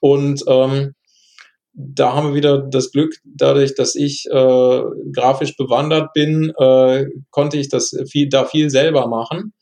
Und 0.00 0.44
ähm, 0.46 0.94
da 1.72 2.12
haben 2.12 2.28
wir 2.28 2.34
wieder 2.34 2.58
das 2.58 2.90
Glück, 2.90 3.14
dadurch, 3.24 3.74
dass 3.74 3.94
ich 3.94 4.26
äh, 4.30 4.82
grafisch 5.12 5.56
bewandert 5.56 6.12
bin, 6.12 6.52
äh, 6.58 7.06
konnte 7.30 7.56
ich 7.56 7.68
das 7.68 7.96
viel, 8.10 8.28
da 8.28 8.44
viel 8.44 8.68
selber 8.68 9.06
machen. 9.06 9.52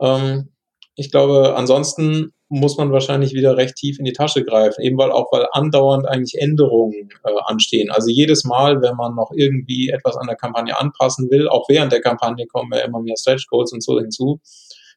Ähm, 0.00 0.48
ich 0.96 1.10
glaube, 1.10 1.54
ansonsten 1.56 2.32
muss 2.48 2.76
man 2.76 2.90
wahrscheinlich 2.90 3.32
wieder 3.32 3.56
recht 3.56 3.76
tief 3.76 4.00
in 4.00 4.04
die 4.04 4.12
Tasche 4.12 4.44
greifen, 4.44 4.82
eben 4.82 4.98
weil 4.98 5.12
auch 5.12 5.30
weil 5.30 5.46
andauernd 5.52 6.06
eigentlich 6.06 6.34
Änderungen 6.42 7.08
äh, 7.24 7.30
anstehen. 7.44 7.90
Also 7.90 8.10
jedes 8.10 8.44
Mal, 8.44 8.82
wenn 8.82 8.96
man 8.96 9.14
noch 9.14 9.30
irgendwie 9.32 9.90
etwas 9.90 10.16
an 10.16 10.26
der 10.26 10.36
Kampagne 10.36 10.76
anpassen 10.76 11.30
will, 11.30 11.48
auch 11.48 11.68
während 11.68 11.92
der 11.92 12.00
Kampagne 12.00 12.46
kommen 12.48 12.72
ja 12.74 12.80
immer 12.80 13.00
mehr 13.00 13.16
Stretch 13.16 13.46
Goals 13.46 13.72
und 13.72 13.84
so 13.84 14.00
hinzu. 14.00 14.40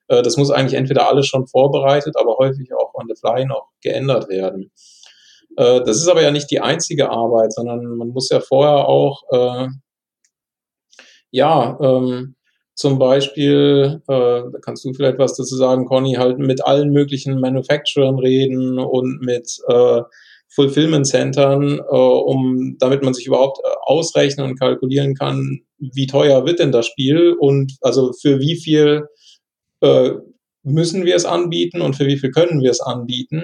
Äh, 0.07 0.21
das 0.21 0.37
muss 0.37 0.51
eigentlich 0.51 0.75
entweder 0.75 1.07
alles 1.07 1.27
schon 1.27 1.47
vorbereitet, 1.47 2.15
aber 2.17 2.37
häufig 2.37 2.69
auch 2.73 2.93
on 2.93 3.07
the 3.07 3.15
fly 3.19 3.45
noch 3.45 3.69
geändert 3.81 4.29
werden. 4.29 4.71
Äh, 5.57 5.81
das 5.83 5.97
ist 5.97 6.07
aber 6.07 6.21
ja 6.21 6.31
nicht 6.31 6.51
die 6.51 6.59
einzige 6.59 7.09
Arbeit, 7.09 7.53
sondern 7.53 7.97
man 7.97 8.09
muss 8.09 8.29
ja 8.29 8.39
vorher 8.39 8.87
auch, 8.87 9.23
äh, 9.31 9.67
ja, 11.31 11.77
ähm, 11.81 12.35
zum 12.75 12.97
Beispiel, 12.97 14.01
äh, 14.07 14.41
da 14.51 14.59
kannst 14.61 14.83
du 14.83 14.93
vielleicht 14.93 15.19
was 15.19 15.35
dazu 15.35 15.55
sagen, 15.55 15.85
Conny, 15.85 16.13
halt 16.13 16.39
mit 16.39 16.65
allen 16.65 16.91
möglichen 16.91 17.39
Manufacturern 17.39 18.17
reden 18.17 18.79
und 18.79 19.21
mit 19.21 19.59
äh, 19.67 20.01
Fulfillment 20.49 21.07
Centern, 21.07 21.79
äh, 21.79 21.81
um, 21.81 22.77
damit 22.79 23.03
man 23.03 23.13
sich 23.13 23.27
überhaupt 23.27 23.59
äh, 23.59 23.69
ausrechnen 23.83 24.47
und 24.47 24.59
kalkulieren 24.59 25.13
kann, 25.13 25.61
wie 25.77 26.07
teuer 26.07 26.45
wird 26.45 26.59
denn 26.59 26.71
das 26.71 26.87
Spiel 26.87 27.35
und 27.39 27.73
also 27.81 28.11
für 28.13 28.39
wie 28.39 28.55
viel 28.55 29.07
äh, 29.83 30.13
müssen 30.63 31.05
wir 31.05 31.15
es 31.15 31.25
anbieten 31.25 31.81
und 31.81 31.95
für 31.95 32.07
wie 32.07 32.17
viel 32.17 32.31
können 32.31 32.61
wir 32.61 32.71
es 32.71 32.79
anbieten 32.79 33.43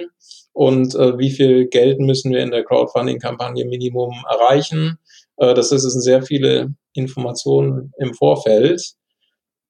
und 0.52 0.94
äh, 0.94 1.18
wie 1.18 1.30
viel 1.30 1.68
Geld 1.68 2.00
müssen 2.00 2.32
wir 2.32 2.42
in 2.42 2.50
der 2.50 2.64
Crowdfunding-Kampagne 2.64 3.66
Minimum 3.66 4.14
erreichen. 4.28 4.98
Äh, 5.36 5.54
das 5.54 5.70
ist, 5.70 5.82
sind 5.82 6.00
sehr 6.00 6.22
viele 6.22 6.74
Informationen 6.94 7.92
im 7.98 8.14
Vorfeld. 8.14 8.94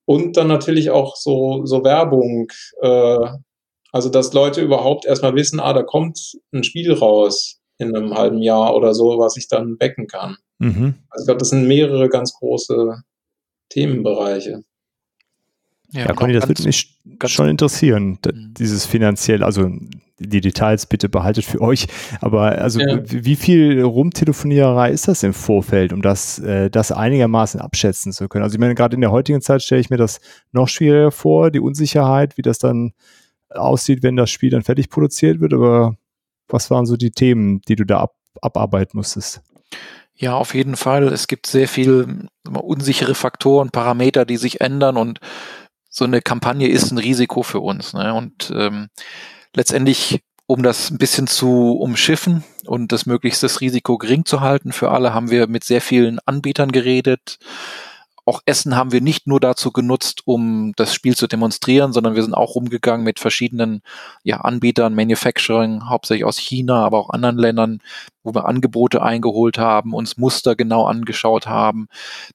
Und 0.06 0.36
dann 0.36 0.48
natürlich 0.48 0.90
auch 0.90 1.16
so, 1.16 1.66
so 1.66 1.84
Werbung, 1.84 2.48
äh, 2.82 3.26
also 3.92 4.08
dass 4.08 4.32
Leute 4.32 4.60
überhaupt 4.60 5.04
erstmal 5.04 5.34
wissen, 5.34 5.60
ah, 5.60 5.72
da 5.72 5.82
kommt 5.82 6.38
ein 6.52 6.64
Spiel 6.64 6.92
raus 6.92 7.60
in 7.78 7.94
einem 7.94 8.14
halben 8.14 8.42
Jahr 8.42 8.76
oder 8.76 8.94
so, 8.94 9.18
was 9.18 9.36
ich 9.36 9.48
dann 9.48 9.76
backen 9.76 10.06
kann. 10.06 10.36
Mhm. 10.58 10.94
Also 11.10 11.22
ich 11.22 11.26
glaube, 11.26 11.38
das 11.38 11.50
sind 11.50 11.66
mehrere 11.66 12.08
ganz 12.08 12.32
große 12.34 13.02
Themenbereiche. 13.70 14.62
Ja, 15.92 16.06
ja 16.06 16.12
Conny, 16.12 16.32
das 16.32 16.48
würde 16.48 16.62
mich 16.62 16.98
schon 17.26 17.48
interessieren, 17.48 18.18
mhm. 18.24 18.54
dieses 18.54 18.86
finanziell, 18.86 19.42
also 19.42 19.70
die 20.18 20.40
Details 20.40 20.86
bitte 20.86 21.08
behaltet 21.08 21.44
für 21.44 21.60
euch, 21.60 21.86
aber 22.20 22.58
also 22.58 22.80
ja. 22.80 23.00
wie 23.04 23.36
viel 23.36 23.82
Rumtelefoniererei 23.82 24.90
ist 24.90 25.08
das 25.08 25.22
im 25.22 25.32
Vorfeld, 25.32 25.92
um 25.92 26.02
das, 26.02 26.38
äh, 26.38 26.70
das 26.70 26.92
einigermaßen 26.92 27.60
abschätzen 27.60 28.12
zu 28.12 28.28
können? 28.28 28.44
Also 28.44 28.54
ich 28.54 28.60
meine, 28.60 28.74
gerade 28.74 28.94
in 28.94 29.00
der 29.00 29.12
heutigen 29.12 29.40
Zeit 29.40 29.62
stelle 29.62 29.80
ich 29.80 29.90
mir 29.90 29.96
das 29.96 30.20
noch 30.52 30.68
schwieriger 30.68 31.10
vor, 31.10 31.50
die 31.50 31.60
Unsicherheit, 31.60 32.36
wie 32.36 32.42
das 32.42 32.58
dann 32.58 32.92
aussieht, 33.48 34.02
wenn 34.02 34.16
das 34.16 34.30
Spiel 34.30 34.50
dann 34.50 34.62
fertig 34.62 34.90
produziert 34.90 35.40
wird, 35.40 35.54
aber 35.54 35.96
was 36.48 36.70
waren 36.70 36.86
so 36.86 36.96
die 36.96 37.10
Themen, 37.10 37.62
die 37.62 37.76
du 37.76 37.84
da 37.84 38.00
ab, 38.00 38.14
abarbeiten 38.42 38.98
musstest? 38.98 39.42
Ja, 40.14 40.34
auf 40.34 40.54
jeden 40.54 40.76
Fall. 40.76 41.04
Es 41.04 41.28
gibt 41.28 41.46
sehr 41.46 41.66
viel 41.66 42.28
unsichere 42.46 43.14
Faktoren, 43.14 43.70
Parameter, 43.70 44.26
die 44.26 44.36
sich 44.36 44.60
ändern 44.60 44.98
und 44.98 45.18
so 45.90 46.04
eine 46.04 46.22
Kampagne 46.22 46.68
ist 46.68 46.92
ein 46.92 46.98
Risiko 46.98 47.42
für 47.42 47.60
uns. 47.60 47.92
Ne? 47.92 48.14
Und 48.14 48.52
ähm, 48.54 48.88
letztendlich, 49.54 50.22
um 50.46 50.62
das 50.62 50.90
ein 50.90 50.98
bisschen 50.98 51.26
zu 51.26 51.72
umschiffen 51.72 52.44
und 52.64 52.92
das 52.92 53.06
möglichst 53.06 53.42
das 53.42 53.60
Risiko 53.60 53.98
gering 53.98 54.24
zu 54.24 54.40
halten 54.40 54.72
für 54.72 54.90
alle, 54.90 55.12
haben 55.12 55.30
wir 55.30 55.48
mit 55.48 55.64
sehr 55.64 55.80
vielen 55.80 56.18
Anbietern 56.24 56.72
geredet, 56.72 57.38
auch 58.30 58.42
Essen 58.46 58.76
haben 58.76 58.92
wir 58.92 59.00
nicht 59.00 59.26
nur 59.26 59.40
dazu 59.40 59.72
genutzt, 59.72 60.22
um 60.24 60.72
das 60.76 60.94
Spiel 60.94 61.16
zu 61.16 61.26
demonstrieren, 61.26 61.92
sondern 61.92 62.14
wir 62.14 62.22
sind 62.22 62.34
auch 62.34 62.54
rumgegangen 62.54 63.04
mit 63.04 63.18
verschiedenen 63.18 63.82
ja, 64.22 64.36
Anbietern, 64.40 64.94
Manufacturing, 64.94 65.88
hauptsächlich 65.88 66.24
aus 66.24 66.38
China, 66.38 66.84
aber 66.84 66.98
auch 66.98 67.10
anderen 67.10 67.38
Ländern, 67.38 67.80
wo 68.22 68.32
wir 68.32 68.46
Angebote 68.46 69.02
eingeholt 69.02 69.58
haben, 69.58 69.94
uns 69.94 70.16
Muster 70.16 70.54
genau 70.54 70.84
angeschaut 70.84 71.48
haben. 71.48 71.88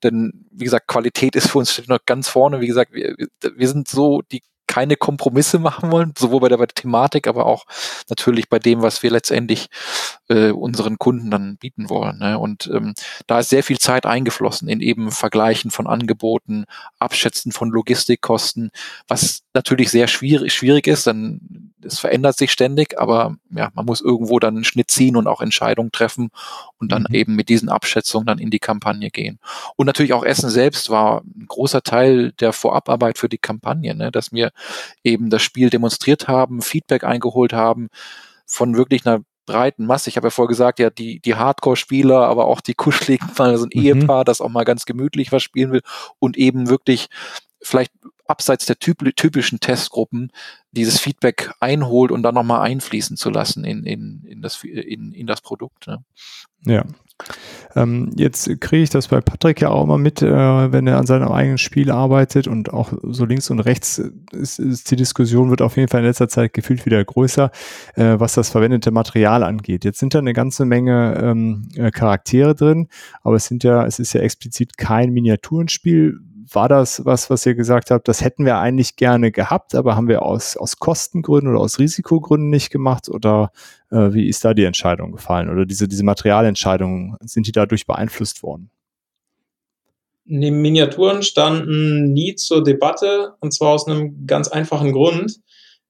Denn, 0.03 0.45
wie 0.51 0.65
gesagt, 0.65 0.87
Qualität 0.87 1.35
ist 1.37 1.49
für 1.49 1.59
uns 1.59 1.81
noch 1.87 1.99
ganz 2.05 2.27
vorne. 2.27 2.59
Wie 2.59 2.67
gesagt, 2.67 2.93
wir, 2.93 3.15
wir 3.15 3.67
sind 3.69 3.87
so 3.87 4.21
die 4.21 4.43
keine 4.67 4.95
Kompromisse 4.95 5.59
machen 5.59 5.91
wollen, 5.91 6.13
sowohl 6.17 6.41
bei 6.41 6.49
der, 6.49 6.57
bei 6.57 6.65
der 6.65 6.75
Thematik, 6.75 7.27
aber 7.27 7.45
auch 7.45 7.65
natürlich 8.09 8.49
bei 8.49 8.59
dem, 8.59 8.81
was 8.81 9.03
wir 9.03 9.11
letztendlich 9.11 9.67
äh, 10.27 10.51
unseren 10.51 10.97
Kunden 10.97 11.31
dann 11.31 11.57
bieten 11.57 11.89
wollen. 11.89 12.19
Ne? 12.19 12.37
Und 12.39 12.69
ähm, 12.73 12.93
da 13.27 13.39
ist 13.39 13.49
sehr 13.49 13.63
viel 13.63 13.77
Zeit 13.77 14.05
eingeflossen 14.05 14.67
in 14.67 14.81
eben 14.81 15.11
Vergleichen 15.11 15.71
von 15.71 15.87
Angeboten, 15.87 16.65
Abschätzen 16.99 17.51
von 17.51 17.69
Logistikkosten, 17.69 18.71
was 19.07 19.43
natürlich 19.53 19.89
sehr 19.89 20.07
schwierig, 20.07 20.53
schwierig 20.53 20.87
ist, 20.87 21.07
denn 21.07 21.73
es 21.85 21.99
verändert 21.99 22.37
sich 22.37 22.51
ständig, 22.51 22.99
aber 22.99 23.35
ja, 23.51 23.69
man 23.73 23.85
muss 23.85 24.01
irgendwo 24.01 24.39
dann 24.39 24.55
einen 24.55 24.63
Schnitt 24.63 24.89
ziehen 24.89 25.15
und 25.15 25.27
auch 25.27 25.41
Entscheidungen 25.41 25.91
treffen 25.91 26.29
und 26.79 26.91
dann 26.91 27.05
mhm. 27.07 27.15
eben 27.15 27.35
mit 27.35 27.49
diesen 27.49 27.69
Abschätzungen 27.69 28.25
dann 28.25 28.39
in 28.39 28.49
die 28.49 28.59
Kampagne 28.59 29.09
gehen. 29.11 29.39
Und 29.75 29.85
natürlich 29.85 30.13
auch 30.13 30.25
Essen 30.25 30.49
selbst 30.49 30.89
war 30.89 31.21
ein 31.21 31.45
großer 31.47 31.83
Teil 31.83 32.31
der 32.33 32.53
Vorabarbeit 32.53 33.17
für 33.17 33.29
die 33.29 33.37
Kampagne, 33.37 33.95
ne? 33.95 34.11
dass 34.11 34.31
wir 34.31 34.51
eben 35.03 35.29
das 35.29 35.41
Spiel 35.41 35.69
demonstriert 35.69 36.27
haben, 36.27 36.61
Feedback 36.61 37.03
eingeholt 37.03 37.53
haben 37.53 37.89
von 38.45 38.75
wirklich 38.77 39.05
einer 39.05 39.21
breiten 39.45 39.85
Masse. 39.85 40.09
Ich 40.09 40.17
habe 40.17 40.27
ja 40.27 40.31
vorher 40.31 40.49
gesagt, 40.49 40.79
ja, 40.79 40.89
die, 40.89 41.19
die 41.19 41.35
Hardcore-Spieler, 41.35 42.27
aber 42.27 42.45
auch 42.45 42.61
die 42.61 42.73
kuscheligen, 42.75 43.29
mal 43.37 43.57
so 43.57 43.65
ein 43.65 43.71
mhm. 43.73 43.81
Ehepaar, 43.81 44.25
das 44.25 44.41
auch 44.41 44.49
mal 44.49 44.65
ganz 44.65 44.85
gemütlich 44.85 45.31
was 45.31 45.43
spielen 45.43 45.71
will 45.71 45.81
und 46.19 46.37
eben 46.37 46.69
wirklich 46.69 47.07
vielleicht 47.61 47.91
abseits 48.27 48.65
der 48.65 48.77
typischen 48.79 49.59
Testgruppen 49.59 50.31
dieses 50.71 50.99
Feedback 50.99 51.51
einholt 51.59 52.11
und 52.11 52.23
dann 52.23 52.35
nochmal 52.35 52.61
einfließen 52.61 53.17
zu 53.17 53.29
lassen 53.29 53.63
in, 53.63 53.85
in, 53.85 54.23
in, 54.25 54.41
das, 54.41 54.63
in, 54.63 55.11
in 55.13 55.27
das 55.27 55.41
Produkt. 55.41 55.87
Ne? 55.87 56.03
Ja. 56.65 56.85
Ähm, 57.75 58.11
jetzt 58.15 58.49
kriege 58.61 58.83
ich 58.83 58.89
das 58.89 59.09
bei 59.09 59.21
Patrick 59.21 59.61
ja 59.61 59.69
auch 59.69 59.85
mal 59.85 59.97
mit, 59.97 60.21
äh, 60.21 60.71
wenn 60.71 60.87
er 60.87 60.97
an 60.97 61.05
seinem 61.05 61.29
eigenen 61.29 61.57
Spiel 61.57 61.91
arbeitet 61.91 62.47
und 62.47 62.73
auch 62.73 62.93
so 63.03 63.25
links 63.25 63.49
und 63.49 63.59
rechts 63.59 64.01
ist, 64.31 64.59
ist 64.59 64.91
die 64.91 64.95
Diskussion 64.95 65.49
wird 65.49 65.61
auf 65.61 65.75
jeden 65.77 65.89
Fall 65.89 66.01
in 66.01 66.07
letzter 66.07 66.29
Zeit 66.29 66.53
gefühlt 66.53 66.85
wieder 66.85 67.03
größer, 67.03 67.51
äh, 67.95 68.19
was 68.19 68.33
das 68.33 68.49
verwendete 68.49 68.91
Material 68.91 69.43
angeht. 69.43 69.83
Jetzt 69.83 69.99
sind 69.99 70.13
da 70.13 70.19
eine 70.19 70.33
ganze 70.33 70.65
Menge 70.65 71.19
ähm, 71.21 71.69
äh, 71.75 71.91
Charaktere 71.91 72.55
drin, 72.55 72.87
aber 73.23 73.35
es 73.35 73.45
sind 73.45 73.63
ja, 73.63 73.85
es 73.85 73.99
ist 73.99 74.13
ja 74.13 74.21
explizit 74.21 74.77
kein 74.77 75.11
Miniaturenspiel 75.11 76.19
war 76.51 76.69
das 76.69 77.05
was, 77.05 77.29
was 77.29 77.45
ihr 77.45 77.55
gesagt 77.55 77.91
habt, 77.91 78.07
das 78.07 78.23
hätten 78.23 78.45
wir 78.45 78.57
eigentlich 78.57 78.95
gerne 78.95 79.31
gehabt, 79.31 79.75
aber 79.75 79.95
haben 79.95 80.07
wir 80.07 80.21
aus, 80.21 80.57
aus 80.57 80.77
Kostengründen 80.77 81.51
oder 81.51 81.59
aus 81.59 81.79
Risikogründen 81.79 82.49
nicht 82.49 82.69
gemacht? 82.69 83.09
Oder 83.09 83.51
äh, 83.91 84.13
wie 84.13 84.27
ist 84.27 84.45
da 84.45 84.53
die 84.53 84.65
Entscheidung 84.65 85.11
gefallen? 85.11 85.49
Oder 85.49 85.65
diese, 85.65 85.87
diese 85.87 86.03
Materialentscheidungen, 86.03 87.17
sind 87.21 87.47
die 87.47 87.51
dadurch 87.51 87.85
beeinflusst 87.85 88.43
worden? 88.43 88.69
Die 90.25 90.51
Miniaturen 90.51 91.21
standen 91.21 92.13
nie 92.13 92.35
zur 92.35 92.63
Debatte 92.63 93.33
und 93.39 93.53
zwar 93.53 93.69
aus 93.69 93.87
einem 93.87 94.25
ganz 94.25 94.47
einfachen 94.47 94.91
Grund. 94.91 95.39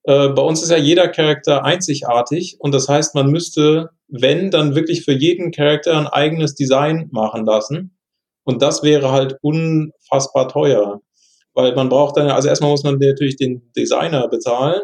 Äh, 0.03 0.29
bei 0.29 0.41
uns 0.41 0.61
ist 0.61 0.71
ja 0.71 0.77
jeder 0.77 1.07
Charakter 1.07 1.63
einzigartig 1.63 2.57
und 2.59 2.73
das 2.73 2.89
heißt, 2.89 3.15
man 3.15 3.31
müsste, 3.31 3.91
wenn, 4.07 4.51
dann 4.51 4.75
wirklich 4.75 5.05
für 5.05 5.13
jeden 5.13 5.51
Charakter 5.51 5.97
ein 5.97 6.07
eigenes 6.07 6.53
Design 6.53 7.07
machen 7.11 7.45
lassen. 7.45 7.94
Und 8.45 8.61
das 8.61 8.83
wäre 8.83 9.11
halt 9.11 9.37
unfassbar 9.41 10.47
teuer. 10.47 11.01
Weil 11.53 11.75
man 11.75 11.89
braucht 11.89 12.17
dann, 12.17 12.29
also 12.29 12.47
erstmal 12.47 12.71
muss 12.71 12.83
man 12.83 12.97
natürlich 12.97 13.37
den 13.37 13.71
Designer 13.75 14.27
bezahlen. 14.27 14.81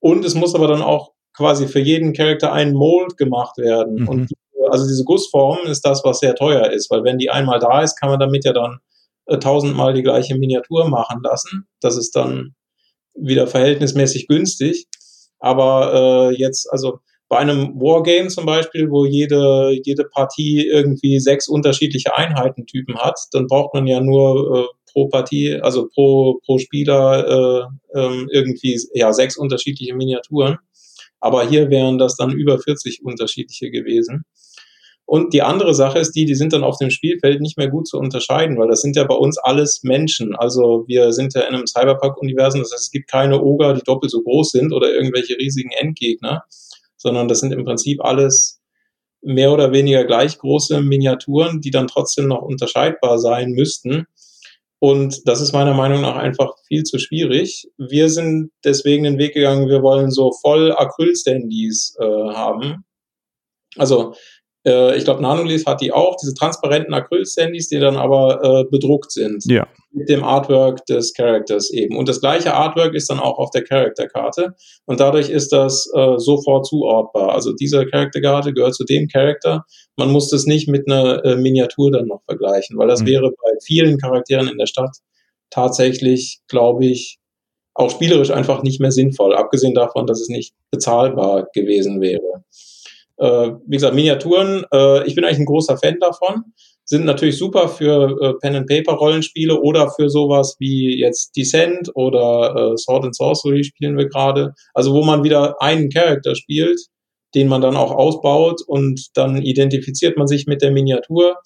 Und 0.00 0.24
es 0.24 0.34
muss 0.34 0.54
aber 0.54 0.66
dann 0.66 0.82
auch 0.82 1.12
quasi 1.34 1.66
für 1.66 1.80
jeden 1.80 2.12
Charakter 2.12 2.52
ein 2.52 2.72
Mold 2.72 3.16
gemacht 3.16 3.56
werden. 3.58 4.02
Mhm. 4.02 4.08
Und 4.08 4.32
also 4.70 4.86
diese 4.86 5.04
Gussform 5.04 5.58
ist 5.66 5.82
das, 5.82 6.02
was 6.04 6.20
sehr 6.20 6.34
teuer 6.34 6.70
ist, 6.70 6.90
weil 6.90 7.04
wenn 7.04 7.18
die 7.18 7.30
einmal 7.30 7.58
da 7.58 7.82
ist, 7.82 7.98
kann 7.98 8.10
man 8.10 8.20
damit 8.20 8.44
ja 8.44 8.52
dann 8.52 8.78
äh, 9.26 9.38
tausendmal 9.38 9.94
die 9.94 10.02
gleiche 10.02 10.36
Miniatur 10.36 10.88
machen 10.88 11.20
lassen. 11.22 11.66
Das 11.80 11.96
ist 11.96 12.16
dann 12.16 12.54
wieder 13.14 13.46
verhältnismäßig 13.46 14.26
günstig. 14.26 14.86
Aber 15.38 16.30
äh, 16.32 16.36
jetzt, 16.36 16.70
also 16.70 17.00
bei 17.30 17.38
einem 17.38 17.80
Wargame 17.80 18.26
zum 18.26 18.44
Beispiel, 18.44 18.90
wo 18.90 19.06
jede, 19.06 19.70
jede 19.84 20.02
Partie 20.04 20.66
irgendwie 20.66 21.20
sechs 21.20 21.46
unterschiedliche 21.46 22.16
Einheitentypen 22.16 22.98
hat, 22.98 23.20
dann 23.30 23.46
braucht 23.46 23.72
man 23.72 23.86
ja 23.86 24.00
nur 24.00 24.58
äh, 24.58 24.90
pro 24.92 25.06
Partie, 25.06 25.54
also 25.54 25.88
pro, 25.94 26.40
pro 26.44 26.58
Spieler 26.58 27.70
äh, 27.94 27.98
äh, 27.98 28.26
irgendwie 28.32 28.76
ja 28.94 29.12
sechs 29.12 29.36
unterschiedliche 29.36 29.94
Miniaturen. 29.94 30.58
Aber 31.20 31.48
hier 31.48 31.70
wären 31.70 31.98
das 31.98 32.16
dann 32.16 32.32
über 32.32 32.58
40 32.58 33.04
unterschiedliche 33.04 33.70
gewesen. 33.70 34.24
Und 35.06 35.32
die 35.32 35.42
andere 35.42 35.74
Sache 35.74 36.00
ist 36.00 36.12
die, 36.12 36.24
die 36.24 36.34
sind 36.34 36.52
dann 36.52 36.64
auf 36.64 36.78
dem 36.78 36.90
Spielfeld 36.90 37.40
nicht 37.40 37.56
mehr 37.56 37.68
gut 37.68 37.86
zu 37.86 37.98
unterscheiden, 37.98 38.58
weil 38.58 38.68
das 38.68 38.80
sind 38.80 38.96
ja 38.96 39.04
bei 39.04 39.14
uns 39.14 39.38
alles 39.38 39.84
Menschen. 39.84 40.34
Also 40.34 40.84
wir 40.88 41.12
sind 41.12 41.34
ja 41.34 41.42
in 41.42 41.54
einem 41.54 41.66
Cyberpunk-Universum, 41.68 42.60
das 42.60 42.72
heißt, 42.72 42.82
es 42.86 42.90
gibt 42.90 43.08
keine 43.08 43.40
Oger, 43.40 43.74
die 43.74 43.82
doppelt 43.82 44.10
so 44.10 44.20
groß 44.22 44.50
sind 44.50 44.72
oder 44.72 44.92
irgendwelche 44.92 45.36
riesigen 45.38 45.70
Endgegner, 45.70 46.44
sondern 47.00 47.28
das 47.28 47.40
sind 47.40 47.52
im 47.52 47.64
Prinzip 47.64 48.04
alles 48.04 48.60
mehr 49.22 49.52
oder 49.52 49.72
weniger 49.72 50.04
gleich 50.04 50.38
große 50.38 50.80
Miniaturen, 50.82 51.60
die 51.60 51.70
dann 51.70 51.88
trotzdem 51.88 52.28
noch 52.28 52.42
unterscheidbar 52.42 53.18
sein 53.18 53.50
müssten. 53.52 54.06
Und 54.78 55.28
das 55.28 55.40
ist 55.40 55.52
meiner 55.52 55.74
Meinung 55.74 56.00
nach 56.00 56.16
einfach 56.16 56.54
viel 56.66 56.84
zu 56.84 56.98
schwierig. 56.98 57.68
Wir 57.76 58.08
sind 58.08 58.50
deswegen 58.64 59.04
den 59.04 59.18
Weg 59.18 59.34
gegangen, 59.34 59.68
wir 59.68 59.82
wollen 59.82 60.10
so 60.10 60.32
voll 60.40 60.72
Acryl-Standys 60.72 61.96
äh, 62.00 62.04
haben. 62.04 62.84
Also 63.76 64.14
äh, 64.66 64.96
ich 64.96 65.04
glaube, 65.04 65.22
Nanoleaf 65.22 65.64
hat 65.66 65.80
die 65.80 65.92
auch, 65.92 66.16
diese 66.16 66.34
transparenten 66.34 66.92
Acryl-Standys, 66.92 67.68
die 67.68 67.78
dann 67.78 67.96
aber 67.96 68.40
äh, 68.42 68.64
bedruckt 68.70 69.12
sind. 69.12 69.44
Ja. 69.46 69.66
Mit 69.92 70.08
dem 70.08 70.22
Artwork 70.22 70.84
des 70.86 71.14
Characters 71.14 71.70
eben. 71.72 71.96
Und 71.96 72.08
das 72.08 72.20
gleiche 72.20 72.54
Artwork 72.54 72.94
ist 72.94 73.10
dann 73.10 73.18
auch 73.18 73.38
auf 73.38 73.50
der 73.50 73.64
Charakterkarte. 73.64 74.54
Und 74.86 75.00
dadurch 75.00 75.30
ist 75.30 75.52
das 75.52 75.90
äh, 75.96 76.18
sofort 76.18 76.66
zuordbar. 76.66 77.32
Also 77.32 77.52
diese 77.52 77.84
Charakterkarte 77.86 78.52
gehört 78.52 78.74
zu 78.74 78.84
dem 78.84 79.08
Charakter. 79.08 79.64
Man 79.96 80.10
muss 80.10 80.30
das 80.30 80.46
nicht 80.46 80.68
mit 80.68 80.86
einer 80.86 81.24
äh, 81.24 81.36
Miniatur 81.36 81.90
dann 81.90 82.06
noch 82.06 82.22
vergleichen, 82.24 82.78
weil 82.78 82.88
das 82.88 83.02
mhm. 83.02 83.06
wäre 83.06 83.30
bei 83.30 83.50
vielen 83.64 83.98
Charakteren 83.98 84.48
in 84.48 84.58
der 84.58 84.66
Stadt 84.66 84.96
tatsächlich, 85.50 86.40
glaube 86.46 86.86
ich, 86.86 87.18
auch 87.74 87.90
spielerisch 87.90 88.30
einfach 88.30 88.62
nicht 88.62 88.80
mehr 88.80 88.92
sinnvoll, 88.92 89.34
abgesehen 89.34 89.74
davon, 89.74 90.06
dass 90.06 90.20
es 90.20 90.28
nicht 90.28 90.54
bezahlbar 90.70 91.48
gewesen 91.52 92.00
wäre. 92.00 92.44
Äh, 93.20 93.52
wie 93.66 93.76
gesagt, 93.76 93.94
Miniaturen, 93.94 94.64
äh, 94.72 95.06
ich 95.06 95.14
bin 95.14 95.24
eigentlich 95.24 95.40
ein 95.40 95.44
großer 95.44 95.76
Fan 95.76 95.98
davon. 96.00 96.44
Sind 96.84 97.04
natürlich 97.04 97.36
super 97.36 97.68
für 97.68 98.16
äh, 98.20 98.32
Pen-and-Paper-Rollenspiele 98.40 99.60
oder 99.60 99.90
für 99.90 100.08
sowas 100.08 100.56
wie 100.58 100.98
jetzt 100.98 101.36
Descent 101.36 101.90
oder 101.94 102.72
äh, 102.72 102.76
Sword 102.78 103.04
and 103.04 103.16
Sorcery 103.16 103.62
spielen 103.62 103.98
wir 103.98 104.08
gerade. 104.08 104.54
Also 104.72 104.94
wo 104.94 105.04
man 105.04 105.22
wieder 105.22 105.60
einen 105.60 105.90
Charakter 105.90 106.34
spielt, 106.34 106.80
den 107.34 107.46
man 107.46 107.60
dann 107.60 107.76
auch 107.76 107.92
ausbaut 107.92 108.62
und 108.66 109.08
dann 109.14 109.42
identifiziert 109.42 110.16
man 110.16 110.26
sich 110.26 110.46
mit 110.46 110.62
der 110.62 110.72
Miniatur. 110.72 111.36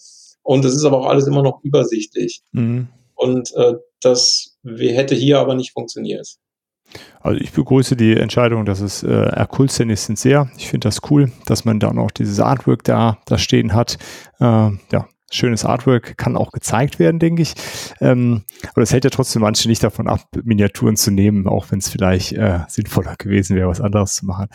Und 0.42 0.64
es 0.64 0.74
ist 0.74 0.84
aber 0.84 1.00
auch 1.00 1.06
alles 1.06 1.26
immer 1.26 1.42
noch 1.42 1.60
übersichtlich. 1.64 2.42
Mhm. 2.52 2.88
Und 3.16 3.52
äh, 3.56 3.74
das 4.00 4.56
hätte 4.64 5.14
hier 5.14 5.40
aber 5.40 5.54
nicht 5.54 5.72
funktioniert. 5.72 6.36
Also 7.20 7.40
ich 7.40 7.52
begrüße 7.52 7.96
die 7.96 8.16
Entscheidung, 8.16 8.64
dass 8.64 8.80
es 8.80 9.02
äh, 9.02 9.10
Erkulzen 9.10 9.90
ist 9.90 10.06
sehr. 10.16 10.48
Ich 10.56 10.68
finde 10.68 10.88
das 10.88 11.00
cool, 11.10 11.32
dass 11.46 11.64
man 11.64 11.80
dann 11.80 11.98
auch 11.98 12.10
dieses 12.10 12.40
Artwork 12.40 12.84
da, 12.84 13.18
da 13.26 13.38
stehen 13.38 13.72
hat. 13.72 13.98
Äh, 14.40 14.70
ja, 14.92 15.08
schönes 15.34 15.64
Artwork 15.64 16.16
kann 16.16 16.36
auch 16.36 16.52
gezeigt 16.52 16.98
werden, 16.98 17.18
denke 17.18 17.42
ich. 17.42 17.54
Ähm, 18.00 18.42
aber 18.70 18.82
das 18.82 18.92
hält 18.92 19.04
ja 19.04 19.10
trotzdem 19.10 19.42
manche 19.42 19.68
nicht 19.68 19.82
davon 19.82 20.06
ab, 20.06 20.20
Miniaturen 20.42 20.96
zu 20.96 21.10
nehmen, 21.10 21.46
auch 21.46 21.66
wenn 21.70 21.78
es 21.78 21.88
vielleicht 21.88 22.32
äh, 22.32 22.60
sinnvoller 22.68 23.16
gewesen 23.18 23.56
wäre, 23.56 23.68
was 23.68 23.80
anderes 23.80 24.14
zu 24.14 24.26
machen. 24.26 24.46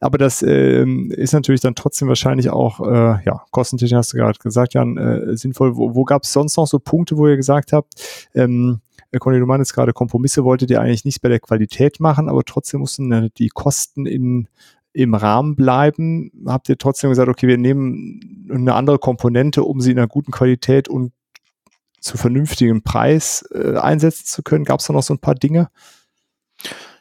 Aber 0.00 0.18
das 0.18 0.42
ähm, 0.42 1.10
ist 1.10 1.32
natürlich 1.32 1.60
dann 1.60 1.74
trotzdem 1.74 2.08
wahrscheinlich 2.08 2.50
auch, 2.50 2.80
äh, 2.80 3.24
ja, 3.24 3.42
kostentechnisch 3.50 3.96
hast 3.96 4.12
du 4.12 4.18
gerade 4.18 4.38
gesagt, 4.38 4.74
Jan, 4.74 4.96
äh, 4.96 5.36
sinnvoll. 5.36 5.76
Wo, 5.76 5.94
wo 5.94 6.04
gab 6.04 6.24
es 6.24 6.32
sonst 6.32 6.56
noch 6.56 6.66
so 6.66 6.78
Punkte, 6.78 7.16
wo 7.16 7.26
ihr 7.26 7.36
gesagt 7.36 7.72
habt, 7.72 7.94
ähm, 8.34 8.80
Conny, 9.18 9.38
du 9.38 9.46
meinst 9.46 9.74
gerade, 9.74 9.92
Kompromisse 9.92 10.44
wolltet 10.44 10.70
ihr 10.70 10.80
eigentlich 10.80 11.04
nicht 11.04 11.22
bei 11.22 11.28
der 11.28 11.40
Qualität 11.40 11.98
machen, 11.98 12.28
aber 12.28 12.44
trotzdem 12.44 12.80
mussten 12.80 13.30
die 13.38 13.48
Kosten 13.48 14.06
in, 14.06 14.48
im 14.92 15.14
Rahmen 15.14 15.56
bleiben? 15.56 16.30
Habt 16.46 16.68
ihr 16.68 16.76
trotzdem 16.76 17.10
gesagt, 17.10 17.28
okay, 17.28 17.48
wir 17.48 17.56
nehmen 17.56 18.48
eine 18.52 18.74
andere 18.74 18.98
Komponente, 18.98 19.62
um 19.62 19.80
sie 19.80 19.92
in 19.92 19.98
einer 19.98 20.08
guten 20.08 20.30
Qualität 20.30 20.88
und 20.88 21.12
zu 22.00 22.18
vernünftigem 22.18 22.82
Preis 22.82 23.48
äh, 23.52 23.76
einsetzen 23.76 24.26
zu 24.26 24.42
können? 24.42 24.64
Gab 24.64 24.80
es 24.80 24.86
da 24.86 24.92
noch 24.92 25.02
so 25.02 25.14
ein 25.14 25.20
paar 25.20 25.34
Dinge? 25.34 25.70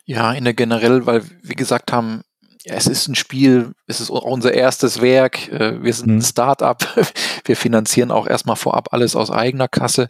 Ja, 0.06 0.32
in 0.32 0.46
der 0.46 0.54
generell, 0.54 1.06
weil 1.06 1.24
wir 1.44 1.56
gesagt 1.56 1.92
haben, 1.92 2.22
ja, 2.64 2.76
es 2.76 2.88
ist 2.88 3.08
ein 3.08 3.16
Spiel, 3.16 3.74
es 3.86 4.02
ist 4.02 4.10
unser 4.10 4.54
erstes 4.54 5.02
Werk, 5.02 5.50
äh, 5.50 5.84
wir 5.84 5.94
sind 5.94 6.10
ein 6.10 6.16
mhm. 6.16 6.22
Start-up, 6.22 6.86
wir 7.46 7.56
finanzieren 7.56 8.12
auch 8.12 8.28
erstmal 8.28 8.56
vorab 8.56 8.94
alles 8.94 9.16
aus 9.16 9.32
eigener 9.32 9.68
Kasse 9.68 10.10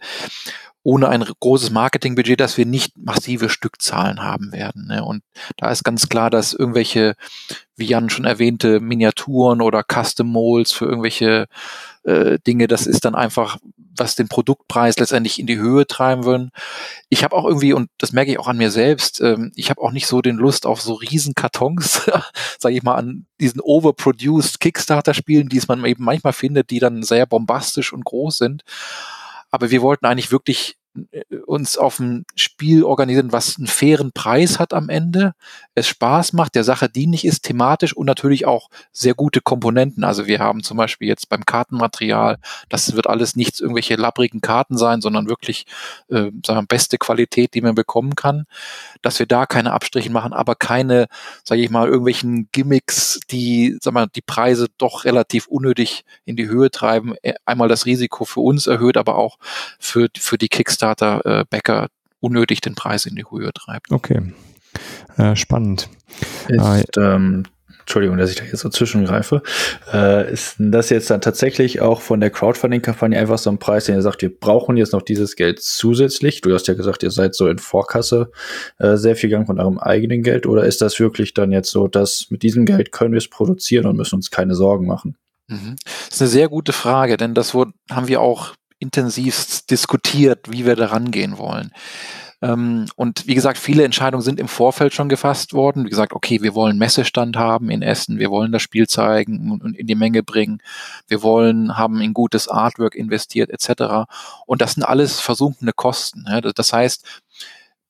ohne 0.88 1.09
ein 1.09 1.22
großes 1.22 1.69
Marketingbudget, 1.72 2.39
dass 2.39 2.57
wir 2.57 2.65
nicht 2.65 2.97
massive 2.97 3.49
Stückzahlen 3.49 4.23
haben 4.23 4.53
werden. 4.53 4.88
Ne? 4.88 5.03
Und 5.03 5.22
da 5.57 5.69
ist 5.69 5.84
ganz 5.84 6.07
klar, 6.07 6.30
dass 6.30 6.53
irgendwelche, 6.53 7.15
wie 7.76 7.88
Jan 7.88 8.09
schon 8.09 8.23
erwähnte, 8.23 8.80
Miniaturen 8.80 9.59
oder 9.59 9.84
Custom 9.84 10.27
Molds 10.27 10.72
für 10.72 10.85
irgendwelche 10.85 11.47
äh, 12.03 12.39
Dinge, 12.47 12.68
das 12.68 12.88
ist 12.88 13.03
dann 13.03 13.15
einfach, 13.15 13.57
was 13.97 14.15
den 14.15 14.30
Produktpreis 14.30 14.97
letztendlich 14.97 15.39
in 15.39 15.45
die 15.45 15.57
Höhe 15.57 15.88
treiben 15.88 16.23
würden. 16.23 16.51
Ich 17.09 17.26
habe 17.26 17.35
auch 17.35 17.43
irgendwie, 17.43 17.73
und 17.73 17.89
das 17.97 18.14
merke 18.14 18.31
ich 18.31 18.39
auch 18.39 18.47
an 18.47 18.55
mir 18.55 18.72
selbst, 18.72 19.19
ähm, 19.19 19.51
ich 19.55 19.69
habe 19.69 19.81
auch 19.81 19.91
nicht 19.91 20.07
so 20.07 20.22
den 20.22 20.38
Lust 20.38 20.65
auf 20.65 20.80
so 20.80 20.93
riesen 20.93 21.35
Kartons, 21.35 22.09
sage 22.59 22.76
ich 22.76 22.84
mal, 22.84 22.95
an 22.95 23.26
diesen 23.41 23.59
overproduced 23.59 24.61
Kickstarter-Spielen, 24.61 25.49
die 25.49 25.57
es 25.57 25.68
man 25.68 25.84
eben 25.84 26.05
manchmal 26.05 26.31
findet, 26.31 26.69
die 26.69 26.80
dann 26.80 27.03
sehr 27.03 27.26
bombastisch 27.26 27.91
und 27.91 28.05
groß 28.05 28.38
sind. 28.38 28.64
Aber 29.51 29.71
wir 29.71 29.81
wollten 29.81 30.05
eigentlich 30.05 30.31
wirklich 30.31 30.77
äh, 31.11 31.21
uns 31.47 31.77
auf 31.77 31.99
ein 31.99 32.25
Spiel 32.35 32.83
organisieren, 32.83 33.31
was 33.31 33.57
einen 33.57 33.67
fairen 33.67 34.11
Preis 34.11 34.59
hat 34.59 34.73
am 34.73 34.89
Ende, 34.89 35.33
es 35.75 35.87
Spaß 35.87 36.33
macht, 36.33 36.55
der 36.55 36.63
Sache 36.63 36.89
dienlich 36.89 37.23
ist, 37.23 37.43
thematisch 37.43 37.93
und 37.93 38.05
natürlich 38.05 38.45
auch 38.45 38.69
sehr 38.91 39.13
gute 39.13 39.41
Komponenten. 39.41 40.03
Also 40.03 40.27
wir 40.27 40.39
haben 40.39 40.63
zum 40.63 40.75
Beispiel 40.75 41.07
jetzt 41.07 41.29
beim 41.29 41.45
Kartenmaterial, 41.45 42.37
das 42.67 42.93
wird 42.95 43.07
alles 43.07 43.35
nichts 43.35 43.59
irgendwelche 43.59 43.95
labbrigen 43.95 44.41
Karten 44.41 44.77
sein, 44.77 45.01
sondern 45.01 45.29
wirklich 45.29 45.65
äh, 46.09 46.31
sagen 46.45 46.61
wir, 46.61 46.65
beste 46.67 46.97
Qualität, 46.97 47.53
die 47.53 47.61
man 47.61 47.75
bekommen 47.75 48.15
kann, 48.15 48.45
dass 49.01 49.19
wir 49.19 49.25
da 49.25 49.45
keine 49.45 49.71
Abstriche 49.71 50.11
machen, 50.11 50.33
aber 50.33 50.55
keine, 50.55 51.07
sage 51.43 51.61
ich 51.61 51.69
mal, 51.69 51.87
irgendwelchen 51.87 52.49
Gimmicks, 52.51 53.19
die, 53.31 53.77
sag 53.81 53.93
mal, 53.93 54.07
die 54.07 54.21
Preise 54.21 54.67
doch 54.77 55.05
relativ 55.05 55.47
unnötig 55.47 56.03
in 56.25 56.35
die 56.35 56.49
Höhe 56.49 56.71
treiben. 56.71 57.15
Äh, 57.21 57.35
einmal 57.45 57.69
das 57.69 57.85
Risiko 57.85 58.25
für 58.25 58.41
uns 58.41 58.67
erhöht, 58.67 58.97
aber 58.97 59.15
auch 59.15 59.37
für, 59.79 60.09
für 60.17 60.37
die 60.37 60.49
Kickstarter 60.49 61.25
Kickstarter-Bäcker 61.38 61.88
unnötig 62.19 62.61
den 62.61 62.76
Preis 62.76 63.05
in 63.05 63.15
die 63.15 63.26
Höhe 63.30 63.51
treibt. 63.53 63.91
Okay. 63.91 64.34
Äh, 65.18 65.35
spannend. 65.35 65.89
Ist, 66.47 66.97
äh, 66.97 67.01
ähm, 67.01 67.43
Entschuldigung, 67.80 68.18
dass 68.18 68.31
ich 68.31 68.35
da 68.35 68.43
jetzt 68.43 68.59
so 68.59 68.69
zwischengreife. 68.69 69.41
Äh, 69.93 70.34
ist 70.34 70.55
das 70.59 70.89
jetzt 70.89 71.09
dann 71.09 71.22
tatsächlich 71.22 71.80
auch 71.80 72.01
von 72.01 72.19
der 72.19 72.31
Crowdfunding-Kampagne 72.31 73.18
einfach 73.18 73.38
so 73.38 73.49
ein 73.49 73.59
Preis, 73.59 73.85
den 73.85 73.95
ihr 73.95 74.01
sagt, 74.01 74.22
wir 74.22 74.38
brauchen 74.38 74.76
jetzt 74.76 74.91
noch 74.91 75.03
dieses 75.03 75.35
Geld 75.35 75.61
zusätzlich? 75.61 76.41
Du 76.41 76.53
hast 76.53 76.68
ja 76.68 76.73
gesagt, 76.73 77.03
ihr 77.03 77.11
seid 77.11 77.34
so 77.34 77.47
in 77.47 77.59
Vorkasse 77.59 78.31
äh, 78.80 78.97
sehr 78.97 79.15
viel 79.15 79.30
Gang 79.30 79.47
von 79.47 79.59
eurem 79.59 79.80
eigenen 79.80 80.22
Geld. 80.22 80.45
Oder 80.47 80.65
ist 80.65 80.81
das 80.81 80.99
wirklich 80.99 81.34
dann 81.34 81.51
jetzt 81.51 81.72
so, 81.72 81.88
dass 81.88 82.27
mit 82.30 82.43
diesem 82.43 82.65
Geld 82.65 82.91
können 82.91 83.14
wir 83.14 83.19
es 83.19 83.30
produzieren 83.30 83.85
und 83.85 83.95
müssen 83.95 84.15
uns 84.15 84.31
keine 84.31 84.55
Sorgen 84.55 84.85
machen? 84.85 85.15
Mhm. 85.47 85.77
Das 85.85 86.15
ist 86.15 86.22
eine 86.22 86.30
sehr 86.30 86.49
gute 86.49 86.73
Frage, 86.73 87.15
denn 87.15 87.34
das 87.34 87.53
wurde, 87.53 87.72
haben 87.89 88.09
wir 88.09 88.19
auch 88.19 88.53
intensivst 88.79 89.69
diskutiert, 89.71 90.51
wie 90.51 90.65
wir 90.65 90.75
da 90.75 90.87
rangehen 90.87 91.37
wollen. 91.37 91.71
Ähm, 92.39 92.85
und 92.95 93.25
wie 93.25 93.33
gesagt, 93.33 93.57
viele 93.57 93.83
Entscheidungen 93.83 94.21
sind 94.21 94.39
im 94.39 94.47
Vorfeld 94.47 94.93
schon 94.93 95.09
gefasst 95.09 95.53
worden. 95.53 95.85
Wie 95.85 95.89
gesagt, 95.89 96.13
okay, 96.13 96.43
wir 96.43 96.53
wollen 96.53 96.77
Messestand 96.77 97.35
haben 97.35 97.71
in 97.71 97.81
Essen, 97.81 98.19
wir 98.19 98.29
wollen 98.29 98.51
das 98.51 98.61
Spiel 98.61 98.87
zeigen 98.87 99.59
und 99.59 99.75
in 99.75 99.87
die 99.87 99.95
Menge 99.95 100.21
bringen, 100.21 100.61
wir 101.07 101.23
wollen, 101.23 101.77
haben 101.77 101.99
in 101.99 102.13
gutes 102.13 102.47
Artwork 102.47 102.93
investiert 102.93 103.49
etc. 103.49 104.07
Und 104.45 104.61
das 104.61 104.73
sind 104.73 104.83
alles 104.83 105.19
versunkene 105.19 105.73
Kosten. 105.73 106.25
Das 106.55 106.73
heißt, 106.73 107.23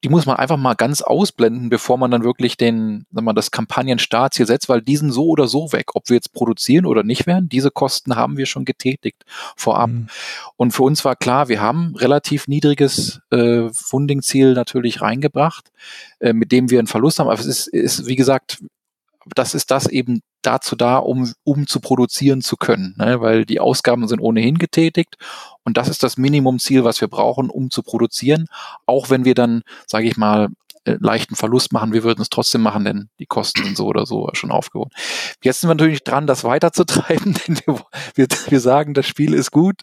die 0.03 0.09
muss 0.09 0.27
man 0.27 0.37
einfach 0.37 0.57
mal 0.57 0.75
ganz 0.75 1.01
ausblenden, 1.01 1.69
bevor 1.69 1.97
man 1.97 2.11
dann 2.11 2.23
wirklich 2.23 2.55
den, 2.55 3.05
sagen 3.11 3.25
wir, 3.25 3.33
das 3.33 3.49
Kampagnenstartziel 3.49 4.45
setzt, 4.45 4.69
weil 4.69 4.81
die 4.81 4.95
sind 4.95 5.11
so 5.11 5.25
oder 5.25 5.47
so 5.47 5.73
weg. 5.73 5.95
Ob 5.95 6.09
wir 6.09 6.15
jetzt 6.15 6.33
produzieren 6.33 6.85
oder 6.85 7.03
nicht 7.03 7.25
werden, 7.25 7.49
diese 7.49 7.71
Kosten 7.71 8.15
haben 8.15 8.37
wir 8.37 8.45
schon 8.45 8.63
getätigt 8.63 9.23
vorab. 9.55 9.89
Mhm. 9.89 10.07
Und 10.55 10.71
für 10.71 10.83
uns 10.83 11.03
war 11.03 11.15
klar, 11.15 11.49
wir 11.49 11.61
haben 11.61 11.95
relativ 11.95 12.47
niedriges 12.47 13.21
äh, 13.31 13.69
Funding-Ziel 13.71 14.53
natürlich 14.53 15.01
reingebracht, 15.01 15.71
äh, 16.19 16.33
mit 16.33 16.51
dem 16.51 16.69
wir 16.69 16.77
einen 16.77 16.87
Verlust 16.87 17.17
haben. 17.17 17.29
Aber 17.29 17.39
es 17.39 17.47
ist, 17.47 17.67
ist, 17.67 18.05
wie 18.05 18.15
gesagt, 18.15 18.59
das 19.35 19.53
ist 19.53 19.71
das 19.71 19.87
eben 19.87 20.21
dazu 20.41 20.75
da, 20.75 20.97
um, 20.97 21.31
um 21.43 21.67
zu 21.67 21.79
produzieren 21.79 22.41
zu 22.41 22.55
können, 22.55 22.95
ne? 22.97 23.19
weil 23.21 23.45
die 23.45 23.59
Ausgaben 23.59 24.07
sind 24.07 24.19
ohnehin 24.19 24.57
getätigt 24.57 25.17
und 25.63 25.77
das 25.77 25.89
ist 25.89 26.03
das 26.03 26.17
Minimumziel, 26.17 26.83
was 26.83 27.01
wir 27.01 27.07
brauchen, 27.07 27.49
um 27.49 27.69
zu 27.69 27.83
produzieren, 27.83 28.47
auch 28.85 29.09
wenn 29.09 29.25
wir 29.25 29.35
dann, 29.35 29.63
sage 29.87 30.07
ich 30.07 30.17
mal, 30.17 30.49
äh, 30.87 30.97
leichten 30.99 31.35
Verlust 31.35 31.73
machen. 31.73 31.93
Wir 31.93 32.03
würden 32.03 32.21
es 32.21 32.29
trotzdem 32.29 32.61
machen, 32.61 32.85
denn 32.85 33.09
die 33.19 33.25
Kosten 33.25 33.63
sind 33.63 33.75
so 33.77 33.85
oder 33.85 34.05
so 34.05 34.29
schon 34.33 34.51
aufgehoben. 34.51 34.91
Jetzt 35.43 35.61
sind 35.61 35.69
wir 35.69 35.75
natürlich 35.75 36.03
dran, 36.03 36.27
das 36.27 36.43
weiterzutreiben, 36.43 37.35
denn 37.47 37.59
wir, 37.65 37.79
wir, 38.15 38.27
wir 38.47 38.59
sagen, 38.59 38.93
das 38.93 39.05
Spiel 39.05 39.33
ist 39.33 39.51
gut 39.51 39.81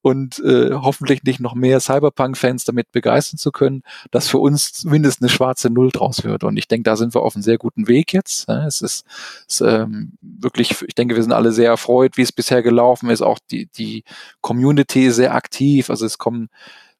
und 0.00 0.38
äh, 0.40 0.72
hoffentlich 0.72 1.22
nicht 1.24 1.40
noch 1.40 1.54
mehr 1.54 1.80
Cyberpunk-Fans 1.80 2.64
damit 2.64 2.90
begeistern 2.92 3.38
zu 3.38 3.52
können, 3.52 3.82
dass 4.10 4.28
für 4.28 4.38
uns 4.38 4.72
zumindest 4.72 5.20
eine 5.20 5.28
schwarze 5.28 5.70
Null 5.70 5.90
draus 5.90 6.24
wird. 6.24 6.44
Und 6.44 6.56
ich 6.56 6.68
denke, 6.68 6.84
da 6.84 6.96
sind 6.96 7.14
wir 7.14 7.22
auf 7.22 7.34
einem 7.34 7.42
sehr 7.42 7.58
guten 7.58 7.88
Weg 7.88 8.12
jetzt. 8.12 8.48
Es 8.48 8.80
ist, 8.80 9.04
es, 9.46 9.60
ähm, 9.60 10.12
wirklich, 10.20 10.82
ich 10.86 10.94
denke, 10.94 11.14
wir 11.14 11.22
sind 11.22 11.32
alle 11.32 11.52
sehr 11.52 11.68
erfreut, 11.68 12.16
wie 12.16 12.22
es 12.22 12.32
bisher 12.32 12.62
gelaufen 12.62 13.10
ist. 13.10 13.22
Auch 13.22 13.38
die, 13.50 13.66
die 13.66 14.04
Community 14.40 15.06
ist 15.06 15.16
sehr 15.16 15.34
aktiv. 15.34 15.90
Also 15.90 16.06
es 16.06 16.18
kommen 16.18 16.48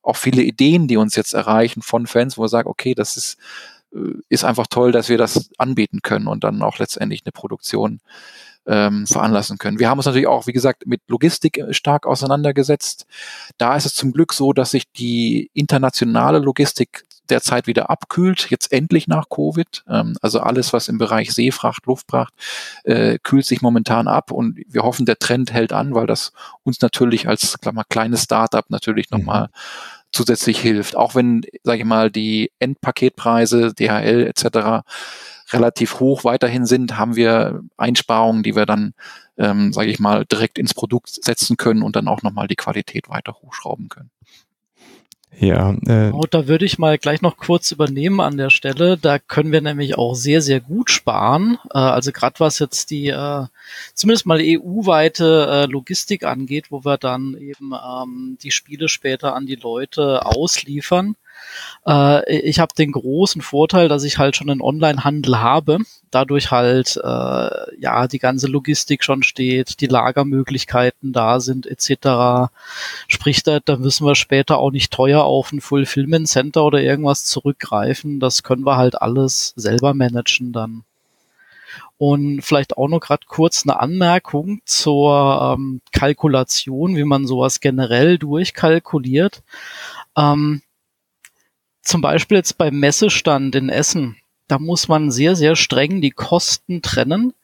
auch 0.02 0.16
viele 0.16 0.42
Ideen, 0.42 0.88
die 0.88 0.96
uns 0.96 1.16
jetzt 1.16 1.34
erreichen 1.34 1.82
von 1.82 2.06
Fans, 2.06 2.38
wo 2.38 2.42
wir 2.42 2.48
sagen, 2.48 2.68
okay, 2.68 2.94
das 2.94 3.16
ist, 3.16 3.38
äh, 3.92 4.14
ist 4.28 4.44
einfach 4.44 4.66
toll, 4.66 4.92
dass 4.92 5.08
wir 5.08 5.18
das 5.18 5.50
anbieten 5.58 6.00
können 6.02 6.26
und 6.26 6.44
dann 6.44 6.62
auch 6.62 6.78
letztendlich 6.78 7.22
eine 7.24 7.32
Produktion 7.32 8.00
ähm, 8.68 9.06
veranlassen 9.06 9.58
können. 9.58 9.78
Wir 9.78 9.88
haben 9.88 9.98
uns 9.98 10.06
natürlich 10.06 10.26
auch, 10.26 10.46
wie 10.46 10.52
gesagt, 10.52 10.86
mit 10.86 11.00
Logistik 11.08 11.58
äh, 11.58 11.72
stark 11.72 12.06
auseinandergesetzt. 12.06 13.06
Da 13.56 13.76
ist 13.76 13.86
es 13.86 13.94
zum 13.94 14.12
Glück 14.12 14.32
so, 14.32 14.52
dass 14.52 14.72
sich 14.72 14.84
die 14.92 15.50
internationale 15.54 16.38
Logistik 16.38 17.04
derzeit 17.30 17.66
wieder 17.66 17.90
abkühlt, 17.90 18.50
jetzt 18.50 18.72
endlich 18.72 19.08
nach 19.08 19.28
Covid. 19.28 19.84
Ähm, 19.88 20.16
also 20.20 20.40
alles, 20.40 20.72
was 20.72 20.88
im 20.88 20.98
Bereich 20.98 21.32
Seefracht, 21.32 21.86
Luftfracht, 21.86 22.32
äh, 22.84 23.18
kühlt 23.22 23.46
sich 23.46 23.62
momentan 23.62 24.06
ab 24.06 24.30
und 24.30 24.58
wir 24.68 24.82
hoffen, 24.82 25.06
der 25.06 25.18
Trend 25.18 25.52
hält 25.52 25.72
an, 25.72 25.94
weil 25.94 26.06
das 26.06 26.32
uns 26.62 26.80
natürlich 26.80 27.28
als 27.28 27.56
mal, 27.72 27.84
kleines 27.88 28.24
Startup 28.24 28.68
natürlich 28.70 29.10
nochmal 29.10 29.44
mhm 29.44 29.98
zusätzlich 30.12 30.58
hilft. 30.58 30.96
Auch 30.96 31.14
wenn, 31.14 31.42
sage 31.62 31.80
ich 31.80 31.84
mal, 31.84 32.10
die 32.10 32.50
Endpaketpreise, 32.58 33.74
DHL 33.74 34.26
etc. 34.26 34.86
relativ 35.52 36.00
hoch 36.00 36.24
weiterhin 36.24 36.66
sind, 36.66 36.98
haben 36.98 37.16
wir 37.16 37.60
Einsparungen, 37.76 38.42
die 38.42 38.54
wir 38.54 38.66
dann, 38.66 38.94
ähm, 39.36 39.72
sage 39.72 39.90
ich 39.90 39.98
mal, 39.98 40.24
direkt 40.24 40.58
ins 40.58 40.74
Produkt 40.74 41.10
setzen 41.24 41.56
können 41.56 41.82
und 41.82 41.96
dann 41.96 42.08
auch 42.08 42.22
nochmal 42.22 42.48
die 42.48 42.56
Qualität 42.56 43.08
weiter 43.08 43.34
hochschrauben 43.34 43.88
können. 43.88 44.10
Ja. 45.40 45.76
Äh 45.86 46.10
oh, 46.12 46.24
da 46.28 46.48
würde 46.48 46.64
ich 46.64 46.78
mal 46.78 46.98
gleich 46.98 47.22
noch 47.22 47.36
kurz 47.36 47.70
übernehmen 47.70 48.20
an 48.20 48.36
der 48.36 48.50
Stelle. 48.50 48.96
Da 48.96 49.18
können 49.18 49.52
wir 49.52 49.60
nämlich 49.60 49.96
auch 49.96 50.14
sehr, 50.14 50.42
sehr 50.42 50.60
gut 50.60 50.90
sparen. 50.90 51.58
Äh, 51.72 51.78
also 51.78 52.10
gerade 52.12 52.40
was 52.40 52.58
jetzt 52.58 52.90
die 52.90 53.08
äh, 53.08 53.46
zumindest 53.94 54.26
mal 54.26 54.40
EU-weite 54.42 55.48
äh, 55.48 55.70
Logistik 55.70 56.24
angeht, 56.24 56.70
wo 56.70 56.84
wir 56.84 56.98
dann 56.98 57.36
eben 57.38 57.72
ähm, 57.72 58.38
die 58.42 58.50
Spiele 58.50 58.88
später 58.88 59.34
an 59.34 59.46
die 59.46 59.54
Leute 59.54 60.26
ausliefern. 60.26 61.14
Äh, 61.86 62.38
ich 62.38 62.60
habe 62.60 62.74
den 62.76 62.92
großen 62.92 63.42
Vorteil, 63.42 63.88
dass 63.88 64.04
ich 64.04 64.18
halt 64.18 64.36
schon 64.36 64.50
einen 64.50 64.60
Online-Handel 64.60 65.40
habe, 65.40 65.78
dadurch 66.10 66.50
halt 66.50 66.96
äh, 67.02 67.80
ja 67.80 68.08
die 68.08 68.18
ganze 68.18 68.46
Logistik 68.46 69.04
schon 69.04 69.22
steht, 69.22 69.80
die 69.80 69.86
Lagermöglichkeiten 69.86 71.12
da 71.12 71.40
sind 71.40 71.66
etc. 71.66 72.50
Sprich, 73.08 73.42
da, 73.42 73.60
da 73.60 73.76
müssen 73.76 74.06
wir 74.06 74.14
später 74.14 74.58
auch 74.58 74.70
nicht 74.70 74.92
teuer 74.92 75.24
auf 75.24 75.52
ein 75.52 75.60
Fulfillment 75.60 76.28
Center 76.28 76.64
oder 76.64 76.82
irgendwas 76.82 77.24
zurückgreifen. 77.24 78.20
Das 78.20 78.42
können 78.42 78.66
wir 78.66 78.76
halt 78.76 79.00
alles 79.00 79.52
selber 79.56 79.94
managen 79.94 80.52
dann. 80.52 80.84
Und 81.98 82.42
vielleicht 82.42 82.76
auch 82.76 82.88
noch 82.88 83.00
gerade 83.00 83.26
kurz 83.26 83.64
eine 83.66 83.80
Anmerkung 83.80 84.60
zur 84.64 85.56
ähm, 85.58 85.80
Kalkulation, 85.92 86.96
wie 86.96 87.04
man 87.04 87.26
sowas 87.26 87.58
generell 87.60 88.18
durchkalkuliert. 88.18 89.42
Ähm, 90.16 90.62
zum 91.88 92.00
Beispiel 92.00 92.36
jetzt 92.36 92.58
beim 92.58 92.78
Messestand 92.78 93.54
in 93.54 93.68
Essen, 93.68 94.16
da 94.46 94.58
muss 94.58 94.88
man 94.88 95.10
sehr, 95.10 95.36
sehr 95.36 95.56
streng 95.56 96.00
die 96.00 96.10
Kosten 96.10 96.82
trennen. 96.82 97.34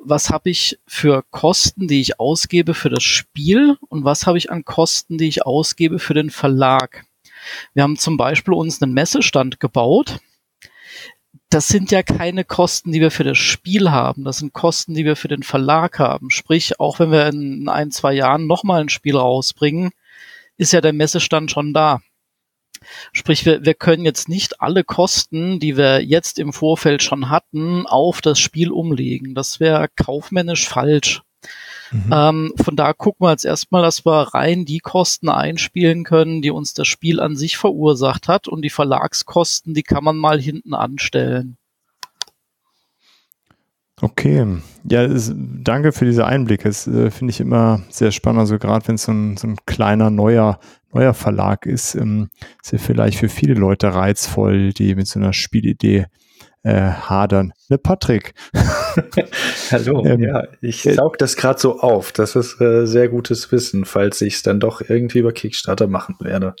Was 0.00 0.30
habe 0.30 0.50
ich 0.50 0.78
für 0.86 1.24
Kosten, 1.30 1.88
die 1.88 2.00
ich 2.00 2.20
ausgebe 2.20 2.74
für 2.74 2.90
das 2.90 3.02
Spiel 3.02 3.76
und 3.88 4.04
was 4.04 4.26
habe 4.26 4.38
ich 4.38 4.50
an 4.50 4.64
Kosten, 4.64 5.18
die 5.18 5.28
ich 5.28 5.46
ausgebe 5.46 5.98
für 5.98 6.14
den 6.14 6.30
Verlag? 6.30 7.04
Wir 7.74 7.82
haben 7.82 7.96
zum 7.96 8.16
Beispiel 8.16 8.54
uns 8.54 8.82
einen 8.82 8.92
Messestand 8.92 9.60
gebaut 9.60 10.20
das 11.48 11.68
sind 11.68 11.92
ja 11.92 12.02
keine 12.02 12.44
Kosten, 12.44 12.92
die 12.92 13.00
wir 13.00 13.10
für 13.10 13.24
das 13.24 13.38
Spiel 13.38 13.90
haben. 13.90 14.24
Das 14.24 14.38
sind 14.38 14.52
Kosten, 14.52 14.94
die 14.94 15.04
wir 15.04 15.16
für 15.16 15.28
den 15.28 15.42
Verlag 15.42 15.98
haben. 15.98 16.30
Sprich, 16.30 16.80
auch 16.80 16.98
wenn 16.98 17.12
wir 17.12 17.28
in 17.28 17.68
ein, 17.68 17.90
zwei 17.92 18.14
Jahren 18.14 18.46
nochmal 18.46 18.80
ein 18.80 18.88
Spiel 18.88 19.16
rausbringen, 19.16 19.90
ist 20.56 20.72
ja 20.72 20.80
der 20.80 20.92
Messestand 20.92 21.50
schon 21.50 21.72
da. 21.72 22.00
Sprich, 23.12 23.44
wir, 23.44 23.64
wir 23.64 23.74
können 23.74 24.04
jetzt 24.04 24.28
nicht 24.28 24.60
alle 24.60 24.84
Kosten, 24.84 25.60
die 25.60 25.76
wir 25.76 26.02
jetzt 26.02 26.38
im 26.38 26.52
Vorfeld 26.52 27.02
schon 27.02 27.30
hatten, 27.30 27.86
auf 27.86 28.20
das 28.20 28.38
Spiel 28.38 28.70
umlegen. 28.70 29.34
Das 29.34 29.60
wäre 29.60 29.88
kaufmännisch 29.96 30.68
falsch. 30.68 31.22
Mhm. 31.90 32.10
Ähm, 32.12 32.52
von 32.56 32.76
da 32.76 32.92
gucken 32.92 33.26
wir 33.26 33.30
jetzt 33.30 33.44
erstmal, 33.44 33.82
dass 33.82 34.04
wir 34.04 34.34
rein 34.34 34.64
die 34.64 34.80
Kosten 34.80 35.28
einspielen 35.28 36.04
können, 36.04 36.42
die 36.42 36.50
uns 36.50 36.74
das 36.74 36.88
Spiel 36.88 37.20
an 37.20 37.36
sich 37.36 37.56
verursacht 37.56 38.28
hat 38.28 38.48
und 38.48 38.62
die 38.62 38.70
Verlagskosten, 38.70 39.74
die 39.74 39.82
kann 39.82 40.04
man 40.04 40.16
mal 40.16 40.40
hinten 40.40 40.74
anstellen. 40.74 41.56
Okay, 44.02 44.46
ja, 44.84 45.04
ist, 45.04 45.32
danke 45.34 45.92
für 45.92 46.04
diese 46.04 46.26
Einblicke. 46.26 46.64
Das 46.64 46.86
äh, 46.86 47.10
finde 47.10 47.30
ich 47.30 47.40
immer 47.40 47.82
sehr 47.88 48.12
spannend. 48.12 48.40
Also 48.40 48.58
gerade 48.58 48.86
wenn 48.88 48.96
es 48.96 49.04
so 49.04 49.12
ein, 49.12 49.38
so 49.38 49.46
ein 49.48 49.56
kleiner 49.64 50.10
neuer 50.10 50.60
neuer 50.96 51.14
Verlag 51.14 51.66
ist, 51.66 51.94
ähm, 51.94 52.28
ist 52.62 52.72
ja 52.72 52.78
vielleicht 52.78 53.18
für 53.18 53.28
viele 53.28 53.54
Leute 53.54 53.94
reizvoll, 53.94 54.72
die 54.72 54.94
mit 54.94 55.06
so 55.06 55.18
einer 55.18 55.32
Spielidee 55.32 56.06
äh, 56.66 56.90
hadern. 56.90 57.52
Ne, 57.68 57.78
Patrick. 57.78 58.34
Hallo, 59.70 60.04
ähm, 60.06 60.20
ja, 60.20 60.44
ich 60.60 60.84
äh, 60.84 60.94
saug 60.94 61.16
das 61.18 61.36
gerade 61.36 61.60
so 61.60 61.78
auf. 61.78 62.10
Das 62.10 62.34
ist 62.34 62.60
äh, 62.60 62.86
sehr 62.86 63.08
gutes 63.08 63.52
Wissen, 63.52 63.84
falls 63.84 64.20
ich 64.20 64.34
es 64.34 64.42
dann 64.42 64.58
doch 64.58 64.80
irgendwie 64.80 65.20
über 65.20 65.32
Kickstarter 65.32 65.86
machen 65.86 66.16
werde. 66.20 66.56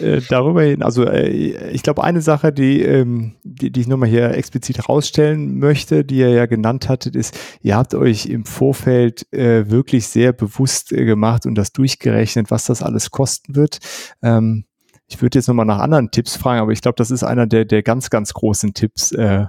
Äh, 0.00 0.22
darüber 0.28 0.62
hin, 0.62 0.82
also 0.82 1.04
äh, 1.04 1.28
ich 1.70 1.82
glaube, 1.82 2.02
eine 2.02 2.22
Sache, 2.22 2.52
die, 2.52 2.82
ähm, 2.82 3.34
die, 3.44 3.70
die 3.70 3.80
ich 3.80 3.88
nochmal 3.88 4.08
hier 4.08 4.30
explizit 4.30 4.78
herausstellen 4.78 5.58
möchte, 5.58 6.04
die 6.04 6.16
ihr 6.16 6.30
ja 6.30 6.46
genannt 6.46 6.88
hattet, 6.88 7.14
ist, 7.14 7.38
ihr 7.60 7.76
habt 7.76 7.94
euch 7.94 8.26
im 8.26 8.44
Vorfeld 8.46 9.30
äh, 9.32 9.70
wirklich 9.70 10.06
sehr 10.08 10.32
bewusst 10.32 10.90
gemacht 10.90 11.46
und 11.46 11.56
das 11.56 11.72
durchgerechnet, 11.72 12.50
was 12.50 12.66
das 12.66 12.82
alles 12.82 13.10
kosten 13.10 13.54
wird. 13.54 13.78
Ähm, 14.22 14.65
ich 15.08 15.22
würde 15.22 15.38
jetzt 15.38 15.48
nochmal 15.48 15.66
nach 15.66 15.78
anderen 15.78 16.10
Tipps 16.10 16.36
fragen, 16.36 16.60
aber 16.60 16.72
ich 16.72 16.80
glaube, 16.80 16.96
das 16.96 17.10
ist 17.10 17.22
einer 17.22 17.46
der, 17.46 17.64
der 17.64 17.82
ganz, 17.82 18.10
ganz 18.10 18.34
großen 18.34 18.74
Tipps, 18.74 19.12
äh, 19.12 19.46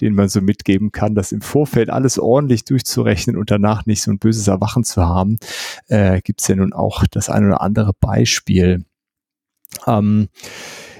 den 0.00 0.14
man 0.14 0.28
so 0.28 0.40
mitgeben 0.40 0.92
kann, 0.92 1.14
das 1.14 1.32
im 1.32 1.40
Vorfeld 1.40 1.90
alles 1.90 2.18
ordentlich 2.18 2.64
durchzurechnen 2.64 3.36
und 3.36 3.50
danach 3.50 3.86
nicht 3.86 4.02
so 4.02 4.10
ein 4.10 4.18
böses 4.18 4.48
Erwachen 4.48 4.84
zu 4.84 5.04
haben, 5.04 5.38
äh, 5.88 6.20
gibt 6.22 6.40
es 6.40 6.48
ja 6.48 6.56
nun 6.56 6.72
auch 6.72 7.04
das 7.10 7.30
ein 7.30 7.46
oder 7.46 7.60
andere 7.60 7.92
Beispiel. 8.00 8.84
Ähm, 9.86 10.28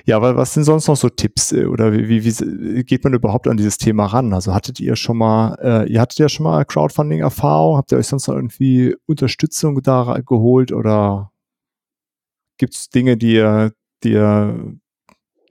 ja, 0.06 0.20
weil 0.20 0.36
was 0.36 0.52
sind 0.52 0.64
sonst 0.64 0.86
noch 0.86 0.96
so 0.96 1.08
Tipps 1.08 1.52
äh, 1.52 1.64
oder 1.64 1.92
wie, 1.92 2.24
wie, 2.24 2.84
geht 2.84 3.04
man 3.04 3.14
überhaupt 3.14 3.48
an 3.48 3.56
dieses 3.56 3.78
Thema 3.78 4.06
ran? 4.06 4.34
Also 4.34 4.52
hattet 4.54 4.78
ihr 4.80 4.96
schon 4.96 5.16
mal, 5.16 5.56
äh, 5.62 5.90
ihr 5.90 6.00
hattet 6.00 6.18
ja 6.18 6.28
schon 6.28 6.44
mal 6.44 6.64
Crowdfunding-Erfahrung, 6.64 7.76
habt 7.76 7.90
ihr 7.92 7.98
euch 7.98 8.08
sonst 8.08 8.28
noch 8.28 8.34
irgendwie 8.34 8.94
Unterstützung 9.06 9.80
da 9.82 10.18
geholt 10.24 10.72
oder 10.72 11.32
gibt 12.58 12.74
es 12.74 12.90
Dinge, 12.90 13.16
die 13.16 13.34
ihr 13.34 13.72
die 14.02 14.12
ihr 14.12 14.74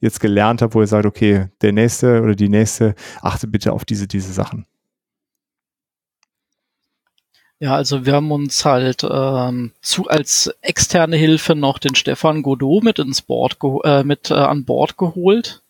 jetzt 0.01 0.19
gelernt 0.19 0.61
habt, 0.61 0.75
wo 0.75 0.81
ihr 0.81 0.87
sagt, 0.87 1.05
okay, 1.05 1.47
der 1.61 1.71
nächste 1.71 2.21
oder 2.21 2.35
die 2.35 2.49
nächste, 2.49 2.93
achte 3.21 3.47
bitte 3.47 3.71
auf 3.71 3.85
diese, 3.85 4.07
diese 4.07 4.33
Sachen? 4.33 4.65
Ja, 7.59 7.75
also 7.75 8.05
wir 8.05 8.13
haben 8.13 8.29
uns 8.33 8.65
halt 8.65 9.07
ähm, 9.09 9.71
zu, 9.81 10.09
als 10.09 10.53
externe 10.59 11.15
Hilfe 11.15 11.55
noch 11.55 11.79
den 11.79 11.95
Stefan 11.95 12.43
Godot 12.43 12.83
mit 12.83 12.99
ins 12.99 13.21
Board 13.21 13.57
äh, 13.85 14.03
mit 14.03 14.29
äh, 14.29 14.33
an 14.33 14.65
Bord 14.65 14.97
geholt, 14.97 15.61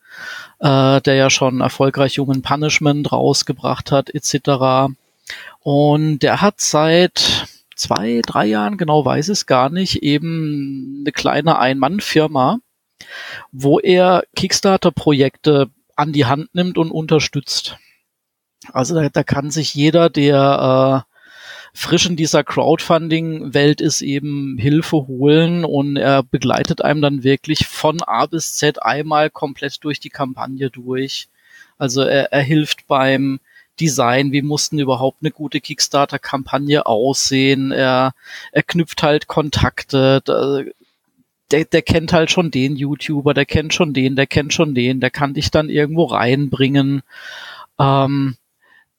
äh, 0.59 1.01
der 1.01 1.13
ja 1.13 1.29
schon 1.29 1.61
erfolgreich 1.61 2.17
Human 2.17 2.41
Punishment 2.41 3.11
rausgebracht 3.11 3.91
hat 3.91 4.09
etc. 4.09 4.91
Und 5.61 6.19
der 6.19 6.41
hat 6.41 6.61
seit 6.61 7.45
zwei, 7.75 8.21
drei 8.25 8.45
Jahren, 8.45 8.77
genau 8.77 9.05
weiß 9.05 9.29
es 9.29 9.45
gar 9.45 9.69
nicht, 9.69 10.03
eben 10.03 11.01
eine 11.01 11.11
kleine 11.11 11.59
Ein-Mann-Firma, 11.59 12.59
wo 13.51 13.79
er 13.79 14.23
Kickstarter-Projekte 14.35 15.69
an 15.95 16.13
die 16.13 16.25
Hand 16.25 16.53
nimmt 16.55 16.77
und 16.77 16.91
unterstützt. 16.91 17.77
Also 18.71 18.95
da, 18.95 19.09
da 19.09 19.23
kann 19.23 19.51
sich 19.51 19.73
jeder, 19.75 20.09
der 20.09 21.05
äh, 21.05 21.13
frisch 21.73 22.05
in 22.05 22.15
dieser 22.15 22.43
Crowdfunding-Welt 22.43 23.81
ist, 23.81 24.01
eben 24.01 24.57
Hilfe 24.57 25.07
holen 25.07 25.65
und 25.65 25.97
er 25.97 26.23
begleitet 26.23 26.81
einem 26.83 27.01
dann 27.01 27.23
wirklich 27.23 27.67
von 27.67 28.01
A 28.03 28.27
bis 28.27 28.55
Z 28.55 28.81
einmal 28.81 29.29
komplett 29.29 29.83
durch 29.83 29.99
die 29.99 30.09
Kampagne 30.09 30.69
durch. 30.69 31.27
Also 31.77 32.03
er, 32.03 32.31
er 32.31 32.41
hilft 32.41 32.87
beim 32.87 33.39
Design, 33.79 34.31
wie 34.31 34.41
mussten 34.41 34.79
überhaupt 34.79 35.17
eine 35.21 35.31
gute 35.31 35.61
Kickstarter-Kampagne 35.61 36.85
aussehen. 36.85 37.71
Er, 37.71 38.13
er 38.51 38.63
knüpft 38.63 39.03
halt 39.03 39.27
Kontakte, 39.27 40.21
der, 41.51 41.65
der 41.65 41.81
kennt 41.81 42.13
halt 42.13 42.31
schon 42.31 42.51
den 42.51 42.75
YouTuber, 42.75 43.33
der 43.33 43.45
kennt 43.45 43.73
schon 43.73 43.93
den, 43.93 44.15
der 44.15 44.27
kennt 44.27 44.53
schon 44.53 44.73
den, 44.73 44.99
der 44.99 45.11
kann 45.11 45.33
dich 45.33 45.51
dann 45.51 45.69
irgendwo 45.69 46.05
reinbringen. 46.05 47.03
Ähm, 47.79 48.35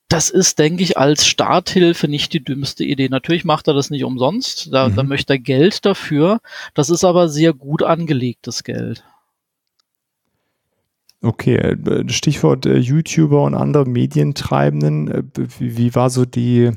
das 0.09 0.31
ist, 0.31 0.59
denke 0.59 0.83
ich, 0.83 0.99
als 0.99 1.27
Starthilfe 1.27 2.07
nicht 2.09 2.33
die 2.33 2.45
dümmste 2.45 2.85
Idee. 2.85 3.09
Natürlich 3.09 3.45
macht 3.45 3.67
er 3.69 3.75
das 3.75 3.91
nicht 3.91 4.05
umsonst, 4.05 4.73
da, 4.73 4.89
mhm. 4.89 4.97
da 4.97 5.03
möchte 5.03 5.35
er 5.35 5.39
Geld 5.39 5.85
dafür. 5.85 6.41
Das 6.75 6.91
ist 6.91 7.05
aber 7.05 7.29
sehr 7.29 7.53
gut 7.53 7.83
angelegtes 7.83 8.65
Geld. 8.65 9.03
Okay, 11.25 11.57
äh, 11.57 12.09
Stichwort 12.09 12.67
äh, 12.67 12.77
YouTuber 12.77 13.45
und 13.45 13.55
andere 13.55 13.87
Medientreibenden. 13.87 15.09
Äh, 15.09 15.23
wie, 15.59 15.95
war 15.95 16.11
so 16.11 16.27
die, 16.27 16.71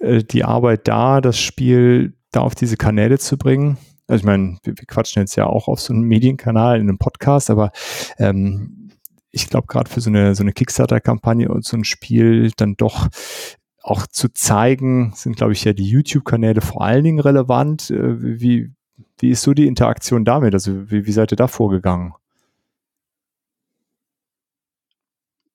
die 0.00 0.44
Arbeit 0.44 0.88
da, 0.88 1.20
das 1.20 1.38
Spiel 1.38 2.14
da 2.32 2.40
auf 2.40 2.54
diese 2.54 2.78
Kanäle 2.78 3.18
zu 3.18 3.36
bringen? 3.36 3.76
Also 4.06 4.22
ich 4.22 4.24
meine, 4.24 4.56
wir, 4.62 4.72
wir 4.76 4.86
quatschen 4.86 5.20
jetzt 5.20 5.36
ja 5.36 5.46
auch 5.46 5.68
auf 5.68 5.80
so 5.80 5.92
einem 5.92 6.04
Medienkanal 6.04 6.80
in 6.80 6.88
einem 6.88 6.98
Podcast, 6.98 7.50
aber 7.50 7.72
ähm, 8.18 8.90
ich 9.30 9.50
glaube 9.50 9.66
gerade 9.66 9.90
für 9.90 10.00
so 10.00 10.08
eine, 10.08 10.34
so 10.34 10.42
eine 10.42 10.52
Kickstarter-Kampagne 10.52 11.48
und 11.50 11.64
so 11.66 11.76
ein 11.76 11.84
Spiel 11.84 12.52
dann 12.56 12.76
doch 12.76 13.08
auch 13.82 14.06
zu 14.06 14.32
zeigen, 14.32 15.12
sind 15.14 15.36
glaube 15.36 15.52
ich 15.52 15.62
ja 15.64 15.74
die 15.74 15.88
YouTube-Kanäle 15.88 16.62
vor 16.62 16.82
allen 16.82 17.04
Dingen 17.04 17.20
relevant. 17.20 17.90
Wie, 17.90 18.70
wie 19.18 19.30
ist 19.30 19.42
so 19.42 19.52
die 19.52 19.66
Interaktion 19.66 20.24
damit? 20.24 20.54
Also 20.54 20.90
wie, 20.90 21.04
wie 21.06 21.12
seid 21.12 21.32
ihr 21.32 21.36
da 21.36 21.48
vorgegangen? 21.48 22.14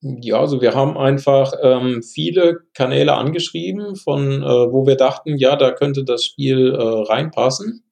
Ja, 0.02 0.40
also 0.40 0.62
wir 0.62 0.76
haben 0.76 0.98
einfach 0.98 1.54
ähm, 1.62 2.02
viele 2.04 2.60
Kanäle 2.74 3.16
angeschrieben, 3.16 3.98
von 3.98 4.42
äh, 4.42 4.46
wo 4.46 4.86
wir 4.88 4.96
dachten, 4.96 5.38
ja, 5.38 5.58
da 5.58 5.72
könnte 5.72 6.06
das 6.06 6.24
Spiel 6.24 6.74
äh, 6.74 6.82
reinpassen. 7.12 7.84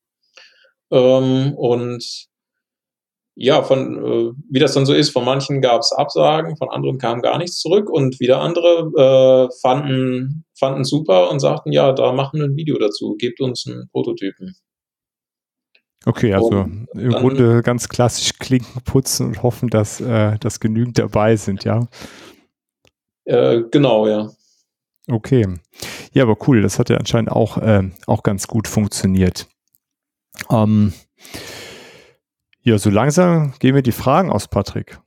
Ähm, 0.90 1.54
und 1.56 2.28
ja, 3.36 3.62
von 3.62 3.98
äh, 3.98 4.32
wie 4.50 4.60
das 4.60 4.74
dann 4.74 4.86
so 4.86 4.94
ist, 4.94 5.12
von 5.12 5.26
manchen 5.26 5.62
gab 5.62 5.82
es 5.82 5.92
Absagen, 5.92 6.58
von 6.58 6.70
anderen 6.70 6.98
kam 6.98 7.22
gar 7.22 7.38
nichts 7.38 7.60
zurück 7.60 7.90
und 7.90 8.20
wieder 8.20 8.42
andere 8.42 9.50
äh, 9.52 9.60
fanden 9.62 10.46
fanden 10.58 10.86
super 10.86 11.30
und 11.30 11.40
sagten, 11.40 11.72
ja, 11.72 11.92
da 11.92 12.14
machen 12.14 12.40
wir 12.40 12.48
ein 12.48 12.56
Video 12.56 12.78
dazu, 12.80 13.16
gebt 13.18 13.42
uns 13.42 13.68
einen 13.68 13.90
Prototypen. 13.92 14.56
Okay, 16.08 16.34
also 16.34 16.62
und 16.62 16.88
im 16.94 17.12
dann, 17.12 17.22
Grunde 17.22 17.62
ganz 17.64 17.90
klassisch 17.90 18.40
Klinken 18.40 18.82
putzen 18.84 19.28
und 19.28 19.44
hoffen, 19.44 19.70
dass, 19.70 20.00
äh, 20.00 20.38
dass 20.40 20.62
genügend 20.62 20.98
dabei 20.98 21.36
sind, 21.36 21.66
ja. 21.66 21.86
Äh, 23.26 23.64
genau, 23.70 24.08
ja. 24.08 24.32
Okay. 25.10 25.46
Ja, 26.14 26.24
aber 26.24 26.38
cool, 26.48 26.62
das 26.62 26.80
hat 26.80 26.90
ja 26.90 26.96
anscheinend 26.96 27.30
auch, 27.30 27.58
äh, 27.58 27.92
auch 28.06 28.24
ganz 28.24 28.48
gut 28.48 28.70
funktioniert. 28.70 29.48
Ähm, 30.50 30.94
ja, 32.62 32.78
so 32.78 32.90
langsam 32.90 33.54
gehen 33.60 33.76
mir 33.76 33.84
die 33.84 33.92
Fragen 33.92 34.32
aus, 34.32 34.48
Patrick. 34.48 35.00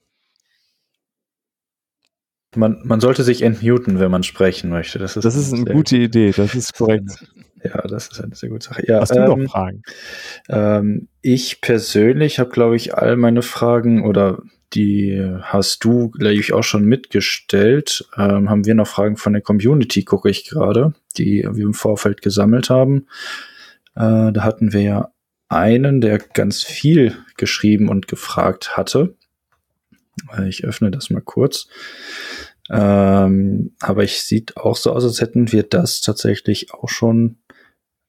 Man, 2.55 2.83
man 2.85 3.01
sollte 3.01 3.23
sich 3.23 3.41
entmuten, 3.41 4.01
wenn 4.01 4.11
man 4.11 4.23
sprechen 4.23 4.69
möchte. 4.69 4.99
Das 4.99 5.17
ist, 5.17 5.25
das 5.25 5.35
ist 5.35 5.55
eine 5.55 5.65
gute 5.65 5.97
Idee, 5.97 6.33
das 6.33 6.55
ist 6.55 6.75
korrekt. 6.75 7.25
Ja, 7.63 7.83
das 7.83 8.09
ist 8.09 8.21
eine 8.21 8.35
sehr 8.35 8.49
gute 8.49 8.67
Sache. 8.67 8.85
Ja, 8.87 9.01
Hast 9.01 9.15
du 9.15 9.19
ähm, 9.19 9.43
noch 9.43 9.51
Fragen? 9.51 9.83
Ähm, 10.49 11.09
ich 11.21 11.61
persönlich 11.61 12.39
habe, 12.39 12.51
glaube 12.51 12.77
ich, 12.77 12.95
all 12.95 13.17
meine 13.17 13.43
Fragen 13.43 14.05
oder 14.05 14.43
die 14.73 15.21
hast 15.43 15.85
du, 15.85 16.11
glaube 16.11 16.35
ich, 16.35 16.53
auch 16.53 16.63
schon 16.63 16.85
mitgestellt. 16.85 18.09
Ähm, 18.17 18.49
haben 18.49 18.67
wir 18.67 18.75
noch 18.75 18.87
Fragen 18.87 19.17
von 19.17 19.33
der 19.33 19.43
Community, 19.43 20.05
gucke 20.05 20.31
ich 20.31 20.49
gerade, 20.49 20.95
die 21.19 21.47
wir 21.51 21.65
im 21.65 21.75
Vorfeld 21.75 22.23
gesammelt 22.23 22.71
haben. 22.71 23.07
Äh, 23.97 24.33
da 24.33 24.43
hatten 24.43 24.73
wir 24.73 24.83
ja 24.83 25.13
einen, 25.49 26.01
der 26.01 26.19
ganz 26.19 26.63
viel 26.63 27.17
geschrieben 27.37 27.89
und 27.89 28.07
gefragt 28.07 28.77
hatte. 28.77 29.17
Äh, 30.37 30.49
ich 30.49 30.65
öffne 30.65 30.91
das 30.91 31.11
mal 31.11 31.21
kurz. 31.21 31.67
Ähm, 32.71 33.75
aber 33.81 34.05
ich 34.05 34.23
sieht 34.23 34.57
auch 34.57 34.77
so 34.77 34.93
aus, 34.93 35.03
als 35.03 35.21
hätten 35.21 35.51
wir 35.51 35.65
das 35.65 36.01
tatsächlich 36.01 36.73
auch 36.73 36.89
schon 36.89 37.40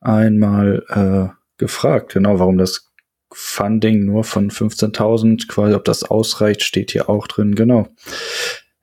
einmal 0.01 0.83
äh, 0.89 1.33
gefragt. 1.57 2.13
Genau, 2.13 2.39
warum 2.39 2.57
das 2.57 2.91
Funding 3.31 4.05
nur 4.05 4.23
von 4.23 4.51
15.000 4.51 5.47
quasi, 5.47 5.73
ob 5.73 5.85
das 5.85 6.03
ausreicht, 6.03 6.63
steht 6.63 6.91
hier 6.91 7.09
auch 7.09 7.27
drin. 7.27 7.55
Genau. 7.55 7.87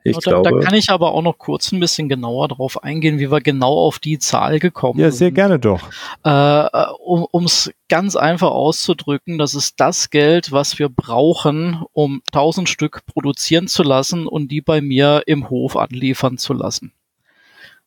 Ich 0.05 0.17
da, 0.19 0.31
glaube, 0.31 0.51
da 0.51 0.61
kann 0.61 0.75
ich 0.75 0.91
aber 0.91 1.13
auch 1.13 1.23
noch 1.23 1.39
kurz 1.39 1.73
ein 1.73 1.81
bisschen 1.81 2.09
genauer 2.09 2.49
drauf 2.49 2.83
eingehen, 2.83 3.19
wie 3.19 3.31
wir 3.31 3.41
genau 3.41 3.75
auf 3.75 3.99
die 3.99 4.19
Zahl 4.19 4.59
gekommen 4.59 5.01
Ja, 5.01 5.11
sind. 5.11 5.19
sehr 5.19 5.33
gerne 5.33 5.59
doch. 5.59 5.83
Äh, 6.25 6.67
um 7.03 7.45
es 7.45 7.71
ganz 7.89 8.17
einfach 8.17 8.51
auszudrücken, 8.51 9.39
das 9.39 9.55
ist 9.55 9.81
das 9.81 10.11
Geld, 10.11 10.53
was 10.53 10.79
wir 10.79 10.89
brauchen, 10.89 11.83
um 11.93 12.23
1000 12.33 12.69
Stück 12.69 13.05
produzieren 13.07 13.67
zu 13.67 13.83
lassen 13.83 14.27
und 14.27 14.49
die 14.49 14.61
bei 14.61 14.81
mir 14.81 15.25
im 15.27 15.51
Hof 15.51 15.77
anliefern 15.77 16.39
zu 16.39 16.55
lassen. 16.55 16.93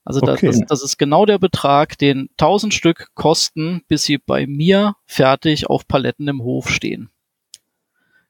Also 0.03 0.19
das, 0.19 0.37
Okay. 0.37 0.47
das, 0.47 0.61
das 0.67 0.83
ist 0.83 0.97
genau 0.97 1.25
der 1.25 1.37
Betrag, 1.37 1.97
den 1.97 2.29
1000 2.31 2.73
Stück 2.73 3.09
kosten, 3.13 3.81
bis 3.87 4.03
sie 4.03 4.17
bei 4.17 4.47
mir 4.47 4.95
fertig 5.05 5.69
auf 5.69 5.87
Paletten 5.87 6.27
im 6.27 6.41
Hof 6.41 6.69
stehen. 6.69 7.09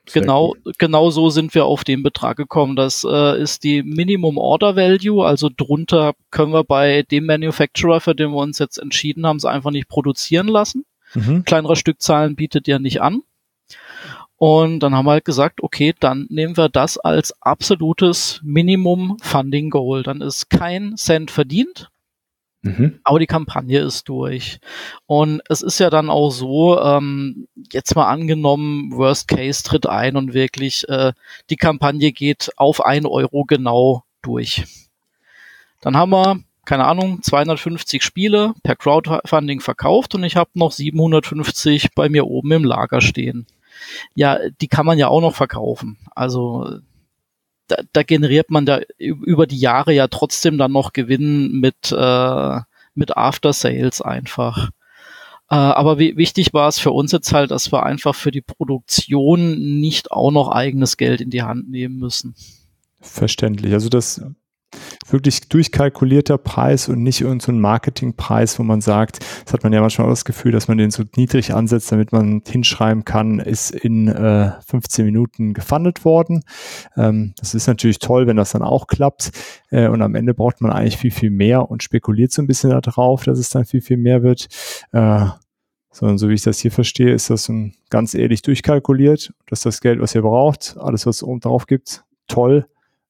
Sehr 0.08 0.22
Genau, 0.22 0.56
genau 0.78 1.12
so 1.12 1.30
sind 1.30 1.54
wir 1.54 1.66
auf 1.66 1.84
den 1.84 2.04
Betrag 2.04 2.36
gekommen. 2.36 2.76
Das 2.76 3.06
äh, 3.10 3.42
ist 3.42 3.64
die 3.64 3.84
Minimum 3.84 4.38
Order 4.38 4.76
Value, 4.76 5.26
also 5.26 5.50
drunter 5.56 6.14
können 6.32 6.54
wir 6.54 6.64
bei 6.64 7.04
dem 7.04 7.26
Manufacturer, 7.26 8.02
für 8.02 8.16
den 8.16 8.32
wir 8.32 8.38
uns 8.38 8.60
jetzt 8.60 8.78
entschieden 8.78 9.26
haben, 9.26 9.38
es 9.38 9.46
einfach 9.46 9.72
nicht 9.72 9.88
produzieren 9.88 10.48
lassen. 10.48 10.86
Mhm. 11.14 11.44
Kleinere 11.46 11.76
Stückzahlen 11.76 12.36
bietet 12.36 12.68
er 12.68 12.80
nicht 12.80 13.02
an. 13.02 13.22
Und 14.44 14.80
dann 14.80 14.96
haben 14.96 15.06
wir 15.06 15.12
halt 15.12 15.26
gesagt, 15.26 15.62
okay, 15.62 15.94
dann 16.00 16.26
nehmen 16.32 16.58
wir 16.58 16.68
das 16.68 16.98
als 16.98 17.32
absolutes 17.44 18.40
Minimum 18.44 19.18
Funding 19.22 19.70
Goal. 19.70 20.02
Dann 20.02 20.20
ist 20.20 20.50
kein 20.50 20.98
Cent 20.98 21.30
verdient, 21.30 21.92
Mhm. 22.64 23.00
aber 23.04 23.20
die 23.20 23.28
Kampagne 23.28 23.82
ist 23.82 24.10
durch. 24.10 24.58
Und 25.06 25.44
es 25.48 25.62
ist 25.62 25.78
ja 25.78 25.92
dann 25.92 26.10
auch 26.10 26.32
so, 26.32 26.82
ähm, 26.82 27.50
jetzt 27.72 27.96
mal 27.96 28.08
angenommen, 28.08 28.92
Worst 28.92 29.28
Case 29.28 29.62
tritt 29.62 29.86
ein 29.86 30.16
und 30.16 30.34
wirklich 30.34 30.90
äh, 30.90 31.14
die 31.52 31.56
Kampagne 31.56 32.12
geht 32.12 32.50
auf 32.58 32.84
ein 32.84 33.06
Euro 33.06 33.46
genau 33.46 34.06
durch. 34.24 34.64
Dann 35.82 35.96
haben 35.96 36.14
wir, 36.14 36.40
keine 36.66 36.86
Ahnung, 36.86 37.22
250 37.22 38.02
Spiele 38.02 38.56
per 38.64 38.76
Crowdfunding 38.76 39.60
verkauft 39.60 40.16
und 40.16 40.24
ich 40.24 40.36
habe 40.36 40.50
noch 40.56 40.72
750 40.72 41.94
bei 41.94 42.10
mir 42.10 42.26
oben 42.26 42.52
im 42.54 42.64
Lager 42.64 43.02
stehen. 43.02 43.46
Ja, 44.16 44.40
die 44.62 44.68
kann 44.68 44.86
man 44.86 44.98
ja 44.98 45.08
auch 45.08 45.22
noch 45.22 45.36
verkaufen. 45.36 45.98
Also 46.16 46.80
da, 47.68 47.78
da 47.94 48.04
generiert 48.04 48.52
man 48.52 48.66
da 48.66 48.82
über 48.98 49.48
die 49.48 49.60
Jahre 49.60 49.94
ja 49.94 50.08
trotzdem 50.08 50.58
dann 50.58 50.72
noch 50.72 50.94
Gewinn 50.94 51.60
mit, 51.60 51.92
äh, 51.92 52.60
mit 52.94 53.18
After 53.18 53.54
Sales 53.54 54.02
einfach. 54.02 54.70
Äh, 55.50 55.56
aber 55.56 56.00
wie, 56.00 56.18
wichtig 56.18 56.54
war 56.54 56.68
es 56.68 56.80
für 56.80 56.92
uns 56.92 57.12
jetzt 57.12 57.34
halt, 57.34 57.52
dass 57.52 57.72
wir 57.72 57.84
einfach 57.84 58.16
für 58.16 58.32
die 58.32 58.42
Produktion 58.42 59.80
nicht 59.80 60.12
auch 60.12 60.32
noch 60.32 60.50
eigenes 60.50 60.98
Geld 60.98 61.22
in 61.22 61.30
die 61.30 61.44
Hand 61.44 61.70
nehmen 61.70 61.98
müssen. 61.98 62.36
Verständlich. 63.02 63.74
Also 63.74 63.90
das 63.90 64.22
wirklich 65.10 65.50
durchkalkulierter 65.50 66.38
Preis 66.38 66.90
und 66.90 67.04
nicht 67.04 67.22
irgendein 67.22 67.56
so 67.56 67.62
Marketingpreis, 67.62 68.60
wo 68.60 68.64
man 68.64 68.82
sagt, 68.82 69.20
das 69.46 69.54
hat 69.54 69.64
man 69.64 69.74
ja 69.74 69.82
manchmal 69.82 70.08
auch 70.08 70.12
das 70.12 70.26
Gefühl, 70.26 70.52
dass 70.52 70.68
man 70.68 70.78
den 70.78 70.92
so 70.92 71.04
niedrig 71.16 71.54
ansetzt, 71.54 71.92
damit 71.92 72.12
man 72.12 72.42
hinschreiben 72.48 73.06
kann, 73.06 73.40
ist 73.40 73.72
in 73.72 74.08
äh, 74.08 74.52
15 74.68 75.06
Minuten 75.06 75.54
gefundet 75.54 76.06
worden. 76.06 76.44
Ähm, 76.96 77.34
das 77.38 77.54
ist 77.54 77.68
natürlich 77.68 78.00
toll, 78.00 78.28
wenn 78.28 78.38
das 78.38 78.52
dann 78.52 78.62
auch 78.62 78.88
klappt. 78.88 79.32
Äh, 79.70 79.88
und 79.88 80.02
am 80.02 80.16
Ende 80.16 80.34
braucht 80.34 80.62
man 80.62 80.72
eigentlich 80.72 80.98
viel, 80.98 81.12
viel 81.12 81.32
mehr 81.32 81.70
und 81.70 81.84
spekuliert 81.84 82.32
so 82.32 82.42
ein 82.42 82.48
bisschen 82.48 82.70
darauf, 82.70 83.24
dass 83.24 83.40
es 83.40 83.50
dann 83.50 83.66
viel, 83.66 83.82
viel 83.82 83.98
mehr 83.98 84.24
wird. 84.24 84.48
Äh, 84.92 85.26
sondern 85.94 86.18
so 86.18 86.30
wie 86.30 86.36
ich 86.36 86.42
das 86.42 86.60
hier 86.60 86.72
verstehe, 86.72 87.14
ist 87.14 87.30
das 87.30 87.50
ein 87.50 87.74
ganz 87.90 88.14
ehrlich 88.14 88.42
durchkalkuliert. 88.42 89.34
Das 89.48 89.60
ist 89.60 89.66
das 89.66 89.82
Geld, 89.82 90.00
was 90.00 90.16
ihr 90.16 90.22
braucht. 90.22 90.78
Alles, 90.80 91.06
was 91.06 91.22
oben 91.22 91.42
drauf 91.42 91.68
gibt, 91.68 92.06
toll. 92.28 92.66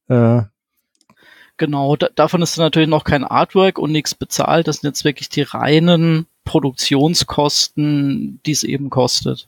Äh, 0.07 0.41
Genau, 1.61 1.95
da, 1.95 2.07
davon 2.15 2.41
ist 2.41 2.57
natürlich 2.57 2.89
noch 2.89 3.03
kein 3.03 3.23
Artwork 3.23 3.77
und 3.77 3.91
nichts 3.91 4.15
bezahlt. 4.15 4.67
Das 4.67 4.77
sind 4.77 4.89
jetzt 4.89 5.05
wirklich 5.05 5.29
die 5.29 5.43
reinen 5.43 6.25
Produktionskosten, 6.43 8.39
die 8.43 8.51
es 8.51 8.63
eben 8.63 8.89
kostet. 8.89 9.47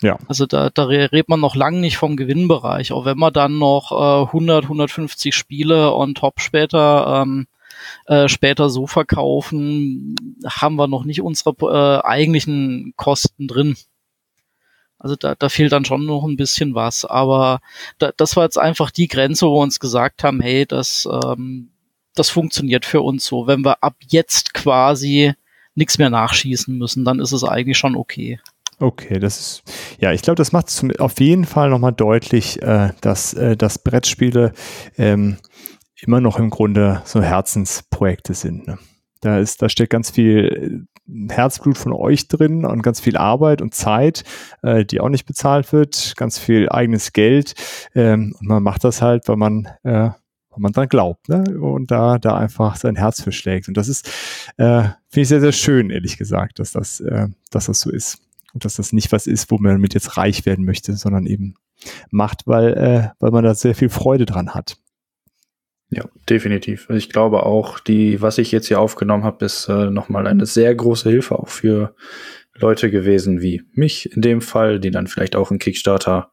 Ja. 0.00 0.18
Also 0.26 0.46
da, 0.46 0.70
da 0.70 0.86
redet 0.86 1.28
man 1.28 1.38
noch 1.38 1.54
lange 1.54 1.78
nicht 1.78 1.98
vom 1.98 2.16
Gewinnbereich. 2.16 2.90
Auch 2.90 3.04
wenn 3.04 3.20
wir 3.20 3.30
dann 3.30 3.58
noch 3.58 3.92
äh, 3.92 4.26
100, 4.26 4.64
150 4.64 5.36
Spiele 5.36 5.94
on 5.94 6.16
top 6.16 6.40
später 6.40 7.22
ähm, 7.22 7.46
äh, 8.06 8.26
später 8.26 8.68
so 8.68 8.88
verkaufen, 8.88 10.16
haben 10.44 10.74
wir 10.74 10.88
noch 10.88 11.04
nicht 11.04 11.22
unsere 11.22 11.54
äh, 11.60 12.04
eigentlichen 12.04 12.92
Kosten 12.96 13.46
drin. 13.46 13.76
Also 15.02 15.16
da, 15.16 15.34
da 15.34 15.48
fehlt 15.48 15.72
dann 15.72 15.84
schon 15.84 16.06
noch 16.06 16.24
ein 16.24 16.36
bisschen 16.36 16.76
was. 16.76 17.04
Aber 17.04 17.60
da, 17.98 18.12
das 18.16 18.36
war 18.36 18.44
jetzt 18.44 18.58
einfach 18.58 18.92
die 18.92 19.08
Grenze, 19.08 19.46
wo 19.46 19.56
wir 19.56 19.62
uns 19.62 19.80
gesagt 19.80 20.22
haben, 20.22 20.40
hey, 20.40 20.64
das, 20.64 21.08
ähm, 21.10 21.70
das 22.14 22.30
funktioniert 22.30 22.86
für 22.86 23.00
uns 23.00 23.26
so. 23.26 23.48
Wenn 23.48 23.64
wir 23.64 23.82
ab 23.82 23.96
jetzt 24.06 24.54
quasi 24.54 25.32
nichts 25.74 25.98
mehr 25.98 26.10
nachschießen 26.10 26.78
müssen, 26.78 27.04
dann 27.04 27.18
ist 27.18 27.32
es 27.32 27.42
eigentlich 27.42 27.78
schon 27.78 27.96
okay. 27.96 28.38
Okay, 28.78 29.18
das 29.18 29.40
ist, 29.40 29.62
ja, 29.98 30.12
ich 30.12 30.22
glaube, 30.22 30.36
das 30.36 30.52
macht 30.52 30.70
zum, 30.70 30.92
auf 30.98 31.18
jeden 31.20 31.46
Fall 31.46 31.70
nochmal 31.70 31.92
deutlich, 31.92 32.62
äh, 32.62 32.90
dass, 33.00 33.34
äh, 33.34 33.56
dass 33.56 33.82
Brettspiele 33.82 34.52
ähm, 34.96 35.38
immer 36.00 36.20
noch 36.20 36.38
im 36.38 36.50
Grunde 36.50 37.02
so 37.04 37.22
Herzensprojekte 37.22 38.34
sind. 38.34 38.68
Ne? 38.68 38.78
Da 39.22 39.38
ist, 39.38 39.62
da 39.62 39.68
steckt 39.68 39.90
ganz 39.90 40.10
viel 40.10 40.86
äh, 41.08 41.32
Herzblut 41.32 41.78
von 41.78 41.92
euch 41.92 42.28
drin 42.28 42.64
und 42.64 42.82
ganz 42.82 43.00
viel 43.00 43.16
Arbeit 43.16 43.62
und 43.62 43.72
Zeit, 43.72 44.24
äh, 44.62 44.84
die 44.84 45.00
auch 45.00 45.08
nicht 45.08 45.26
bezahlt 45.26 45.72
wird, 45.72 46.14
ganz 46.16 46.38
viel 46.38 46.68
eigenes 46.68 47.12
Geld. 47.12 47.54
Ähm, 47.94 48.34
und 48.38 48.48
man 48.48 48.62
macht 48.62 48.84
das 48.84 49.00
halt, 49.00 49.28
weil 49.28 49.36
man, 49.36 49.66
äh, 49.84 50.10
weil 50.50 50.58
man 50.58 50.72
dran 50.72 50.88
glaubt, 50.88 51.28
ne? 51.28 51.58
Und 51.58 51.90
da, 51.90 52.18
da 52.18 52.36
einfach 52.36 52.76
sein 52.76 52.96
Herz 52.96 53.22
für 53.22 53.32
schlägt. 53.32 53.68
Und 53.68 53.76
das 53.76 53.88
ist, 53.88 54.08
äh, 54.58 54.82
finde 55.08 55.22
ich 55.22 55.28
sehr, 55.28 55.40
sehr 55.40 55.52
schön, 55.52 55.90
ehrlich 55.90 56.18
gesagt, 56.18 56.58
dass 56.58 56.72
das, 56.72 57.00
äh, 57.00 57.28
dass 57.50 57.66
das 57.66 57.80
so 57.80 57.90
ist. 57.90 58.18
Und 58.52 58.64
dass 58.64 58.74
das 58.74 58.92
nicht 58.92 59.12
was 59.12 59.26
ist, 59.26 59.50
wo 59.50 59.58
man 59.58 59.80
mit 59.80 59.94
jetzt 59.94 60.16
reich 60.16 60.44
werden 60.44 60.64
möchte, 60.64 60.94
sondern 60.94 61.26
eben 61.26 61.54
macht, 62.10 62.46
weil, 62.46 62.74
äh, 62.74 63.08
weil 63.20 63.30
man 63.30 63.44
da 63.44 63.54
sehr 63.54 63.74
viel 63.74 63.88
Freude 63.88 64.26
dran 64.26 64.50
hat. 64.50 64.76
Ja, 65.94 66.06
definitiv. 66.26 66.88
Ich 66.88 67.10
glaube 67.10 67.44
auch, 67.44 67.78
die, 67.78 68.22
was 68.22 68.38
ich 68.38 68.50
jetzt 68.50 68.68
hier 68.68 68.80
aufgenommen 68.80 69.24
habe, 69.24 69.44
ist 69.44 69.68
äh, 69.68 69.90
nochmal 69.90 70.26
eine 70.26 70.46
sehr 70.46 70.74
große 70.74 71.10
Hilfe 71.10 71.38
auch 71.38 71.48
für 71.48 71.94
Leute 72.54 72.90
gewesen 72.90 73.42
wie 73.42 73.62
mich 73.74 74.10
in 74.16 74.22
dem 74.22 74.40
Fall, 74.40 74.80
die 74.80 74.90
dann 74.90 75.06
vielleicht 75.06 75.36
auch 75.36 75.50
einen 75.50 75.58
Kickstarter 75.58 76.30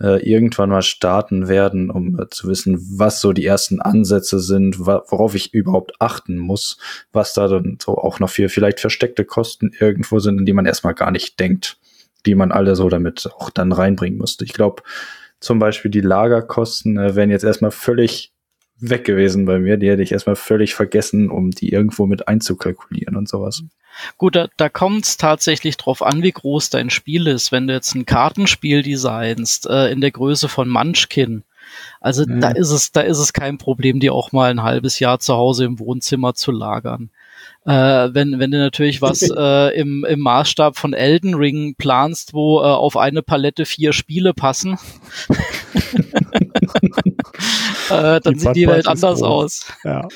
äh, 0.00 0.28
irgendwann 0.28 0.70
mal 0.70 0.82
starten 0.82 1.46
werden, 1.46 1.88
um 1.88 2.18
äh, 2.18 2.26
zu 2.30 2.48
wissen, 2.48 2.78
was 2.98 3.20
so 3.20 3.32
die 3.32 3.46
ersten 3.46 3.80
Ansätze 3.80 4.40
sind, 4.40 4.80
worauf 4.80 5.36
ich 5.36 5.54
überhaupt 5.54 5.92
achten 6.00 6.36
muss, 6.36 6.78
was 7.12 7.32
da 7.32 7.46
dann 7.46 7.78
so 7.80 7.98
auch 7.98 8.18
noch 8.18 8.30
für 8.30 8.48
vielleicht 8.48 8.80
versteckte 8.80 9.24
Kosten 9.24 9.70
irgendwo 9.78 10.18
sind, 10.18 10.40
in 10.40 10.46
die 10.46 10.52
man 10.52 10.66
erstmal 10.66 10.94
gar 10.94 11.12
nicht 11.12 11.38
denkt, 11.38 11.78
die 12.26 12.34
man 12.34 12.50
alle 12.50 12.74
so 12.74 12.88
damit 12.88 13.30
auch 13.38 13.50
dann 13.50 13.70
reinbringen 13.70 14.18
müsste. 14.18 14.44
Ich 14.44 14.52
glaube, 14.52 14.82
zum 15.38 15.60
Beispiel 15.60 15.92
die 15.92 16.00
Lagerkosten 16.00 16.98
äh, 16.98 17.14
wären 17.14 17.30
jetzt 17.30 17.44
erstmal 17.44 17.70
völlig 17.70 18.32
weg 18.78 19.04
gewesen 19.04 19.44
bei 19.44 19.58
mir. 19.58 19.76
Die 19.76 19.88
hätte 19.88 20.02
ich 20.02 20.12
erstmal 20.12 20.36
völlig 20.36 20.74
vergessen, 20.74 21.30
um 21.30 21.50
die 21.50 21.70
irgendwo 21.70 22.06
mit 22.06 22.28
einzukalkulieren 22.28 23.16
und 23.16 23.28
sowas. 23.28 23.62
Gut, 24.18 24.36
da, 24.36 24.48
da 24.56 24.68
kommt 24.68 25.06
es 25.06 25.16
tatsächlich 25.16 25.76
drauf 25.78 26.02
an, 26.02 26.22
wie 26.22 26.32
groß 26.32 26.68
dein 26.70 26.90
Spiel 26.90 27.26
ist. 27.26 27.50
Wenn 27.50 27.66
du 27.66 27.72
jetzt 27.72 27.94
ein 27.94 28.04
Kartenspiel 28.04 28.82
designst 28.82 29.66
äh, 29.66 29.90
in 29.90 30.00
der 30.00 30.10
Größe 30.10 30.48
von 30.48 30.68
Munchkin, 30.68 31.44
also 32.00 32.24
Mhm. 32.26 32.40
da 32.40 32.50
ist 32.50 32.70
es, 32.70 32.92
da 32.92 33.00
ist 33.00 33.18
es 33.18 33.32
kein 33.32 33.58
Problem, 33.58 34.00
die 34.00 34.10
auch 34.10 34.32
mal 34.32 34.50
ein 34.50 34.62
halbes 34.62 34.98
Jahr 35.00 35.18
zu 35.18 35.34
Hause 35.34 35.64
im 35.64 35.78
Wohnzimmer 35.78 36.34
zu 36.34 36.52
lagern. 36.52 37.10
Äh, 37.66 38.14
wenn, 38.14 38.38
wenn 38.38 38.52
du 38.52 38.58
natürlich 38.58 39.02
was 39.02 39.22
äh, 39.36 39.76
im, 39.78 40.04
im 40.04 40.20
Maßstab 40.20 40.78
von 40.78 40.92
Elden 40.92 41.34
Ring 41.34 41.74
planst, 41.76 42.32
wo 42.32 42.60
äh, 42.60 42.64
auf 42.64 42.96
eine 42.96 43.22
Palette 43.22 43.66
vier 43.66 43.92
Spiele 43.92 44.34
passen, 44.34 44.78
äh, 47.90 48.20
dann 48.20 48.34
Die 48.34 48.38
sieht 48.38 48.56
die 48.56 48.66
Welt 48.68 48.86
anders 48.86 49.20
groß. 49.20 49.28
aus. 49.28 49.66
Ja, 49.84 50.08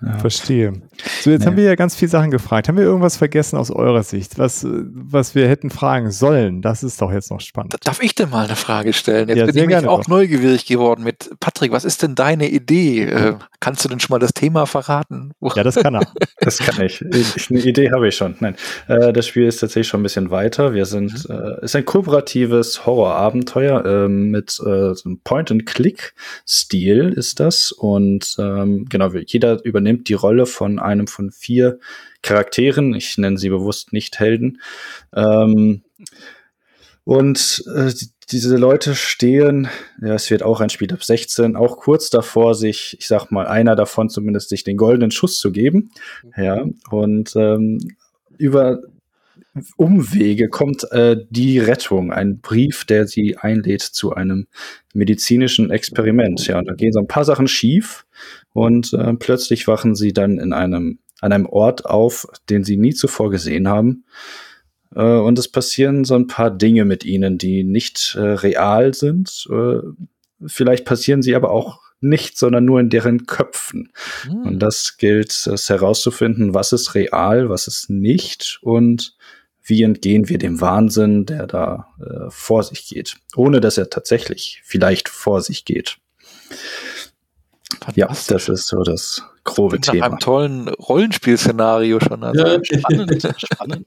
Ja. 0.00 0.18
verstehe. 0.18 0.72
So, 1.22 1.30
jetzt 1.30 1.40
Nee. 1.40 1.46
haben 1.46 1.56
wir 1.56 1.64
ja 1.64 1.74
ganz 1.76 1.94
viele 1.96 2.10
Sachen 2.10 2.30
gefragt. 2.30 2.68
Haben 2.68 2.76
wir 2.76 2.84
irgendwas 2.84 3.16
vergessen 3.16 3.56
aus 3.56 3.70
eurer 3.70 4.02
Sicht, 4.02 4.38
was, 4.38 4.64
was 4.68 5.34
wir 5.34 5.48
hätten 5.48 5.70
fragen 5.70 6.10
sollen? 6.10 6.60
Das 6.62 6.82
ist 6.82 7.00
doch 7.00 7.12
jetzt 7.12 7.30
noch 7.30 7.40
spannend. 7.40 7.76
Darf 7.84 8.02
ich 8.02 8.14
denn 8.14 8.30
mal 8.30 8.44
eine 8.46 8.56
Frage 8.56 8.92
stellen? 8.92 9.28
Jetzt 9.28 9.38
Ja, 9.38 9.46
bin 9.46 9.70
ich 9.70 9.76
auch 9.88 10.00
doch. 10.02 10.08
neugierig 10.08 10.66
geworden 10.66 11.02
mit 11.04 11.30
Patrick. 11.40 11.72
Was 11.72 11.84
ist 11.84 12.02
denn 12.02 12.14
deine 12.14 12.48
Idee? 12.48 13.02
Äh, 13.04 13.34
kannst 13.60 13.84
du 13.84 13.88
denn 13.88 14.00
schon 14.00 14.14
mal 14.14 14.18
das 14.18 14.32
Thema 14.34 14.66
verraten? 14.66 15.32
Ja, 15.54 15.62
das 15.62 15.76
kann 15.76 15.94
er. 15.94 16.02
Das 16.44 16.58
kann 16.58 16.84
ich. 16.84 17.00
ich 17.02 17.50
eine 17.50 17.60
Idee 17.60 17.92
habe 17.92 18.08
ich 18.08 18.16
schon. 18.16 18.34
Nein, 18.40 18.56
äh, 18.88 19.12
das 19.12 19.28
Spiel 19.28 19.46
ist 19.46 19.58
tatsächlich 19.60 19.86
schon 19.86 20.00
ein 20.00 20.02
bisschen 20.02 20.30
weiter. 20.30 20.74
Wir 20.74 20.86
sind, 20.86 21.28
Mhm. 21.28 21.34
äh, 21.60 21.64
ist 21.64 21.76
ein 21.76 21.84
kooperatives 21.84 22.84
Horrorabenteuer 22.84 23.84
äh, 23.84 24.08
mit 24.08 24.58
äh, 24.58 24.94
so 24.94 25.02
einem 25.04 25.20
Point-and-Click-Stil 25.22 27.12
ist 27.16 27.38
das. 27.40 27.72
Und 27.72 28.34
ähm, 28.38 28.86
genau, 28.88 29.10
jeder 29.12 29.64
übernimmt 29.72 30.08
die 30.10 30.14
Rolle 30.14 30.44
von 30.44 30.78
einem 30.78 31.06
von 31.06 31.30
vier 31.32 31.78
Charakteren. 32.20 32.94
Ich 32.94 33.16
nenne 33.16 33.38
sie 33.38 33.48
bewusst 33.48 33.92
nicht 33.94 34.20
Helden. 34.20 34.60
Ähm, 35.14 35.82
Und 37.04 37.64
äh, 37.74 37.90
diese 38.30 38.56
Leute 38.56 38.94
stehen, 38.94 39.68
ja, 40.00 40.14
es 40.14 40.30
wird 40.30 40.42
auch 40.42 40.60
ein 40.60 40.70
Spiel 40.70 40.92
ab 40.92 41.02
16, 41.02 41.56
auch 41.56 41.76
kurz 41.78 42.10
davor, 42.10 42.54
sich, 42.54 42.96
ich 42.98 43.08
sag 43.08 43.30
mal, 43.30 43.46
einer 43.46 43.74
davon 43.74 44.08
zumindest 44.08 44.50
sich 44.50 44.62
den 44.62 44.76
goldenen 44.76 45.10
Schuss 45.10 45.40
zu 45.40 45.50
geben. 45.50 45.90
Ja, 46.36 46.64
und 46.90 47.34
ähm, 47.34 47.96
über 48.38 48.82
Umwege 49.76 50.48
kommt 50.48 50.90
äh, 50.92 51.16
die 51.28 51.58
Rettung, 51.58 52.10
ein 52.10 52.40
Brief, 52.40 52.84
der 52.84 53.06
sie 53.06 53.36
einlädt 53.36 53.82
zu 53.82 54.14
einem 54.14 54.46
medizinischen 54.94 55.70
Experiment. 55.70 56.46
Ja, 56.46 56.58
und 56.58 56.66
da 56.66 56.74
gehen 56.74 56.92
so 56.92 57.00
ein 57.00 57.06
paar 57.06 57.24
Sachen 57.24 57.48
schief 57.48 58.06
und 58.52 58.94
äh, 58.94 59.12
plötzlich 59.14 59.68
wachen 59.68 59.94
sie 59.94 60.12
dann 60.12 60.38
in 60.38 60.52
einem, 60.52 61.00
an 61.20 61.32
einem 61.32 61.46
Ort 61.46 61.84
auf, 61.84 62.26
den 62.48 62.64
sie 62.64 62.78
nie 62.78 62.94
zuvor 62.94 63.30
gesehen 63.30 63.68
haben. 63.68 64.04
Äh, 64.94 65.02
und 65.02 65.38
es 65.38 65.48
passieren 65.48 66.04
so 66.04 66.14
ein 66.14 66.28
paar 66.28 66.50
Dinge 66.50 66.86
mit 66.86 67.04
ihnen, 67.04 67.36
die 67.36 67.62
nicht 67.62 68.14
äh, 68.16 68.20
real 68.20 68.94
sind. 68.94 69.46
Äh, 69.50 69.80
vielleicht 70.46 70.86
passieren 70.86 71.22
sie 71.22 71.34
aber 71.34 71.50
auch 71.50 71.80
nicht, 72.00 72.38
sondern 72.38 72.64
nur 72.64 72.80
in 72.80 72.88
deren 72.88 73.26
Köpfen. 73.26 73.92
Hm. 74.22 74.42
Und 74.42 74.58
das 74.60 74.96
gilt 74.96 75.46
es 75.46 75.68
herauszufinden, 75.68 76.54
was 76.54 76.72
ist 76.72 76.94
real, 76.94 77.48
was 77.48 77.66
ist 77.66 77.90
nicht 77.90 78.58
und 78.62 79.14
wie 79.64 79.82
entgehen 79.82 80.28
wir 80.28 80.38
dem 80.38 80.60
Wahnsinn, 80.60 81.26
der 81.26 81.46
da 81.46 81.88
äh, 82.00 82.30
vor 82.30 82.62
sich 82.62 82.88
geht, 82.88 83.16
ohne 83.36 83.60
dass 83.60 83.78
er 83.78 83.90
tatsächlich 83.90 84.60
vielleicht 84.64 85.08
vor 85.08 85.40
sich 85.40 85.64
geht. 85.64 85.98
Ja, 87.94 88.08
das 88.28 88.48
ist 88.48 88.66
so 88.66 88.82
das 88.82 89.22
grobe 89.44 89.80
Thema. 89.80 89.98
Nach 89.98 90.06
einem 90.06 90.18
tollen 90.18 90.68
Rollenspielszenario 90.68 92.00
schon. 92.00 92.22
Also 92.22 92.46
ja, 92.46 92.60
spannend, 92.62 93.34
spannend. 93.36 93.86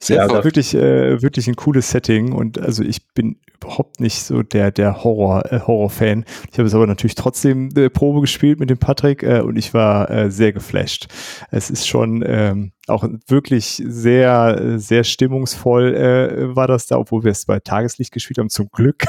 Sehr 0.00 0.16
ja, 0.16 0.44
wirklich, 0.44 0.74
äh, 0.74 1.22
wirklich 1.22 1.48
ein 1.48 1.56
cooles 1.56 1.90
Setting 1.90 2.32
und 2.32 2.58
also 2.58 2.82
ich 2.82 3.06
bin 3.14 3.40
überhaupt 3.60 3.98
nicht 3.98 4.22
so 4.22 4.42
der, 4.42 4.70
der 4.70 5.02
Horror, 5.04 5.50
äh, 5.52 5.60
Horror-Fan. 5.60 6.24
Ich 6.52 6.58
habe 6.58 6.66
es 6.66 6.74
aber 6.74 6.86
natürlich 6.86 7.14
trotzdem 7.14 7.70
äh, 7.76 7.88
Probe 7.88 8.20
gespielt 8.20 8.60
mit 8.60 8.70
dem 8.70 8.78
Patrick 8.78 9.22
äh, 9.22 9.40
und 9.40 9.56
ich 9.56 9.74
war 9.74 10.10
äh, 10.10 10.30
sehr 10.30 10.52
geflasht. 10.52 11.08
Es 11.50 11.70
ist 11.70 11.88
schon 11.88 12.22
ähm, 12.26 12.72
auch 12.86 13.08
wirklich 13.26 13.82
sehr, 13.84 14.78
sehr 14.78 15.04
stimmungsvoll 15.04 15.94
äh, 15.94 16.56
war 16.56 16.66
das 16.66 16.86
da, 16.86 16.98
obwohl 16.98 17.24
wir 17.24 17.32
es 17.32 17.46
bei 17.46 17.58
Tageslicht 17.58 18.12
gespielt 18.12 18.38
haben, 18.38 18.50
zum 18.50 18.68
Glück. 18.70 19.04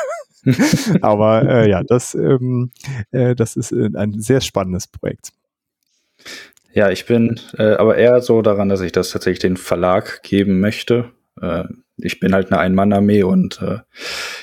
aber 1.02 1.48
äh, 1.48 1.70
ja, 1.70 1.84
das, 1.84 2.16
ähm, 2.16 2.72
äh, 3.12 3.36
das 3.36 3.56
ist 3.56 3.72
äh, 3.72 3.90
ein 3.96 4.20
sehr 4.22 4.42
spannendes 4.42 4.88
Projekt. 4.88 5.32
Ja, 6.74 6.90
ich 6.90 7.06
bin 7.06 7.40
äh, 7.58 7.74
aber 7.74 7.98
eher 7.98 8.22
so 8.22 8.42
daran, 8.42 8.70
dass 8.70 8.82
ich 8.82 8.92
das 8.92 9.10
tatsächlich 9.10 9.40
den 9.40 9.58
Verlag 9.58 10.22
geben 10.24 10.60
möchte. 10.60 11.12
Äh, 11.42 11.64
ich 11.98 12.20
bin 12.20 12.34
halt 12.34 12.52
eine 12.52 12.60
Ein-Mann-Armee 12.62 13.24
und 13.24 13.62
äh, 13.62 13.80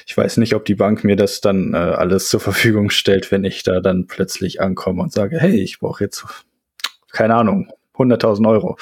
ich 0.07 0.17
weiß 0.17 0.37
nicht, 0.39 0.55
ob 0.55 0.65
die 0.65 0.75
Bank 0.75 1.05
mir 1.05 1.17
das 1.17 1.41
dann 1.41 1.73
äh, 1.75 1.77
alles 1.77 2.29
zur 2.29 2.41
Verfügung 2.41 2.91
stellt, 2.91 3.31
wenn 3.31 3.45
ich 3.45 3.63
da 3.63 3.81
dann 3.81 4.07
plötzlich 4.07 4.61
ankomme 4.61 5.03
und 5.03 5.13
sage, 5.13 5.39
hey, 5.39 5.61
ich 5.61 5.79
brauche 5.79 6.05
jetzt, 6.05 6.25
keine 7.13 7.35
Ahnung, 7.37 7.71
100.000 7.95 8.49
Euro. 8.49 8.77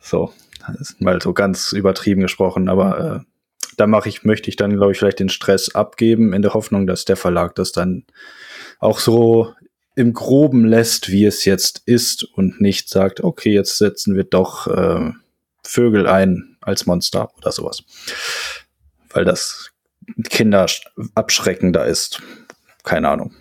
So, 0.00 0.32
ist 0.80 1.00
mal 1.00 1.20
so 1.20 1.32
ganz 1.32 1.72
übertrieben 1.72 2.22
gesprochen, 2.22 2.68
aber 2.68 3.22
äh, 3.22 3.32
da 3.76 3.86
mache 3.86 4.08
ich, 4.08 4.24
möchte 4.24 4.48
ich 4.48 4.56
dann, 4.56 4.74
glaube 4.74 4.92
ich, 4.92 4.98
vielleicht 4.98 5.20
den 5.20 5.28
Stress 5.28 5.74
abgeben, 5.74 6.32
in 6.32 6.42
der 6.42 6.54
Hoffnung, 6.54 6.86
dass 6.86 7.04
der 7.04 7.16
Verlag 7.16 7.54
das 7.54 7.72
dann 7.72 8.04
auch 8.78 8.98
so 8.98 9.52
im 9.96 10.12
Groben 10.12 10.64
lässt, 10.64 11.10
wie 11.10 11.24
es 11.24 11.44
jetzt 11.44 11.82
ist 11.86 12.22
und 12.22 12.60
nicht 12.60 12.88
sagt, 12.88 13.24
okay, 13.24 13.52
jetzt 13.52 13.78
setzen 13.78 14.14
wir 14.14 14.24
doch 14.24 14.66
äh, 14.68 15.10
Vögel 15.64 16.06
ein 16.06 16.56
als 16.60 16.86
Monster 16.86 17.30
oder 17.38 17.50
sowas. 17.50 17.82
Weil 19.10 19.24
das 19.24 19.70
Kinder 20.28 20.66
abschreckender 21.14 21.86
ist. 21.86 22.22
Keine 22.84 23.08
Ahnung. 23.08 23.34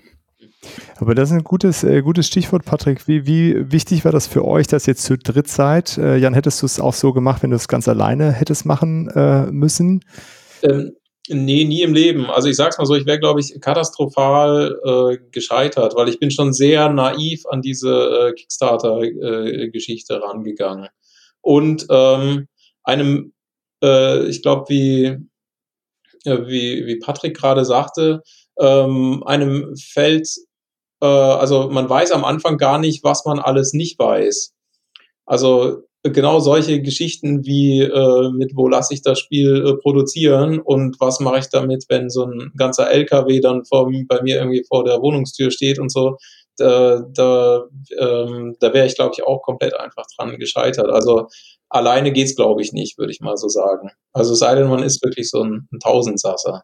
Aber 0.97 1.13
das 1.13 1.29
ist 1.29 1.35
ein 1.35 1.43
gutes, 1.43 1.83
äh, 1.83 2.01
gutes 2.01 2.25
Stichwort, 2.25 2.65
Patrick. 2.65 3.07
Wie, 3.07 3.27
wie 3.27 3.71
wichtig 3.71 4.05
war 4.05 4.11
das 4.11 4.25
für 4.25 4.45
euch, 4.45 4.65
dass 4.65 4.87
ihr 4.87 4.95
zu 4.95 5.17
dritt 5.17 5.47
seid? 5.47 5.97
Äh, 5.97 6.17
Jan, 6.17 6.33
hättest 6.33 6.61
du 6.61 6.65
es 6.65 6.79
auch 6.79 6.93
so 6.93 7.13
gemacht, 7.13 7.43
wenn 7.43 7.51
du 7.51 7.57
es 7.57 7.67
ganz 7.67 7.87
alleine 7.87 8.31
hättest 8.31 8.65
machen 8.65 9.09
äh, 9.09 9.45
müssen? 9.51 10.03
Ähm, 10.63 10.93
Nee, 11.27 11.63
nie 11.63 11.81
im 11.81 11.93
Leben. 11.93 12.27
Also 12.27 12.49
ich 12.49 12.55
sag's 12.55 12.77
mal 12.77 12.85
so, 12.85 12.93
ich 12.93 13.05
wäre, 13.07 13.19
glaube 13.19 13.39
ich, 13.39 13.59
katastrophal 13.59 14.79
äh, 14.83 15.17
gescheitert, 15.31 15.95
weil 15.95 16.07
ich 16.09 16.19
bin 16.19 16.29
schon 16.29 16.53
sehr 16.53 16.89
naiv 16.89 17.45
an 17.47 17.61
diese 17.61 18.29
äh, 18.29 18.33
Kickstarter-Geschichte 18.33 20.13
äh, 20.13 20.17
rangegangen. 20.17 20.89
Und 21.41 21.87
ähm, 21.89 22.47
einem, 22.83 23.33
äh, 23.83 24.25
ich 24.27 24.43
glaube, 24.43 24.65
wie, 24.69 25.05
äh, 26.25 26.47
wie, 26.47 26.85
wie 26.85 26.99
Patrick 26.99 27.35
gerade 27.35 27.65
sagte, 27.65 28.21
ähm, 28.59 29.23
einem 29.25 29.75
fällt, 29.77 30.29
äh, 31.01 31.07
also 31.07 31.69
man 31.69 31.89
weiß 31.89 32.11
am 32.11 32.23
Anfang 32.23 32.57
gar 32.57 32.77
nicht, 32.77 33.03
was 33.03 33.25
man 33.25 33.39
alles 33.39 33.73
nicht 33.73 33.97
weiß. 33.97 34.53
Also 35.25 35.83
genau 36.11 36.39
solche 36.39 36.81
Geschichten 36.81 37.45
wie 37.45 37.81
äh, 37.81 38.29
mit 38.31 38.51
wo 38.55 38.67
lasse 38.67 38.93
ich 38.93 39.01
das 39.01 39.19
Spiel 39.19 39.65
äh, 39.65 39.81
produzieren 39.81 40.59
und 40.59 40.99
was 40.99 41.19
mache 41.19 41.39
ich 41.39 41.49
damit, 41.49 41.85
wenn 41.89 42.09
so 42.09 42.25
ein 42.25 42.51
ganzer 42.57 42.91
LKW 42.91 43.39
dann 43.39 43.65
vor, 43.65 43.91
bei 44.07 44.21
mir 44.21 44.37
irgendwie 44.37 44.63
vor 44.67 44.83
der 44.83 45.01
Wohnungstür 45.01 45.51
steht 45.51 45.79
und 45.79 45.91
so, 45.91 46.17
da, 46.57 47.01
da, 47.13 47.63
ähm, 47.99 48.55
da 48.59 48.73
wäre 48.73 48.85
ich, 48.85 48.95
glaube 48.95 49.13
ich, 49.15 49.23
auch 49.23 49.41
komplett 49.41 49.77
einfach 49.77 50.05
dran 50.15 50.37
gescheitert. 50.37 50.89
Also 50.89 51.27
alleine 51.69 52.11
geht's, 52.11 52.35
glaube 52.35 52.61
ich, 52.61 52.71
nicht, 52.71 52.97
würde 52.97 53.11
ich 53.11 53.19
mal 53.19 53.37
so 53.37 53.49
sagen. 53.49 53.91
Also 54.13 54.35
sei 54.35 54.55
denn, 54.55 54.67
man 54.67 54.83
ist 54.83 55.03
wirklich 55.03 55.29
so 55.29 55.43
ein, 55.43 55.67
ein 55.71 55.79
Tausendsasser. 55.79 56.63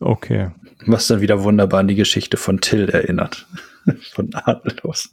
Okay. 0.00 0.50
Was 0.86 1.06
dann 1.06 1.20
wieder 1.20 1.42
wunderbar 1.42 1.80
an 1.80 1.88
die 1.88 1.94
Geschichte 1.94 2.36
von 2.36 2.60
Till 2.60 2.88
erinnert. 2.88 3.46
von 4.12 4.30
Adellos. 4.34 5.08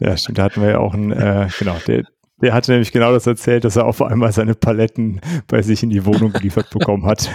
Ja, 0.00 0.16
stimmt. 0.16 0.38
Da 0.38 0.44
hatten 0.44 0.62
wir 0.62 0.70
ja 0.70 0.78
auch 0.78 0.94
einen, 0.94 1.12
äh, 1.12 1.48
genau, 1.58 1.76
der, 1.86 2.04
der 2.40 2.52
hatte 2.52 2.72
nämlich 2.72 2.92
genau 2.92 3.12
das 3.12 3.26
erzählt, 3.26 3.64
dass 3.64 3.76
er 3.76 3.86
auf 3.86 4.02
einmal 4.02 4.32
seine 4.32 4.54
Paletten 4.54 5.20
bei 5.46 5.62
sich 5.62 5.82
in 5.82 5.90
die 5.90 6.04
Wohnung 6.04 6.32
geliefert 6.32 6.70
bekommen 6.72 7.06
hat. 7.06 7.28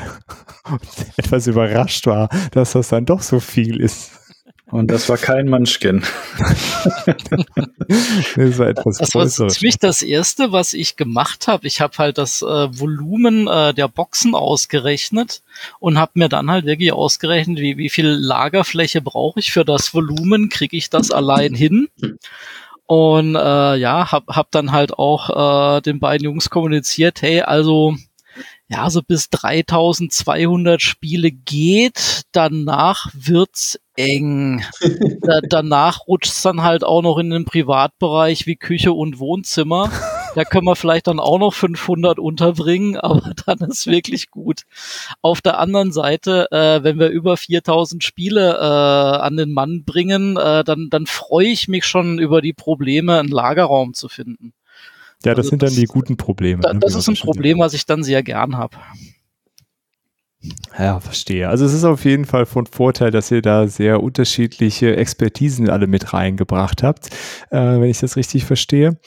Und 0.70 0.82
etwas 1.18 1.48
überrascht 1.48 2.08
war, 2.08 2.30
dass 2.52 2.72
das 2.72 2.90
dann 2.90 3.06
doch 3.06 3.22
so 3.22 3.40
viel 3.40 3.80
ist. 3.80 4.12
Und 4.72 4.90
das 4.90 5.08
war 5.10 5.18
kein 5.18 5.48
Munchkin. 5.48 6.02
das 8.36 8.58
war 8.58 8.68
etwas 8.68 8.98
Das 8.98 9.14
war 9.14 9.28
ziemlich 9.28 9.78
das 9.78 10.02
erste, 10.02 10.52
was 10.52 10.74
ich 10.74 10.96
gemacht 10.96 11.48
habe. 11.48 11.68
Ich 11.68 11.82
habe 11.82 11.96
halt 12.00 12.18
das 12.18 12.42
äh, 12.42 12.46
Volumen 12.46 13.48
äh, 13.48 13.76
der 13.76 13.88
Boxen 13.88 14.34
ausgerechnet 14.34 15.44
und 15.80 16.00
habe 16.00 16.14
mir 16.16 16.30
dann 16.30 16.50
halt 16.50 16.66
wirklich 16.66 16.94
ausgerechnet, 16.94 17.60
wie, 17.60 17.78
wie 17.78 17.90
viel 17.90 18.08
Lagerfläche 18.08 19.02
brauche 19.02 19.40
ich 19.40 19.52
für 19.52 19.66
das 19.66 19.94
Volumen, 19.94 20.50
kriege 20.50 20.76
ich 20.76 20.90
das 20.90 21.12
allein 21.12 21.54
hin. 21.54 21.88
Und 22.88 23.36
äh, 23.36 23.76
ja, 23.76 24.12
hab, 24.12 24.28
hab 24.28 24.52
dann 24.52 24.72
halt 24.72 24.94
auch 24.94 25.78
äh, 25.78 25.82
den 25.82 26.00
beiden 26.00 26.26
Jungs 26.26 26.50
kommuniziert, 26.50 27.22
hey, 27.22 27.42
also 27.42 27.96
ja, 28.68 28.90
so 28.90 29.02
bis 29.02 29.30
3200 29.30 30.82
Spiele 30.82 31.32
geht, 31.32 32.24
danach 32.32 33.08
wird's 33.14 33.80
eng. 33.96 34.64
da, 35.22 35.40
danach 35.42 36.08
rutscht's 36.08 36.42
dann 36.42 36.64
halt 36.64 36.84
auch 36.84 37.02
noch 37.02 37.18
in 37.18 37.30
den 37.30 37.46
Privatbereich 37.46 38.46
wie 38.48 38.56
Küche 38.56 38.94
und 38.94 39.20
Wohnzimmer. 39.20 39.92
Da 40.36 40.44
können 40.44 40.66
wir 40.66 40.76
vielleicht 40.76 41.08
dann 41.08 41.20
auch 41.20 41.40
noch 41.40 41.54
500 41.54 42.20
unterbringen, 42.20 42.98
aber 43.00 43.34
dann 43.46 43.60
ist 43.70 43.88
wirklich 43.88 44.30
gut. 44.30 44.64
Auf 45.22 45.42
der 45.42 45.60
anderen 45.60 45.92
Seite, 45.92 46.52
äh, 46.52 46.84
wenn 46.84 47.00
wir 47.00 47.08
über 47.08 47.38
4000 47.38 48.04
Spiele 48.04 48.56
äh, 48.56 49.22
an 49.22 49.38
den 49.38 49.54
Mann 49.54 49.84
bringen, 49.86 50.36
äh, 50.36 50.64
dann, 50.64 50.90
dann 50.92 51.06
freue 51.06 51.48
ich 51.48 51.70
mich 51.70 51.86
schon 51.86 52.20
über 52.20 52.42
die 52.42 52.54
Probleme, 52.54 53.18
einen 53.18 53.30
Lagerraum 53.30 53.94
zu 53.94 54.10
finden. 54.10 54.54
Ja, 55.24 55.32
das 55.32 55.46
also 55.46 55.50
sind 55.52 55.64
dann 55.64 55.74
die 55.74 55.86
guten 55.86 56.18
Probleme. 56.18 56.62
Da, 56.62 56.74
ne, 56.74 56.80
das 56.80 56.96
ist 56.96 57.08
ein 57.08 57.16
Problem, 57.16 57.60
was 57.60 57.74
ich 57.74 57.86
dann 57.86 58.04
sehr 58.04 58.22
gern 58.22 58.58
habe. 58.58 58.78
Ja, 60.78 61.00
verstehe. 61.00 61.48
Also 61.50 61.66
es 61.66 61.74
ist 61.74 61.84
auf 61.84 62.06
jeden 62.06 62.26
Fall 62.26 62.46
von 62.46 62.66
Vorteil, 62.66 63.12
dass 63.12 63.32
ihr 63.32 63.42
da 63.42 63.68
sehr 63.68 64.04
unterschiedliche 64.04 64.96
Expertisen 64.96 65.70
alle 65.70 65.88
mit 65.88 66.14
reingebracht 66.14 66.84
habt, 66.84 67.08
äh, 67.52 67.58
wenn 67.58 67.90
ich 67.90 68.00
das 68.00 68.16
richtig 68.16 68.46
verstehe. 68.46 69.00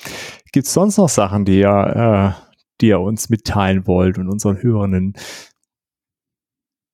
Gibt 0.53 0.67
es 0.67 0.73
sonst 0.73 0.97
noch 0.97 1.09
Sachen, 1.09 1.45
die 1.45 1.61
ihr, 1.61 2.35
äh, 2.37 2.59
die 2.81 2.89
ihr 2.89 3.01
uns 3.01 3.29
mitteilen 3.29 3.87
wollt 3.87 4.19
und 4.19 4.29
unseren 4.29 4.63
Hörenden? 4.63 5.15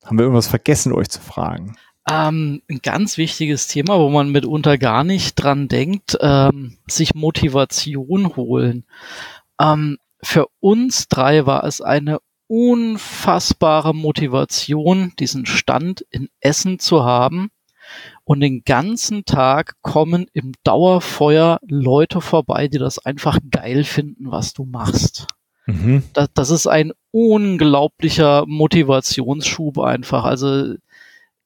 Haben 0.04 0.18
wir 0.18 0.24
irgendwas 0.24 0.48
vergessen, 0.48 0.92
euch 0.92 1.08
zu 1.08 1.20
fragen? 1.20 1.76
Ähm, 2.10 2.60
ein 2.68 2.80
ganz 2.82 3.16
wichtiges 3.16 3.66
Thema, 3.66 3.98
wo 3.98 4.10
man 4.10 4.30
mitunter 4.30 4.76
gar 4.76 5.04
nicht 5.04 5.36
dran 5.36 5.68
denkt, 5.68 6.18
ähm, 6.20 6.76
sich 6.86 7.14
Motivation 7.14 8.36
holen. 8.36 8.84
Ähm, 9.58 9.98
für 10.22 10.46
uns 10.60 11.08
drei 11.08 11.46
war 11.46 11.64
es 11.64 11.80
eine 11.80 12.18
unfassbare 12.46 13.94
Motivation, 13.94 15.12
diesen 15.18 15.46
Stand 15.46 16.02
in 16.10 16.28
Essen 16.40 16.78
zu 16.78 17.04
haben. 17.04 17.50
Und 18.24 18.40
den 18.40 18.64
ganzen 18.64 19.26
Tag 19.26 19.74
kommen 19.82 20.26
im 20.32 20.52
Dauerfeuer 20.64 21.60
Leute 21.66 22.22
vorbei, 22.22 22.68
die 22.68 22.78
das 22.78 22.98
einfach 22.98 23.38
geil 23.50 23.84
finden, 23.84 24.30
was 24.30 24.54
du 24.54 24.64
machst. 24.64 25.26
Mhm. 25.66 26.02
Das, 26.14 26.28
das 26.32 26.50
ist 26.50 26.66
ein 26.66 26.92
unglaublicher 27.10 28.44
Motivationsschub 28.46 29.78
einfach. 29.78 30.24
Also 30.24 30.74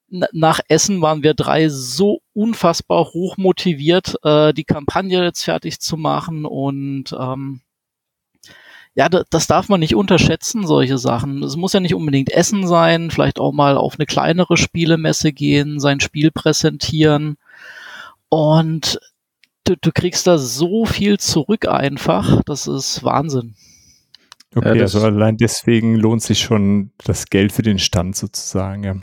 nach 0.09 0.59
Essen 0.67 1.01
waren 1.01 1.23
wir 1.23 1.33
drei 1.33 1.69
so 1.69 2.21
unfassbar 2.33 3.05
hoch 3.13 3.37
motiviert, 3.37 4.15
äh, 4.23 4.53
die 4.53 4.63
Kampagne 4.63 5.23
jetzt 5.23 5.43
fertig 5.43 5.79
zu 5.79 5.97
machen 5.97 6.45
und 6.45 7.15
ähm, 7.17 7.61
ja, 8.95 9.07
das 9.07 9.47
darf 9.47 9.69
man 9.69 9.79
nicht 9.79 9.95
unterschätzen, 9.95 10.65
solche 10.65 10.97
Sachen. 10.97 11.43
Es 11.43 11.55
muss 11.55 11.73
ja 11.73 11.79
nicht 11.79 11.95
unbedingt 11.95 12.31
Essen 12.31 12.67
sein, 12.67 13.11
vielleicht 13.11 13.39
auch 13.39 13.51
mal 13.51 13.77
auf 13.77 13.95
eine 13.97 14.05
kleinere 14.05 14.57
Spielemesse 14.57 15.31
gehen, 15.31 15.79
sein 15.79 15.99
Spiel 15.99 16.31
präsentieren 16.31 17.37
und 18.29 18.99
du, 19.63 19.75
du 19.75 19.91
kriegst 19.91 20.27
da 20.27 20.37
so 20.37 20.85
viel 20.85 21.19
zurück 21.19 21.67
einfach, 21.67 22.41
das 22.45 22.67
ist 22.67 23.03
Wahnsinn. 23.03 23.55
Okay, 24.55 24.77
ja, 24.77 24.81
also 24.81 25.01
allein 25.01 25.37
deswegen 25.37 25.95
lohnt 25.95 26.23
sich 26.23 26.39
schon 26.39 26.91
das 27.03 27.27
Geld 27.27 27.51
für 27.51 27.61
den 27.61 27.77
Stand 27.77 28.15
sozusagen. 28.15 28.83
Ja. 28.83 28.95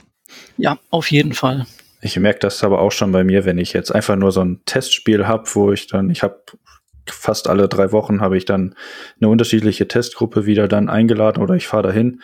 Ja, 0.56 0.78
auf 0.90 1.10
jeden 1.10 1.34
Fall. 1.34 1.66
Ich 2.00 2.16
merke 2.18 2.40
das 2.40 2.62
aber 2.64 2.80
auch 2.80 2.92
schon 2.92 3.12
bei 3.12 3.24
mir, 3.24 3.44
wenn 3.44 3.58
ich 3.58 3.72
jetzt 3.72 3.90
einfach 3.94 4.16
nur 4.16 4.32
so 4.32 4.40
ein 4.40 4.60
Testspiel 4.66 5.26
habe, 5.26 5.44
wo 5.54 5.72
ich 5.72 5.86
dann, 5.86 6.10
ich 6.10 6.22
habe 6.22 6.42
fast 7.10 7.48
alle 7.48 7.68
drei 7.68 7.92
Wochen 7.92 8.20
habe 8.20 8.36
ich 8.36 8.44
dann 8.44 8.74
eine 9.20 9.28
unterschiedliche 9.28 9.88
Testgruppe 9.88 10.46
wieder 10.46 10.68
dann 10.68 10.88
eingeladen 10.88 11.42
oder 11.42 11.54
ich 11.54 11.66
fahre 11.66 11.84
dahin 11.84 12.20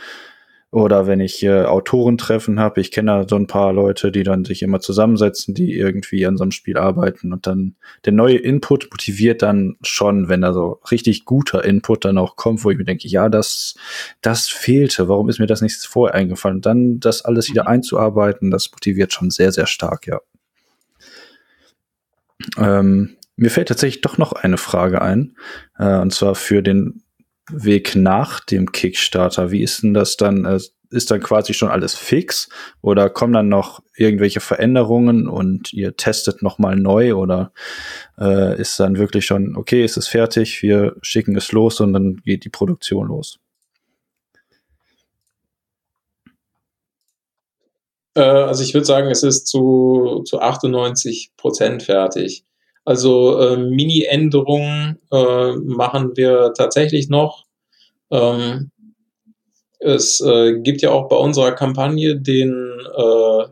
oder 0.73 1.07
wenn 1.07 1.21
ich 1.21 1.43
äh, 1.43 1.65
Autorentreffen 1.65 2.59
habe, 2.59 2.81
ich 2.81 2.91
kenne 2.91 3.11
da 3.11 3.29
so 3.29 3.37
ein 3.37 3.47
paar 3.47 3.75
Leute, 3.75 4.11
die 4.11 4.23
dann 4.23 4.47
sich 4.47 4.63
immer 4.63 4.81
zusammensetzen, 4.81 5.53
die 5.55 5.75
irgendwie 5.75 6.25
an 6.25 6.39
so 6.39 6.45
einem 6.45 6.51
Spiel 6.51 6.79
arbeiten 6.79 7.35
und 7.35 7.47
dann 7.47 7.77
der 8.07 8.15
neue 8.15 8.39
Input 8.39 8.89
motiviert 8.91 9.43
dann 9.43 9.77
schon, 9.83 10.31
wenn 10.31 10.41
da 10.41 10.55
so 10.55 10.81
richtig 10.91 11.27
guter 11.27 11.63
Input 11.63 12.07
dann 12.07 12.17
auch 12.17 12.37
kommt, 12.37 12.65
wo 12.65 12.71
ich 12.71 12.79
mir 12.79 12.87
denke, 12.87 13.07
ja, 13.07 13.29
das, 13.29 13.75
das 14.23 14.49
fehlte, 14.49 15.09
warum 15.09 15.29
ist 15.29 15.39
mir 15.39 15.47
das 15.47 15.61
nicht 15.61 15.77
vorher 15.85 16.15
eingefallen? 16.15 16.63
Dann 16.63 17.01
das 17.01 17.23
alles 17.23 17.51
wieder 17.51 17.65
mhm. 17.65 17.69
einzuarbeiten, 17.69 18.51
das 18.51 18.73
motiviert 18.73 19.13
schon 19.13 19.29
sehr, 19.29 19.53
sehr 19.53 19.67
stark, 19.67 20.07
ja. 20.07 20.21
Ähm, 22.57 23.17
mir 23.37 23.51
fällt 23.51 23.69
tatsächlich 23.69 24.03
doch 24.03 24.19
noch 24.19 24.33
eine 24.33 24.59
Frage 24.59 25.03
ein, 25.03 25.37
äh, 25.79 25.99
und 25.99 26.13
zwar 26.13 26.35
für 26.35 26.63
den 26.63 27.03
Weg 27.51 27.97
nach 27.97 28.41
dem 28.41 28.73
Kickstarter? 28.73 29.51
Wie 29.51 29.63
ist 29.63 29.83
denn 29.83 29.95
das 29.95 30.17
dann? 30.17 30.45
Äh, 30.45 30.61
ist 30.93 31.11
dann 31.11 31.21
quasi 31.21 31.55
schon 31.55 31.71
alles 31.71 31.95
fix 31.95 32.49
oder 32.83 33.09
kommen 33.11 33.33
dann 33.33 33.49
noch 33.49 33.83
irgendwelche 33.97 34.41
Veränderungen 34.41 35.27
und 35.27 35.73
ihr 35.73 35.97
testet 35.97 36.43
noch 36.43 36.59
mal 36.59 36.77
neu 36.77 37.15
oder 37.15 37.53
äh, 38.19 38.61
ist 38.61 38.79
dann 38.79 38.99
wirklich 38.99 39.25
schon 39.25 39.57
okay, 39.57 39.85
ist 39.85 39.97
es 39.97 40.09
fertig, 40.09 40.63
wir 40.63 40.97
schicken 41.03 41.37
es 41.37 41.51
los 41.53 41.81
und 41.81 41.93
dann 41.95 42.17
geht 42.17 42.45
die 42.45 42.51
Produktion 42.51 43.09
los? 43.09 43.39
Äh, 48.15 48.21
also 48.21 48.63
ich 48.63 48.75
würde 48.75 48.85
sagen, 48.85 49.11
es 49.11 49.23
ist 49.23 49.47
zu, 49.47 50.23
zu 50.27 50.41
98 50.41 51.33
Prozent 51.37 51.83
fertig. 51.83 52.45
Also 52.85 53.39
äh, 53.39 53.57
Mini-Änderungen 53.57 54.99
äh, 55.13 55.53
machen 55.53 56.17
wir 56.17 56.53
tatsächlich 56.57 57.09
noch. 57.09 57.45
Ähm, 58.11 58.71
es 59.79 60.21
äh, 60.21 60.61
gibt 60.61 60.83
ja 60.83 60.91
auch 60.91 61.09
bei 61.09 61.17
unserer 61.17 61.53
Kampagne 61.53 62.21
den 62.21 62.53
äh, 62.97 63.45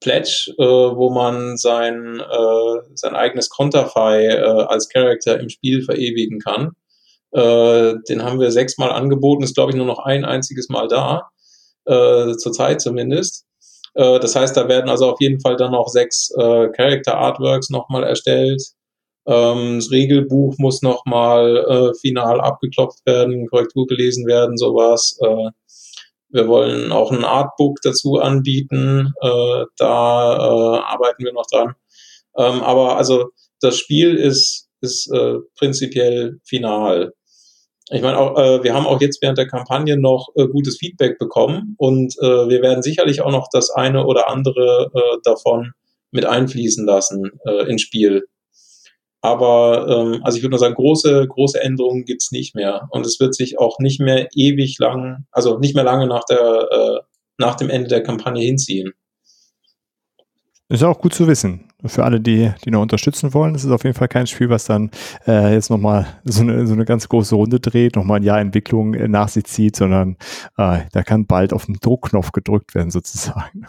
Pledge, 0.00 0.52
äh, 0.58 0.62
wo 0.62 1.10
man 1.10 1.56
sein, 1.56 2.20
äh, 2.20 2.80
sein 2.94 3.14
eigenes 3.14 3.50
Konterfei 3.50 4.26
äh, 4.26 4.40
als 4.40 4.88
Charakter 4.88 5.38
im 5.38 5.48
Spiel 5.48 5.82
verewigen 5.82 6.38
kann. 6.40 6.70
Äh, 7.32 7.94
den 8.08 8.24
haben 8.24 8.40
wir 8.40 8.50
sechsmal 8.50 8.90
angeboten, 8.90 9.42
ist 9.42 9.54
glaube 9.54 9.70
ich 9.70 9.76
nur 9.76 9.86
noch 9.86 10.00
ein 10.00 10.24
einziges 10.24 10.68
Mal 10.68 10.88
da, 10.88 11.30
zurzeit 11.86 12.80
zumindest. 12.80 13.46
Äh, 13.94 14.20
das 14.20 14.36
heißt, 14.36 14.56
da 14.56 14.68
werden 14.68 14.88
also 14.88 15.10
auf 15.10 15.20
jeden 15.20 15.40
Fall 15.40 15.56
dann 15.56 15.72
noch 15.72 15.88
sechs 15.88 16.30
äh, 16.36 16.68
Character 16.70 17.18
Artworks 17.18 17.70
nochmal 17.70 18.04
erstellt. 18.04 18.62
Ähm, 19.26 19.78
das 19.78 19.90
Regelbuch 19.90 20.56
muss 20.58 20.82
nochmal 20.82 21.56
äh, 21.56 21.98
final 22.00 22.40
abgeklopft 22.40 23.04
werden, 23.06 23.46
Korrektur 23.48 23.86
gelesen 23.86 24.26
werden, 24.26 24.56
sowas. 24.56 25.18
Äh, 25.22 25.50
wir 26.32 26.46
wollen 26.46 26.92
auch 26.92 27.10
ein 27.10 27.24
Artbook 27.24 27.78
dazu 27.82 28.16
anbieten. 28.16 29.12
Äh, 29.20 29.64
da 29.76 30.36
äh, 30.36 30.80
arbeiten 30.80 31.24
wir 31.24 31.32
noch 31.32 31.46
dran. 31.50 31.74
Ähm, 32.36 32.62
aber 32.62 32.96
also 32.96 33.30
das 33.60 33.76
Spiel 33.76 34.16
ist, 34.16 34.68
ist 34.80 35.12
äh, 35.12 35.34
prinzipiell 35.58 36.38
final 36.44 37.12
ich 37.90 38.02
meine, 38.02 38.18
auch, 38.18 38.38
äh, 38.38 38.62
wir 38.62 38.74
haben 38.74 38.86
auch 38.86 39.00
jetzt 39.00 39.20
während 39.20 39.38
der 39.38 39.48
Kampagne 39.48 39.96
noch 39.96 40.28
äh, 40.36 40.46
gutes 40.46 40.78
Feedback 40.78 41.18
bekommen 41.18 41.74
und 41.76 42.14
äh, 42.20 42.48
wir 42.48 42.62
werden 42.62 42.82
sicherlich 42.82 43.20
auch 43.20 43.32
noch 43.32 43.48
das 43.52 43.70
eine 43.70 44.06
oder 44.06 44.28
andere 44.28 44.90
äh, 44.94 45.18
davon 45.24 45.72
mit 46.12 46.24
einfließen 46.24 46.86
lassen 46.86 47.30
äh, 47.44 47.68
ins 47.70 47.82
Spiel. 47.82 48.24
Aber 49.22 49.86
ähm, 49.88 50.20
also 50.24 50.36
ich 50.36 50.42
würde 50.42 50.52
nur 50.52 50.58
sagen, 50.58 50.74
große, 50.74 51.26
große 51.28 51.60
Änderungen 51.60 52.04
gibt's 52.04 52.32
nicht 52.32 52.54
mehr. 52.54 52.88
Und 52.90 53.04
es 53.04 53.20
wird 53.20 53.34
sich 53.34 53.58
auch 53.58 53.78
nicht 53.78 54.00
mehr 54.00 54.28
ewig 54.34 54.78
lang, 54.78 55.26
also 55.30 55.58
nicht 55.58 55.74
mehr 55.74 55.84
lange 55.84 56.06
nach 56.06 56.24
der, 56.24 56.68
äh, 56.70 57.00
nach 57.38 57.56
dem 57.56 57.70
Ende 57.70 57.88
der 57.88 58.02
Kampagne 58.02 58.42
hinziehen. 58.42 58.92
Ist 60.70 60.84
auch 60.84 61.00
gut 61.00 61.12
zu 61.12 61.26
wissen. 61.26 61.64
Für 61.84 62.04
alle, 62.04 62.20
die, 62.20 62.52
die 62.64 62.70
noch 62.70 62.82
unterstützen 62.82 63.34
wollen, 63.34 63.54
das 63.54 63.64
ist 63.64 63.72
auf 63.72 63.82
jeden 63.82 63.96
Fall 63.96 64.06
kein 64.06 64.28
Spiel, 64.28 64.50
was 64.50 64.66
dann 64.66 64.92
äh, 65.26 65.52
jetzt 65.52 65.68
nochmal 65.68 66.06
so 66.24 66.42
eine, 66.42 66.64
so 66.64 66.74
eine 66.74 66.84
ganz 66.84 67.08
große 67.08 67.34
Runde 67.34 67.58
dreht, 67.58 67.96
nochmal 67.96 68.20
ein 68.20 68.22
Jahr 68.22 68.38
Entwicklung 68.38 68.94
äh, 68.94 69.08
nach 69.08 69.28
sich 69.28 69.44
zieht, 69.44 69.74
sondern 69.74 70.16
äh, 70.58 70.82
da 70.92 71.02
kann 71.02 71.26
bald 71.26 71.52
auf 71.52 71.66
den 71.66 71.78
Druckknopf 71.80 72.30
gedrückt 72.30 72.76
werden, 72.76 72.92
sozusagen. 72.92 73.66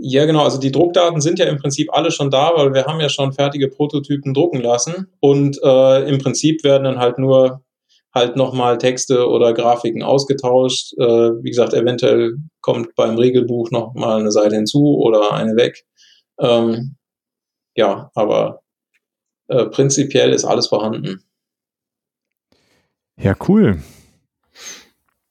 Ja, 0.00 0.26
genau. 0.26 0.42
Also 0.42 0.58
die 0.58 0.72
Druckdaten 0.72 1.20
sind 1.20 1.38
ja 1.38 1.44
im 1.46 1.58
Prinzip 1.58 1.88
alle 1.92 2.10
schon 2.10 2.30
da, 2.32 2.50
weil 2.56 2.74
wir 2.74 2.86
haben 2.86 3.00
ja 3.00 3.08
schon 3.08 3.32
fertige 3.32 3.68
Prototypen 3.68 4.34
drucken 4.34 4.60
lassen. 4.60 5.06
Und 5.20 5.60
äh, 5.62 6.08
im 6.08 6.18
Prinzip 6.18 6.64
werden 6.64 6.82
dann 6.82 6.98
halt 6.98 7.18
nur 7.18 7.62
halt 8.12 8.36
nochmal 8.36 8.78
Texte 8.78 9.28
oder 9.28 9.52
Grafiken 9.52 10.02
ausgetauscht. 10.02 10.94
Äh, 10.98 11.42
wie 11.42 11.50
gesagt, 11.50 11.74
eventuell 11.74 12.36
kommt 12.60 12.94
beim 12.96 13.16
Regelbuch 13.16 13.70
nochmal 13.70 14.20
eine 14.20 14.30
Seite 14.30 14.56
hinzu 14.56 14.98
oder 14.98 15.32
eine 15.32 15.56
weg. 15.56 15.84
Ähm, 16.38 16.96
ja, 17.74 18.10
aber 18.14 18.62
äh, 19.48 19.66
prinzipiell 19.66 20.32
ist 20.32 20.44
alles 20.44 20.68
vorhanden. 20.68 21.22
Ja, 23.16 23.34
cool. 23.48 23.82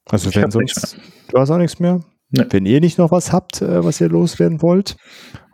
Also 0.06 0.30
ich 0.30 0.36
wenn 0.36 0.50
sonst, 0.50 0.96
du 1.28 1.38
hast 1.38 1.50
auch 1.50 1.58
nichts 1.58 1.78
mehr? 1.78 2.00
Nee. 2.30 2.44
Wenn 2.50 2.66
ihr 2.66 2.80
nicht 2.80 2.98
noch 2.98 3.10
was 3.10 3.32
habt, 3.32 3.62
äh, 3.62 3.84
was 3.84 4.00
ihr 4.00 4.08
loswerden 4.08 4.62
wollt, 4.62 4.96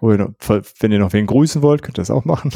oder 0.01 0.33
wenn 0.79 0.93
ihr 0.93 0.99
noch 0.99 1.13
wen 1.13 1.27
grüßen 1.27 1.63
wollt, 1.63 1.83
könnt 1.83 1.99
ihr 1.99 2.03
das 2.03 2.11
auch 2.11 2.25
machen. 2.25 2.53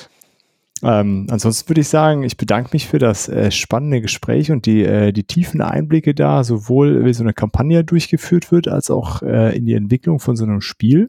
ähm, 0.82 1.26
ansonsten 1.30 1.68
würde 1.68 1.80
ich 1.80 1.88
sagen, 1.88 2.24
ich 2.24 2.36
bedanke 2.36 2.70
mich 2.72 2.88
für 2.88 2.98
das 2.98 3.28
äh, 3.28 3.50
spannende 3.50 4.00
Gespräch 4.00 4.50
und 4.50 4.66
die, 4.66 4.82
äh, 4.82 5.12
die 5.12 5.24
tiefen 5.24 5.60
Einblicke 5.60 6.14
da, 6.14 6.42
sowohl 6.42 7.04
wie 7.04 7.14
so 7.14 7.22
eine 7.22 7.34
Kampagne 7.34 7.84
durchgeführt 7.84 8.50
wird, 8.50 8.68
als 8.68 8.90
auch 8.90 9.22
äh, 9.22 9.56
in 9.56 9.64
die 9.64 9.74
Entwicklung 9.74 10.18
von 10.18 10.34
so 10.34 10.44
einem 10.44 10.60
Spiel. 10.60 11.08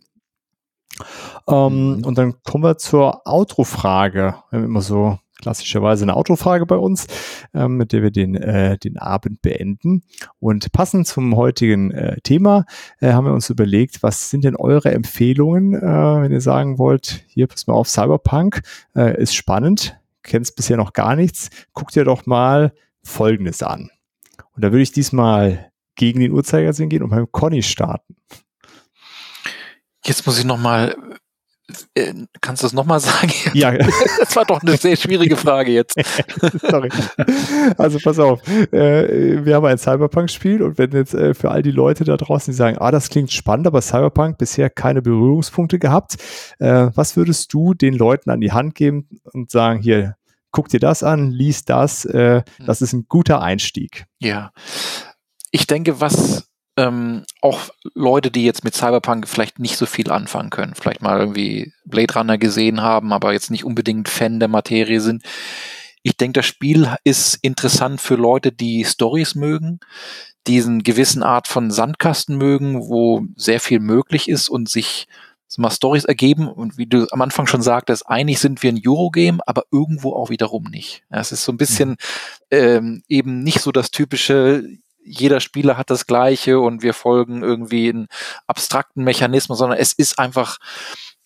Ähm, 1.47 1.97
mhm. 1.97 2.05
Und 2.05 2.17
dann 2.17 2.35
kommen 2.43 2.63
wir 2.63 2.77
zur 2.77 3.25
Outro-Frage. 3.25 4.35
Wir 4.49 4.57
haben 4.59 4.65
immer 4.65 4.81
so 4.81 5.19
klassischerweise 5.37 6.03
eine 6.03 6.15
Autofrage 6.15 6.65
bei 6.65 6.77
uns, 6.77 7.07
ähm, 7.53 7.77
mit 7.77 7.93
der 7.93 8.01
wir 8.01 8.11
den, 8.11 8.35
äh, 8.35 8.77
den 8.77 8.97
Abend 8.97 9.41
beenden. 9.41 10.03
Und 10.39 10.71
passend 10.71 11.07
zum 11.07 11.35
heutigen 11.35 11.91
äh, 11.91 12.19
Thema 12.21 12.65
äh, 12.99 13.11
haben 13.11 13.25
wir 13.25 13.33
uns 13.33 13.49
überlegt, 13.49 14.03
was 14.03 14.29
sind 14.29 14.43
denn 14.43 14.55
eure 14.55 14.91
Empfehlungen, 14.91 15.73
äh, 15.73 16.21
wenn 16.21 16.31
ihr 16.31 16.41
sagen 16.41 16.77
wollt, 16.77 17.23
hier 17.27 17.47
pass 17.47 17.67
mal 17.67 17.73
auf, 17.73 17.87
Cyberpunk 17.87 18.61
äh, 18.95 19.21
ist 19.21 19.35
spannend, 19.35 19.99
kennst 20.23 20.55
bisher 20.55 20.77
noch 20.77 20.93
gar 20.93 21.15
nichts, 21.15 21.49
guckt 21.73 21.95
ihr 21.95 22.03
doch 22.03 22.25
mal 22.25 22.73
Folgendes 23.03 23.63
an. 23.63 23.89
Und 24.55 24.63
da 24.63 24.71
würde 24.71 24.81
ich 24.81 24.91
diesmal 24.91 25.71
gegen 25.95 26.19
den 26.19 26.31
Uhrzeigersinn 26.31 26.89
gehen 26.89 27.03
und 27.03 27.09
beim 27.09 27.31
Conny 27.31 27.63
starten. 27.63 28.15
Jetzt 30.07 30.25
muss 30.25 30.39
ich 30.39 30.45
noch 30.45 30.57
mal 30.57 30.95
äh, 31.95 32.13
Kannst 32.41 32.63
du 32.63 32.65
das 32.65 32.73
nochmal 32.73 32.99
sagen? 32.99 33.31
Ja. 33.53 33.73
Das 34.19 34.35
war 34.35 34.45
doch 34.45 34.61
eine 34.61 34.77
sehr 34.77 34.95
schwierige 34.95 35.37
Frage 35.37 35.71
jetzt. 35.71 35.95
Sorry. 36.61 36.89
Also 37.77 37.99
pass 37.99 38.19
auf. 38.19 38.45
Äh, 38.47 39.45
wir 39.45 39.55
haben 39.55 39.65
ein 39.65 39.77
Cyberpunk-Spiel 39.77 40.61
und 40.61 40.77
wenn 40.77 40.91
jetzt 40.91 41.13
äh, 41.13 41.33
für 41.33 41.51
all 41.51 41.61
die 41.61 41.71
Leute 41.71 42.03
da 42.03 42.17
draußen, 42.17 42.51
die 42.51 42.57
sagen, 42.57 42.77
ah, 42.77 42.91
das 42.91 43.09
klingt 43.09 43.31
spannend, 43.31 43.67
aber 43.67 43.81
Cyberpunk 43.81 44.37
bisher 44.37 44.69
keine 44.69 45.01
Berührungspunkte 45.01 45.79
gehabt, 45.79 46.17
was 46.59 47.15
würdest 47.15 47.53
du 47.53 47.73
den 47.73 47.93
Leuten 47.93 48.29
an 48.29 48.41
die 48.41 48.51
Hand 48.51 48.75
geben 48.75 49.07
und 49.31 49.51
sagen, 49.51 49.79
hier, 49.79 50.15
guck 50.51 50.69
dir 50.69 50.79
das 50.79 51.03
an, 51.03 51.31
lies 51.31 51.65
das, 51.65 52.01
das 52.01 52.81
ist 52.81 52.93
ein 52.93 53.05
guter 53.07 53.41
Einstieg. 53.41 54.05
Ja. 54.19 54.51
Ich 55.51 55.67
denke, 55.67 56.01
was 56.01 56.46
ähm, 56.77 57.23
auch 57.41 57.69
Leute, 57.95 58.31
die 58.31 58.45
jetzt 58.45 58.63
mit 58.63 58.75
Cyberpunk 58.75 59.27
vielleicht 59.27 59.59
nicht 59.59 59.77
so 59.77 59.85
viel 59.85 60.11
anfangen 60.11 60.51
können, 60.51 60.75
vielleicht 60.75 61.01
mal 61.01 61.19
irgendwie 61.19 61.73
Blade 61.85 62.13
Runner 62.13 62.37
gesehen 62.37 62.81
haben, 62.81 63.11
aber 63.11 63.33
jetzt 63.33 63.51
nicht 63.51 63.65
unbedingt 63.65 64.07
Fan 64.07 64.39
der 64.39 64.47
Materie 64.47 65.01
sind. 65.01 65.23
Ich 66.03 66.15
denke, 66.15 66.39
das 66.39 66.45
Spiel 66.45 66.95
ist 67.03 67.39
interessant 67.41 67.99
für 67.99 68.15
Leute, 68.15 68.51
die 68.51 68.85
Stories 68.85 69.35
mögen, 69.35 69.79
diesen 70.45 70.83
gewissen 70.83 71.23
Art 71.23 71.47
von 71.47 71.71
Sandkasten 71.71 72.37
mögen, 72.37 72.79
wo 72.79 73.25
sehr 73.35 73.59
viel 73.59 73.79
möglich 73.79 74.29
ist 74.29 74.47
und 74.47 74.69
sich 74.69 75.07
mal 75.57 75.71
Stories 75.71 76.05
ergeben 76.05 76.47
und 76.47 76.77
wie 76.77 76.85
du 76.85 77.07
am 77.11 77.21
Anfang 77.21 77.47
schon 77.47 77.61
sagtest, 77.61 78.07
eigentlich 78.07 78.39
sind 78.39 78.61
wir 78.61 78.71
ein 78.71 78.81
Eurogame, 78.85 79.39
aber 79.47 79.63
irgendwo 79.71 80.13
auch 80.13 80.29
wiederum 80.29 80.65
nicht. 80.65 81.03
Es 81.09 81.31
ist 81.31 81.43
so 81.43 81.51
ein 81.51 81.57
bisschen 81.57 81.91
mhm. 81.91 81.95
ähm, 82.51 83.03
eben 83.07 83.43
nicht 83.43 83.61
so 83.61 83.71
das 83.71 83.89
typische, 83.89 84.63
jeder 85.07 85.39
Spieler 85.39 85.77
hat 85.77 85.89
das 85.89 86.05
Gleiche 86.05 86.59
und 86.59 86.83
wir 86.83 86.93
folgen 86.93 87.43
irgendwie 87.43 87.89
einen 87.89 88.07
abstrakten 88.45 89.03
Mechanismus, 89.03 89.57
sondern 89.57 89.79
es 89.79 89.93
ist 89.93 90.19
einfach 90.19 90.57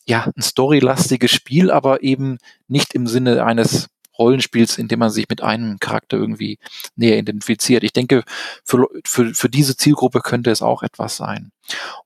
ja 0.05 0.31
ein 0.35 0.41
storylastiges 0.41 1.31
Spiel, 1.31 1.71
aber 1.71 2.03
eben 2.03 2.37
nicht 2.67 2.93
im 2.93 3.07
Sinne 3.07 3.43
eines 3.43 3.87
Rollenspiels, 4.17 4.77
in 4.77 4.87
dem 4.87 4.99
man 4.99 5.09
sich 5.09 5.27
mit 5.29 5.41
einem 5.41 5.79
Charakter 5.79 6.17
irgendwie 6.17 6.59
näher 6.95 7.17
identifiziert. 7.17 7.83
Ich 7.83 7.93
denke, 7.93 8.23
für, 8.63 8.87
für, 9.03 9.33
für 9.33 9.49
diese 9.49 9.75
Zielgruppe 9.75 10.19
könnte 10.19 10.51
es 10.51 10.61
auch 10.61 10.83
etwas 10.83 11.17
sein. 11.17 11.51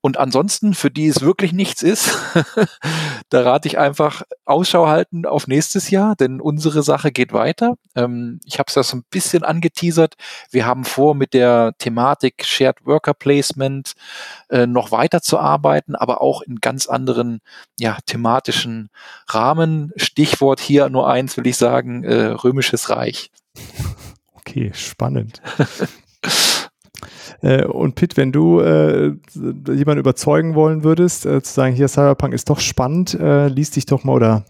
Und 0.02 0.18
ansonsten, 0.18 0.74
für 0.74 0.92
die 0.92 1.08
es 1.08 1.22
wirklich 1.22 1.54
nichts 1.54 1.82
ist, 1.82 2.18
da 3.30 3.42
rate 3.42 3.68
ich 3.68 3.78
einfach 3.78 4.24
Ausschau 4.46 4.88
halten 4.88 5.26
auf 5.26 5.48
nächstes 5.48 5.90
Jahr, 5.90 6.16
denn 6.16 6.42
unsere 6.42 6.84
Sache 6.84 7.12
geht 7.12 7.34
weiter. 7.34 7.76
Ähm, 7.96 8.40
ich 8.46 8.60
habe 8.60 8.68
es 8.68 8.76
ja 8.76 8.84
so 8.84 8.98
ein 8.98 9.06
bisschen 9.10 9.44
angeteasert. 9.44 10.16
Wir 10.52 10.66
haben 10.66 10.86
vor, 10.86 11.16
mit 11.16 11.34
der 11.34 11.74
Thematik 11.78 12.46
Shared 12.46 12.86
Worker 12.86 13.14
Placement 13.14 13.94
äh, 14.50 14.68
noch 14.68 14.92
weiter 14.92 15.22
zu 15.22 15.40
arbeiten, 15.40 15.96
aber 15.96 16.22
auch 16.22 16.42
in 16.42 16.58
ganz 16.58 16.88
anderen 16.88 17.40
ja, 17.80 17.98
thematischen 18.06 18.90
Rahmen. 19.28 19.92
Stichwort 19.96 20.60
hier 20.60 20.90
nur 20.90 21.10
eins, 21.10 21.38
will 21.38 21.48
ich 21.48 21.58
sagen, 21.58 22.04
äh, 22.04 22.26
Römisches 22.26 22.90
Reich. 22.90 23.32
Okay, 24.34 24.72
spannend. 24.74 25.42
Äh, 27.42 27.66
und 27.66 27.96
Pitt, 27.96 28.18
wenn 28.18 28.32
du 28.32 28.60
äh, 28.60 29.16
jemanden 29.34 30.00
überzeugen 30.00 30.56
wollen 30.56 30.84
würdest, 30.84 31.26
äh, 31.26 31.42
zu 31.42 31.54
sagen, 31.54 31.76
hier 31.76 31.88
Cyberpunk 31.88 32.34
ist 32.34 32.50
doch 32.50 32.60
spannend, 32.60 33.18
liest 33.20 33.76
dich 33.76 33.86
doch 33.86 34.04
mal 34.04 34.14
oder 34.14 34.46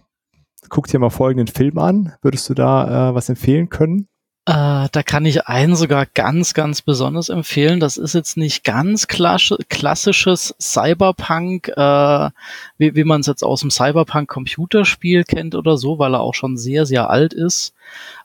guck 0.70 0.88
dir 0.88 1.00
mal 1.00 1.10
folgenden 1.10 1.48
Film 1.48 1.78
an. 1.78 2.14
Würdest 2.22 2.50
du 2.50 2.54
da 2.54 3.14
was 3.14 3.30
empfehlen 3.30 3.70
können? 3.70 4.08
Äh, 4.48 4.90
da 4.92 5.02
kann 5.04 5.26
ich 5.26 5.48
einen 5.48 5.76
sogar 5.76 6.06
ganz, 6.06 6.54
ganz 6.54 6.84
besonders 6.84 7.30
empfehlen. 7.30 7.80
Das 7.80 7.98
ist 7.98 8.14
jetzt 8.14 8.38
nicht 8.38 8.64
ganz 8.64 9.08
klassisches 9.08 10.56
Cyberpunk, 10.62 11.70
äh, 11.70 12.30
wie, 12.78 12.94
wie 12.96 13.04
man 13.04 13.22
es 13.22 13.28
jetzt 13.28 13.44
aus 13.44 13.62
dem 13.62 13.72
Cyberpunk-Computerspiel 13.72 15.24
kennt 15.24 15.56
oder 15.56 15.78
so, 15.78 15.98
weil 15.98 16.14
er 16.14 16.20
auch 16.20 16.36
schon 16.36 16.58
sehr, 16.58 16.86
sehr 16.86 17.10
alt 17.10 17.34
ist. 17.34 17.74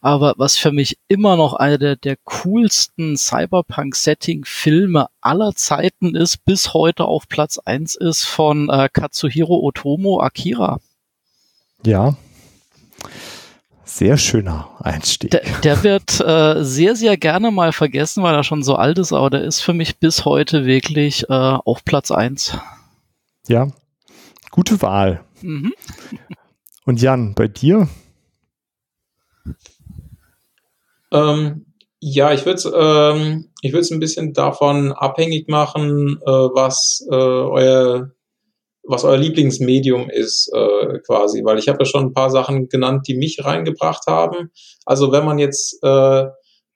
Aber 0.03 0.35
was 0.37 0.59
für 0.59 0.73
mich 0.73 0.99
immer 1.09 1.37
noch 1.37 1.55
einer 1.55 1.79
der, 1.79 1.97
der 1.97 2.17
coolsten 2.25 3.17
Cyberpunk-Setting-Filme 3.17 5.09
aller 5.23 5.55
Zeiten 5.55 6.15
ist, 6.15 6.45
bis 6.45 6.75
heute 6.75 7.07
auf 7.07 7.29
Platz 7.29 7.57
eins 7.57 7.95
ist 7.95 8.27
von 8.27 8.69
äh, 8.69 8.91
Katsuhiro 8.93 9.59
Otomo 9.61 10.21
Akira. 10.21 10.81
Ja. 11.83 12.15
Sehr 13.93 14.19
schöner 14.19 14.71
Einstieg. 14.79 15.33
Der, 15.33 15.43
der 15.65 15.83
wird 15.83 16.21
äh, 16.21 16.63
sehr, 16.63 16.95
sehr 16.95 17.17
gerne 17.17 17.51
mal 17.51 17.73
vergessen, 17.73 18.23
weil 18.23 18.37
er 18.37 18.45
schon 18.45 18.63
so 18.63 18.77
alt 18.77 18.99
ist, 18.99 19.13
aber 19.13 19.31
der 19.31 19.43
ist 19.43 19.61
für 19.61 19.75
mich 19.75 19.99
bis 19.99 20.25
heute 20.25 20.65
wirklich 20.65 21.29
äh, 21.29 21.33
auf 21.33 21.85
Platz 21.85 22.13
eins. 22.13 22.57
Ja, 23.49 23.67
gute 24.53 24.81
Wahl. 24.81 25.25
Mhm. 25.43 25.75
Und 26.87 27.03
Jan, 27.03 27.35
bei 27.35 27.49
dir? 27.49 27.89
Ähm, 31.11 31.67
ja, 31.99 32.33
ich 32.33 32.47
würde 32.47 32.59
es 32.59 32.71
ähm, 32.73 33.51
ich 33.61 33.73
würd's 33.73 33.91
ein 33.91 33.99
bisschen 33.99 34.33
davon 34.35 34.93
abhängig 34.93 35.49
machen, 35.49 36.21
äh, 36.23 36.31
was 36.31 37.05
äh, 37.11 37.15
euer 37.15 38.13
was 38.83 39.05
euer 39.05 39.17
Lieblingsmedium 39.17 40.11
ist, 40.11 40.51
äh, 40.55 40.99
quasi, 41.07 41.45
weil 41.45 41.59
ich 41.59 41.69
habe 41.69 41.79
ja 41.81 41.85
schon 41.85 42.07
ein 42.07 42.15
paar 42.15 42.31
Sachen 42.31 42.69
genannt, 42.69 43.07
die 43.07 43.15
mich 43.15 43.45
reingebracht 43.45 44.07
haben. 44.07 44.51
Also 44.87 45.13
wenn 45.13 45.25
man 45.25 45.39
jetzt 45.39 45.79
äh, 45.83 46.27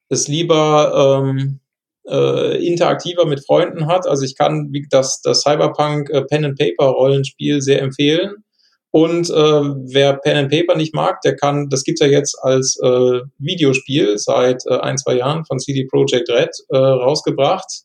es 0.09 0.28
lieber 0.28 1.22
ähm, 1.24 1.60
äh, 2.06 2.66
interaktiver 2.66 3.26
mit 3.26 3.44
Freunden 3.44 3.86
hat, 3.86 4.06
also 4.06 4.24
ich 4.24 4.36
kann 4.36 4.72
das, 4.90 5.20
das 5.22 5.40
Cyberpunk 5.40 6.10
äh, 6.10 6.22
Pen 6.22 6.44
and 6.44 6.59
Paper 6.59 6.86
Rollenspiel 6.90 7.60
sehr 7.60 7.81
empfehlen. 7.81 8.44
Und 8.90 9.28
äh, 9.28 9.32
wer 9.32 10.18
Pen 10.18 10.36
and 10.36 10.51
Paper 10.52 10.76
nicht 10.76 10.94
mag, 10.94 11.20
der 11.22 11.35
kann, 11.35 11.68
das 11.68 11.82
gibt's 11.82 12.01
ja 12.01 12.06
jetzt 12.06 12.36
als 12.43 12.78
äh, 12.81 13.20
Videospiel 13.39 14.18
seit 14.18 14.62
äh, 14.66 14.78
ein, 14.78 14.98
zwei 14.98 15.14
Jahren 15.14 15.44
von 15.47 15.59
CD 15.59 15.85
Projekt 15.86 16.28
Red 16.28 16.51
äh, 16.68 16.76
rausgebracht 16.76 17.85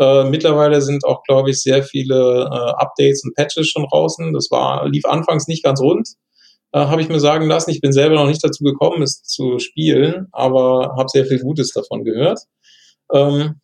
äh, 0.00 0.24
mittlerweile 0.24 0.80
sind 0.80 1.04
auch, 1.04 1.22
glaube 1.24 1.50
ich, 1.50 1.62
sehr 1.62 1.82
viele 1.82 2.48
äh, 2.50 2.82
Updates 2.82 3.22
und 3.22 3.34
Patches 3.34 3.68
schon 3.68 3.86
draußen. 3.90 4.32
Das 4.32 4.50
war, 4.50 4.88
lief 4.88 5.04
anfangs 5.04 5.46
nicht 5.46 5.62
ganz 5.62 5.80
rund, 5.80 6.08
äh, 6.72 6.80
habe 6.80 7.02
ich 7.02 7.10
mir 7.10 7.20
sagen 7.20 7.46
lassen. 7.46 7.70
Ich 7.70 7.82
bin 7.82 7.92
selber 7.92 8.14
noch 8.14 8.26
nicht 8.26 8.42
dazu 8.42 8.64
gekommen, 8.64 9.02
es 9.02 9.22
zu 9.22 9.58
spielen, 9.58 10.28
aber 10.32 10.94
habe 10.96 11.10
sehr 11.10 11.26
viel 11.26 11.40
Gutes 11.40 11.72
davon 11.72 12.04
gehört. 12.04 12.40
Ähm, 13.12 13.60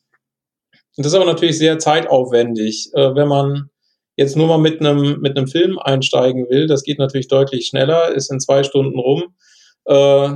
das 0.98 1.06
ist 1.06 1.14
aber 1.14 1.24
natürlich 1.24 1.56
sehr 1.56 1.78
zeitaufwendig, 1.78 2.90
äh, 2.92 3.14
wenn 3.14 3.28
man 3.28 3.70
jetzt 4.16 4.36
nur 4.36 4.46
mal 4.46 4.58
mit 4.58 4.80
einem 4.80 5.20
mit 5.20 5.38
einem 5.38 5.46
Film 5.46 5.78
einsteigen 5.78 6.50
will. 6.50 6.66
Das 6.66 6.82
geht 6.82 6.98
natürlich 6.98 7.28
deutlich 7.28 7.66
schneller, 7.66 8.14
ist 8.14 8.30
in 8.30 8.40
zwei 8.40 8.62
Stunden 8.62 8.98
rum. 8.98 9.34
Äh, 9.86 10.34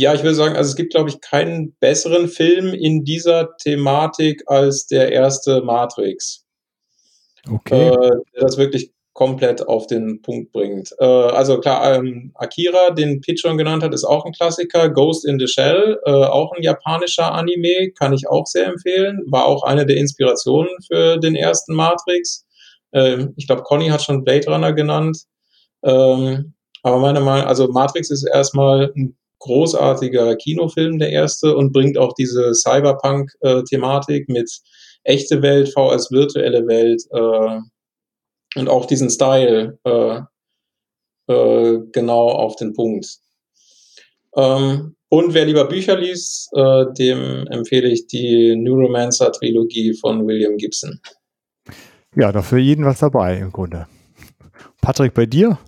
ja, 0.00 0.14
ich 0.14 0.22
würde 0.22 0.34
sagen, 0.34 0.56
also 0.56 0.70
es 0.70 0.76
gibt, 0.76 0.92
glaube 0.92 1.10
ich, 1.10 1.20
keinen 1.20 1.74
besseren 1.80 2.28
Film 2.28 2.72
in 2.74 3.04
dieser 3.04 3.56
Thematik 3.56 4.42
als 4.46 4.86
der 4.86 5.12
erste 5.12 5.62
Matrix. 5.62 6.44
Okay. 7.50 7.88
Äh, 7.88 8.10
der 8.34 8.42
das 8.42 8.58
wirklich 8.58 8.92
komplett 9.12 9.66
auf 9.66 9.88
den 9.88 10.22
Punkt 10.22 10.52
bringt. 10.52 10.94
Äh, 11.00 11.04
also 11.04 11.58
klar, 11.58 11.96
ähm, 11.96 12.30
Akira, 12.34 12.90
den 12.90 13.20
Pete 13.20 13.40
schon 13.40 13.58
genannt 13.58 13.82
hat, 13.82 13.92
ist 13.92 14.04
auch 14.04 14.24
ein 14.24 14.32
Klassiker. 14.32 14.90
Ghost 14.90 15.26
in 15.26 15.40
the 15.40 15.48
Shell, 15.48 15.98
äh, 16.04 16.10
auch 16.10 16.52
ein 16.52 16.62
japanischer 16.62 17.32
Anime, 17.32 17.90
kann 17.98 18.12
ich 18.12 18.28
auch 18.28 18.46
sehr 18.46 18.66
empfehlen. 18.66 19.22
War 19.26 19.46
auch 19.46 19.64
eine 19.64 19.86
der 19.86 19.96
Inspirationen 19.96 20.70
für 20.86 21.18
den 21.18 21.34
ersten 21.34 21.74
Matrix. 21.74 22.46
Ähm, 22.92 23.34
ich 23.36 23.48
glaube, 23.48 23.62
Conny 23.62 23.88
hat 23.88 24.02
schon 24.02 24.22
Blade 24.22 24.46
Runner 24.48 24.72
genannt. 24.72 25.24
Ähm, 25.82 26.54
aber 26.84 26.98
meine 26.98 27.20
Meinung, 27.20 27.48
also 27.48 27.66
Matrix 27.68 28.10
ist 28.10 28.24
erstmal 28.24 28.92
ein 28.96 29.16
großartiger 29.38 30.36
Kinofilm, 30.36 30.98
der 30.98 31.10
erste, 31.10 31.56
und 31.56 31.72
bringt 31.72 31.98
auch 31.98 32.12
diese 32.14 32.54
Cyberpunk-Thematik 32.54 34.28
mit 34.28 34.50
echte 35.04 35.42
Welt, 35.42 35.68
VS 35.68 36.10
virtuelle 36.10 36.66
Welt 36.66 37.02
äh, 37.12 38.58
und 38.58 38.68
auch 38.68 38.86
diesen 38.86 39.10
Style 39.10 39.78
äh, 39.84 40.20
äh, 41.32 41.78
genau 41.92 42.28
auf 42.28 42.56
den 42.56 42.72
Punkt. 42.72 43.06
Ähm, 44.36 44.96
und 45.10 45.32
wer 45.32 45.46
lieber 45.46 45.66
Bücher 45.66 45.96
liest, 45.96 46.50
äh, 46.54 46.84
dem 46.98 47.46
empfehle 47.46 47.88
ich 47.88 48.06
die 48.06 48.54
Neuromancer-Trilogie 48.56 49.94
von 49.94 50.26
William 50.26 50.56
Gibson. 50.56 51.00
Ja, 52.14 52.32
dafür 52.32 52.58
jeden 52.58 52.84
was 52.84 52.98
dabei 52.98 53.38
im 53.38 53.52
Grunde. 53.52 53.86
Patrick, 54.80 55.14
bei 55.14 55.26
dir? 55.26 55.58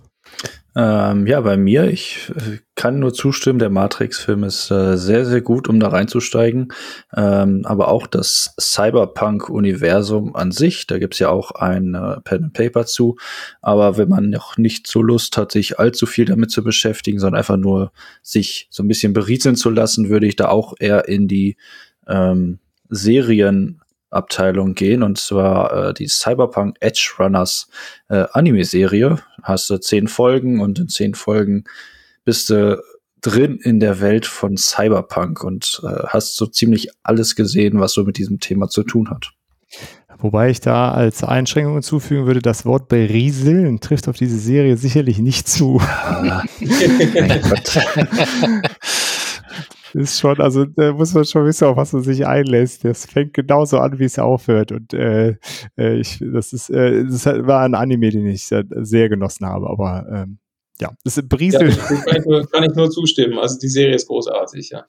Ähm, 0.73 1.27
ja, 1.27 1.41
bei 1.41 1.57
mir, 1.57 1.89
ich 1.89 2.31
äh, 2.33 2.59
kann 2.75 2.99
nur 2.99 3.13
zustimmen, 3.13 3.59
der 3.59 3.69
Matrix-Film 3.69 4.45
ist 4.45 4.71
äh, 4.71 4.97
sehr, 4.97 5.25
sehr 5.25 5.41
gut, 5.41 5.67
um 5.67 5.81
da 5.81 5.89
reinzusteigen. 5.89 6.71
Ähm, 7.15 7.63
aber 7.65 7.89
auch 7.89 8.07
das 8.07 8.55
Cyberpunk-Universum 8.59 10.33
an 10.33 10.51
sich, 10.51 10.87
da 10.87 10.97
gibt's 10.97 11.19
ja 11.19 11.29
auch 11.29 11.51
ein 11.51 11.93
äh, 11.93 12.21
Pen 12.21 12.45
and 12.45 12.53
Paper 12.53 12.85
zu. 12.85 13.17
Aber 13.61 13.97
wenn 13.97 14.07
man 14.07 14.29
noch 14.29 14.57
nicht 14.57 14.87
so 14.87 15.01
Lust 15.01 15.35
hat, 15.35 15.51
sich 15.51 15.77
allzu 15.77 16.05
viel 16.05 16.25
damit 16.25 16.51
zu 16.51 16.63
beschäftigen, 16.63 17.19
sondern 17.19 17.39
einfach 17.39 17.57
nur 17.57 17.91
sich 18.21 18.67
so 18.69 18.81
ein 18.81 18.87
bisschen 18.87 19.11
berieseln 19.11 19.57
zu 19.57 19.69
lassen, 19.69 20.09
würde 20.09 20.27
ich 20.27 20.37
da 20.37 20.47
auch 20.47 20.73
eher 20.79 21.09
in 21.09 21.27
die 21.27 21.57
ähm, 22.07 22.59
Serien 22.89 23.80
Abteilung 24.11 24.75
gehen 24.75 25.03
und 25.03 25.17
zwar 25.17 25.89
äh, 25.89 25.93
die 25.93 26.07
Cyberpunk 26.07 26.77
Edge 26.79 27.13
Runners 27.17 27.69
äh, 28.09 28.25
Anime-Serie. 28.33 29.19
Hast 29.41 29.69
du 29.69 29.77
zehn 29.77 30.07
Folgen 30.07 30.61
und 30.61 30.79
in 30.79 30.89
zehn 30.89 31.15
Folgen 31.15 31.63
bist 32.23 32.49
du 32.49 32.81
drin 33.21 33.59
in 33.61 33.79
der 33.79 34.01
Welt 34.01 34.25
von 34.25 34.57
Cyberpunk 34.57 35.43
und 35.43 35.81
äh, 35.83 36.07
hast 36.07 36.35
so 36.35 36.45
ziemlich 36.45 36.89
alles 37.03 37.35
gesehen, 37.35 37.79
was 37.79 37.93
so 37.93 38.03
mit 38.03 38.17
diesem 38.17 38.39
Thema 38.39 38.67
zu 38.67 38.83
tun 38.83 39.09
hat. 39.09 39.31
Wobei 40.17 40.49
ich 40.49 40.59
da 40.59 40.91
als 40.91 41.23
Einschränkung 41.23 41.73
hinzufügen 41.73 42.27
würde, 42.27 42.41
das 42.41 42.65
Wort 42.65 42.89
berieseln 42.89 43.79
trifft 43.79 44.07
auf 44.07 44.17
diese 44.17 44.37
Serie 44.37 44.77
sicherlich 44.77 45.19
nicht 45.19 45.47
zu. 45.47 45.81
Ja. 46.23 46.43
ist 49.93 50.19
schon, 50.19 50.39
also 50.39 50.65
da 50.65 50.93
muss 50.93 51.13
man 51.13 51.25
schon 51.25 51.45
wissen, 51.45 51.65
auf 51.65 51.77
was 51.77 51.93
man 51.93 52.03
sich 52.03 52.25
einlässt. 52.25 52.83
Das 52.85 53.05
fängt 53.05 53.33
genauso 53.33 53.79
an, 53.79 53.99
wie 53.99 54.05
es 54.05 54.19
aufhört. 54.19 54.71
Und 54.71 54.93
äh, 54.93 55.37
äh, 55.77 55.99
ich, 55.99 56.19
das 56.19 56.53
ist, 56.53 56.69
äh, 56.69 57.03
das 57.05 57.25
war 57.25 57.61
ein 57.61 57.75
Anime, 57.75 58.09
den 58.09 58.27
ich 58.27 58.45
sehr, 58.45 59.09
genossen 59.09 59.45
habe. 59.45 59.69
Aber 59.69 60.05
ähm, 60.11 60.39
ja, 60.79 60.91
das 61.03 61.17
ist 61.17 61.29
Briesel. 61.29 61.69
Ja, 61.69 61.75
kann, 61.75 62.17
ich 62.17 62.25
nur, 62.25 62.47
kann 62.49 62.63
ich 62.63 62.75
nur 62.75 62.89
zustimmen. 62.89 63.37
Also 63.37 63.57
die 63.59 63.69
Serie 63.69 63.95
ist 63.95 64.07
großartig, 64.07 64.69
ja. 64.69 64.85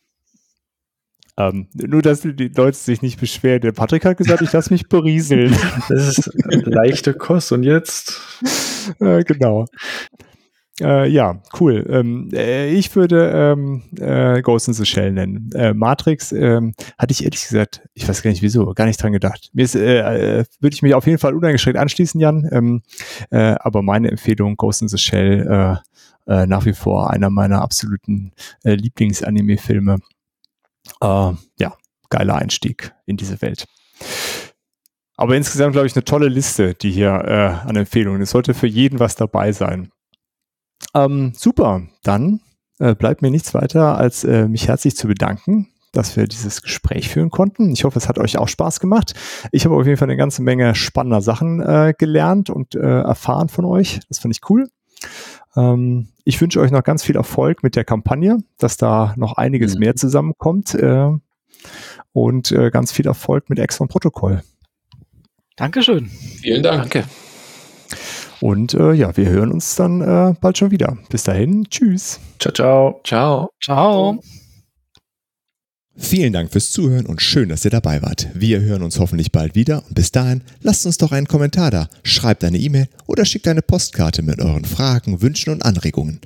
Ähm, 1.38 1.68
nur, 1.74 2.02
dass 2.02 2.20
die 2.20 2.52
Leute 2.54 2.76
sich 2.76 3.00
nicht 3.00 3.18
beschweren. 3.18 3.62
Der 3.62 3.72
Patrick 3.72 4.04
hat 4.04 4.18
gesagt, 4.18 4.42
ich 4.42 4.52
lasse 4.52 4.72
mich 4.72 4.88
berieseln. 4.88 5.56
Das 5.88 6.18
ist 6.18 6.30
leichte 6.44 7.14
Kost 7.14 7.52
und 7.52 7.62
jetzt. 7.62 8.20
Äh, 8.98 9.22
genau. 9.22 9.66
Äh, 10.82 11.08
ja, 11.08 11.40
cool. 11.60 11.86
Ähm, 11.88 12.30
äh, 12.32 12.70
ich 12.72 12.94
würde 12.96 13.30
ähm, 13.34 13.82
äh, 13.98 14.42
Ghost 14.42 14.68
in 14.68 14.74
the 14.74 14.84
Shell 14.84 15.12
nennen. 15.12 15.50
Äh, 15.54 15.74
Matrix 15.74 16.32
ähm, 16.32 16.74
hatte 16.98 17.12
ich 17.12 17.24
ehrlich 17.24 17.42
gesagt, 17.42 17.82
ich 17.94 18.08
weiß 18.08 18.22
gar 18.22 18.30
nicht 18.30 18.42
wieso, 18.42 18.72
gar 18.74 18.86
nicht 18.86 19.00
dran 19.00 19.12
gedacht. 19.12 19.50
Mir 19.52 19.64
ist, 19.64 19.76
äh, 19.76 20.40
äh, 20.40 20.44
würde 20.60 20.74
ich 20.74 20.82
mich 20.82 20.94
auf 20.94 21.06
jeden 21.06 21.18
Fall 21.18 21.34
uneingeschränkt 21.34 21.78
anschließen, 21.78 22.20
Jan. 22.20 22.48
Ähm, 22.50 22.82
äh, 23.30 23.54
aber 23.60 23.82
meine 23.82 24.10
Empfehlung 24.10 24.56
Ghost 24.56 24.82
in 24.82 24.88
the 24.88 24.98
Shell 24.98 25.78
nach 26.24 26.64
wie 26.66 26.72
vor 26.72 27.10
einer 27.10 27.30
meiner 27.30 27.62
absoluten 27.62 28.30
Lieblings-Anime-Filme. 28.62 29.98
Ja, 31.02 31.76
geiler 32.10 32.36
Einstieg 32.36 32.94
in 33.06 33.16
diese 33.16 33.42
Welt. 33.42 33.66
Aber 35.16 35.36
insgesamt, 35.36 35.72
glaube 35.72 35.86
ich, 35.86 35.94
eine 35.94 36.04
tolle 36.04 36.28
Liste, 36.28 36.74
die 36.74 36.90
hier 36.90 37.10
äh, 37.10 37.68
an 37.68 37.76
Empfehlungen. 37.76 38.22
Es 38.22 38.30
sollte 38.30 38.54
für 38.54 38.66
jeden 38.66 39.00
was 39.00 39.16
dabei 39.16 39.52
sein. 39.52 39.90
Ähm, 40.94 41.32
super, 41.34 41.82
dann 42.02 42.40
äh, 42.78 42.94
bleibt 42.94 43.22
mir 43.22 43.30
nichts 43.30 43.54
weiter, 43.54 43.96
als 43.96 44.24
äh, 44.24 44.48
mich 44.48 44.68
herzlich 44.68 44.96
zu 44.96 45.06
bedanken, 45.06 45.68
dass 45.92 46.16
wir 46.16 46.26
dieses 46.26 46.62
Gespräch 46.62 47.08
führen 47.08 47.30
konnten. 47.30 47.70
Ich 47.70 47.84
hoffe, 47.84 47.98
es 47.98 48.08
hat 48.08 48.18
euch 48.18 48.38
auch 48.38 48.48
Spaß 48.48 48.80
gemacht. 48.80 49.14
Ich 49.52 49.64
habe 49.64 49.76
auf 49.76 49.86
jeden 49.86 49.96
Fall 49.98 50.08
eine 50.08 50.16
ganze 50.16 50.42
Menge 50.42 50.74
spannender 50.74 51.22
Sachen 51.22 51.60
äh, 51.60 51.94
gelernt 51.96 52.50
und 52.50 52.74
äh, 52.74 52.78
erfahren 52.78 53.48
von 53.48 53.64
euch. 53.64 54.00
Das 54.08 54.18
fand 54.18 54.34
ich 54.34 54.48
cool. 54.50 54.68
Ähm, 55.56 56.08
ich 56.24 56.40
wünsche 56.40 56.60
euch 56.60 56.70
noch 56.70 56.82
ganz 56.82 57.02
viel 57.02 57.16
Erfolg 57.16 57.62
mit 57.62 57.76
der 57.76 57.84
Kampagne, 57.84 58.38
dass 58.58 58.76
da 58.76 59.14
noch 59.16 59.34
einiges 59.34 59.74
mhm. 59.74 59.80
mehr 59.80 59.96
zusammenkommt 59.96 60.74
äh, 60.74 61.10
und 62.12 62.52
äh, 62.52 62.70
ganz 62.70 62.92
viel 62.92 63.06
Erfolg 63.06 63.48
mit 63.50 63.58
Exxon 63.58 63.88
Protokoll. 63.88 64.42
Dankeschön. 65.56 66.08
Vielen 66.40 66.62
Dank. 66.62 66.90
Danke. 66.90 67.04
Und 68.42 68.74
äh, 68.74 68.92
ja, 68.92 69.16
wir 69.16 69.28
hören 69.28 69.52
uns 69.52 69.76
dann 69.76 70.00
äh, 70.00 70.34
bald 70.40 70.58
schon 70.58 70.72
wieder. 70.72 70.98
Bis 71.08 71.22
dahin, 71.22 71.64
tschüss. 71.70 72.18
Ciao, 72.40 72.52
ciao. 72.52 73.00
Ciao. 73.04 73.50
Ciao. 73.62 74.20
Vielen 75.94 76.32
Dank 76.32 76.50
fürs 76.50 76.72
Zuhören 76.72 77.06
und 77.06 77.22
schön, 77.22 77.50
dass 77.50 77.64
ihr 77.64 77.70
dabei 77.70 78.02
wart. 78.02 78.28
Wir 78.34 78.60
hören 78.60 78.82
uns 78.82 78.98
hoffentlich 78.98 79.30
bald 79.30 79.54
wieder 79.54 79.84
und 79.86 79.94
bis 79.94 80.10
dahin 80.10 80.42
lasst 80.60 80.84
uns 80.86 80.98
doch 80.98 81.12
einen 81.12 81.28
Kommentar 81.28 81.70
da, 81.70 81.88
schreibt 82.02 82.42
eine 82.42 82.58
E-Mail 82.58 82.88
oder 83.06 83.24
schickt 83.24 83.46
eine 83.46 83.62
Postkarte 83.62 84.22
mit 84.22 84.40
euren 84.40 84.64
Fragen, 84.64 85.22
Wünschen 85.22 85.52
und 85.52 85.64
Anregungen. 85.64 86.20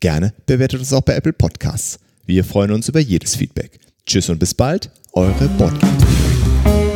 Gerne 0.00 0.34
bewertet 0.44 0.80
uns 0.80 0.92
auch 0.92 1.00
bei 1.00 1.14
Apple 1.14 1.32
Podcasts. 1.32 1.98
Wir 2.26 2.44
freuen 2.44 2.72
uns 2.72 2.90
über 2.90 3.00
jedes 3.00 3.34
Feedback. 3.36 3.80
Tschüss 4.04 4.28
und 4.28 4.38
bis 4.38 4.52
bald, 4.52 4.90
eure 5.14 5.48
Podcast. 5.56 6.91